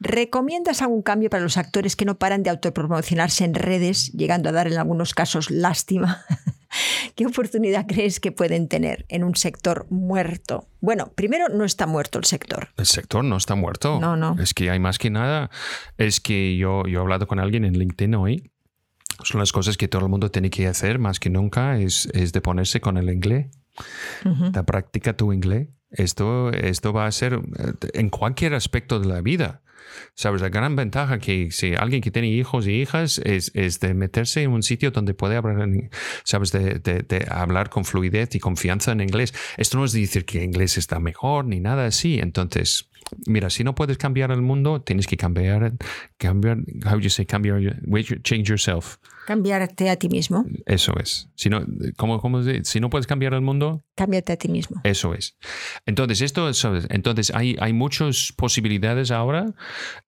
¿Recomiendas 0.00 0.82
algún 0.82 1.02
cambio 1.02 1.30
para 1.30 1.44
los 1.44 1.56
actores 1.56 1.94
que 1.94 2.04
no 2.04 2.18
paran 2.18 2.42
de 2.42 2.50
autopromocionarse 2.50 3.44
en 3.44 3.54
redes, 3.54 4.12
llegando 4.12 4.48
a 4.48 4.52
dar 4.52 4.66
en 4.66 4.76
algunos 4.76 5.14
casos 5.14 5.50
lástima? 5.50 6.24
¿Qué 7.16 7.26
oportunidad 7.26 7.86
crees 7.86 8.20
que 8.20 8.32
pueden 8.32 8.68
tener 8.68 9.04
en 9.08 9.24
un 9.24 9.34
sector 9.34 9.86
muerto? 9.90 10.68
Bueno, 10.80 11.12
primero 11.14 11.48
no 11.48 11.64
está 11.64 11.86
muerto 11.86 12.18
el 12.18 12.24
sector. 12.24 12.68
El 12.76 12.86
sector 12.86 13.24
no 13.24 13.36
está 13.36 13.54
muerto. 13.54 13.98
No, 14.00 14.16
no. 14.16 14.36
Es 14.40 14.54
que 14.54 14.70
hay 14.70 14.78
más 14.78 14.98
que 14.98 15.10
nada. 15.10 15.50
Es 15.98 16.20
que 16.20 16.56
yo, 16.56 16.84
yo 16.86 16.98
he 16.98 17.02
hablado 17.02 17.26
con 17.26 17.38
alguien 17.38 17.64
en 17.64 17.78
LinkedIn 17.78 18.14
hoy. 18.14 18.50
Son 19.22 19.38
las 19.38 19.52
cosas 19.52 19.76
que 19.76 19.88
todo 19.88 20.02
el 20.02 20.08
mundo 20.08 20.30
tiene 20.30 20.48
que 20.48 20.66
hacer 20.66 20.98
más 20.98 21.20
que 21.20 21.28
nunca, 21.28 21.78
es, 21.78 22.08
es 22.14 22.32
de 22.32 22.40
ponerse 22.40 22.80
con 22.80 22.96
el 22.96 23.10
inglés. 23.10 23.48
Uh 24.24 24.50
práctica 24.64 25.16
tu 25.16 25.32
inglés. 25.32 25.68
Esto, 25.90 26.50
esto 26.52 26.92
va 26.92 27.06
a 27.06 27.12
ser 27.12 27.34
eh, 27.34 27.72
en 27.94 28.10
cualquier 28.10 28.54
aspecto 28.54 29.00
de 29.00 29.08
la 29.08 29.20
vida. 29.20 29.62
¿Sabes? 30.14 30.42
La 30.42 30.48
gran 30.48 30.76
ventaja 30.76 31.18
que 31.18 31.50
si 31.50 31.74
alguien 31.74 32.02
que 32.02 32.10
tiene 32.10 32.28
hijos 32.28 32.66
y 32.66 32.80
hijas 32.80 33.18
es, 33.24 33.52
de 33.52 33.94
meterse 33.94 34.42
en 34.42 34.50
un 34.50 34.62
sitio 34.62 34.90
donde 34.90 35.14
puede 35.14 35.36
hablar, 35.36 35.68
¿sabes? 36.24 36.52
De, 36.52 36.78
de, 36.78 37.26
hablar 37.30 37.70
con 37.70 37.84
fluidez 37.84 38.34
y 38.34 38.40
confianza 38.40 38.92
en 38.92 39.00
inglés. 39.00 39.32
Esto 39.56 39.78
no 39.78 39.84
es 39.84 39.92
decir 39.92 40.24
que 40.24 40.42
inglés 40.42 40.76
está 40.78 40.98
mejor 40.98 41.46
ni 41.46 41.60
nada 41.60 41.86
así. 41.86 42.18
Entonces, 42.20 42.89
mira, 43.26 43.50
si 43.50 43.64
no 43.64 43.74
puedes 43.74 43.98
cambiar 43.98 44.30
el 44.30 44.42
mundo, 44.42 44.82
tienes 44.82 45.06
que 45.06 45.16
cambiar, 45.16 45.72
cambiar, 46.16 46.58
how 46.84 46.92
do 46.92 47.00
you 47.00 47.10
say, 47.10 47.26
cambiar, 47.26 47.60
change 48.22 48.48
yourself. 48.48 48.96
Cambiarte 49.26 49.90
a 49.90 49.96
ti 49.96 50.08
mismo. 50.08 50.44
Eso 50.66 50.92
es. 50.98 51.28
Si 51.36 51.48
no, 51.48 51.64
¿cómo, 51.96 52.20
cómo, 52.20 52.42
si 52.64 52.80
no 52.80 52.90
puedes 52.90 53.06
cambiar 53.06 53.34
el 53.34 53.42
mundo, 53.42 53.84
cámbiate 53.94 54.32
a 54.32 54.36
ti 54.36 54.48
mismo. 54.48 54.80
Eso 54.82 55.14
es. 55.14 55.36
Entonces, 55.86 56.22
esto 56.22 56.48
es, 56.48 56.66
entonces 56.88 57.30
hay, 57.34 57.56
hay 57.60 57.72
muchas 57.72 58.32
posibilidades 58.36 59.10
ahora. 59.10 59.54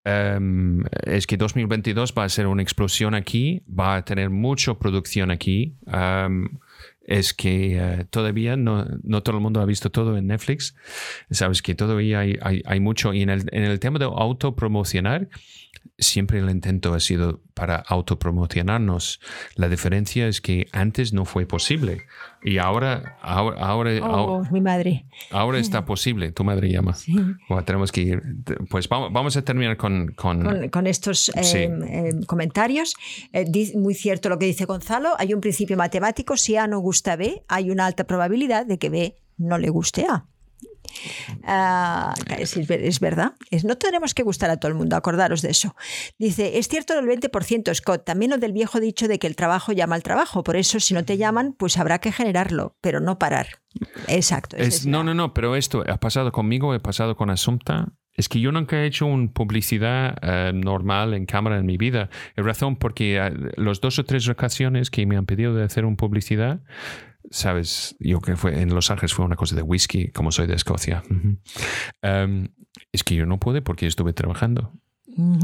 Um, 0.03 0.83
es 1.03 1.27
que 1.27 1.37
2022 1.37 2.13
va 2.17 2.23
a 2.23 2.29
ser 2.29 2.47
una 2.47 2.63
explosión 2.63 3.13
aquí, 3.13 3.63
va 3.67 3.97
a 3.97 4.03
tener 4.03 4.29
mucha 4.29 4.73
producción 4.73 5.31
aquí. 5.31 5.77
Um, 5.85 6.59
es 7.05 7.33
que 7.33 7.77
eh, 7.77 8.05
todavía 8.09 8.55
no, 8.55 8.85
no, 9.03 9.23
todo 9.23 9.37
el 9.37 9.41
mundo 9.41 9.59
ha 9.61 9.65
visto 9.65 9.89
todo 9.91 10.17
en 10.17 10.27
Netflix. 10.27 10.75
Sabes 11.31 11.61
que 11.61 11.75
todavía 11.75 12.19
hay, 12.19 12.37
hay, 12.41 12.61
hay 12.65 12.79
mucho. 12.79 13.13
Y 13.13 13.21
en 13.21 13.29
el, 13.29 13.43
en 13.51 13.63
el 13.63 13.79
tema 13.79 13.99
de 13.99 14.05
autopromocionar, 14.05 15.29
siempre 15.97 16.39
el 16.39 16.49
intento 16.49 16.93
ha 16.93 16.99
sido 16.99 17.41
para 17.53 17.77
autopromocionarnos. 17.77 19.19
La 19.55 19.69
diferencia 19.69 20.27
es 20.27 20.41
que 20.41 20.67
antes 20.71 21.13
no 21.13 21.25
fue 21.25 21.45
posible 21.45 22.05
y 22.43 22.57
ahora, 22.57 23.17
ahora, 23.21 23.65
ahora, 23.65 23.91
oh, 24.03 24.43
mi 24.51 24.59
madre. 24.59 25.05
ahora 25.31 25.59
está 25.59 25.85
posible. 25.85 26.31
Tu 26.31 26.43
madre 26.43 26.69
llama. 26.69 26.95
tenemos 27.65 27.91
que 27.91 28.01
ir. 28.01 28.23
Pues 28.69 28.89
vamos, 28.89 29.37
a 29.37 29.41
terminar 29.43 29.77
con, 29.77 30.09
con, 30.13 30.69
con, 30.69 30.87
estos 30.87 31.29
eh, 31.29 31.41
eh, 31.43 32.25
comentarios. 32.25 32.95
Eh, 33.31 33.45
muy 33.75 33.93
cierto 33.93 34.29
lo 34.29 34.37
que 34.39 34.45
dice 34.45 34.65
Gonzalo. 34.65 35.13
Hay 35.17 35.33
un 35.33 35.41
principio 35.41 35.77
matemático. 35.77 36.35
Si 36.35 36.57
A 36.57 36.67
no 36.67 36.79
gusta 36.79 37.15
B, 37.15 37.43
hay 37.47 37.71
una 37.71 37.85
alta 37.85 38.03
probabilidad 38.05 38.65
de 38.65 38.77
que 38.77 38.89
B 38.89 39.15
no 39.37 39.57
le 39.57 39.69
guste 39.69 40.05
A. 40.05 40.25
Ah, 41.43 42.13
es, 42.37 42.99
verdad. 42.99 43.33
no 43.63 43.77
tenemos 43.77 44.13
que 44.13 44.23
gustar 44.23 44.49
a 44.49 44.57
todo 44.57 44.69
el 44.69 44.77
mundo, 44.77 44.95
acordaros 44.95 45.41
de 45.41 45.51
eso. 45.51 45.75
Dice, 46.17 46.57
es 46.57 46.67
cierto 46.67 46.97
el 46.97 47.05
20%, 47.05 47.73
Scott, 47.73 48.05
también 48.05 48.31
lo 48.31 48.37
del 48.37 48.53
viejo 48.53 48.79
dicho 48.79 49.07
de 49.07 49.19
que 49.19 49.27
el 49.27 49.35
trabajo 49.35 49.71
llama 49.71 49.95
al 49.95 50.03
trabajo. 50.03 50.43
Por 50.43 50.55
eso, 50.55 50.79
si 50.79 50.93
no 50.93 51.03
te 51.03 51.17
llaman, 51.17 51.53
pues 51.57 51.77
habrá 51.77 51.99
que 51.99 52.11
generarlo, 52.11 52.77
pero 52.81 52.99
no 52.99 53.19
parar. 53.19 53.47
Exacto. 54.07 54.57
no, 54.85 55.03
no, 55.03 55.13
no, 55.13 55.33
pero 55.33 55.55
esto 55.55 55.83
ha 55.87 55.97
pasado 55.97 56.31
conmigo, 56.31 56.73
he 56.73 56.79
pasado 56.79 57.15
con 57.15 57.29
Asunta. 57.29 57.93
Es 58.15 58.29
que 58.29 58.39
yo 58.39 58.51
nunca 58.51 58.77
he 58.77 58.85
hecho 58.85 59.07
una 59.07 59.31
publicidad 59.31 60.17
eh, 60.21 60.51
normal 60.53 61.15
en 61.15 61.25
cámara 61.25 61.57
en 61.57 61.65
mi 61.65 61.77
vida. 61.77 62.09
Es 62.35 62.45
razón 62.45 62.75
porque 62.75 63.17
eh, 63.17 63.31
los 63.57 63.81
dos 63.81 63.97
o 63.97 64.05
tres 64.05 64.29
ocasiones 64.29 64.91
que 64.91 65.05
me 65.07 65.17
han 65.17 65.25
pedido 65.25 65.55
de 65.55 65.63
hacer 65.63 65.83
una 65.83 65.95
publicidad, 65.95 66.61
sabes, 67.31 67.95
yo 67.99 68.19
que 68.21 68.35
fue 68.35 68.61
en 68.61 68.73
Los 68.73 68.91
Ángeles 68.91 69.13
fue 69.13 69.25
una 69.25 69.35
cosa 69.35 69.55
de 69.55 69.61
whisky, 69.61 70.09
como 70.09 70.31
soy 70.31 70.47
de 70.47 70.55
Escocia. 70.55 71.03
Em, 72.01 72.49
es 72.91 73.03
que 73.03 73.15
yo 73.15 73.25
no 73.25 73.39
pude 73.39 73.61
porque 73.61 73.87
estuve 73.87 74.13
trabajando. 74.13 74.73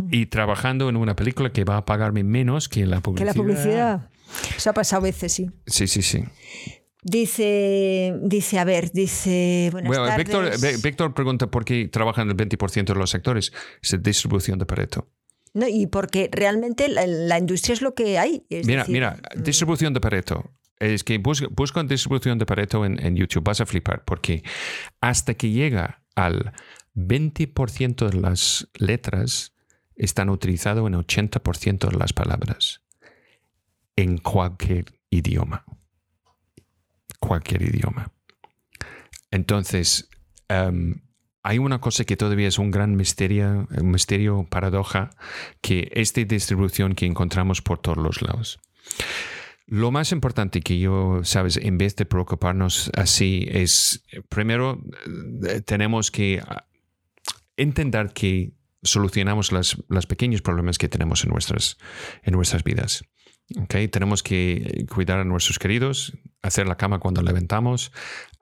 Y 0.10 0.26
trabajando 0.28 0.90
en 0.90 0.96
una 0.96 1.16
película 1.16 1.52
que 1.52 1.64
va 1.64 1.78
a 1.78 1.86
pagarme 1.86 2.24
menos 2.24 2.70
que 2.70 2.88
la 2.88 3.02
publicidad. 3.02 3.34
Que 3.34 3.38
la 3.38 3.44
publicidad. 3.44 4.10
Eso 4.56 4.72
ha 4.72 4.74
pasado 4.74 5.02
a 5.02 5.04
veces, 5.04 5.32
sí. 5.32 5.52
Sí, 5.68 5.88
sí, 5.88 6.02
sí. 6.02 6.24
Dice, 7.04 8.16
dice, 8.24 8.60
a 8.60 8.64
ver, 8.64 8.92
dice. 8.92 9.70
bueno, 9.72 10.06
Víctor, 10.84 11.14
pregunta 11.14 11.48
por 11.48 11.66
qué 11.66 11.88
trabajan 11.88 12.30
el 12.30 12.36
20% 12.36 12.86
de 12.86 12.96
los 12.96 13.12
sectores. 13.12 13.54
Es 13.82 14.02
distribución 14.02 14.58
de 14.60 14.66
Pareto. 14.66 15.08
No, 15.54 15.68
y 15.68 15.88
porque 15.88 16.30
realmente 16.32 16.90
la, 16.90 17.38
industria 17.38 17.74
es 17.74 17.82
lo 17.82 17.94
que 17.94 18.18
hay. 18.18 18.46
mira, 18.66 18.86
mira, 18.88 19.20
mm. 19.36 19.44
distribución 19.44 19.94
de 19.94 20.02
Pareto 20.02 20.52
es 20.80 21.04
que 21.04 21.18
busca, 21.18 21.84
distribución 21.84 22.40
de 22.40 22.46
Pareto 22.46 22.86
en, 22.86 23.16
YouTube, 23.16 23.44
vas 23.44 23.62
a 23.62 23.66
flipar, 23.66 24.04
porque 24.06 24.44
hasta 25.02 25.34
que 25.34 25.52
llega 25.52 26.04
al 26.16 26.54
20% 26.96 28.10
de 28.10 28.20
las 28.20 28.68
letras 28.76 29.54
están 29.96 30.30
utilizadas 30.30 30.86
en 30.86 30.94
80% 30.94 31.90
de 31.90 31.98
las 31.98 32.14
palabras 32.14 32.82
en 33.96 34.18
cualquier 34.18 34.86
idioma. 35.10 35.66
Cualquier 37.20 37.64
idioma. 37.64 38.14
Entonces, 39.30 40.10
em, 40.48 41.02
hay 41.44 41.58
una 41.58 41.82
cosa 41.82 42.06
que 42.06 42.16
todavía 42.16 42.48
es 42.48 42.60
un 42.60 42.72
gran 42.72 42.96
misterio, 42.96 43.68
un 43.78 43.92
misterio 43.92 44.48
paradoja, 44.50 45.10
que 45.62 45.92
esta 45.94 46.22
distribución 46.24 46.96
que 46.96 47.06
encontramos 47.06 47.62
por 47.62 47.80
todos 47.80 47.98
los 47.98 48.22
lados. 48.22 48.60
Lo 49.72 49.92
más 49.92 50.12
importante 50.12 50.62
que 50.62 50.80
yo, 50.80 51.22
sabes, 51.24 51.58
en 51.58 51.78
vez 51.78 51.96
de 51.96 52.06
preocuparnos 52.06 52.90
así, 52.96 53.48
es 53.52 54.04
primero 54.28 54.84
eh, 55.48 55.62
tenemos 55.62 56.10
que 56.10 56.42
ah, 56.44 56.66
entender 57.56 58.12
que 58.12 58.54
solucionamos 58.82 59.52
los 59.52 60.08
pequeños 60.08 60.42
problemas 60.42 60.80
que 60.80 60.90
tenemos 60.90 61.24
en 61.24 61.30
nuestras, 61.30 61.78
en 62.24 62.34
nuestras 62.34 62.64
vidas. 62.64 63.04
Okay, 63.64 63.88
tenemos 63.88 64.24
que 64.24 64.86
cuidar 64.92 65.20
a 65.20 65.24
nuestros 65.24 65.60
queridos, 65.60 66.18
hacer 66.42 66.68
la 66.68 66.78
cama 66.78 67.00
cuando 67.00 67.22
levantamos, 67.22 67.92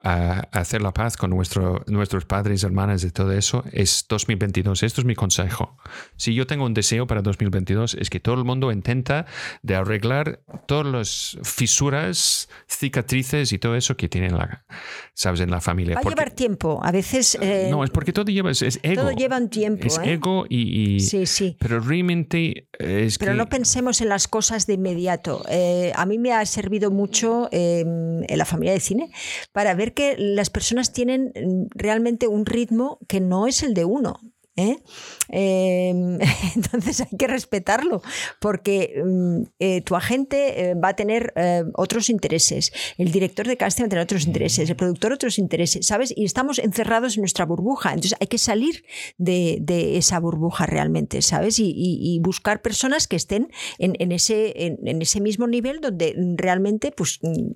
hacer 0.00 0.80
la 0.80 0.92
paz 0.92 1.16
con 1.16 1.30
nuestro, 1.30 1.82
nuestros 1.86 2.24
padres, 2.24 2.62
hermanas 2.62 3.02
y 3.04 3.10
todo 3.10 3.32
eso. 3.32 3.64
Es 3.72 4.06
2022. 4.08 4.82
Esto 4.82 5.00
es 5.00 5.04
mi 5.04 5.14
consejo. 5.14 5.76
Si 6.16 6.34
yo 6.34 6.46
tengo 6.46 6.64
un 6.64 6.74
deseo 6.74 7.06
para 7.06 7.20
2022 7.22 7.94
es 7.94 8.10
que 8.10 8.20
todo 8.20 8.36
el 8.36 8.44
mundo 8.44 8.70
intenta 8.70 9.26
de 9.62 9.74
arreglar 9.74 10.40
todas 10.66 10.86
las 10.86 11.38
fisuras, 11.42 12.48
cicatrices 12.68 13.52
y 13.52 13.58
todo 13.58 13.74
eso 13.74 13.96
que 13.96 14.08
tienen 14.08 14.36
la, 14.36 14.64
sabes, 15.14 15.40
en 15.40 15.50
la 15.50 15.60
familia. 15.60 15.96
Va 15.96 16.00
a 16.00 16.08
llevar 16.08 16.30
tiempo. 16.30 16.80
A 16.82 16.92
veces... 16.92 17.36
Eh, 17.40 17.68
no, 17.70 17.82
es 17.82 17.90
porque 17.90 18.12
todo 18.12 18.26
lleva... 18.26 18.50
Es, 18.50 18.62
ego. 18.82 19.02
Todo 19.02 19.12
lleva 19.12 19.36
un 19.36 19.48
tiempo. 19.48 19.86
Es 19.86 19.98
¿eh? 19.98 20.12
ego 20.12 20.46
y, 20.48 21.00
Sí, 21.00 21.26
sí. 21.26 21.56
Pero 21.58 21.80
realmente 21.80 22.68
es 22.78 23.18
Pero 23.18 23.34
no 23.34 23.48
pensemos 23.48 24.00
en 24.00 24.08
las 24.08 24.28
cosas 24.28 24.66
de 24.66 24.74
inmediato. 24.74 25.44
Eh, 25.48 25.92
a 25.94 26.06
mí 26.06 26.18
me 26.18 26.32
ha 26.32 26.44
servido 26.46 26.90
mucho 26.90 27.48
em, 27.50 28.22
en 28.22 28.38
la 28.38 28.44
familia 28.44 28.72
de 28.72 28.80
cine 28.80 29.10
para 29.52 29.74
ver 29.74 29.87
que 29.94 30.16
las 30.18 30.50
personas 30.50 30.92
tienen 30.92 31.32
mm, 31.34 31.66
realmente 31.74 32.28
un 32.28 32.46
ritmo 32.46 32.98
que 33.08 33.20
no 33.20 33.46
es 33.46 33.62
el 33.62 33.74
de 33.74 33.84
uno. 33.84 34.20
¿Eh? 34.58 34.78
Em, 35.28 36.18
entonces 36.56 37.00
hay 37.00 37.16
que 37.16 37.26
respetarlo 37.26 38.02
porque 38.40 39.00
mm, 39.04 39.42
eh, 39.60 39.80
tu 39.82 39.94
agente 39.94 40.70
eh, 40.70 40.74
va 40.74 40.88
a 40.88 40.96
tener 40.96 41.32
otros 41.74 42.10
intereses, 42.10 42.72
el 42.96 43.12
director 43.12 43.46
de 43.46 43.56
casting 43.56 43.84
va 43.84 43.86
a 43.86 43.90
tener 43.90 44.02
otros 44.02 44.26
intereses, 44.26 44.68
el 44.68 44.76
productor 44.76 45.12
otros 45.12 45.38
intereses, 45.38 45.86
¿sabes? 45.86 46.12
Y 46.16 46.24
estamos 46.24 46.58
encerrados 46.58 47.16
en 47.16 47.22
nuestra 47.22 47.44
burbuja, 47.44 47.90
entonces 47.90 48.16
hay 48.20 48.26
que 48.26 48.38
salir 48.38 48.84
de, 49.18 49.62
esa 49.96 50.18
burbuja 50.18 50.66
realmente, 50.66 51.22
¿sabes? 51.22 51.56
Y, 51.58 52.18
buscar 52.22 52.60
personas 52.60 53.06
que 53.06 53.16
estén 53.16 53.50
en, 53.78 54.12
ese, 54.12 54.52
en, 54.66 55.02
ese 55.02 55.20
mismo 55.20 55.46
nivel 55.46 55.80
donde 55.80 56.14
realmente 56.36 56.90
pues, 56.90 57.20
mm, 57.22 57.52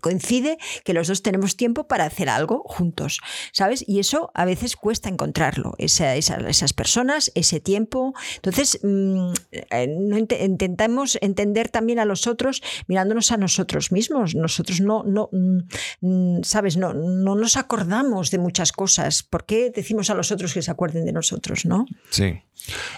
coincide 0.00 0.58
que 0.84 0.92
los 0.92 1.08
dos 1.08 1.22
tenemos 1.22 1.56
tiempo 1.56 1.88
para 1.88 2.04
hacer 2.04 2.28
algo 2.28 2.62
juntos, 2.64 3.20
¿sabes? 3.52 3.84
Y 3.86 3.98
eso 3.98 4.30
a 4.34 4.44
veces 4.44 4.76
cuesta 4.76 5.08
encontrarlo 5.08 5.74
esas 6.00 6.72
personas, 6.72 7.30
ese 7.34 7.60
tiempo. 7.60 8.14
Entonces, 8.36 8.80
mm, 8.82 9.32
eh, 9.52 10.44
intentamos 10.44 11.18
entender 11.20 11.68
también 11.68 11.98
a 11.98 12.04
los 12.04 12.26
otros 12.26 12.62
mirándonos 12.86 13.32
a 13.32 13.36
nosotros 13.36 13.92
mismos. 13.92 14.34
Nosotros 14.34 14.80
no, 14.80 15.02
no 15.04 15.28
mm, 15.32 15.58
mm, 16.00 16.42
¿sabes? 16.42 16.76
No, 16.76 16.92
no 16.94 17.34
nos 17.34 17.56
acordamos 17.56 18.30
de 18.30 18.38
muchas 18.38 18.72
cosas. 18.72 19.22
¿Por 19.22 19.46
qué 19.46 19.70
decimos 19.70 20.10
a 20.10 20.14
los 20.14 20.32
otros 20.32 20.54
que 20.54 20.62
se 20.62 20.70
acuerden 20.70 21.04
de 21.04 21.12
nosotros, 21.12 21.64
no? 21.64 21.86
Sí. 22.10 22.40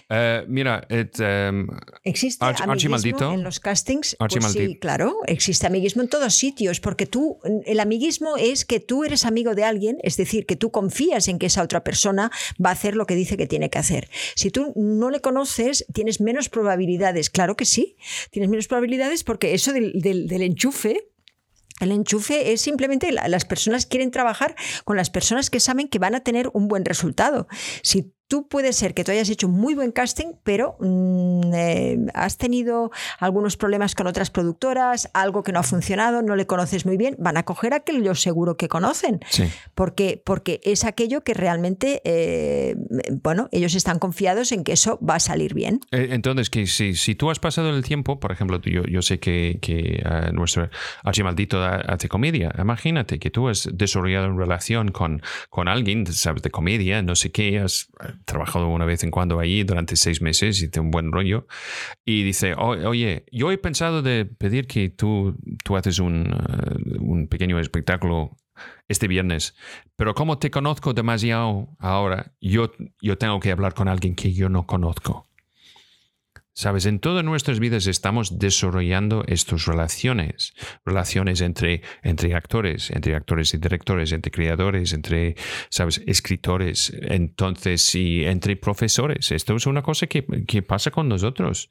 Eh, 0.09 0.44
mira, 0.49 0.86
em, 0.88 1.66
existe 2.05 2.44
amiguismo 2.44 3.32
en 3.34 3.42
los 3.42 3.61
castings. 3.61 4.16
Pues 4.18 4.32
sí, 4.53 4.78
claro, 4.80 5.18
existe 5.26 5.66
amiguismo 5.66 6.03
en 6.03 6.09
todos 6.09 6.34
sitios, 6.34 6.80
porque 6.80 7.07
tú, 7.07 7.38
el 7.66 7.80
amiguismo 7.80 8.36
es 8.38 8.64
que 8.64 8.80
tú 8.80 9.05
eres 9.05 9.24
amigo 9.24 9.55
de 9.55 9.64
alguien, 9.64 9.99
es 10.03 10.16
decir, 10.16 10.46
que 10.46 10.57
tú 10.57 10.70
confías 10.70 11.28
en 11.28 11.38
que 11.38 11.46
esa 11.46 11.62
otra 11.62 11.84
persona 11.84 12.30
va 12.64 12.70
a 12.70 12.72
hacer 12.72 12.88
lo 12.97 13.07
que 13.07 13.14
dice 13.14 13.36
que 13.36 13.47
tiene 13.47 13.70
que 13.70 13.78
hacer. 13.78 14.09
Si 14.34 14.51
tú 14.51 14.72
no 14.76 15.11
le 15.11 15.20
conoces, 15.20 15.84
tienes 15.93 16.20
menos 16.20 16.49
probabilidades. 16.49 17.30
Claro 17.30 17.57
que 17.57 17.64
sí, 17.64 17.97
tienes 18.30 18.51
menos 18.51 18.68
probabilidades 18.68 19.24
porque 19.24 19.55
eso 19.55 19.72
del, 19.72 19.93
del 20.01 20.43
enchufe 20.43 21.09
el 21.80 21.93
enchufe 21.93 22.53
es 22.53 22.61
simplemente 22.61 23.12
las 23.12 23.45
personas 23.45 23.86
quieren 23.86 24.11
trabajar 24.11 24.57
con 24.84 24.97
las 24.97 25.11
personas 25.11 25.49
que 25.49 25.61
saben 25.61 25.89
que 25.89 25.99
van 25.99 26.14
a 26.14 26.24
tener 26.24 26.51
un 26.53 26.66
buen 26.66 26.84
resultado. 26.84 27.47
Si 27.82 28.12
tú 28.28 28.46
puede 28.46 28.72
ser 28.74 28.94
que 28.94 29.04
tú 29.04 29.10
hayas 29.10 29.30
hecho 29.30 29.48
muy 29.48 29.74
buen 29.74 29.90
casting, 29.90 30.34
pero 30.44 30.76
mm, 30.78 31.54
eh, 31.54 31.98
has 32.14 32.36
tenido 32.36 32.90
algunos 33.18 33.56
problemas 33.56 33.94
con 33.94 34.06
otras 34.06 34.30
productoras, 34.30 35.10
algo 35.14 35.42
que 35.42 35.50
no 35.50 35.58
ha 35.58 35.62
funcionado, 35.62 36.22
no 36.22 36.36
le 36.36 36.46
conoces 36.46 36.84
muy 36.84 36.98
bien, 36.98 37.16
van 37.18 37.38
a 37.38 37.44
coger 37.44 37.72
aquello 37.72 38.14
seguro 38.14 38.56
que 38.56 38.68
conocen. 38.68 39.20
Porque, 39.74 40.22
porque 40.24 40.60
es 40.62 40.84
aquello 40.84 41.22
que 41.22 41.32
realmente, 41.32 42.02
eh, 42.04 42.76
bueno, 43.22 43.48
ellos 43.50 43.74
están 43.74 43.98
confiados 43.98 44.52
en 44.52 44.62
que 44.62 44.72
eso 44.72 44.98
va 45.00 45.16
a 45.16 45.20
salir 45.20 45.54
bien. 45.54 45.80
Eh, 45.90 46.08
entonces, 46.10 46.50
que 46.50 46.66
si, 46.66 46.94
si 46.94 47.14
tú 47.14 47.30
has 47.30 47.38
pasado 47.38 47.70
el 47.70 47.82
tiempo, 47.82 48.20
por 48.20 48.30
ejemplo, 48.30 48.60
yo, 48.60 48.84
yo 48.84 49.00
sé 49.00 49.18
que, 49.18 49.58
que 49.62 50.02
nuestro 50.32 50.68
archimaldito 51.02 51.62
hace 51.64 52.08
comedia, 52.08 52.54
imagínate 52.58 53.18
que 53.18 53.30
tú 53.30 53.48
has 53.48 53.68
desarrollado 53.72 54.28
una 54.28 54.38
relación 54.38 54.90
con, 54.90 55.22
con 55.48 55.68
alguien, 55.68 56.06
sabes, 56.06 56.42
de 56.42 56.50
comedia, 56.50 57.00
no 57.02 57.16
sé 57.16 57.32
qué, 57.32 57.60
has 57.60 57.88
trabajado 58.24 58.68
una 58.68 58.84
vez 58.84 59.04
en 59.04 59.10
cuando 59.10 59.40
allí 59.40 59.64
durante 59.64 59.96
seis 59.96 60.20
meses 60.20 60.58
tiene 60.70 60.86
un 60.86 60.90
buen 60.90 61.12
rollo. 61.12 61.46
Y 62.04 62.22
dice, 62.22 62.54
oye, 62.54 63.24
yo 63.32 63.50
he 63.52 63.58
pensado 63.58 64.02
de 64.02 64.24
pedir 64.24 64.66
que 64.66 64.88
tú, 64.90 65.36
tú 65.64 65.76
haces 65.76 65.98
un, 65.98 66.32
uh, 66.32 67.02
un 67.02 67.28
pequeño 67.28 67.58
espectáculo 67.58 68.36
este 68.88 69.06
viernes, 69.06 69.54
pero 69.96 70.14
como 70.14 70.38
te 70.38 70.50
conozco 70.50 70.92
demasiado 70.94 71.68
ahora, 71.78 72.32
yo, 72.40 72.72
yo 73.00 73.18
tengo 73.18 73.38
que 73.38 73.52
hablar 73.52 73.74
con 73.74 73.88
alguien 73.88 74.14
que 74.14 74.32
yo 74.32 74.48
no 74.48 74.66
conozco. 74.66 75.27
Sabes, 76.59 76.86
en 76.86 76.98
todas 76.98 77.24
nuestras 77.24 77.61
vidas 77.61 77.86
estamos 77.86 78.40
desarrollando 78.40 79.22
estas 79.28 79.66
relaciones, 79.66 80.54
relaciones 80.84 81.40
entre, 81.40 81.82
entre 82.02 82.34
actores, 82.34 82.90
entre 82.90 83.14
actores 83.14 83.54
y 83.54 83.59
directores, 83.59 84.11
entre 84.11 84.32
creadores, 84.32 84.92
entre, 84.92 85.36
sabes, 85.70 86.02
escritores, 86.09 86.92
entonces, 87.00 87.94
y 87.94 88.24
entre 88.24 88.56
profesores. 88.56 89.30
Esto 89.30 89.54
es 89.54 89.66
una 89.66 89.82
cosa 89.82 90.09
que, 90.09 90.26
que 90.48 90.62
pasa 90.62 90.90
con 90.90 91.09
nosotros. 91.09 91.70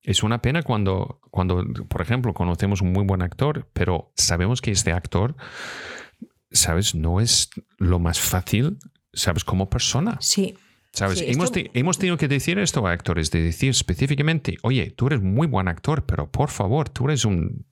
Es 0.00 0.22
una 0.22 0.40
pena 0.40 0.62
cuando, 0.62 1.20
cuando, 1.30 1.62
por 1.90 2.00
ejemplo, 2.00 2.32
conocemos 2.32 2.80
un 2.80 2.90
muy 2.90 3.04
buen 3.04 3.20
actor, 3.20 3.68
pero 3.74 4.14
sabemos 4.16 4.62
que 4.62 4.70
este 4.70 4.92
actor, 4.92 5.36
sabes, 6.50 6.94
no 6.94 7.20
es 7.20 7.50
lo 7.76 7.98
más 7.98 8.18
fácil, 8.18 8.78
sabes, 9.12 9.44
como 9.44 9.68
persona. 9.68 10.16
Sí. 10.22 10.56
¿Sabes? 10.92 11.18
Sí, 11.20 11.24
hemos, 11.28 11.46
esto- 11.46 11.54
te- 11.54 11.70
hemos 11.78 11.98
tenido 11.98 12.16
que 12.18 12.28
decir 12.28 12.58
esto 12.58 12.86
a 12.86 12.92
actores, 12.92 13.30
de 13.30 13.42
decir 13.42 13.70
específicamente, 13.70 14.56
oye, 14.62 14.90
tú 14.90 15.06
eres 15.06 15.22
muy 15.22 15.46
buen 15.46 15.68
actor, 15.68 16.04
pero 16.04 16.30
por 16.30 16.50
favor, 16.50 16.88
tú 16.90 17.06
eres 17.06 17.24
un, 17.24 17.64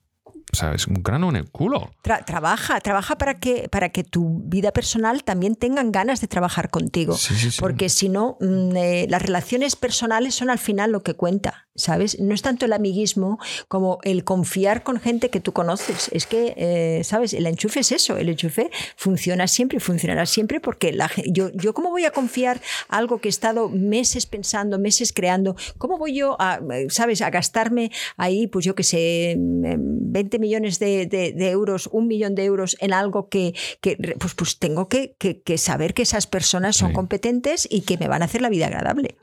¿sabes? 0.51 0.87
Un 0.87 1.01
grano 1.03 1.29
en 1.29 1.35
el 1.37 1.49
culo. 1.49 1.91
Tra- 2.03 2.23
trabaja, 2.25 2.79
trabaja 2.81 3.17
para 3.17 3.39
que, 3.39 3.67
para 3.69 3.89
que 3.89 4.03
tu 4.03 4.41
vida 4.45 4.71
personal 4.71 5.23
también 5.23 5.55
tengan 5.55 5.91
ganas 5.91 6.21
de 6.21 6.27
trabajar 6.27 6.69
contigo. 6.69 7.15
Sí, 7.17 7.35
sí, 7.35 7.51
sí. 7.51 7.57
Porque 7.59 7.89
si 7.89 8.09
no, 8.09 8.37
mm, 8.39 8.75
eh, 8.75 9.05
las 9.09 9.21
relaciones 9.21 9.75
personales 9.75 10.35
son 10.35 10.49
al 10.49 10.59
final 10.59 10.91
lo 10.91 11.01
que 11.03 11.13
cuenta, 11.13 11.67
¿sabes? 11.75 12.19
No 12.19 12.33
es 12.33 12.41
tanto 12.41 12.65
el 12.65 12.73
amiguismo 12.73 13.39
como 13.67 13.99
el 14.03 14.23
confiar 14.23 14.83
con 14.83 14.99
gente 14.99 15.29
que 15.29 15.39
tú 15.39 15.53
conoces. 15.53 16.09
Es 16.11 16.25
que, 16.27 16.53
eh, 16.57 17.03
¿sabes? 17.03 17.33
El 17.33 17.47
enchufe 17.47 17.79
es 17.79 17.91
eso. 17.91 18.17
El 18.17 18.29
enchufe 18.29 18.69
funciona 18.97 19.47
siempre 19.47 19.77
y 19.77 19.79
funcionará 19.79 20.25
siempre 20.25 20.59
porque 20.59 20.91
la, 20.91 21.09
yo, 21.27 21.49
yo, 21.53 21.73
¿cómo 21.73 21.89
voy 21.89 22.05
a 22.05 22.11
confiar 22.11 22.59
algo 22.89 23.19
que 23.19 23.29
he 23.29 23.31
estado 23.31 23.69
meses 23.69 24.25
pensando, 24.25 24.79
meses 24.79 25.13
creando? 25.13 25.55
¿Cómo 25.77 25.97
voy 25.97 26.13
yo 26.15 26.35
a, 26.39 26.59
eh, 26.73 26.87
¿sabes? 26.89 27.21
A 27.21 27.29
gastarme 27.29 27.91
ahí, 28.17 28.47
pues 28.47 28.65
yo 28.65 28.75
que 28.75 28.83
sé, 28.83 29.35
mm, 29.37 30.11
20 30.11 30.39
millones 30.41 30.77
de, 30.79 31.05
de- 31.05 31.31
de 31.31 31.49
euros, 31.51 31.87
un 31.93 32.07
millón 32.07 32.35
de 32.35 32.43
euros 32.43 32.75
en 32.81 32.91
algo 32.91 33.29
que, 33.29 33.53
que, 33.79 33.95
pues, 34.19 34.33
pues 34.35 34.59
tengo 34.59 34.89
que, 34.89 35.15
que- 35.17 35.41
que 35.41 35.57
saber 35.57 35.93
que 35.93 36.01
esas 36.01 36.27
personas 36.27 36.75
son 36.75 36.89
Sí. 36.89 36.95
competentes 36.95 37.65
y 37.71 37.81
que 37.81 37.97
me 37.97 38.09
van 38.09 38.21
a 38.21 38.25
hacer 38.25 38.41
la 38.41 38.49
vida 38.49 38.65
agradable. 38.67 39.15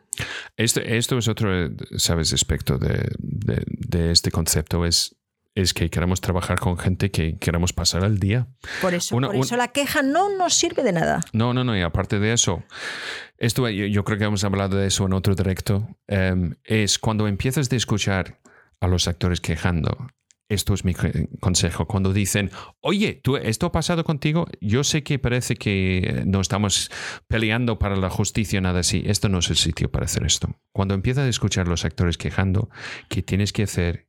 Esto, 0.57 0.81
esto 0.81 1.19
es 1.19 1.29
otro, 1.29 1.67
eh, 1.67 1.71
¿sabes? 1.97 2.33
Aspecto 2.33 2.79
de, 2.79 3.11
de- 3.19 3.65
de 3.67 4.11
este 4.13 4.31
concepto 4.31 4.87
es, 4.87 5.15
es 5.55 5.75
que 5.75 5.91
queremos 5.91 6.21
trabajar 6.21 6.59
con 6.61 6.77
gente 6.79 7.11
que 7.11 7.37
queremos 7.39 7.73
pasar 7.73 8.05
el 8.05 8.19
día. 8.19 8.47
Por 8.81 8.95
eso, 8.95 9.17
Una- 9.17 9.27
por 9.29 9.37
un- 9.37 9.43
eso 9.43 9.57
la 9.57 9.69
queja 9.69 10.03
no 10.03 10.37
nos 10.37 10.55
sirve 10.55 10.83
de 10.83 10.93
nada. 10.93 11.21
No, 11.33 11.53
no, 11.53 11.65
no, 11.65 11.77
y 11.77 11.83
aparte 11.83 12.19
de 12.21 12.33
eso, 12.33 12.63
esto 13.39 13.69
yo, 13.69 13.87
yo 13.87 14.05
creo 14.05 14.19
que 14.19 14.25
hemos 14.25 14.45
hablado 14.45 14.77
de 14.79 14.87
eso 14.87 15.07
en 15.07 15.13
otro 15.13 15.35
directo, 15.35 15.89
em, 16.07 16.55
es 16.65 16.99
cuando 16.99 17.27
empiezas 17.29 17.69
de 17.69 17.77
escuchar 17.77 18.39
a 18.81 18.87
los 18.89 19.09
actores 19.09 19.41
quejando. 19.41 20.09
Esto 20.49 20.73
es 20.73 20.85
mi 20.85 20.95
co- 20.95 21.09
consejo. 21.41 21.87
Cuando 21.87 22.13
dicen, 22.15 22.51
oye, 22.81 23.21
¿tú, 23.23 23.37
¿esto 23.37 23.67
ha 23.67 23.73
pasado 23.73 24.03
contigo? 24.05 24.47
Yo 24.61 24.83
sé 24.83 25.03
que 25.03 25.19
parece 25.19 25.57
que 25.57 26.23
no 26.27 26.41
estamos 26.41 26.91
peleando 27.27 27.79
para 27.79 27.97
la 27.97 28.09
justicia, 28.09 28.61
nada 28.61 28.81
así. 28.81 29.03
Esto 29.05 29.29
no 29.29 29.41
es 29.41 29.51
el 29.51 29.57
sitio 29.57 29.91
para 29.91 30.07
hacer 30.07 30.25
esto. 30.25 30.57
Cuando 30.73 30.95
empiezas 30.95 31.27
a 31.27 31.29
escuchar 31.29 31.67
a 31.67 31.71
los 31.71 31.85
actores 31.85 32.17
quejando, 32.17 32.71
¿qué 33.11 33.23
tienes 33.23 33.53
que 33.53 33.65
hacer? 33.65 34.09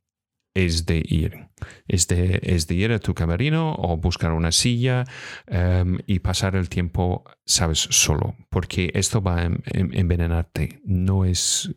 Es 0.54 0.86
de 0.86 1.02
ir. 1.04 1.49
Es 1.88 2.06
de, 2.08 2.40
es 2.42 2.66
de 2.66 2.74
ir 2.74 2.92
a 2.92 2.98
tu 2.98 3.14
camerino 3.14 3.74
o 3.78 3.96
buscar 3.96 4.32
una 4.32 4.52
silla 4.52 5.04
em, 5.46 5.98
y 6.06 6.20
pasar 6.20 6.56
el 6.56 6.68
tiempo, 6.68 7.24
sabes, 7.44 7.78
solo. 7.90 8.34
Porque 8.48 8.90
esto 8.94 9.22
va 9.22 9.38
a 9.40 9.44
en- 9.44 9.62
en- 9.66 9.94
envenenarte. 9.96 10.80
No 10.84 11.24
es, 11.24 11.70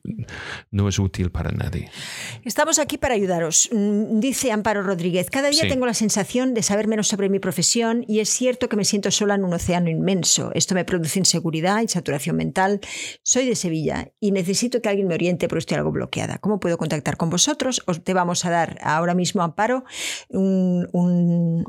no 0.72 0.88
es 0.90 1.00
útil 1.00 1.32
para 1.32 1.52
nadie. 1.52 1.90
Estamos 2.44 2.80
aquí 2.80 2.98
para 2.98 3.14
ayudaros. 3.16 3.70
Mm, 3.72 4.20
Dice 4.20 4.52
Amparo 4.52 4.84
Rodríguez, 4.84 5.30
cada 5.30 5.50
día 5.50 5.64
Sí. 5.64 5.68
tengo 5.70 5.86
la 5.86 5.94
sensación 5.94 6.54
de 6.54 6.64
saber 6.64 6.88
menos 6.88 7.08
sobre 7.08 7.30
mi 7.30 7.40
profesión 7.40 8.06
y 8.08 8.20
es 8.20 8.30
cierto 8.30 8.70
que 8.70 8.76
me 8.76 8.86
siento 8.86 9.12
sola 9.12 9.36
en 9.36 9.44
un 9.44 9.54
océano 9.54 9.90
inmenso. 9.90 10.52
Esto 10.54 10.76
me 10.76 10.86
produce 10.86 11.20
inseguridad 11.20 11.82
y 11.82 11.88
saturación 11.88 12.36
mental. 12.38 12.80
Soy 13.24 13.46
de 13.46 13.56
Sevilla 13.56 14.12
y 14.20 14.32
necesito 14.32 14.82
que 14.82 14.90
alguien 14.90 15.08
me 15.08 15.16
oriente 15.16 15.48
porque 15.48 15.60
estoy 15.60 15.78
algo 15.78 15.92
bloqueada. 15.92 16.38
¿Cómo 16.38 16.60
puedo 16.60 16.78
contactar 16.78 17.18
con 17.18 17.30
vosotros? 17.30 17.82
Os 17.88 18.04
te 18.04 18.14
vamos 18.14 18.46
a 18.46 18.50
dar 18.50 18.78
ahora 18.82 19.14
mismo, 19.16 19.42
Amparo, 19.42 19.73
un, 20.30 21.64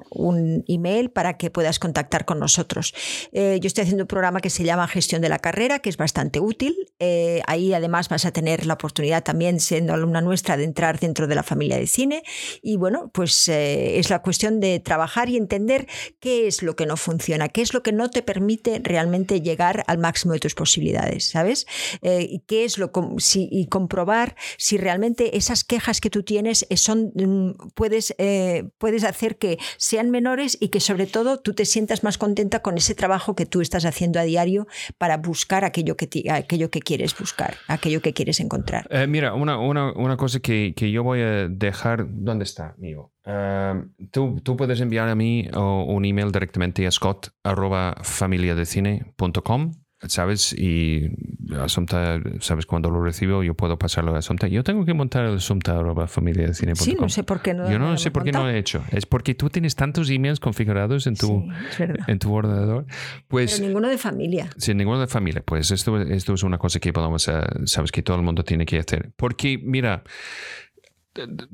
email 0.66 1.10
para 1.10 1.36
que 1.36 1.50
puedas 1.50 1.78
contactar 1.78 2.24
con 2.24 2.38
nosotros. 2.38 2.94
Eh, 3.32 3.58
yo 3.60 3.66
estoy 3.66 3.82
haciendo 3.82 4.04
un 4.04 4.08
programa 4.08 4.40
que 4.40 4.50
se 4.50 4.64
llama 4.64 4.86
Gestión 4.88 5.22
de 5.22 5.28
la 5.28 5.38
Carrera, 5.38 5.78
que 5.78 5.90
es 5.90 5.96
bastante 5.96 6.40
útil. 6.40 6.74
Eh, 6.98 7.42
ahí 7.46 7.72
además 7.72 8.08
vas 8.08 8.24
a 8.24 8.32
tener 8.32 8.66
la 8.66 8.74
oportunidad 8.74 9.22
también, 9.22 9.60
siendo 9.60 9.94
alumna 9.94 10.20
nuestra, 10.20 10.56
de 10.56 10.64
entrar 10.64 10.98
dentro 10.98 11.26
de 11.26 11.34
la 11.34 11.42
familia 11.42 11.76
de 11.76 11.86
cine. 11.86 12.22
Y 12.62 12.76
bueno, 12.76 13.10
pues 13.12 13.48
eh, 13.48 13.98
es 13.98 14.10
la 14.10 14.22
cuestión 14.22 14.60
de 14.60 14.80
trabajar 14.80 15.28
y 15.28 15.36
entender 15.36 15.86
qué 16.20 16.46
es 16.46 16.62
lo 16.62 16.76
que 16.76 16.86
no 16.86 16.96
funciona, 16.96 17.48
qué 17.48 17.62
es 17.62 17.74
lo 17.74 17.82
que 17.82 17.92
no 17.92 18.10
te 18.10 18.22
permite 18.22 18.80
realmente 18.82 19.40
llegar 19.40 19.84
al 19.86 19.98
máximo 19.98 20.32
de 20.32 20.40
tus 20.40 20.54
posibilidades, 20.54 21.28
¿sabes? 21.30 21.66
Y 22.02 22.40
qué 22.46 22.64
es 22.64 22.78
lo 22.78 22.90
si, 23.18 23.66
comprobar 23.70 24.36
si 24.58 24.76
realmente 24.76 25.36
esas 25.36 25.64
quejas 25.64 26.00
que 26.00 26.10
tú 26.10 26.22
tienes 26.22 26.66
son 26.76 27.12
mm, 27.14 27.68
puedes 27.94 28.14
eh, 28.18 28.64
puedes 28.78 29.04
hacer 29.04 29.36
que 29.38 29.58
sean 29.76 30.10
menores 30.10 30.56
y 30.60 30.68
que 30.68 30.80
sobre 30.80 31.06
todo 31.06 31.38
tú 31.38 31.54
te 31.54 31.64
sientas 31.64 32.02
más 32.02 32.18
contenta 32.18 32.60
con 32.60 32.76
ese 32.76 32.94
trabajo 32.96 33.36
que 33.36 33.46
tú 33.46 33.60
estás 33.60 33.84
haciendo 33.84 34.18
a 34.18 34.24
diario 34.24 34.66
para 34.98 35.16
buscar 35.18 35.64
aquello 35.64 35.96
que 35.96 36.06
ti- 36.08 36.28
aquello 36.28 36.70
que 36.70 36.80
quieres 36.80 37.16
buscar, 37.16 37.54
aquello 37.68 38.00
que 38.02 38.12
quieres 38.12 38.40
encontrar. 38.40 38.86
Eh, 38.90 39.06
mira, 39.06 39.34
una, 39.34 39.58
una, 39.58 39.92
una 39.92 40.16
cosa 40.16 40.40
que, 40.40 40.74
que 40.76 40.90
yo 40.90 41.04
voy 41.04 41.20
a 41.20 41.46
dejar. 41.48 42.06
¿Dónde 42.08 42.44
está, 42.44 42.74
amigo? 42.76 43.12
Um, 43.26 43.90
tú, 44.10 44.40
tú 44.42 44.56
puedes 44.56 44.80
enviar 44.80 45.08
a 45.08 45.14
mí 45.14 45.48
un 45.54 46.04
email 46.04 46.32
directamente 46.32 46.84
a 46.86 46.90
scott 46.90 47.28
arroba 47.44 47.94
familiadecine.com, 48.02 49.72
¿sabes? 50.08 50.52
Y 50.52 51.10
Asunta, 51.60 52.20
¿sabes? 52.40 52.66
Cuando 52.66 52.90
lo 52.90 53.02
recibo, 53.02 53.42
yo 53.42 53.54
puedo 53.54 53.78
pasarlo 53.78 54.14
a 54.14 54.18
Asunta. 54.18 54.48
Yo 54.48 54.64
tengo 54.64 54.84
que 54.84 54.94
montar 54.94 55.24
el 55.26 55.36
Asunta 55.36 55.78
arroba 55.78 56.06
familiadecine.com. 56.06 56.84
Sí, 56.84 56.96
no 56.98 57.08
sé 57.08 57.22
por 57.22 57.42
qué 57.42 57.54
no. 57.54 57.70
Yo 57.70 57.78
no 57.78 57.96
sé 57.96 58.10
por 58.10 58.24
qué 58.24 58.32
no 58.32 58.44
lo 58.44 58.50
he 58.50 58.58
hecho. 58.58 58.82
Es 58.90 59.06
porque 59.06 59.34
tú 59.34 59.50
tienes 59.50 59.74
tantos 59.76 60.10
emails 60.10 60.40
configurados 60.40 61.06
en 61.06 61.16
tu, 61.16 61.46
Sí, 61.76 61.84
en 62.06 62.18
tu 62.18 62.32
ordenador. 62.32 62.86
Pues. 63.28 63.54
Pero 63.54 63.66
ninguno 63.66 63.88
de 63.88 63.98
familia. 63.98 64.48
Sin 64.56 64.76
ninguno 64.76 65.00
de 65.00 65.06
familia, 65.06 65.42
pues 65.44 65.70
esto, 65.70 66.00
esto 66.00 66.34
es 66.34 66.42
una 66.42 66.58
cosa 66.58 66.80
que 66.80 66.92
podemos, 66.92 67.28
eh, 67.28 67.40
sabes, 67.64 67.92
que 67.92 68.02
todo 68.02 68.16
el 68.16 68.22
mundo 68.22 68.44
tiene 68.44 68.66
que 68.66 68.78
hacer. 68.78 69.12
Porque, 69.16 69.58
mira, 69.62 70.02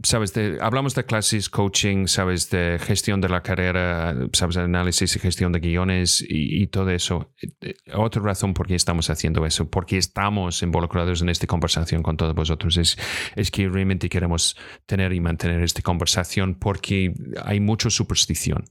sabes, 0.03 0.33
de- 0.35 0.59
hablamos 0.61 0.95
de 0.95 1.05
clases, 1.05 1.49
coaching, 1.49 2.07
sabes, 2.07 2.51
de 2.51 2.79
gestión 2.81 3.21
de 3.21 3.29
la 3.29 3.43
carrera, 3.43 4.15
sabes, 4.33 4.57
análisis 4.57 5.15
y 5.17 5.19
gestión 5.19 5.53
de 5.53 5.61
guiones 5.61 6.23
y, 6.23 6.63
y 6.63 6.67
todo 6.69 6.91
eso. 6.91 7.33
Eh, 7.61 7.75
Otra 7.95 8.23
razón 8.23 8.55
por 8.55 8.67
qué 8.67 8.75
estamos 8.75 9.11
haciendo 9.11 9.45
eso, 9.47 9.69
porque 9.69 9.99
estamos 9.99 10.63
involucrados 10.63 11.23
en 11.23 11.29
esta 11.29 11.47
conversación 11.47 12.03
con 12.03 12.17
todos 12.17 12.35
vosotros, 12.35 12.77
es, 12.77 12.97
es 13.37 13.51
que 13.51 13.69
realmente 13.69 14.09
queremos 14.09 14.57
tener 14.87 15.13
y 15.13 15.21
mantener 15.21 15.63
esta 15.63 15.83
conversación 15.83 16.55
porque 16.55 17.13
hay 17.45 17.61
mucha 17.61 17.91
superstición 17.91 18.65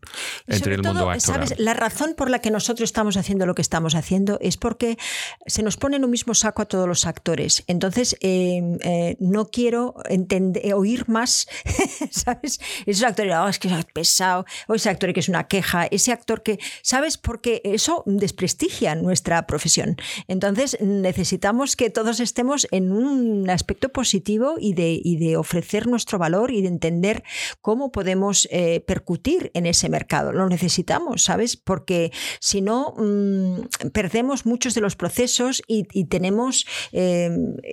entre 0.48 0.76
el 0.76 0.82
todo, 0.82 0.94
mundo 0.94 1.10
actoral. 1.12 1.48
¿sabes? 1.48 1.60
La 1.60 1.74
razón 1.74 2.14
por 2.18 2.30
la 2.30 2.40
que 2.40 2.52
nosotros 2.52 2.90
estamos 2.90 3.18
haciendo 3.18 3.46
lo 3.46 3.56
que 3.56 3.62
estamos 3.62 3.96
haciendo 3.96 4.38
es 4.42 4.58
porque 4.58 4.98
se 5.46 5.64
nos 5.64 5.78
pone 5.78 5.98
en 5.98 6.04
un 6.04 6.12
mismo 6.12 6.34
saco 6.34 6.62
a 6.62 6.66
todos 6.66 6.88
los 6.88 7.06
actores. 7.06 7.64
Entonces, 7.68 8.16
eh, 8.22 8.62
eh, 8.82 9.16
no 9.20 9.48
quiero 9.50 9.96
entender, 10.10 10.74
oír 10.80 11.08
más, 11.08 11.48
¿sabes? 12.12 12.60
Esos 12.86 13.04
actores, 13.04 13.34
"Oh, 13.36 13.48
es 13.48 13.60
que 13.60 13.68
es 13.68 13.86
pesado, 13.86 14.46
o 14.68 14.76
ese 14.76 14.90
actor 14.90 15.14
que 15.14 15.20
es 15.20 15.30
una 15.30 15.48
queja, 15.48 15.86
ese 15.86 16.12
actor 16.12 16.44
que, 16.44 16.60
¿sabes? 16.82 17.18
Porque 17.18 17.62
eso 17.64 18.04
desprestigia 18.06 18.96
nuestra 18.96 19.46
profesión. 19.48 19.98
Entonces, 20.28 20.78
necesitamos 20.82 21.76
que 21.76 21.90
todos 21.90 22.20
estemos 22.20 22.68
en 22.72 22.92
un 22.92 23.50
aspecto 23.50 23.90
positivo 23.90 24.56
y 24.60 24.74
de, 24.74 25.00
y 25.04 25.18
de 25.18 25.38
ofrecer 25.38 25.88
nuestro 25.88 26.18
valor 26.18 26.52
y 26.52 26.62
de 26.62 26.68
entender 26.68 27.24
cómo 27.62 27.92
podemos 27.92 28.48
eh, 28.52 28.82
percutir 28.82 29.52
en 29.54 29.66
ese 29.66 29.90
mercado. 29.90 30.32
Lo 30.32 30.48
necesitamos, 30.48 31.24
¿sabes? 31.24 31.58
Porque 31.58 32.12
si 32.40 32.62
no, 32.62 32.94
mm, 32.98 33.90
perdemos 33.92 34.46
muchos 34.46 34.74
de 34.74 34.82
los 34.82 34.96
procesos 34.96 35.62
y, 35.68 35.88
y 35.92 36.06
tenemos, 36.06 36.66
eh, 36.92 37.30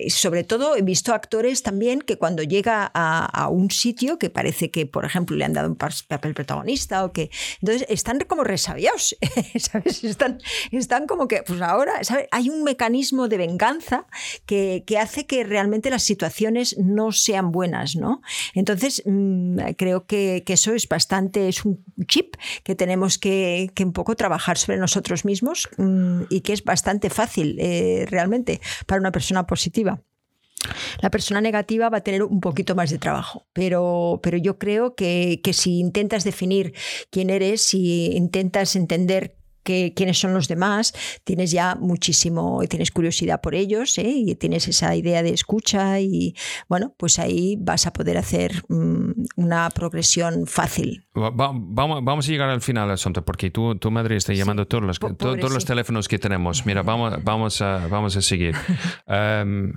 sobre 0.09 0.43
todo, 0.43 0.75
he 0.75 0.81
visto 0.81 1.13
actores 1.13 1.63
también 1.63 2.01
que 2.01 2.17
cuando 2.17 2.43
llega 2.43 2.91
a, 2.99 3.47
un 3.49 3.69
sitio 3.69 4.17
que 4.17 4.29
parece 4.29 4.71
que, 4.71 4.85
por 4.85 5.05
ejemplo, 5.05 5.35
le 5.35 5.45
han 5.45 5.53
dado 5.53 5.69
un 5.69 5.75
papel 5.75 6.33
protagonista 6.33 7.05
o 7.05 7.11
que... 7.11 7.29
Entonces 7.61 7.85
están 7.89 8.19
como 8.27 8.43
resabiados, 8.43 9.15
¿sabes? 9.59 10.03
Están, 10.03 10.39
están 10.71 11.05
como 11.07 11.27
que, 11.27 11.43
pues 11.43 11.61
ahora. 11.61 11.93
Hay 12.31 12.49
un 12.49 12.63
mecanismo 12.63 13.27
de 13.27 13.37
venganza 13.37 14.07
que, 14.45 14.83
que 14.85 14.97
hace 14.97 15.25
que 15.25 15.43
realmente 15.43 15.89
las 15.89 16.03
situaciones 16.03 16.77
no 16.77 17.11
sean 17.11 17.51
buenas, 17.51 17.95
¿no? 17.95 18.21
Entonces, 18.53 19.03
mm, 19.05 19.57
creo 19.77 20.05
que, 20.05 20.43
que 20.45 20.53
eso 20.53 20.73
es 20.73 20.87
bastante, 20.87 21.47
es 21.49 21.65
un 21.65 21.83
chip 22.07 22.35
que 22.63 22.75
tenemos 22.75 23.17
que, 23.17 23.71
que 23.75 23.83
un 23.83 23.93
poco 23.93 24.15
trabajar 24.15 24.57
sobre 24.57 24.79
nosotros 24.79 25.25
mismos 25.25 25.69
mm, 25.77 26.23
y 26.29 26.41
que 26.41 26.53
es 26.53 26.63
bastante 26.63 27.09
fácil 27.09 27.57
eh, 27.59 28.05
realmente 28.09 28.59
para 28.85 28.99
una 28.99 29.11
persona 29.11 29.45
positiva. 29.45 30.01
La 31.01 31.09
persona 31.09 31.41
negativa 31.41 31.89
va 31.89 31.97
a 31.97 32.01
tener 32.01 32.23
un 32.23 32.41
poquito 32.41 32.75
más 32.75 32.89
de 32.89 32.97
trabajo, 32.97 33.47
pero, 33.53 34.19
pero 34.23 34.37
yo 34.37 34.57
creo 34.57 34.95
que, 34.95 35.41
que 35.43 35.53
si 35.53 35.79
intentas 35.79 36.23
definir 36.23 36.73
quién 37.09 37.29
eres, 37.29 37.61
si 37.61 38.15
intentas 38.15 38.75
entender 38.75 39.37
quiénes 39.95 40.17
son 40.17 40.33
los 40.33 40.47
demás, 40.47 40.93
tienes 41.23 41.51
ya 41.51 41.75
muchísimo, 41.75 42.61
tienes 42.69 42.91
curiosidad 42.91 43.41
por 43.41 43.55
ellos 43.55 43.97
¿eh? 43.97 44.07
y 44.07 44.35
tienes 44.35 44.67
esa 44.67 44.95
idea 44.95 45.23
de 45.23 45.31
escucha 45.31 45.99
y 45.99 46.35
bueno, 46.69 46.93
pues 46.97 47.19
ahí 47.19 47.57
vas 47.59 47.85
a 47.87 47.93
poder 47.93 48.17
hacer 48.17 48.63
mm, 48.69 49.11
una 49.35 49.69
progresión 49.71 50.47
fácil. 50.47 51.05
vamos, 51.13 52.03
vamos, 52.03 52.27
a 52.27 52.31
llegar 52.31 52.49
al 52.49 52.61
final, 52.61 52.89
asunto, 52.91 53.23
porque 53.25 53.51
tu, 53.51 53.75
tu 53.75 53.91
madre 53.91 54.15
está 54.15 54.33
llamando 54.33 54.67
todos, 54.67 54.83
los, 54.83 54.99
todos 54.99 55.51
los 55.51 55.65
teléfonos 55.65 56.07
que 56.07 56.19
tenemos. 56.19 56.65
Mira, 56.65 56.81
vamos, 56.83 57.23
vamos, 57.23 57.61
a, 57.61 57.87
vamos 57.87 58.15
a 58.15 58.21
seguir. 58.21 58.55
Em, 59.07 59.73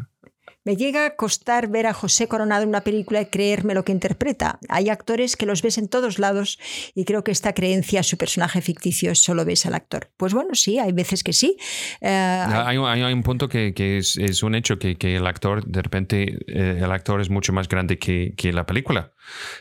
me 0.70 0.76
llega 0.76 1.04
a 1.04 1.16
costar 1.16 1.66
ver 1.66 1.88
a 1.88 1.92
José 1.92 2.28
Coronado 2.28 2.62
en 2.62 2.68
una 2.68 2.82
película 2.82 3.20
y 3.20 3.26
creerme 3.26 3.74
lo 3.74 3.84
que 3.84 3.90
interpreta. 3.90 4.60
Hay 4.68 4.88
actores 4.88 5.36
que 5.36 5.44
los 5.44 5.62
ves 5.62 5.78
en 5.78 5.88
todos 5.88 6.20
lados 6.20 6.60
y 6.94 7.04
creo 7.04 7.24
que 7.24 7.32
esta 7.32 7.54
creencia, 7.54 8.04
su 8.04 8.16
personaje 8.16 8.60
ficticio, 8.60 9.12
solo 9.16 9.44
ves 9.44 9.66
al 9.66 9.74
actor. 9.74 10.12
Pues 10.16 10.32
bueno, 10.32 10.54
sí, 10.54 10.78
hay 10.78 10.92
veces 10.92 11.24
que 11.24 11.32
sí. 11.32 11.56
Eh, 12.00 12.08
hay, 12.08 12.78
un 12.78 13.24
punto 13.24 13.48
que, 13.48 13.74
es, 13.76 14.42
un 14.44 14.54
hecho, 14.54 14.78
que, 14.78 14.96
el 15.16 15.26
actor, 15.26 15.66
de 15.66 15.82
repente, 15.82 16.38
eh, 16.46 16.78
el 16.84 16.92
actor 16.92 17.20
es 17.20 17.30
mucho 17.30 17.52
más 17.52 17.66
grande 17.66 17.98
que, 17.98 18.52
la 18.52 18.64
película. 18.64 19.12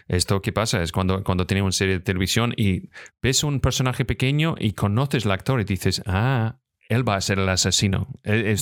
Esto 0.07 0.43
que 0.43 0.51
pasa 0.51 0.83
es 0.83 0.91
cuando, 0.91 1.23
cuando 1.23 1.47
tienes 1.47 1.63
una 1.63 1.71
serie 1.71 1.95
de 1.95 2.01
televisión 2.01 2.53
y 2.55 2.91
ves 3.19 3.43
un 3.43 3.61
personaje 3.61 4.05
pequeño 4.05 4.53
y 4.59 4.73
conoces 4.73 5.25
al 5.25 5.31
actor 5.31 5.59
y 5.59 5.63
dices, 5.63 6.03
ah, 6.05 6.59
él 6.89 7.07
va 7.07 7.15
a 7.15 7.21
ser 7.21 7.39
el 7.39 7.47
asesino. 7.47 8.07
E, 8.23 8.55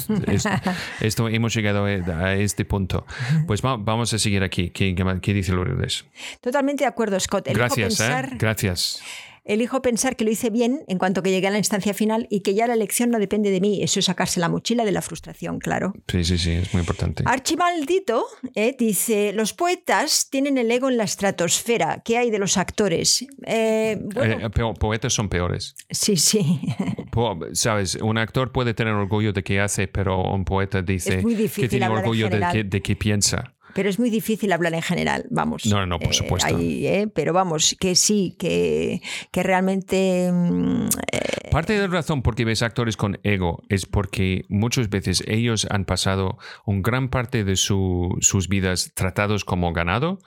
esto 1.02 1.30
hemos 1.30 1.54
llegado 1.56 1.86
a 1.86 2.34
este 2.36 2.66
punto. 2.66 3.06
Pues 3.48 3.62
vamos 3.62 4.14
a 4.14 4.20
seguir 4.20 4.44
aquí. 4.44 4.70
¿Qué, 4.70 4.94
dice 5.34 5.54
Lourdes? 5.54 6.06
Totalmente 6.42 6.84
de 6.84 6.90
acuerdo, 6.90 7.20
Scott. 7.20 7.48
Gracias, 7.50 8.00
¿eh? 8.02 8.30
Gracias. 8.38 9.02
Elijo 9.48 9.82
pensar 9.82 10.18
que 10.18 10.26
lo 10.26 10.32
hice 10.32 10.50
bien 10.50 10.84
en 10.88 10.98
cuanto 10.98 11.24
que 11.24 11.32
llegué 11.32 11.48
a 11.48 11.52
la 11.52 11.58
instancia 11.58 11.94
final 11.94 12.28
y 12.30 12.42
que 12.42 12.54
ya 12.54 12.68
la 12.68 12.74
elección 12.74 13.10
no 13.10 13.18
depende 13.18 13.50
de 13.50 13.62
mí. 13.62 13.82
Eso 13.82 14.00
es 14.00 14.06
sacarse 14.06 14.42
la 14.42 14.50
mochila 14.50 14.84
de 14.84 14.92
la 14.92 15.02
frustración, 15.02 15.60
claro. 15.60 15.94
Sí, 16.08 16.24
sí, 16.26 16.38
sí, 16.38 16.52
es 16.52 16.74
muy 16.74 16.82
importante. 16.82 17.24
Archimaldito 17.26 18.26
eh, 18.56 18.76
dice, 18.78 19.32
los 19.34 19.54
poetas 19.54 20.30
tienen 20.30 20.58
el 20.58 20.70
ego 20.70 20.90
en 20.90 20.98
la 20.98 21.06
estratosfera. 21.06 22.02
¿Qué 22.04 22.18
hay 22.18 22.30
de 22.30 22.40
los 22.40 22.58
actores? 22.58 23.26
Eh, 23.46 23.98
eh, 24.16 24.50
poetas 24.78 25.14
son 25.14 25.30
peores. 25.30 25.76
Sí, 25.90 26.18
sí. 26.18 26.62
Sabes, 27.54 27.96
un 27.96 28.18
actor 28.18 28.52
puede 28.52 28.74
tener 28.74 28.94
orgullo 28.94 29.32
de 29.32 29.44
que 29.44 29.62
hace, 29.62 29.88
pero 29.88 30.22
un 30.22 30.44
poeta 30.44 30.82
dice 30.82 31.24
que 31.56 31.68
tiene 31.70 31.88
orgullo 31.88 32.30
de, 32.30 32.64
de 32.66 32.82
que 32.82 32.96
piensa 32.96 33.57
pero 33.78 33.90
es 33.90 34.00
muy 34.00 34.10
difícil 34.10 34.52
hablar 34.54 34.74
en 34.74 34.82
general, 34.82 35.28
vamos. 35.30 35.68
No, 35.68 35.86
no, 35.86 36.00
por 36.00 36.10
eh, 36.10 36.14
supuesto. 36.14 36.58
¿eh? 36.60 37.08
pero 37.14 37.32
vamos, 37.32 37.76
que 37.80 37.94
sí, 37.94 38.36
que, 38.40 39.04
que 39.32 39.44
realmente... 39.44 40.32
Mm, 40.34 40.88
eh, 41.12 41.50
Parte 41.52 41.74
de 41.74 41.82
la 41.82 41.88
razón 41.88 42.24
por 42.24 42.34
qué 42.34 42.44
ves 42.44 42.64
actores 42.64 42.98
con 42.98 43.20
ego 43.22 43.62
es 43.70 43.86
porque 43.86 44.46
muchas 44.50 44.90
veces 44.90 45.24
ellos 45.28 45.68
han 45.70 45.86
pasado 45.86 46.40
un 46.66 46.82
gran 46.82 47.10
parte 47.10 47.44
de 47.44 47.56
sus 47.56 48.48
vidas 48.50 48.94
tratados 48.96 49.46
como 49.46 49.72
ganado, 49.74 50.18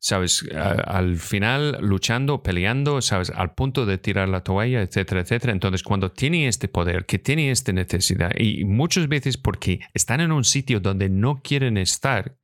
¿sabes? 0.00 0.46
al 0.52 1.16
final 1.16 1.78
luchando, 1.80 2.42
peleando, 2.42 3.00
¿sabes? 3.00 3.30
Al 3.30 3.54
punto 3.54 3.86
de 3.86 3.96
tirar 3.96 4.28
la 4.28 4.44
toalla, 4.44 4.82
etcétera, 4.82 5.22
etcétera. 5.22 5.54
Entonces, 5.54 5.82
cuando 5.82 6.12
tienen 6.12 6.42
este 6.42 6.68
poder, 6.68 7.06
que 7.06 7.18
tienen 7.18 7.48
esta 7.48 7.72
necesidad, 7.72 8.32
y 8.38 8.66
muchas 8.66 9.08
veces 9.08 9.38
porque 9.38 9.80
están 9.94 10.20
en 10.20 10.30
un 10.30 10.44
sitio 10.44 10.78
donde 10.80 11.08
no 11.08 11.40
quieren 11.42 11.78
estar, 11.78 12.36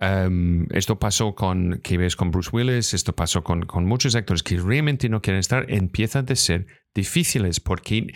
Em, 0.00 0.66
esto 0.72 0.98
pasó 0.98 1.34
con, 1.34 1.80
que 1.82 1.96
ves 1.96 2.16
con 2.16 2.32
Bruce 2.32 2.50
Willis, 2.52 2.92
esto 2.92 3.14
pasó 3.14 3.44
con, 3.44 3.66
con, 3.66 3.84
muchos 3.86 4.16
actores 4.16 4.42
que 4.42 4.56
realmente 4.56 5.08
no 5.08 5.22
quieren 5.22 5.38
estar, 5.38 5.66
empiezan 5.68 6.26
a 6.28 6.34
ser 6.34 6.66
difíciles 6.92 7.60
porque 7.60 8.12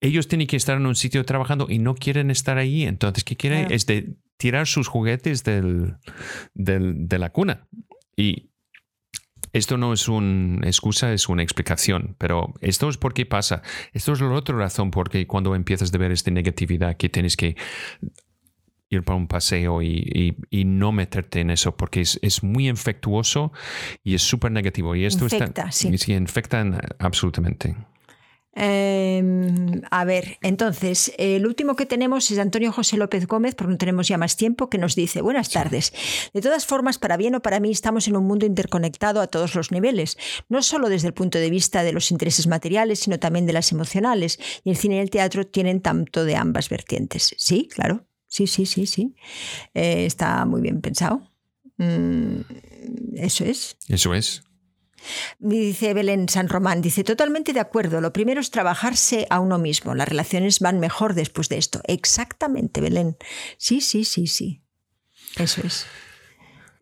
ellos 0.00 0.28
tienen 0.28 0.46
que 0.46 0.56
estar 0.56 0.76
en 0.76 0.86
un 0.86 0.94
sitio 0.94 1.24
trabajando 1.24 1.66
y 1.68 1.80
no 1.80 1.96
quieren 1.96 2.30
estar 2.30 2.56
ahí. 2.56 2.84
Entonces, 2.84 3.24
¿qué 3.24 3.36
quieren? 3.36 3.72
Es 3.72 3.86
de 3.86 4.16
tirar 4.36 4.68
sus 4.68 4.86
juguetes 4.86 5.42
del, 5.42 5.96
del, 6.54 7.08
de 7.08 7.18
la 7.18 7.30
cuna. 7.30 7.66
Y 8.16 8.50
esto 9.52 9.76
no 9.76 9.92
es 9.92 10.08
una 10.08 10.66
excusa, 10.66 11.12
es 11.12 11.28
una 11.28 11.42
explicación, 11.42 12.14
pero 12.18 12.54
esto 12.60 12.88
es 12.88 12.96
por 12.96 13.14
qué 13.14 13.26
pasa. 13.26 13.62
Esto 13.92 14.12
es 14.12 14.20
la 14.20 14.30
otra 14.30 14.56
razón 14.56 14.90
porque 14.90 15.26
cuando 15.26 15.54
empiezas 15.54 15.92
a 15.92 15.98
ver 15.98 16.12
esta 16.12 16.30
negatividad 16.30 16.96
que 16.96 17.08
tienes 17.08 17.36
que 17.36 17.56
ir 18.90 19.04
para 19.04 19.16
un 19.16 19.28
paseo 19.28 19.82
y, 19.82 20.34
no 20.50 20.92
meterte 20.92 21.40
en 21.40 21.50
eso 21.50 21.76
porque 21.76 22.00
es, 22.00 22.42
muy 22.42 22.68
infectuoso 22.68 23.52
y 24.04 24.14
es 24.14 24.22
súper 24.22 24.52
negativo. 24.52 24.94
Y 24.94 25.04
esto 25.04 25.24
infecta, 25.24 25.70
sí. 25.72 25.96
sí. 25.98 26.12
infectan 26.12 26.80
absolutamente. 26.98 27.74
Em, 28.60 29.82
a 29.90 30.04
ver, 30.04 30.38
entonces, 30.42 31.12
el 31.16 31.46
último 31.46 31.76
que 31.76 31.86
tenemos 31.86 32.28
es 32.32 32.38
Antonio 32.40 32.72
José 32.72 32.96
López 32.96 33.28
Gómez, 33.28 33.54
porque 33.54 33.70
no 33.70 33.78
tenemos 33.78 34.08
ya 34.08 34.18
más 34.18 34.36
tiempo, 34.36 34.68
que 34.68 34.78
nos 34.78 34.96
dice, 34.96 35.20
buenas 35.20 35.50
tardes. 35.50 35.92
De 36.34 36.40
todas 36.40 36.66
formas, 36.66 36.98
para 36.98 37.16
bien 37.16 37.36
o 37.36 37.40
para 37.40 37.60
mí, 37.60 37.70
estamos 37.70 38.08
en 38.08 38.16
un 38.16 38.26
mundo 38.26 38.46
interconectado 38.46 39.20
a 39.20 39.28
todos 39.28 39.54
los 39.54 39.70
niveles, 39.70 40.18
no 40.48 40.62
solo 40.62 40.88
desde 40.88 41.06
el 41.06 41.14
punto 41.14 41.38
de 41.38 41.50
vista 41.50 41.84
de 41.84 41.92
los 41.92 42.10
intereses 42.10 42.48
materiales, 42.48 42.98
sino 42.98 43.20
también 43.20 43.46
de 43.46 43.52
las 43.52 43.70
emocionales. 43.70 44.40
Y 44.64 44.70
el 44.70 44.76
cine 44.76 44.96
y 44.96 44.98
el 44.98 45.10
teatro 45.10 45.46
tienen 45.46 45.80
tanto 45.80 46.24
de 46.24 46.34
ambas 46.34 46.68
vertientes. 46.68 47.34
Sí, 47.38 47.68
claro. 47.72 48.08
Sí, 48.28 48.46
sí, 48.46 48.66
sí, 48.66 48.86
sí. 48.86 49.14
Eh, 49.74 50.06
está 50.06 50.44
muy 50.44 50.60
bien 50.60 50.80
pensado. 50.80 51.22
Mm, 51.78 52.40
eso 53.16 53.44
es. 53.44 53.76
Eso 53.88 54.14
es. 54.14 54.42
Dice 55.38 55.94
Belén 55.94 56.28
San 56.28 56.48
Román, 56.48 56.82
dice, 56.82 57.04
totalmente 57.04 57.52
de 57.52 57.60
acuerdo, 57.60 58.00
lo 58.00 58.12
primero 58.12 58.40
es 58.40 58.50
trabajarse 58.50 59.26
a 59.30 59.40
uno 59.40 59.58
mismo, 59.58 59.94
las 59.94 60.08
relaciones 60.08 60.60
van 60.60 60.80
mejor 60.80 61.14
después 61.14 61.48
de 61.48 61.58
esto. 61.58 61.80
Exactamente, 61.86 62.80
Belén. 62.80 63.16
Sí, 63.56 63.80
sí, 63.80 64.04
sí, 64.04 64.26
sí. 64.26 64.62
Eso 65.36 65.62
es. 65.64 65.86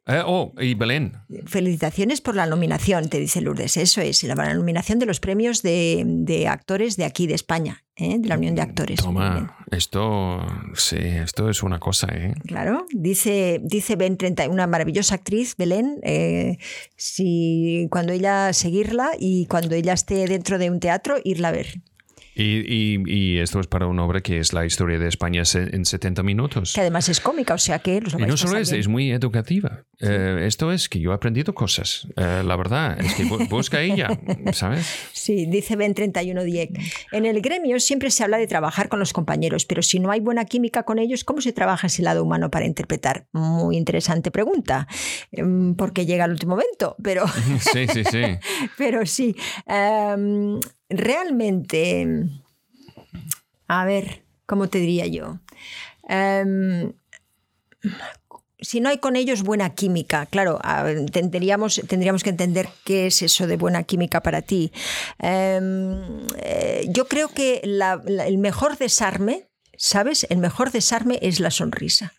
Eh, 0.07 0.23
oh, 0.25 0.53
y 0.59 0.75
Belén. 0.75 1.15
Felicitaciones 1.47 2.21
por 2.21 2.37
la 2.37 2.47
nominación, 2.47 3.09
te 3.09 3.19
dice 3.19 3.41
Lourdes. 3.41 3.77
Eso 3.77 4.01
es, 4.01 4.23
la 4.23 4.55
nominación 4.55 4.99
de 5.01 5.07
los 5.07 5.19
premios 5.19 5.63
de, 5.63 6.47
actores 6.49 6.97
de 6.97 7.05
aquí, 7.05 7.27
de 7.27 7.35
España, 7.35 7.85
¿eh? 7.97 8.17
de 8.19 8.29
la 8.29 8.37
Unión 8.37 8.55
de 8.55 8.63
Actores. 8.63 9.01
Toma, 9.01 9.57
esto, 9.71 10.41
sí, 10.75 10.99
esto 10.99 11.49
es 11.51 11.63
una 11.63 11.79
cosa. 11.79 12.09
¿eh? 12.13 12.35
Claro, 12.47 12.87
dice, 12.93 13.61
dice 13.63 13.97
Ben 13.97 14.17
30, 14.17 14.49
una 14.49 14.67
maravillosa 14.67 15.17
actriz, 15.17 15.57
Belén, 15.57 15.99
eh, 16.03 16.59
si, 16.97 17.89
cuando 17.91 18.13
ella 18.13 18.53
seguirla 18.53 19.11
y 19.19 19.47
cuando 19.47 19.75
ella 19.75 19.93
esté 19.93 20.27
dentro 20.27 20.59
de 20.59 20.71
un 20.71 20.81
teatro, 20.81 21.17
irla 21.25 21.49
a 21.49 21.53
ver. 21.53 21.81
Y, 22.39 23.39
esto 23.39 23.61
es 23.61 23.67
para 23.67 23.87
una 23.87 24.05
obra 24.05 24.21
que 24.21 24.39
es 24.39 24.53
la 24.53 24.67
historia 24.67 24.99
de 24.99 25.09
España 25.09 25.43
en 25.55 25.85
70 25.85 26.23
minutos. 26.23 26.73
Que 26.75 26.83
además 26.83 27.09
es 27.09 27.21
cómica, 27.21 27.55
o 27.55 27.59
sea 27.59 27.79
que... 27.79 27.97
y 27.97 28.23
no 28.23 28.37
solo 28.37 28.59
es, 28.59 28.73
es 28.73 28.89
muy 28.89 29.11
educativa. 29.11 29.85
Eh, 30.01 30.45
esto 30.47 30.71
es 30.73 30.89
que 30.89 31.01
yo 31.01 31.13
he 31.13 31.15
aprendido 31.15 31.55
cosas. 31.55 32.07
Eh, 32.17 32.43
la 32.45 32.57
verdad, 32.57 32.99
es 33.01 33.15
que 33.15 33.25
busca 33.25 33.81
ella, 33.81 34.09
¿sabes? 34.53 34.87
Sí, 35.13 35.47
dice 35.47 35.77
Ben 35.77 35.95
31 35.95 36.43
Dieck. 36.45 36.79
En 37.13 37.25
el 37.25 37.41
gremio 37.41 37.81
siempre 37.81 38.11
se 38.11 38.25
habla 38.25 38.37
de 38.37 38.47
trabajar 38.47 38.89
con 38.89 38.99
los 38.99 39.13
compañeros, 39.13 39.65
pero 39.65 39.83
si 39.83 39.99
no 39.99 40.11
hay 40.11 40.21
buena 40.21 40.45
química 40.45 40.83
con 40.83 40.99
ellos, 40.99 41.25
¿cómo 41.25 41.41
se 41.41 41.53
trabaja 41.53 41.87
ese 41.87 42.03
lado 42.03 42.23
humano 42.23 42.51
para 42.51 42.67
interpretar? 42.67 43.27
Muy 43.33 43.77
interesante 43.77 44.31
pregunta, 44.31 44.87
em, 45.33 45.75
porque 45.75 46.05
llega 46.05 46.27
el 46.27 46.33
último 46.33 46.57
momento, 46.57 46.97
pero... 47.03 47.25
Sí, 47.61 47.87
sí, 47.89 48.05
sí. 48.05 48.23
pero 48.79 49.07
sí. 49.07 49.35
Em, 49.67 50.61
realmente, 50.89 52.29
a 53.69 53.85
ver, 53.85 54.23
¿cómo 54.47 54.69
te 54.69 54.79
diría 54.79 55.07
yo? 55.07 55.39
Em, 56.09 56.93
si 58.61 58.81
no 58.81 58.89
hay 58.89 58.99
con 58.99 59.17
ellos 59.17 59.43
buena 59.43 59.75
química, 59.75 60.27
claro, 60.27 60.61
tendríamos, 61.13 61.81
tendríamos 61.89 62.23
que 62.23 62.31
entender 62.31 62.69
qué 62.85 63.07
es 63.07 63.23
eso 63.23 63.47
de 63.47 63.57
buena 63.57 63.83
química 63.83 64.23
para 64.23 64.43
ti. 64.43 64.73
Em, 65.19 66.27
eh, 66.39 66.87
yo 66.89 67.07
creo 67.07 67.29
que 67.29 67.61
el 67.63 68.39
mejor 68.39 68.79
desarme, 68.79 69.49
¿sabes? 69.77 70.27
El 70.31 70.39
mejor 70.39 70.73
desarme 70.73 71.19
es 71.23 71.39
la 71.39 71.51
sonrisa. 71.51 72.15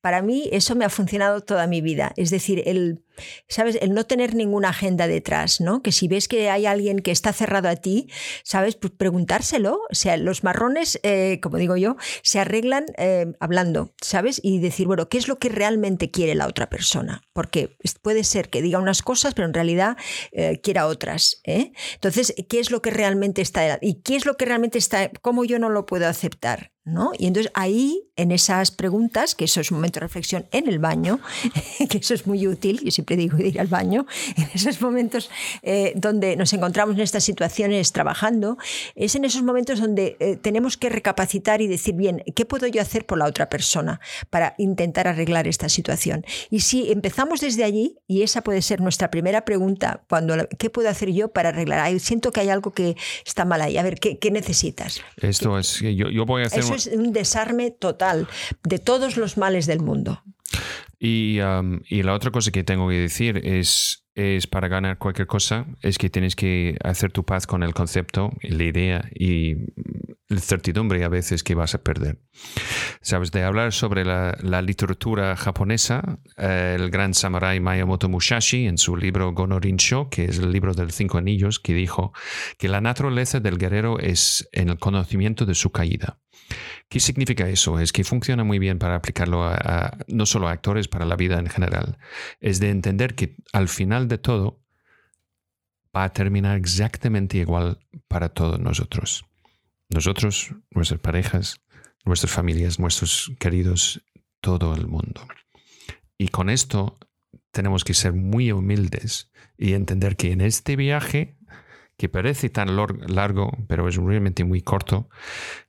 Para 0.00 0.22
mí 0.22 0.48
eso 0.52 0.74
me 0.74 0.84
ha 0.84 0.90
funcionado 0.90 1.42
toda 1.42 1.66
mi 1.66 1.80
vida. 1.80 2.12
Es 2.16 2.30
decir, 2.30 2.62
el, 2.66 3.02
¿sabes? 3.48 3.78
El 3.80 3.94
no 3.94 4.04
tener 4.04 4.34
ninguna 4.34 4.70
agenda 4.70 5.06
detrás, 5.06 5.60
¿no? 5.60 5.82
Que 5.82 5.92
si 5.92 6.08
ves 6.08 6.28
que 6.28 6.50
hay 6.50 6.66
alguien 6.66 7.00
que 7.00 7.10
está 7.10 7.32
cerrado 7.32 7.68
a 7.68 7.76
ti, 7.76 8.08
¿sabes? 8.42 8.76
Pues 8.76 8.92
preguntárselo. 8.96 9.80
O 9.90 9.94
sea, 9.94 10.16
los 10.16 10.44
marrones, 10.44 11.00
eh, 11.02 11.40
como 11.42 11.56
digo 11.58 11.76
yo, 11.76 11.96
se 12.22 12.38
arreglan 12.38 12.86
eh, 12.96 13.32
hablando, 13.40 13.94
¿sabes? 14.00 14.40
Y 14.42 14.58
decir, 14.58 14.86
bueno, 14.86 15.08
¿qué 15.08 15.18
es 15.18 15.28
lo 15.28 15.38
que 15.38 15.48
realmente 15.48 16.10
quiere 16.10 16.34
la 16.34 16.46
otra 16.46 16.68
persona? 16.68 17.22
Porque 17.32 17.76
puede 18.02 18.24
ser 18.24 18.48
que 18.48 18.62
diga 18.62 18.78
unas 18.78 19.02
cosas, 19.02 19.34
pero 19.34 19.46
en 19.46 19.54
realidad 19.54 19.96
eh, 20.32 20.60
quiera 20.62 20.86
otras. 20.86 21.40
Entonces, 21.44 22.34
¿qué 22.48 22.60
es 22.60 22.70
lo 22.70 22.82
que 22.82 22.90
realmente 22.90 23.42
está? 23.42 23.78
¿Y 23.80 24.02
qué 24.02 24.16
es 24.16 24.26
lo 24.26 24.36
que 24.36 24.44
realmente 24.44 24.78
está? 24.78 25.10
¿Cómo 25.22 25.44
yo 25.44 25.58
no 25.58 25.68
lo 25.68 25.86
puedo 25.86 26.06
aceptar? 26.06 26.72
¿no? 26.86 27.10
Y 27.18 27.26
entonces 27.26 27.50
ahí, 27.54 28.08
en 28.14 28.30
esas 28.30 28.70
preguntas, 28.70 29.34
que 29.34 29.44
eso 29.44 29.60
es 29.60 29.72
un 29.72 29.78
momento 29.78 29.98
de 29.98 30.06
reflexión 30.06 30.46
en 30.52 30.68
el 30.68 30.78
baño, 30.78 31.18
que 31.90 31.98
eso 31.98 32.14
es 32.14 32.28
muy 32.28 32.46
útil, 32.46 32.80
yo 32.80 32.90
siempre 33.06 33.16
digo 33.16 33.38
ir 33.38 33.60
al 33.60 33.68
baño, 33.68 34.06
en 34.36 34.48
esos 34.52 34.80
momentos 34.80 35.30
eh, 35.62 35.92
donde 35.94 36.36
nos 36.36 36.52
encontramos 36.52 36.96
en 36.96 37.02
estas 37.02 37.24
situaciones 37.24 37.92
trabajando, 37.92 38.58
es 38.94 39.14
en 39.14 39.24
esos 39.24 39.42
momentos 39.42 39.80
donde 39.80 40.16
eh, 40.18 40.36
tenemos 40.36 40.76
que 40.76 40.88
recapacitar 40.88 41.62
y 41.62 41.68
decir, 41.68 41.94
bien, 41.94 42.24
¿qué 42.34 42.44
puedo 42.44 42.66
yo 42.66 42.82
hacer 42.82 43.06
por 43.06 43.18
la 43.18 43.26
otra 43.26 43.48
persona 43.48 44.00
para 44.30 44.54
intentar 44.58 45.06
arreglar 45.06 45.46
esta 45.46 45.68
situación? 45.68 46.24
Y 46.50 46.60
si 46.60 46.90
empezamos 46.90 47.40
desde 47.40 47.64
allí, 47.64 47.98
y 48.08 48.22
esa 48.22 48.42
puede 48.42 48.62
ser 48.62 48.80
nuestra 48.80 49.10
primera 49.10 49.44
pregunta, 49.44 50.02
cuando, 50.08 50.34
¿qué 50.58 50.70
puedo 50.70 50.88
hacer 50.88 51.12
yo 51.12 51.28
para 51.28 51.50
arreglar? 51.50 51.76
siento 52.00 52.32
que 52.32 52.40
hay 52.40 52.48
algo 52.48 52.72
que 52.72 52.96
está 53.24 53.44
mal 53.44 53.60
ahí, 53.60 53.78
a 53.78 53.82
ver, 53.82 54.00
¿qué, 54.00 54.30
necesitas? 54.30 55.00
Esto 55.18 55.58
es, 55.58 55.80
yo, 55.80 56.10
yo 56.10 56.26
voy 56.26 56.42
a 56.42 56.46
hacer 56.46 56.64
es 56.64 56.88
un 56.88 57.12
desarme 57.12 57.70
total 57.70 58.26
de 58.64 58.78
todos 58.78 59.16
los 59.16 59.36
males 59.36 59.66
del 59.66 59.80
mundo. 59.80 60.22
Y, 60.98 61.40
um, 61.40 61.80
y, 61.88 62.02
la 62.02 62.14
otra 62.14 62.30
cosa 62.30 62.50
que 62.50 62.64
tengo 62.64 62.88
que 62.88 62.94
decir 62.94 63.40
es, 63.44 64.06
es 64.14 64.46
para 64.46 64.68
ganar 64.68 64.96
cualquier 64.96 65.26
cosa, 65.26 65.66
es 65.82 65.98
que 65.98 66.08
tienes 66.08 66.34
que 66.34 66.76
hacer 66.82 67.12
tu 67.12 67.24
paz 67.24 67.46
con 67.46 67.62
el 67.62 67.74
concepto, 67.74 68.32
la 68.42 68.64
idea 68.64 69.10
y 69.14 69.56
la 70.28 70.40
certidumbre 70.40 71.04
a 71.04 71.08
veces 71.08 71.44
que 71.44 71.54
vas 71.54 71.74
a 71.74 71.82
perder. 71.82 72.18
Sabes, 73.02 73.30
de 73.30 73.42
hablar 73.42 73.72
sobre 73.72 74.04
la, 74.04 74.36
la 74.42 74.62
literatura 74.62 75.36
japonesa, 75.36 76.18
el 76.36 76.90
gran 76.90 77.12
samurái 77.14 77.60
Mayamoto 77.60 78.08
Musashi 78.08 78.66
en 78.66 78.78
su 78.78 78.96
libro 78.96 79.32
Gonorincho, 79.32 80.08
que 80.10 80.24
es 80.24 80.38
el 80.38 80.50
libro 80.50 80.72
de 80.72 80.84
los 80.84 80.94
cinco 80.94 81.18
anillos, 81.18 81.60
que 81.60 81.74
dijo 81.74 82.12
que 82.58 82.68
la 82.68 82.80
naturaleza 82.80 83.38
del 83.38 83.58
guerrero 83.58 83.98
es 83.98 84.48
en 84.52 84.70
el 84.70 84.78
conocimiento 84.78 85.44
de 85.44 85.54
su 85.54 85.70
caída. 85.70 86.18
¿Qué 86.88 87.00
significa 87.00 87.48
eso? 87.48 87.80
Es 87.80 87.92
que 87.92 88.04
funciona 88.04 88.44
muy 88.44 88.58
bien 88.58 88.78
para 88.78 88.94
aplicarlo 88.94 89.50
no 90.08 90.26
solo 90.26 90.48
a 90.48 90.52
actores, 90.52 90.88
para 90.88 91.04
la 91.04 91.16
vida 91.16 91.38
en 91.38 91.48
general. 91.48 91.98
Es 92.40 92.60
de 92.60 92.70
entender 92.70 93.14
que 93.14 93.36
al 93.52 93.68
final 93.68 94.08
de 94.08 94.18
todo 94.18 94.62
va 95.96 96.04
a 96.04 96.12
terminar 96.12 96.56
exactamente 96.56 97.38
igual 97.38 97.78
para 98.08 98.28
todos 98.28 98.60
nosotros. 98.60 99.24
Nosotros, 99.88 100.54
nuestras 100.70 101.00
parejas, 101.00 101.60
nuestras 102.04 102.32
familias, 102.32 102.78
nuestros 102.78 103.32
queridos, 103.38 104.02
todo 104.40 104.74
el 104.74 104.86
mundo. 104.86 105.26
Y 106.18 106.28
con 106.28 106.50
esto 106.50 106.98
tenemos 107.50 107.84
que 107.84 107.94
ser 107.94 108.12
muy 108.12 108.52
humildes 108.52 109.30
y 109.56 109.72
entender 109.72 110.16
que 110.16 110.32
en 110.32 110.40
este 110.40 110.76
viaje 110.76 111.36
que 111.96 112.08
parece 112.08 112.50
tan 112.50 112.76
largo, 112.76 113.50
pero 113.68 113.88
es 113.88 113.96
realmente 113.96 114.44
muy 114.44 114.60
corto, 114.60 115.08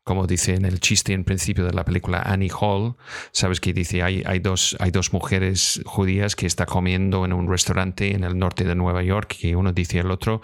como 0.03 0.27
dice 0.27 0.55
en 0.55 0.65
el 0.65 0.79
chiste 0.79 1.13
en 1.13 1.23
principio 1.23 1.65
de 1.65 1.73
la 1.73 1.85
película 1.85 2.21
Annie 2.21 2.51
Hall, 2.59 2.95
sabes 3.31 3.61
que 3.61 3.73
dice 3.73 4.03
hay, 4.03 4.23
hay, 4.25 4.39
dos, 4.39 4.75
hay 4.79 4.91
dos 4.91 5.13
mujeres 5.13 5.81
judías 5.85 6.35
que 6.35 6.45
están 6.45 6.67
comiendo 6.67 7.23
en 7.23 7.31
un 7.31 7.49
restaurante 7.49 8.13
en 8.13 8.23
el 8.23 8.37
norte 8.37 8.65
de 8.65 8.75
Nueva 8.75 9.03
York 9.03 9.37
y 9.41 9.55
uno 9.55 9.71
dice 9.71 10.01
al 10.01 10.11
otro, 10.11 10.41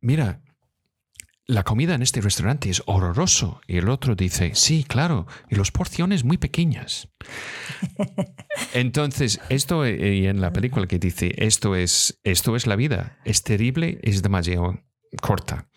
mira, 0.00 0.40
la 1.48 1.64
comida 1.64 1.94
en 1.94 2.02
este 2.02 2.20
restaurante 2.20 2.68
es 2.68 2.82
horroroso. 2.86 3.60
Y 3.66 3.78
el 3.78 3.88
otro 3.88 4.14
dice, 4.14 4.52
sí, 4.54 4.84
claro, 4.86 5.26
y 5.48 5.56
las 5.56 5.72
porciones 5.72 6.22
muy 6.22 6.36
pequeñas. 6.36 7.08
Entonces, 8.74 9.40
esto 9.48 9.88
y 9.88 10.26
en 10.26 10.40
la 10.42 10.52
película 10.52 10.86
que 10.86 10.98
dice, 10.98 11.34
esto 11.38 11.74
es, 11.74 12.20
esto 12.22 12.54
es 12.54 12.66
la 12.66 12.76
vida, 12.76 13.18
es 13.24 13.42
terrible, 13.42 13.98
es 14.02 14.22
demasiado 14.22 14.78
corta. 15.22 15.68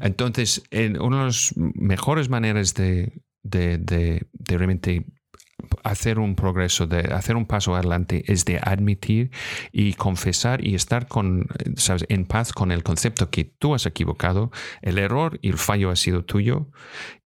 Entonces, 0.00 0.64
en 0.70 1.00
una 1.00 1.20
de 1.20 1.24
las 1.26 1.54
mejores 1.56 2.28
maneras 2.28 2.74
de, 2.74 3.22
de, 3.44 3.78
de, 3.78 4.26
de 4.32 4.58
realmente 4.58 5.06
hacer 5.82 6.18
un 6.18 6.34
progreso, 6.34 6.86
de 6.86 7.00
hacer 7.14 7.36
un 7.36 7.46
paso 7.46 7.74
adelante, 7.74 8.24
es 8.26 8.44
de 8.44 8.58
admitir 8.62 9.30
y 9.72 9.94
confesar 9.94 10.64
y 10.66 10.74
estar 10.74 11.08
con, 11.08 11.46
en 12.08 12.24
paz 12.26 12.52
con 12.52 12.72
el 12.72 12.82
concepto 12.82 13.30
que 13.30 13.44
tú 13.44 13.74
has 13.74 13.86
equivocado, 13.86 14.50
el 14.80 14.98
error 14.98 15.38
y 15.42 15.48
el 15.48 15.58
fallo 15.58 15.90
ha 15.90 15.96
sido 15.96 16.24
tuyo 16.24 16.68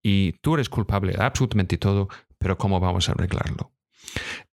y 0.01 0.33
tú 0.41 0.55
eres 0.55 0.69
culpable 0.69 1.13
de 1.13 1.23
absolutamente 1.23 1.77
todo, 1.77 2.09
pero 2.37 2.57
¿cómo 2.57 2.79
vamos 2.79 3.09
a 3.09 3.13
arreglarlo? 3.13 3.71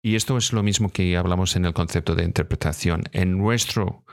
Y 0.02 0.16
esto 0.16 0.38
es 0.38 0.54
lo 0.54 0.64
mismo 0.64 0.90
que 0.90 1.16
hablamos 1.18 1.56
en 1.56 1.66
el 1.66 1.74
concepto 1.74 2.16
de 2.16 2.24
interpretación. 2.24 3.04
En 3.12 3.38
nuestro, 3.38 4.04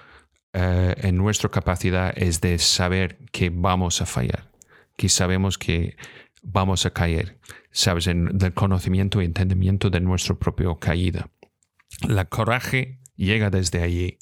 eh, 0.52 0.94
en 0.98 1.16
nuestra 1.16 1.51
capacidad 1.51 2.12
es 2.16 2.40
de 2.40 2.59
saber 2.59 3.18
que 3.32 3.51
vamos 3.51 4.01
a 4.01 4.06
fallar, 4.06 4.51
que 4.97 5.09
sabemos 5.09 5.59
que 5.59 5.97
vamos 6.42 6.86
a 6.86 6.90
caer, 6.90 7.38
¿sabes? 7.70 8.06
En 8.06 8.38
el 8.40 8.55
conocimiento 8.55 9.20
y 9.20 9.24
entendimiento 9.24 9.90
de 9.90 10.01
nuestra 10.01 10.34
propia 10.34 10.68
caída. 10.78 11.30
La 12.06 12.24
coraje 12.24 13.01
llega 13.20 13.51
desde 13.51 13.82
allí. 13.82 14.18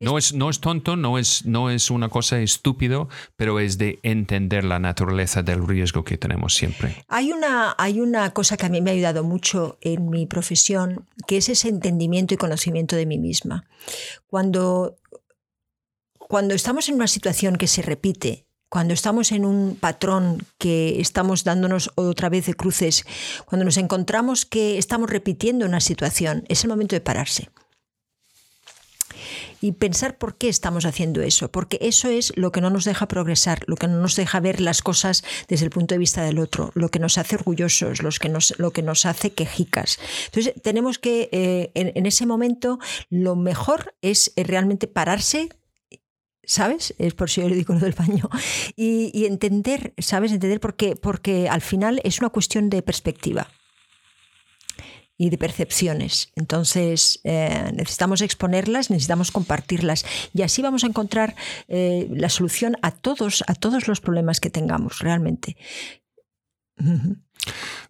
No 0.00 0.18
es, 0.18 0.34
no 0.34 0.50
es 0.50 0.60
tonto, 0.60 0.96
no 0.96 1.18
es, 1.18 1.46
no 1.46 1.70
es 1.70 1.90
una 1.90 2.08
cosa 2.08 2.40
estúpido, 2.40 3.08
pero 3.36 3.60
es 3.60 3.78
de 3.78 4.00
entender 4.02 4.64
la 4.64 4.80
naturaleza 4.80 5.42
del 5.42 5.66
riesgo 5.66 6.02
que 6.02 6.18
tenemos 6.18 6.54
siempre. 6.54 7.04
Hay 7.08 7.32
una, 7.32 7.74
hay 7.78 8.00
una 8.00 8.32
cosa 8.32 8.56
que 8.56 8.66
a 8.66 8.68
mí 8.68 8.80
me 8.80 8.90
ha 8.90 8.94
ayudado 8.94 9.22
mucho 9.22 9.78
en 9.80 10.10
mi 10.10 10.26
profesión, 10.26 11.06
que 11.26 11.36
es 11.36 11.48
ese 11.48 11.68
entendimiento 11.68 12.34
y 12.34 12.38
conocimiento 12.38 12.96
de 12.96 13.06
mí 13.06 13.18
misma. 13.18 13.68
Cuando, 14.26 14.96
cuando 16.18 16.54
estamos 16.54 16.88
en 16.88 16.96
una 16.96 17.06
situación 17.06 17.56
que 17.56 17.68
se 17.68 17.82
repite 17.82 18.46
cuando 18.70 18.94
estamos 18.94 19.32
en 19.32 19.44
un 19.44 19.76
patrón 19.78 20.46
que 20.56 21.00
estamos 21.00 21.42
dándonos 21.42 21.90
otra 21.96 22.28
vez 22.28 22.46
de 22.46 22.54
cruces, 22.54 23.04
cuando 23.44 23.64
nos 23.64 23.76
encontramos 23.76 24.46
que 24.46 24.78
estamos 24.78 25.10
repitiendo 25.10 25.66
una 25.66 25.80
situación, 25.80 26.44
es 26.48 26.62
el 26.62 26.70
momento 26.70 26.94
de 26.94 27.00
pararse. 27.00 27.50
Y 29.60 29.72
pensar 29.72 30.16
por 30.16 30.36
qué 30.38 30.48
estamos 30.48 30.86
haciendo 30.86 31.20
eso, 31.20 31.50
porque 31.50 31.78
eso 31.82 32.08
es 32.08 32.32
lo 32.36 32.52
que 32.52 32.60
no 32.60 32.70
nos 32.70 32.84
deja 32.84 33.08
progresar, 33.08 33.64
lo 33.66 33.76
que 33.76 33.88
no 33.88 34.00
nos 34.00 34.14
deja 34.16 34.40
ver 34.40 34.60
las 34.60 34.80
cosas 34.82 35.24
desde 35.48 35.64
el 35.66 35.70
punto 35.70 35.94
de 35.94 35.98
vista 35.98 36.22
del 36.22 36.38
otro, 36.38 36.70
lo 36.74 36.90
que 36.90 37.00
nos 37.00 37.18
hace 37.18 37.34
orgullosos, 37.34 38.00
que 38.20 38.28
nos, 38.28 38.54
lo 38.58 38.70
que 38.70 38.82
nos 38.82 39.04
hace 39.04 39.32
quejicas. 39.32 39.98
Entonces 40.26 40.54
tenemos 40.62 40.98
que, 40.98 41.28
eh, 41.32 41.72
en, 41.74 42.06
ese 42.06 42.24
momento, 42.24 42.78
lo 43.10 43.34
mejor 43.36 43.94
es 44.00 44.32
eh, 44.36 44.44
realmente 44.44 44.86
pararse, 44.86 45.50
¿sabes? 46.50 46.92
Es 46.98 47.14
por 47.14 47.30
si 47.30 47.42
yo 47.42 47.48
le 47.48 47.54
digo 47.54 47.74
lo 47.74 47.80
del 47.80 47.92
baño. 47.92 48.28
Y, 48.74 49.24
entender, 49.24 49.94
¿sabes? 49.98 50.32
Entender 50.32 50.58
por 50.58 50.74
qué, 50.74 50.96
porque 50.96 51.48
al 51.48 51.60
final 51.60 52.00
es 52.02 52.18
una 52.18 52.30
cuestión 52.30 52.70
de 52.70 52.82
perspectiva 52.82 53.46
y 55.16 55.30
de 55.30 55.38
percepciones. 55.38 56.32
Entonces, 56.34 57.20
eh, 57.22 57.70
necesitamos 57.74 58.20
exponerlas, 58.20 58.90
necesitamos 58.90 59.30
compartirlas 59.30 60.04
y 60.34 60.42
así 60.42 60.60
vamos 60.60 60.82
a 60.82 60.88
encontrar 60.88 61.36
eh, 61.68 62.08
la 62.10 62.28
solución 62.28 62.76
a 62.82 62.90
todos, 62.90 63.44
a 63.46 63.54
todos 63.54 63.86
los 63.86 64.00
problemas 64.00 64.40
que 64.40 64.50
tengamos, 64.50 64.98
realmente. 64.98 65.56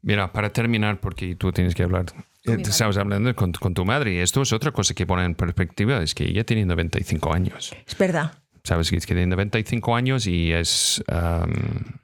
Mira, 0.03 0.32
para 0.32 0.53
terminar, 0.53 1.01
porque 1.01 1.35
tú 1.35 1.51
tienes 1.53 1.74
que 1.74 1.85
hablar 1.85 2.07
eh, 2.45 2.57
Estabas 2.59 2.97
hablando 2.97 3.35
con, 3.35 3.53
con, 3.53 3.74
tu 3.74 3.85
madre 3.85 4.15
y 4.15 4.19
esto 4.19 4.43
es 4.43 4.53
otra 4.53 4.73
cosa 4.73 4.95
que 4.95 5.07
pone 5.07 5.24
en 5.24 5.35
perspectiva, 5.35 6.03
es 6.03 6.15
que 6.15 6.24
ella 6.24 6.45
tiene 6.45 6.65
95 6.65 7.35
años. 7.35 7.74
Es 7.87 7.97
verdad. 7.97 8.40
Sabes 8.62 8.91
que 8.91 8.99
tiene 8.99 9.27
95 9.27 9.97
años 9.97 10.27
y 10.27 10.53
es... 10.53 11.03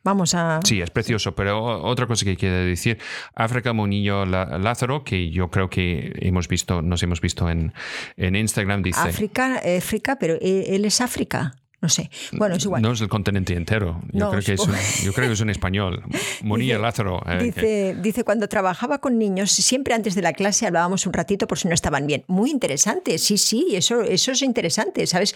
Vamos 0.03 0.35
a... 0.35 0.61
Sí, 0.65 0.81
es 0.81 0.91
precioso, 0.91 1.35
pero 1.35 1.83
otra 1.83 2.07
cosa 2.07 2.25
que 2.25 2.37
quiere 2.37 2.65
decir, 2.65 2.99
África 3.35 3.73
Monillo 3.73 4.25
Lázaro, 4.25 5.05
que 5.05 5.31
yo 5.31 5.51
creo 5.51 5.69
que 5.69 6.13
hemos 6.21 6.49
visto, 6.49 6.83
nos 6.83 7.03
hemos 7.03 7.21
visto 7.21 7.49
en, 7.51 7.73
en 8.17 8.37
Instagram, 8.37 8.83
dice... 8.83 9.01
África, 9.01 9.61
África, 9.79 10.19
pero 10.19 10.37
él 10.41 10.85
es 10.85 11.01
África. 11.01 11.57
No 11.81 11.89
sé. 11.91 12.11
Bueno, 12.33 12.57
es 12.57 12.65
igual. 12.65 12.81
No 12.81 12.93
es 12.93 13.01
el 13.01 13.09
continente 13.09 13.55
entero. 13.55 14.01
Yo, 14.13 14.31
creo, 14.31 14.43
que 14.43 14.55
es 14.55 14.61
un, 14.61 14.75
yo 15.05 15.13
creo 15.13 15.29
que 15.29 15.35
es 15.35 15.41
un 15.41 15.51
español. 15.51 16.03
Monilla 16.43 16.79
Lázaro. 16.79 17.21
Eh, 17.27 17.45
dice, 17.45 17.97
dice, 18.01 18.25
cuando 18.25 18.49
trabajaba 18.49 18.99
con 18.99 19.19
niños, 19.19 19.51
siempre 19.51 19.95
antes 19.95 20.15
de 20.15 20.23
la 20.23 20.33
clase 20.33 20.67
hablábamos 20.67 21.07
un 21.07 21.13
ratito 21.13 21.47
por 21.47 21.59
si 21.59 21.69
no 21.69 21.75
estaban 21.75 22.07
bien. 22.07 22.25
Muy 22.29 22.51
interesante, 22.51 23.19
sí, 23.19 23.37
sí, 23.37 23.69
eso, 23.73 24.01
eso 24.01 24.33
es 24.33 24.43
interesante, 24.43 25.07
¿sabes? 25.07 25.35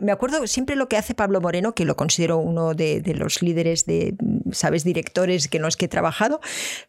Me 0.00 0.12
acuerdo 0.12 0.46
siempre 0.46 0.76
lo 0.76 0.88
que 0.88 0.96
hace 0.96 1.14
Pablo 1.14 1.40
Moreno, 1.40 1.74
que 1.74 1.84
lo 1.84 1.96
considero 1.96 2.38
uno 2.38 2.74
de, 2.74 3.00
de 3.00 3.14
los 3.14 3.42
líderes 3.42 3.84
de, 3.84 4.14
¿sabes?, 4.52 4.84
directores 4.84 5.48
que 5.48 5.58
no 5.58 5.66
es 5.66 5.76
que 5.76 5.86
he 5.86 5.88
trabajado. 5.88 6.40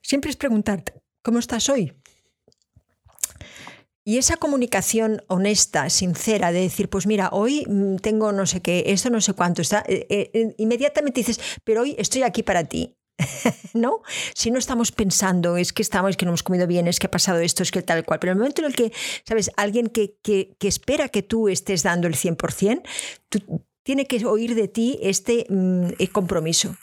Siempre 0.01 0.29
es 0.29 0.37
preguntarte, 0.37 0.93
¿cómo 1.23 1.39
estás 1.39 1.69
hoy? 1.69 1.93
Y 4.03 4.17
esa 4.17 4.37
comunicación 4.37 5.23
honesta, 5.27 5.89
sincera, 5.91 6.51
de 6.51 6.61
decir, 6.61 6.89
pues 6.89 7.05
mira, 7.05 7.29
hoy 7.31 7.65
mm, 7.67 7.97
tengo 7.97 8.31
no 8.31 8.47
sé 8.47 8.61
qué, 8.61 8.85
esto 8.87 9.11
no 9.11 9.21
sé 9.21 9.33
cuánto, 9.33 9.61
está, 9.61 9.83
eh, 9.87 10.07
eh, 10.09 10.55
inmediatamente 10.57 11.19
dices, 11.19 11.39
pero 11.63 11.81
hoy 11.81 11.95
estoy 11.99 12.23
aquí 12.23 12.41
para 12.41 12.63
ti. 12.63 12.97
¿No? 13.75 14.01
Si 14.33 14.49
no 14.49 14.57
estamos 14.57 14.91
pensando, 14.91 15.55
es 15.57 15.73
que 15.73 15.83
estamos, 15.83 16.09
es 16.09 16.17
que 16.17 16.25
no 16.25 16.31
hemos 16.31 16.41
comido 16.41 16.65
bien, 16.65 16.87
es 16.87 16.97
que 16.97 17.05
ha 17.05 17.11
pasado 17.11 17.39
esto, 17.39 17.61
es 17.61 17.69
que 17.69 17.83
tal 17.83 18.03
cual. 18.03 18.19
Pero 18.19 18.31
en 18.31 18.37
el 18.37 18.39
momento 18.39 18.61
en 18.61 18.67
el 18.67 18.75
que, 18.75 18.91
¿sabes? 19.27 19.51
Alguien 19.57 19.87
que, 19.87 20.17
que, 20.23 20.55
que 20.57 20.67
espera 20.67 21.07
que 21.09 21.21
tú 21.21 21.47
estés 21.47 21.83
dando 21.83 22.07
el 22.07 22.15
100%, 22.15 22.81
tú, 23.29 23.63
tiene 23.83 24.07
que 24.07 24.25
oír 24.25 24.55
de 24.55 24.67
ti 24.67 24.99
este 25.01 25.45
mm, 25.49 25.91
compromiso. 26.11 26.75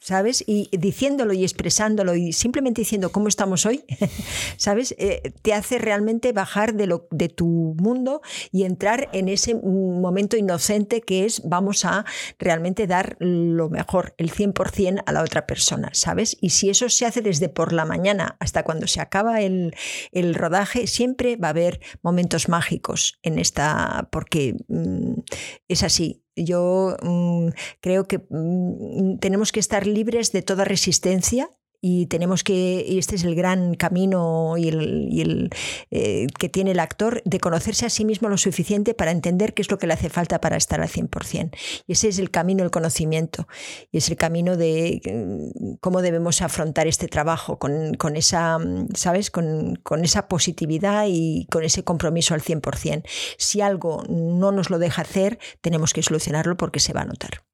¿Sabes? 0.00 0.42
Y 0.46 0.68
diciéndolo 0.76 1.32
y 1.32 1.42
expresándolo 1.42 2.14
y 2.14 2.32
simplemente 2.32 2.80
diciendo 2.80 3.12
cómo 3.12 3.28
estamos 3.28 3.66
hoy, 3.66 3.84
¿sabes? 4.56 4.94
Eh, 4.98 5.32
te 5.42 5.54
hace 5.54 5.78
realmente 5.78 6.32
bajar 6.32 6.74
de, 6.74 6.86
lo, 6.86 7.06
de 7.10 7.28
tu 7.28 7.74
mundo 7.78 8.22
y 8.50 8.64
entrar 8.64 9.08
en 9.12 9.28
ese 9.28 9.54
momento 9.54 10.36
inocente 10.36 11.00
que 11.00 11.24
es 11.24 11.42
vamos 11.44 11.84
a 11.84 12.04
realmente 12.38 12.86
dar 12.86 13.16
lo 13.20 13.68
mejor, 13.68 14.14
el 14.18 14.32
100% 14.32 15.02
a 15.04 15.12
la 15.12 15.22
otra 15.22 15.46
persona, 15.46 15.90
¿sabes? 15.92 16.36
Y 16.40 16.50
si 16.50 16.70
eso 16.70 16.88
se 16.88 17.06
hace 17.06 17.20
desde 17.20 17.48
por 17.48 17.72
la 17.72 17.84
mañana 17.84 18.36
hasta 18.40 18.62
cuando 18.62 18.86
se 18.86 19.00
acaba 19.00 19.40
el, 19.40 19.74
el 20.12 20.34
rodaje, 20.34 20.86
siempre 20.86 21.36
va 21.36 21.48
a 21.48 21.50
haber 21.50 21.80
momentos 22.02 22.48
mágicos 22.48 23.18
en 23.22 23.38
esta, 23.38 24.08
porque 24.10 24.56
mm, 24.68 25.20
es 25.68 25.82
así, 25.82 26.24
yo 26.44 26.96
mm, 27.02 27.48
creo 27.80 28.06
que 28.06 28.18
mm, 28.28 29.18
tenemos 29.18 29.52
que 29.52 29.60
estar 29.60 29.86
libres 29.86 30.32
de 30.32 30.42
toda 30.42 30.64
resistencia 30.64 31.48
y 31.80 32.06
tenemos 32.06 32.44
que, 32.44 32.84
y 32.86 32.98
este 32.98 33.16
es 33.16 33.24
el 33.24 33.34
gran 33.34 33.74
camino 33.74 34.56
y 34.58 34.68
el, 34.68 35.50
eh, 35.90 36.26
que 36.38 36.48
tiene 36.48 36.72
el 36.72 36.80
actor, 36.80 37.22
de 37.24 37.40
conocerse 37.40 37.86
a 37.86 37.90
sí 37.90 38.04
mismo 38.04 38.28
lo 38.28 38.36
suficiente 38.36 38.94
para 38.94 39.10
entender 39.10 39.54
qué 39.54 39.62
es 39.62 39.70
lo 39.70 39.78
que 39.78 39.86
le 39.86 39.94
hace 39.94 40.10
falta 40.10 40.40
para 40.40 40.56
estar 40.56 40.80
al 40.80 40.88
100%. 40.88 41.56
Y 41.86 41.92
ese 41.92 42.08
es 42.08 42.18
el 42.18 42.30
camino 42.30 42.62
del 42.62 42.70
conocimiento 42.70 43.48
y 43.90 43.98
es 43.98 44.10
el 44.10 44.16
camino 44.16 44.56
de 44.56 45.00
mm, 45.04 45.74
cómo 45.80 46.02
debemos 46.02 46.42
afrontar 46.42 46.86
este 46.86 47.08
trabajo 47.08 47.58
con, 47.58 47.94
con 47.94 48.16
esa, 48.16 48.58
¿sabes? 48.94 49.30
Con, 49.30 49.76
con, 49.76 50.04
esa 50.04 50.28
positividad 50.28 51.06
y 51.08 51.46
con 51.50 51.64
ese 51.64 51.84
compromiso 51.84 52.34
al 52.34 52.42
100%. 52.42 53.02
Si 53.38 53.60
algo 53.60 54.04
no 54.08 54.52
nos 54.52 54.70
lo 54.70 54.78
deja 54.78 55.02
hacer, 55.02 55.38
tenemos 55.60 55.92
que 55.92 56.02
solucionarlo 56.02 56.56
porque 56.56 56.80
se 56.80 56.92
va 56.92 57.02
a 57.02 57.06
notar. 57.06 57.49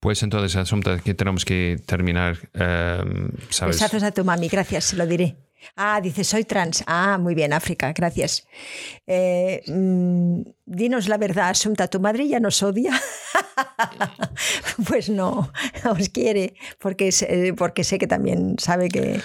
Pues 0.00 0.22
entonces, 0.22 0.56
Asunta, 0.56 0.98
que 0.98 1.14
tenemos 1.14 1.44
que 1.44 1.80
terminar. 1.86 2.36
Besazos 3.66 4.02
a 4.02 4.10
tu 4.10 4.24
mami, 4.24 4.48
gracias, 4.48 4.84
se 4.84 4.96
lo 4.96 5.06
diré. 5.06 5.36
Ah, 5.76 6.00
dice, 6.00 6.24
soy 6.24 6.44
trans. 6.44 6.82
Ah, 6.86 7.18
muy 7.18 7.34
bien, 7.34 7.52
África, 7.52 7.92
gracias. 7.92 8.46
Eh, 9.06 9.62
mmm, 9.66 10.42
dinos 10.66 11.08
la 11.08 11.18
verdad, 11.18 11.50
Asunta, 11.50 11.88
¿tu 11.88 12.00
madre 12.00 12.28
ya 12.28 12.40
nos 12.40 12.62
odia? 12.62 12.92
pues 14.88 15.08
no, 15.08 15.52
os 15.90 16.08
quiere, 16.08 16.54
porque, 16.78 17.10
porque 17.56 17.84
sé 17.84 17.98
que 17.98 18.06
también 18.06 18.56
sabe 18.58 18.88
que, 18.88 19.20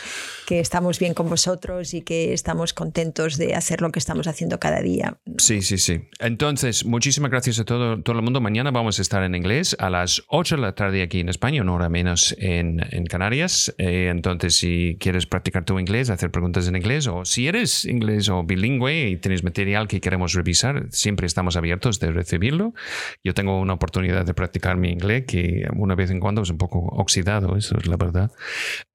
que, 0.47 0.59
estamos 0.61 0.97
bien 0.97 1.13
con 1.13 1.29
vosotros 1.29 1.93
y 1.93 2.01
que 2.01 2.33
estamos 2.33 2.73
contentos 2.73 3.37
de 3.37 3.53
hacer 3.53 3.81
lo 3.81 3.91
que 3.91 3.99
estamos 3.99 4.27
haciendo 4.27 4.59
cada 4.59 4.81
día. 4.81 5.19
Sí, 5.37 5.61
sí, 5.61 5.77
sí. 5.77 6.07
Entonces, 6.19 6.85
muchísimas 6.85 7.29
gracias 7.29 7.59
a 7.59 7.65
todo, 7.65 8.01
todo 8.01 8.15
el 8.15 8.23
mundo. 8.23 8.39
Mañana 8.39 8.71
vamos 8.71 8.99
a 8.99 9.01
estar 9.01 9.23
en 9.23 9.35
inglés 9.35 9.75
a 9.77 9.89
las 9.89 10.23
8 10.29 10.55
de 10.55 10.61
la 10.61 10.73
tarde 10.73 11.01
aquí 11.01 11.19
en 11.19 11.27
España, 11.27 11.61
una 11.61 11.73
hora 11.73 11.89
menos 11.89 12.33
en, 12.39 12.79
en 12.91 13.05
Canarias. 13.05 13.75
Eh, 13.77 14.07
entonces, 14.09 14.55
si 14.55 14.95
quieres 14.99 15.25
practicar 15.25 15.65
tu 15.65 15.77
inglés, 15.79 16.09
hacer 16.09 16.31
preguntas 16.31 16.67
en 16.67 16.77
inglés, 16.77 17.07
o 17.07 17.25
si 17.25 17.47
eres 17.47 17.83
inglés 17.83 18.29
o 18.29 18.43
bilingüe 18.43 19.09
y 19.09 19.17
tienes 19.17 19.43
material 19.43 19.89
que 19.89 19.99
queremos 19.99 20.33
revisar, 20.33 20.87
siempre 20.91 21.27
estamos 21.27 21.57
abiertos 21.57 21.99
de 21.99 22.11
recibirlo. 22.11 22.73
Yo 23.21 23.33
tengo 23.33 23.59
una 23.59 23.73
oportunidad 23.73 24.25
de 24.25 24.33
practicar 24.33 24.77
mi 24.77 24.91
inglés 24.91 25.25
que 25.27 25.67
una 25.75 25.95
vez 25.95 26.09
en 26.09 26.21
cuando 26.21 26.41
es 26.43 26.49
un 26.49 26.57
poco 26.57 26.79
oxidado, 26.79 27.57
eso 27.57 27.77
es 27.77 27.87
la 27.87 27.97
verdad. 27.97 28.31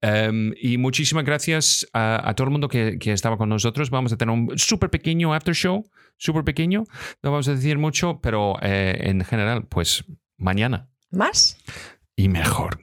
Um, 0.01 0.53
y 0.59 0.79
muchísimas 0.79 1.23
gracias 1.23 1.42
a, 1.93 2.29
a 2.29 2.33
todo 2.35 2.45
el 2.45 2.51
mundo 2.51 2.67
que, 2.67 2.97
que, 2.99 3.11
estaba 3.11 3.37
con 3.37 3.49
nosotros. 3.49 3.89
Vamos 3.89 4.13
a 4.13 4.17
tener 4.17 4.33
un 4.33 4.57
súper 4.57 4.89
pequeño 4.89 5.33
after 5.33 5.53
show, 5.53 5.83
súper 6.17 6.43
pequeño. 6.43 6.85
No 7.21 7.31
vamos 7.31 7.47
a 7.47 7.55
decir 7.55 7.77
mucho, 7.77 8.19
pero 8.21 8.55
eh, 8.61 8.97
en 9.01 9.23
general, 9.25 9.65
pues 9.67 10.05
mañana. 10.37 10.89
¿Más? 11.11 11.57
Y 12.15 12.29
mejor. 12.29 12.79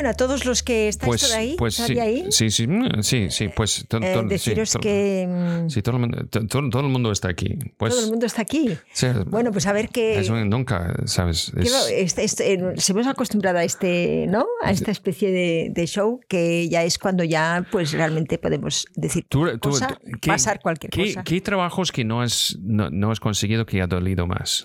Bueno, 0.00 0.12
a 0.12 0.14
todos 0.14 0.46
los 0.46 0.62
que 0.62 0.88
estáis 0.88 1.10
pues, 1.10 1.28
por 1.28 1.38
ahí, 1.38 1.56
pues 1.58 1.74
sí, 1.74 1.98
ahí? 1.98 2.24
sí, 2.30 2.50
sí, 2.50 2.66
sí, 3.02 3.28
sí, 3.28 3.48
pues 3.54 3.84
to, 3.86 3.98
eh, 3.98 4.14
to, 4.14 4.22
deciros 4.22 4.70
sí, 4.70 4.78
to, 4.78 4.80
que 4.80 5.28
mm, 5.28 5.68
sí, 5.68 5.82
todo, 5.82 5.96
el 5.96 6.00
mundo, 6.00 6.26
todo, 6.48 6.80
el 6.80 6.88
mundo 6.88 7.12
está 7.12 7.28
aquí. 7.28 7.58
Pues, 7.76 7.92
todo 7.92 8.04
el 8.04 8.10
mundo 8.10 8.24
está 8.24 8.40
aquí. 8.40 8.78
Sí, 8.94 9.08
bueno, 9.26 9.52
pues 9.52 9.66
a 9.66 9.74
ver 9.74 9.90
qué. 9.90 10.26
Nunca, 10.46 10.94
¿sabes? 11.04 11.52
Es, 11.54 12.32
se 12.32 12.92
hemos 12.92 13.06
acostumbrado 13.08 13.58
a 13.58 13.64
este, 13.64 14.24
¿no? 14.26 14.46
A 14.62 14.70
esta 14.70 14.90
especie 14.90 15.30
de, 15.32 15.68
de, 15.70 15.86
show 15.86 16.18
que 16.26 16.66
ya 16.70 16.82
es 16.82 16.96
cuando 16.96 17.22
ya, 17.22 17.66
pues 17.70 17.92
realmente 17.92 18.38
podemos 18.38 18.86
decir 18.94 19.26
tú, 19.28 19.48
cosa, 19.60 19.88
tú, 19.88 20.12
¿qué, 20.18 20.28
pasar 20.28 20.60
cualquier 20.62 20.92
¿qué, 20.92 21.08
cosa. 21.08 21.24
¿Qué 21.24 21.42
trabajos 21.42 21.92
que 21.92 22.06
no 22.06 22.22
has, 22.22 22.56
no, 22.62 22.88
no 22.88 23.10
has 23.10 23.20
conseguido 23.20 23.66
que 23.66 23.82
ha 23.82 23.86
dolido 23.86 24.26
más? 24.26 24.64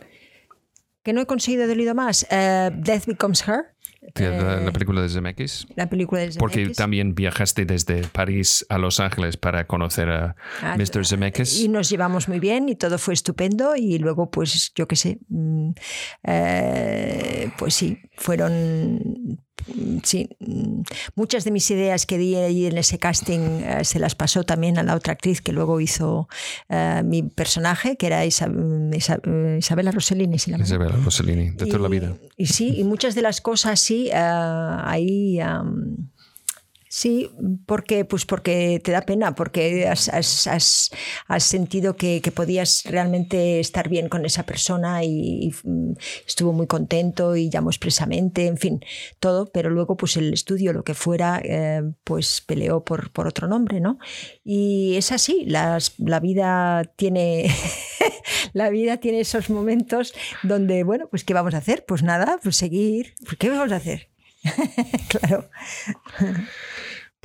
que 1.03 1.13
no 1.13 1.21
he 1.21 1.27
conseguido 1.27 1.67
dolido 1.67 1.93
más. 1.93 2.23
Uh, 2.31 2.71
Death 2.73 3.05
Becomes 3.05 3.47
Her. 3.47 3.75
La, 4.15 4.59
la, 4.59 4.71
película 4.71 5.01
de 5.01 5.09
Zemeckis. 5.09 5.67
La 5.75 5.89
película 5.89 6.21
de 6.21 6.27
Zemeckis. 6.27 6.39
Porque 6.39 6.69
también 6.69 7.15
viajaste 7.15 7.65
desde 7.65 8.07
París 8.07 8.65
a 8.69 8.77
Los 8.77 8.99
Ángeles 8.99 9.37
para 9.37 9.65
conocer 9.67 10.09
a 10.09 10.35
ah, 10.61 10.77
Mr. 10.77 11.05
Zemeckis. 11.05 11.59
Y 11.59 11.69
nos 11.69 11.89
llevamos 11.89 12.27
muy 12.27 12.39
bien 12.39 12.69
y 12.69 12.75
todo 12.75 12.97
fue 12.97 13.13
estupendo. 13.13 13.75
Y 13.75 13.97
luego, 13.97 14.29
pues, 14.29 14.71
yo 14.75 14.87
qué 14.87 14.95
sé, 14.95 15.19
eh, 16.23 17.51
pues 17.57 17.73
sí, 17.73 17.99
fueron 18.15 19.39
sí, 20.03 20.29
muchas 21.15 21.43
de 21.43 21.51
mis 21.51 21.69
ideas 21.71 22.05
que 22.05 22.17
di 22.17 22.35
ahí 22.35 22.65
en 22.65 22.77
ese 22.77 22.97
casting 22.99 23.39
uh, 23.39 23.83
se 23.83 23.99
las 23.99 24.15
pasó 24.15 24.43
también 24.43 24.77
a 24.77 24.83
la 24.83 24.95
otra 24.95 25.13
actriz 25.13 25.41
que 25.41 25.51
luego 25.51 25.79
hizo 25.79 26.27
uh, 26.69 27.03
mi 27.03 27.23
personaje, 27.23 27.97
que 27.97 28.07
era 28.07 28.25
Isa, 28.25 28.49
Isa, 28.93 29.19
Isabela 29.57 29.91
Rossellini. 29.91 30.39
Si 30.39 30.51
la 30.51 30.57
Isabela 30.57 30.95
Rossellini, 30.97 31.51
de 31.51 31.65
toda 31.65 31.79
la 31.79 31.89
vida. 31.89 32.15
Y 32.37 32.47
sí, 32.47 32.75
y 32.77 32.83
muchas 32.83 33.15
de 33.15 33.21
las 33.21 33.41
cosas 33.41 33.79
sí, 33.79 34.09
uh, 34.11 34.81
ahí... 34.83 35.39
Um, 35.41 36.09
Sí, 36.95 37.29
porque, 37.65 38.05
pues 38.05 38.25
porque 38.25 38.79
te 38.81 38.93
da 38.93 39.01
pena, 39.01 39.35
porque 39.35 39.85
has, 39.85 40.07
has, 40.07 40.47
has, 41.27 41.43
sentido 41.43 41.97
que, 41.97 42.21
podías 42.33 42.83
realmente 42.85 43.59
estar 43.59 43.89
bien 43.89 44.07
con 44.07 44.25
esa 44.25 44.43
persona 44.45 45.03
y, 45.03 45.49
y, 45.49 45.53
estuvo 46.25 46.53
muy 46.53 46.67
contento 46.67 47.35
y 47.35 47.49
llamó 47.49 47.69
expresamente, 47.69 48.47
en 48.47 48.57
fin, 48.57 48.79
todo, 49.19 49.47
pero 49.47 49.69
luego 49.69 49.97
pues 49.97 50.15
el 50.15 50.33
estudio, 50.33 50.71
lo 50.71 50.85
que 50.85 50.93
fuera, 50.93 51.41
eh, 51.43 51.83
pues 52.05 52.39
peleó 52.39 52.85
por, 52.85 53.11
por, 53.11 53.27
otro 53.27 53.49
nombre, 53.49 53.81
¿no? 53.81 53.99
Y 54.45 54.95
es 54.95 55.11
así, 55.11 55.43
las, 55.45 55.99
la 55.99 56.21
vida 56.21 56.93
tiene... 56.95 57.53
la 58.53 58.69
vida 58.69 58.97
tiene 58.97 59.19
esos 59.19 59.49
momentos 59.49 60.13
donde, 60.43 60.85
bueno, 60.85 61.09
pues 61.09 61.25
¿qué 61.25 61.33
vamos 61.33 61.55
a 61.55 61.57
hacer? 61.57 61.83
Pues 61.85 62.03
nada, 62.03 62.39
pues 62.41 62.55
seguir. 62.55 63.15
Pues, 63.25 63.37
¿Qué 63.37 63.49
vamos 63.49 63.73
a 63.73 63.75
hacer? 63.75 64.14
claro. 65.09 65.49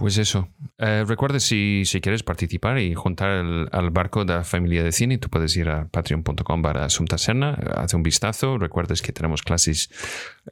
Pues 0.01 0.17
eso. 0.17 0.49
Eh, 0.79 1.05
recuerda, 1.07 1.41
si, 1.41 1.83
si, 1.85 2.01
quieres 2.01 2.23
participar 2.23 2.79
y 2.79 2.95
juntar 2.95 3.45
al 3.71 3.91
barco 3.91 4.25
de 4.25 4.33
la 4.33 4.45
familia 4.45 4.83
de 4.83 4.93
cine, 4.93 5.19
tú 5.19 5.29
puedes 5.29 5.55
ir 5.59 5.69
a 5.69 5.89
patreon.com 5.89 6.63
para 6.63 6.87
Asunta 6.87 7.19
Serna, 7.19 7.51
hace 7.77 7.97
un 7.97 8.03
vistazo. 8.03 8.57
Recuerdes 8.57 9.03
que 9.03 9.13
tenemos 9.13 9.43
clases, 9.43 9.91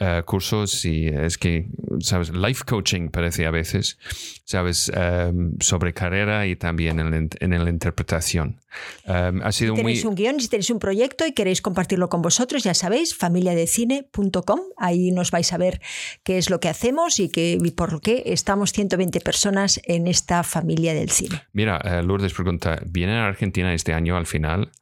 uh, 0.01 0.23
cursos 0.25 0.85
y 0.85 1.07
es 1.09 1.39
que, 1.39 1.69
¿sabes? 2.01 2.31
Life 2.31 2.65
coaching 2.67 3.09
parece 3.09 3.47
a 3.47 3.51
veces, 3.51 3.99
¿sabes? 4.45 4.91
Um, 4.95 5.59
sobre 5.61 5.95
carrera 5.95 6.47
y 6.47 6.57
también 6.57 7.01
en, 7.01 7.31
en 7.41 7.65
la 7.65 7.71
interpretación. 7.71 8.61
Um, 9.07 9.41
ha 9.43 9.53
sido 9.53 9.75
si 9.75 9.81
tenéis 9.81 10.05
muy... 10.05 10.11
un 10.11 10.15
guion, 10.15 10.41
si 10.41 10.49
tenéis 10.49 10.71
un 10.71 10.79
proyecto 10.79 11.27
y 11.27 11.33
queréis 11.33 11.63
compartirlo 11.63 12.09
con 12.11 12.21
vosotros, 12.23 12.65
ya 12.65 12.75
sabéis, 12.75 13.15
familiadecine.com. 13.17 14.61
Ahí 14.77 15.11
nos 15.11 15.31
vais 15.31 15.53
a 15.53 15.59
ver 15.59 15.81
qué 16.23 16.39
es 16.39 16.51
lo 16.51 16.61
que 16.61 16.69
hacemos 16.69 17.19
y, 17.21 17.29
que, 17.31 17.59
y 17.63 17.71
por 17.71 18.01
qué 18.01 18.25
estamos 18.27 18.73
120 18.73 19.21
personas 19.21 19.39
personas 19.39 19.81
en 19.85 20.09
esta 20.09 20.43
familia 20.43 20.95
del 20.95 21.11
cine. 21.11 21.43
Mira, 21.53 21.81
uh, 21.85 22.05
Lourdes 22.05 22.33
pregunta, 22.35 22.81
¿viene 22.87 23.13
a 23.13 23.27
Argentina 23.27 23.73
este 23.73 23.93
año 23.93 24.17
al 24.17 24.27
final? 24.27 24.73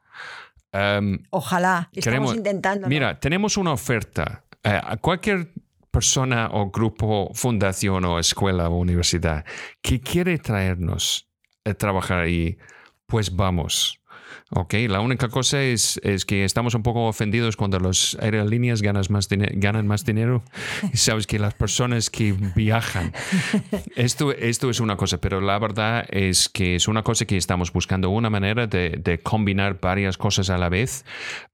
Um, 0.72 1.18
Ojalá, 1.30 1.90
estamos 1.92 2.04
queremos- 2.30 2.36
intentando. 2.36 2.88
Mira, 2.88 3.20
tenemos 3.20 3.58
una 3.58 3.72
oferta. 3.72 4.44
Eh, 4.66 4.80
a 4.82 4.96
cualquier 4.96 5.52
persona 5.92 6.50
o 6.50 6.70
grupo, 6.70 7.30
fundación 7.34 8.04
o 8.04 8.18
escuela 8.18 8.68
o 8.68 8.82
universidad 8.82 9.44
que 9.80 10.00
quiere 10.00 10.38
traernos 10.38 11.30
a 11.64 11.72
trabajar 11.72 12.18
ahí, 12.26 12.58
pues 13.06 13.30
vamos. 13.30 14.02
Ok, 14.50 14.74
la 14.88 15.00
única 15.00 15.28
cosa 15.28 15.60
es, 15.60 16.00
es 16.04 16.24
que 16.24 16.44
estamos 16.44 16.74
un 16.74 16.84
poco 16.84 17.08
ofendidos 17.08 17.56
cuando 17.56 17.80
las 17.80 18.16
aerolíneas 18.20 18.80
ganan 18.80 19.02
más, 19.10 19.28
ganan 19.28 19.88
más 19.88 20.04
dinero 20.04 20.44
sabes 20.94 21.26
que 21.26 21.40
las 21.40 21.54
personas 21.54 22.10
que 22.10 22.32
viajan. 22.54 23.12
Esto, 23.96 24.30
esto 24.32 24.70
es 24.70 24.78
una 24.78 24.96
cosa, 24.96 25.18
pero 25.18 25.40
la 25.40 25.58
verdad 25.58 26.06
es 26.10 26.48
que 26.48 26.76
es 26.76 26.86
una 26.86 27.02
cosa 27.02 27.24
que 27.24 27.36
estamos 27.36 27.72
buscando 27.72 28.10
una 28.10 28.30
manera 28.30 28.68
de, 28.68 28.90
de 29.02 29.18
combinar 29.18 29.80
varias 29.80 30.16
cosas 30.16 30.48
a 30.48 30.58
la 30.58 30.68
vez. 30.68 31.04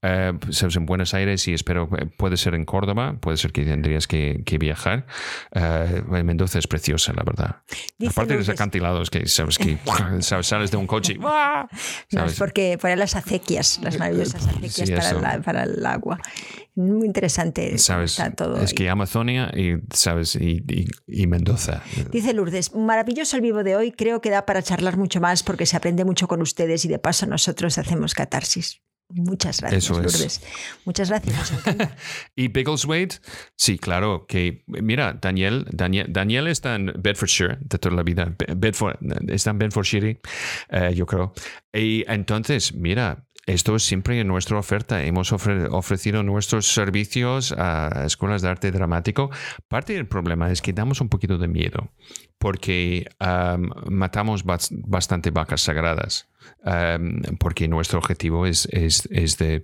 Eh, 0.03 0.33
sabes, 0.51 0.77
en 0.77 0.85
Buenos 0.85 1.15
Aires 1.15 1.49
y 1.49 1.55
espero, 1.55 1.89
eh, 1.97 2.05
puede 2.05 2.37
ser 2.37 2.55
en 2.55 2.67
Córdoba, 2.67 3.17
puede 3.21 3.39
ser 3.39 3.53
que 3.53 3.65
tendrías 3.65 4.07
que, 4.07 4.43
que 4.45 4.59
viajar. 4.59 5.07
Eh, 5.53 6.03
Mendoza 6.23 6.59
es 6.59 6.67
preciosa, 6.67 7.15
la 7.15 7.23
verdad. 7.23 7.57
Dice 7.99 8.13
Aparte 8.13 8.35
de 8.35 8.41
los 8.41 8.49
acantilados 8.51 9.09
que 9.09 9.27
sabes 9.29 9.57
que 9.57 9.79
sabes, 10.21 10.47
sales 10.47 10.71
de 10.71 10.77
un 10.77 10.87
coche 10.87 11.15
¡guau! 11.15 11.63
No, 11.63 11.69
¿sabes? 12.11 12.33
es 12.33 12.39
porque 12.39 12.79
ahí 12.91 12.97
las 12.97 13.15
acequias, 13.17 13.79
las 13.83 13.99
maravillosas 13.99 14.47
acequias 14.47 14.75
Sí, 14.89 14.95
para, 14.95 15.09
eso. 15.11 15.21
la- 15.21 15.41
para 15.43 15.63
el 15.65 15.85
agua. 15.87 16.19
Muy 16.75 17.07
interesante. 17.07 17.75
Está 17.75 18.31
todo 18.31 18.57
es 18.63 18.71
ahí. 18.71 18.75
que 18.75 18.89
Amazonia 18.91 19.51
y, 19.55 19.75
¿sabes? 19.95 20.37
Y, 20.37 20.63
y- 20.69 20.87
y 21.07 21.27
Mendoza. 21.27 21.83
Dice 22.11 22.33
Lourdes, 22.33 22.75
maravilloso 22.75 23.37
el 23.37 23.43
vivo 23.43 23.63
de 23.63 23.77
hoy, 23.77 23.93
creo 23.93 24.21
que 24.21 24.31
da 24.31 24.47
para 24.47 24.63
charlar 24.63 24.97
mucho 24.97 25.21
más 25.21 25.43
porque 25.43 25.67
se 25.67 25.77
aprende 25.77 26.05
mucho 26.05 26.29
con 26.29 26.41
ustedes 26.43 26.85
y 26.85 26.89
de 26.89 26.99
paso 26.99 27.27
nosotros 27.27 27.77
hacemos 27.79 28.15
catarsis. 28.15 28.81
Muchas 29.15 29.61
gracias, 29.61 29.85
Eso 29.85 29.95
es. 30.01 30.13
Lourdes. 30.13 30.41
Muchas 30.85 31.09
gracias. 31.11 31.53
¿Y 32.37 32.49
Biggleswade? 32.49 33.11
Sí, 33.57 33.79
claro. 33.79 34.27
Que, 34.27 34.65
mira, 34.67 35.19
Daniel, 35.21 35.67
Daniel, 35.71 36.07
Daniel 36.11 36.47
está 36.49 36.75
en 36.77 36.93
Bedfordshire 36.99 37.59
de 37.61 37.79
toda 37.79 37.95
la 37.97 38.03
vida. 38.03 38.35
Be- 38.39 38.55
Bedford, 38.57 38.97
está 39.29 39.51
en 39.51 39.59
Bedfordshire, 39.59 40.21
eh, 40.71 40.93
yo 40.95 41.05
creo. 41.07 41.33
Y 41.73 42.05
entonces, 42.11 42.75
mira, 42.75 43.27
esto 43.45 43.75
es 43.77 43.83
siempre 43.83 44.23
nuestra 44.25 44.59
oferta. 44.59 45.03
Hemos 45.05 45.33
ofre- 45.33 45.69
ofrecido 45.71 46.23
nuestros 46.23 46.67
servicios 46.69 47.53
a 47.59 48.05
escuelas 48.07 48.41
de 48.41 48.49
arte 48.49 48.71
dramático. 48.71 49.31
Parte 49.69 49.95
del 49.95 50.07
problema 50.07 50.51
es 50.51 50.63
que 50.63 50.73
damos 50.73 51.01
un 51.01 51.09
poquito 51.09 51.39
de 51.39 51.49
miedo 51.49 51.91
porque 52.39 53.07
am, 53.19 53.71
matamos 53.91 54.45
bas- 54.45 54.69
bastante 54.71 55.31
vacas 55.31 55.61
sagradas. 55.61 56.29
Am, 56.65 57.21
porque 57.39 57.69
nuestro 57.69 57.99
objetivo 57.99 58.47
es, 58.47 58.67
es, 58.71 59.09
es 59.11 59.39
de, 59.39 59.63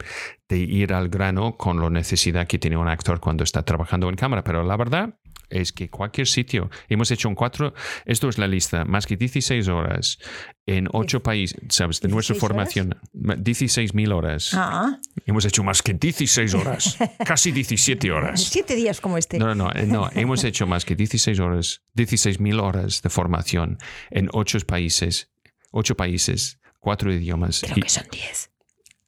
de 0.49 0.59
ir 0.59 0.93
al 0.93 1.09
grano 1.09 1.57
con 1.57 1.81
la 1.81 1.91
necesidad 1.91 2.47
que 2.47 2.59
tiene 2.59 2.77
un 2.77 2.89
actor 2.89 3.21
cuando 3.21 3.45
está 3.45 3.63
trabajando 3.65 4.09
en 4.09 4.17
cámara. 4.17 4.43
Pero 4.45 4.63
la 4.65 4.77
verdad 4.77 5.15
es 5.51 5.73
que 5.73 5.89
cualquier 5.89 6.27
sitio, 6.27 6.71
hemos 6.89 7.11
hecho 7.11 7.29
un 7.29 7.35
cuatro, 7.35 7.73
esto 8.05 8.29
es 8.29 8.39
la 8.39 8.47
lista, 8.47 8.85
más 8.85 9.07
que 9.07 9.17
16 9.17 9.69
horas 9.69 10.19
en 10.67 10.89
ocho 10.93 11.23
países, 11.23 11.59
¿sabes? 11.71 12.01
De 12.01 12.09
nuestra 12.09 12.35
16 12.35 12.43
horas? 12.43 12.73
formación, 12.75 12.99
16 13.43 13.95
mil 13.95 14.13
horas. 14.13 14.51
Ah, 14.53 14.99
Hemos 15.25 15.45
hecho 15.45 15.65
más 15.65 15.83
que 15.83 15.95
16 15.95 16.55
horas, 16.55 16.99
casi 17.25 17.53
17 17.53 18.11
horas. 18.11 18.43
siete 18.43 18.75
días 18.77 19.01
como 19.01 19.17
este. 19.17 19.39
No, 19.39 19.55
no, 19.55 19.69
no, 19.69 19.71
eh, 19.73 19.87
no, 19.87 20.11
hemos 20.15 20.45
hecho 20.45 20.67
más 20.67 20.85
que 20.85 20.95
16 20.95 21.39
horas, 21.41 21.83
16 21.95 22.41
mil 22.41 22.61
horas 22.61 23.01
de 23.03 23.09
formación 23.09 23.79
en 24.11 24.29
ocho 24.33 24.59
países, 24.61 25.31
ocho 25.71 25.97
países, 25.97 26.59
cuatro 26.89 27.13
idiomas. 27.13 27.61
Creo 27.61 27.77
Y- 27.77 27.83
que 27.83 27.89
son 27.91 28.05
diez. 28.11 28.51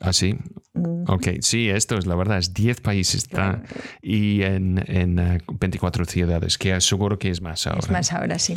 ¿Ah, 0.01 0.13
sí? 0.15 0.35
Mm. 0.73 1.05
Ok, 1.09 1.27
sí, 1.41 1.69
esto 1.69 1.99
es 1.99 2.07
la 2.07 2.15
verdad, 2.15 2.39
es 2.39 2.55
10 2.55 2.81
países 2.81 3.25
está- 3.25 3.63
y 4.01 4.43
en, 4.43 4.83
en 4.87 5.19
eh, 5.19 5.39
24 5.61 6.05
ciudades, 6.07 6.57
que 6.59 6.81
seguro 6.81 7.19
que 7.19 7.29
es 7.31 7.43
más 7.43 7.67
ahora. 7.67 7.81
Es 7.81 7.91
más 7.91 8.13
ahora, 8.13 8.39
sí. 8.39 8.55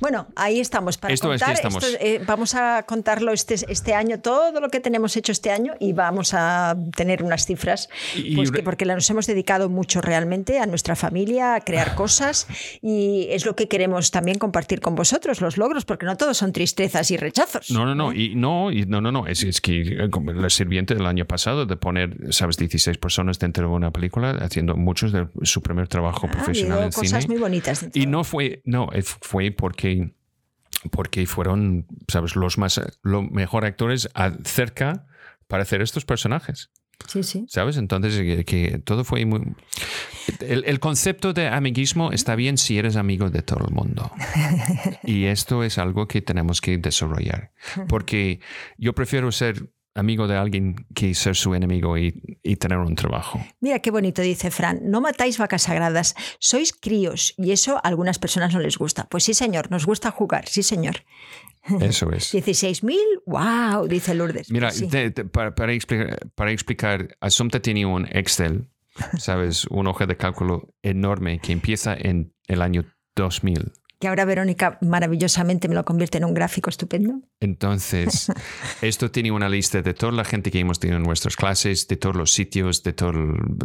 Bueno, 0.00 0.28
ahí 0.36 0.60
estamos 0.60 0.96
para 0.96 1.12
Esto 1.12 1.34
es 1.34 1.40
que 1.42 1.46
contar. 1.46 1.54
estamos. 1.56 1.84
esto, 1.84 1.98
eh, 2.00 2.22
vamos 2.26 2.54
a 2.54 2.84
contarlo 2.84 3.32
este, 3.32 3.54
este 3.68 3.92
año, 3.92 4.20
todo 4.20 4.58
lo 4.60 4.68
que 4.70 4.80
tenemos 4.80 5.14
hecho 5.18 5.32
este 5.32 5.50
año 5.50 5.74
y 5.78 5.92
vamos 5.92 6.32
a 6.32 6.74
tener 6.96 7.22
unas 7.22 7.44
cifras, 7.44 7.88
pues 8.34 8.48
y- 8.48 8.52
que 8.52 8.62
porque 8.62 8.86
nos 8.86 9.10
hemos 9.10 9.26
dedicado 9.26 9.68
mucho 9.68 10.00
realmente 10.00 10.58
a 10.60 10.64
nuestra 10.66 10.96
familia, 10.96 11.56
a 11.56 11.60
crear 11.60 11.94
cosas 11.96 12.46
y 12.80 13.26
es 13.30 13.44
lo 13.44 13.54
que 13.56 13.68
queremos 13.68 14.10
también 14.10 14.38
compartir 14.38 14.80
con 14.80 14.94
vosotros, 14.94 15.42
los 15.42 15.58
logros, 15.58 15.84
porque 15.84 16.06
no 16.06 16.16
todos 16.16 16.38
son 16.38 16.52
tristezas 16.52 17.10
y 17.10 17.18
rechazos. 17.18 17.70
No, 17.70 17.84
no, 17.84 17.94
no, 17.94 18.12
y 18.14 18.34
no, 18.34 18.70
y 18.72 18.86
no, 18.86 19.02
no, 19.02 19.12
no, 19.12 19.26
es, 19.26 19.42
es 19.42 19.60
que 19.60 20.04
eh, 20.04 20.08
del 20.94 21.06
año 21.06 21.26
pasado 21.26 21.66
de 21.66 21.76
poner, 21.76 22.32
sabes, 22.32 22.56
16 22.56 22.96
personas 22.98 23.38
dentro 23.38 23.68
de 23.68 23.74
una 23.74 23.90
película 23.90 24.30
haciendo 24.30 24.76
muchos 24.76 25.12
de 25.12 25.28
su 25.42 25.60
primer 25.60 25.88
trabajo 25.88 26.26
Ha 26.26 26.30
profesional 26.30 26.84
en 26.84 26.92
cosas 26.92 27.22
cine. 27.24 27.34
muy 27.34 27.40
bonitas. 27.42 27.86
Y 27.92 28.06
no 28.06 28.24
fue, 28.24 28.62
no, 28.64 28.88
eh, 28.92 29.02
fue 29.02 29.50
porque, 29.50 30.12
porque 30.90 31.26
fueron, 31.26 31.86
sabes, 32.08 32.36
los 32.36 32.56
más, 32.56 32.80
los 33.02 33.30
mejor 33.30 33.64
actores 33.64 34.08
cerca 34.44 35.06
para 35.48 35.64
hacer 35.64 35.82
estos 35.82 36.04
personajes. 36.04 36.70
Sí, 37.08 37.22
sí. 37.22 37.46
¿Sabes? 37.48 37.76
Entonces, 37.76 38.14
que, 38.16 38.44
que 38.44 38.78
todo 38.78 39.04
fue 39.04 39.24
muy... 39.24 39.40
El, 40.40 40.64
el 40.66 40.80
concepto 40.80 41.32
de 41.32 41.48
amiguismo 41.48 42.12
está 42.12 42.34
bien 42.36 42.58
si 42.58 42.78
eres 42.78 42.96
amigo 42.96 43.30
de 43.30 43.42
todo 43.42 43.66
el 43.66 43.74
mundo. 43.74 44.10
Y 45.02 45.24
esto 45.24 45.64
es 45.64 45.78
algo 45.78 46.06
que 46.06 46.20
tenemos 46.20 46.60
que 46.60 46.76
desarrollar. 46.78 47.52
Porque 47.88 48.40
yo 48.78 48.94
prefiero 48.94 49.32
ser 49.32 49.70
amigo 49.94 50.26
de 50.26 50.36
alguien 50.36 50.86
que 50.94 51.14
ser 51.14 51.36
su 51.36 51.54
enemigo 51.54 51.98
y, 51.98 52.38
y 52.42 52.56
tener 52.56 52.78
un 52.78 52.94
trabajo. 52.94 53.40
Mira 53.60 53.80
qué 53.80 53.90
bonito 53.90 54.22
dice 54.22 54.50
Fran, 54.50 54.80
no 54.84 55.00
matáis 55.00 55.38
vacas 55.38 55.62
sagradas, 55.62 56.14
sois 56.38 56.72
críos 56.72 57.34
y 57.36 57.52
eso 57.52 57.76
a 57.76 57.80
algunas 57.80 58.18
personas 58.18 58.52
no 58.52 58.60
les 58.60 58.78
gusta. 58.78 59.08
Pues 59.08 59.24
sí, 59.24 59.34
señor, 59.34 59.70
nos 59.70 59.86
gusta 59.86 60.10
jugar, 60.10 60.48
sí, 60.48 60.62
señor. 60.62 61.04
Eso 61.80 62.10
es. 62.12 62.34
16.000, 62.34 62.96
wow, 63.26 63.86
dice 63.86 64.14
Lourdes. 64.14 64.50
Mira, 64.50 64.70
sí. 64.70 64.88
para, 65.32 65.54
para 65.54 65.72
explicar, 65.72 66.30
para 66.34 66.52
explicar, 66.52 67.16
tenía 67.62 67.86
un 67.86 68.06
Excel, 68.10 68.68
¿sabes? 69.18 69.66
Un 69.66 69.86
hoja 69.86 70.06
de 70.06 70.16
cálculo 70.16 70.74
enorme 70.82 71.40
que 71.40 71.52
empieza 71.52 71.94
en 71.94 72.32
el 72.46 72.62
año 72.62 72.84
2000. 73.16 73.72
Que 74.00 74.08
ahora 74.08 74.24
Verónica 74.24 74.78
maravillosamente 74.80 75.68
me 75.68 75.74
lo 75.74 75.84
convierte 75.84 76.16
en 76.18 76.24
un 76.24 76.32
gráfico 76.32 76.70
estupendo. 76.70 77.20
Entonces, 77.38 78.32
esto 78.82 79.10
tiene 79.10 79.30
una 79.30 79.48
lista 79.48 79.82
de 79.82 79.92
toda 79.92 80.10
la 80.12 80.24
gente 80.24 80.50
que 80.50 80.58
hemos 80.58 80.80
tenido 80.80 80.96
en 80.96 81.02
nuestras 81.04 81.36
clases, 81.36 81.86
de 81.86 81.96
todos 81.98 82.16
los 82.16 82.32
sitios, 82.32 82.82
de 82.82 82.94
todas 82.94 83.14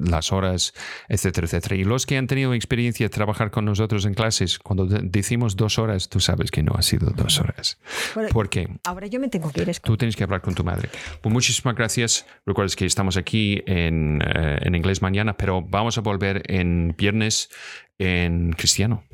las 0.01 0.33
horas, 0.33 0.73
etcétera, 1.07 1.45
etcétera. 1.47 1.75
Y 1.77 1.85
los 1.85 2.05
que 2.05 2.17
han 2.17 2.27
tenido 2.27 2.53
experiencia 2.53 3.05
de 3.05 3.09
trabajar 3.09 3.49
con 3.49 3.63
nosotros 3.63 4.05
en 4.05 4.13
clases, 4.13 4.59
cuando 4.59 4.85
de- 4.85 4.99
decimos 5.03 5.55
dos 5.55 5.79
horas, 5.79 6.09
tú 6.09 6.19
sabes 6.19 6.51
que 6.51 6.63
no 6.63 6.73
ha 6.75 6.81
sido 6.81 7.11
dos 7.11 7.39
horas. 7.39 7.79
Bueno, 8.13 8.29
¿Por 8.29 8.49
qué? 8.49 8.67
Ahora 8.83 9.07
yo 9.07 9.21
me 9.21 9.29
tengo 9.29 9.49
que 9.53 9.61
ir. 9.61 9.79
Tú 9.79 9.95
tienes 9.95 10.17
que 10.17 10.25
hablar 10.25 10.41
con 10.41 10.53
tu 10.53 10.65
madre. 10.65 10.89
Pues 11.21 11.31
muchísimas 11.31 11.75
gracias. 11.75 12.25
Recuerdes 12.45 12.75
que 12.75 12.85
estamos 12.85 13.15
aquí 13.15 13.63
en, 13.67 14.21
eh, 14.21 14.57
en 14.63 14.75
inglés 14.75 15.01
mañana, 15.01 15.37
pero 15.37 15.61
vamos 15.61 15.97
a 15.97 16.01
volver 16.01 16.43
en 16.51 16.93
viernes 16.97 17.49
en 17.97 18.51
cristiano. 18.51 19.05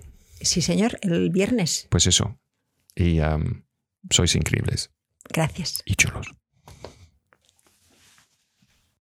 Sí, 0.43 0.61
señor, 0.61 0.97
el 1.01 1.29
viernes. 1.29 1.87
Pues 1.89 2.07
eso. 2.07 2.39
Y 2.95 3.19
um, 3.19 3.63
sois 4.09 4.35
increíbles 4.35 4.91
Gracias. 5.29 5.81
y 5.85 5.95
chulos. 5.95 6.27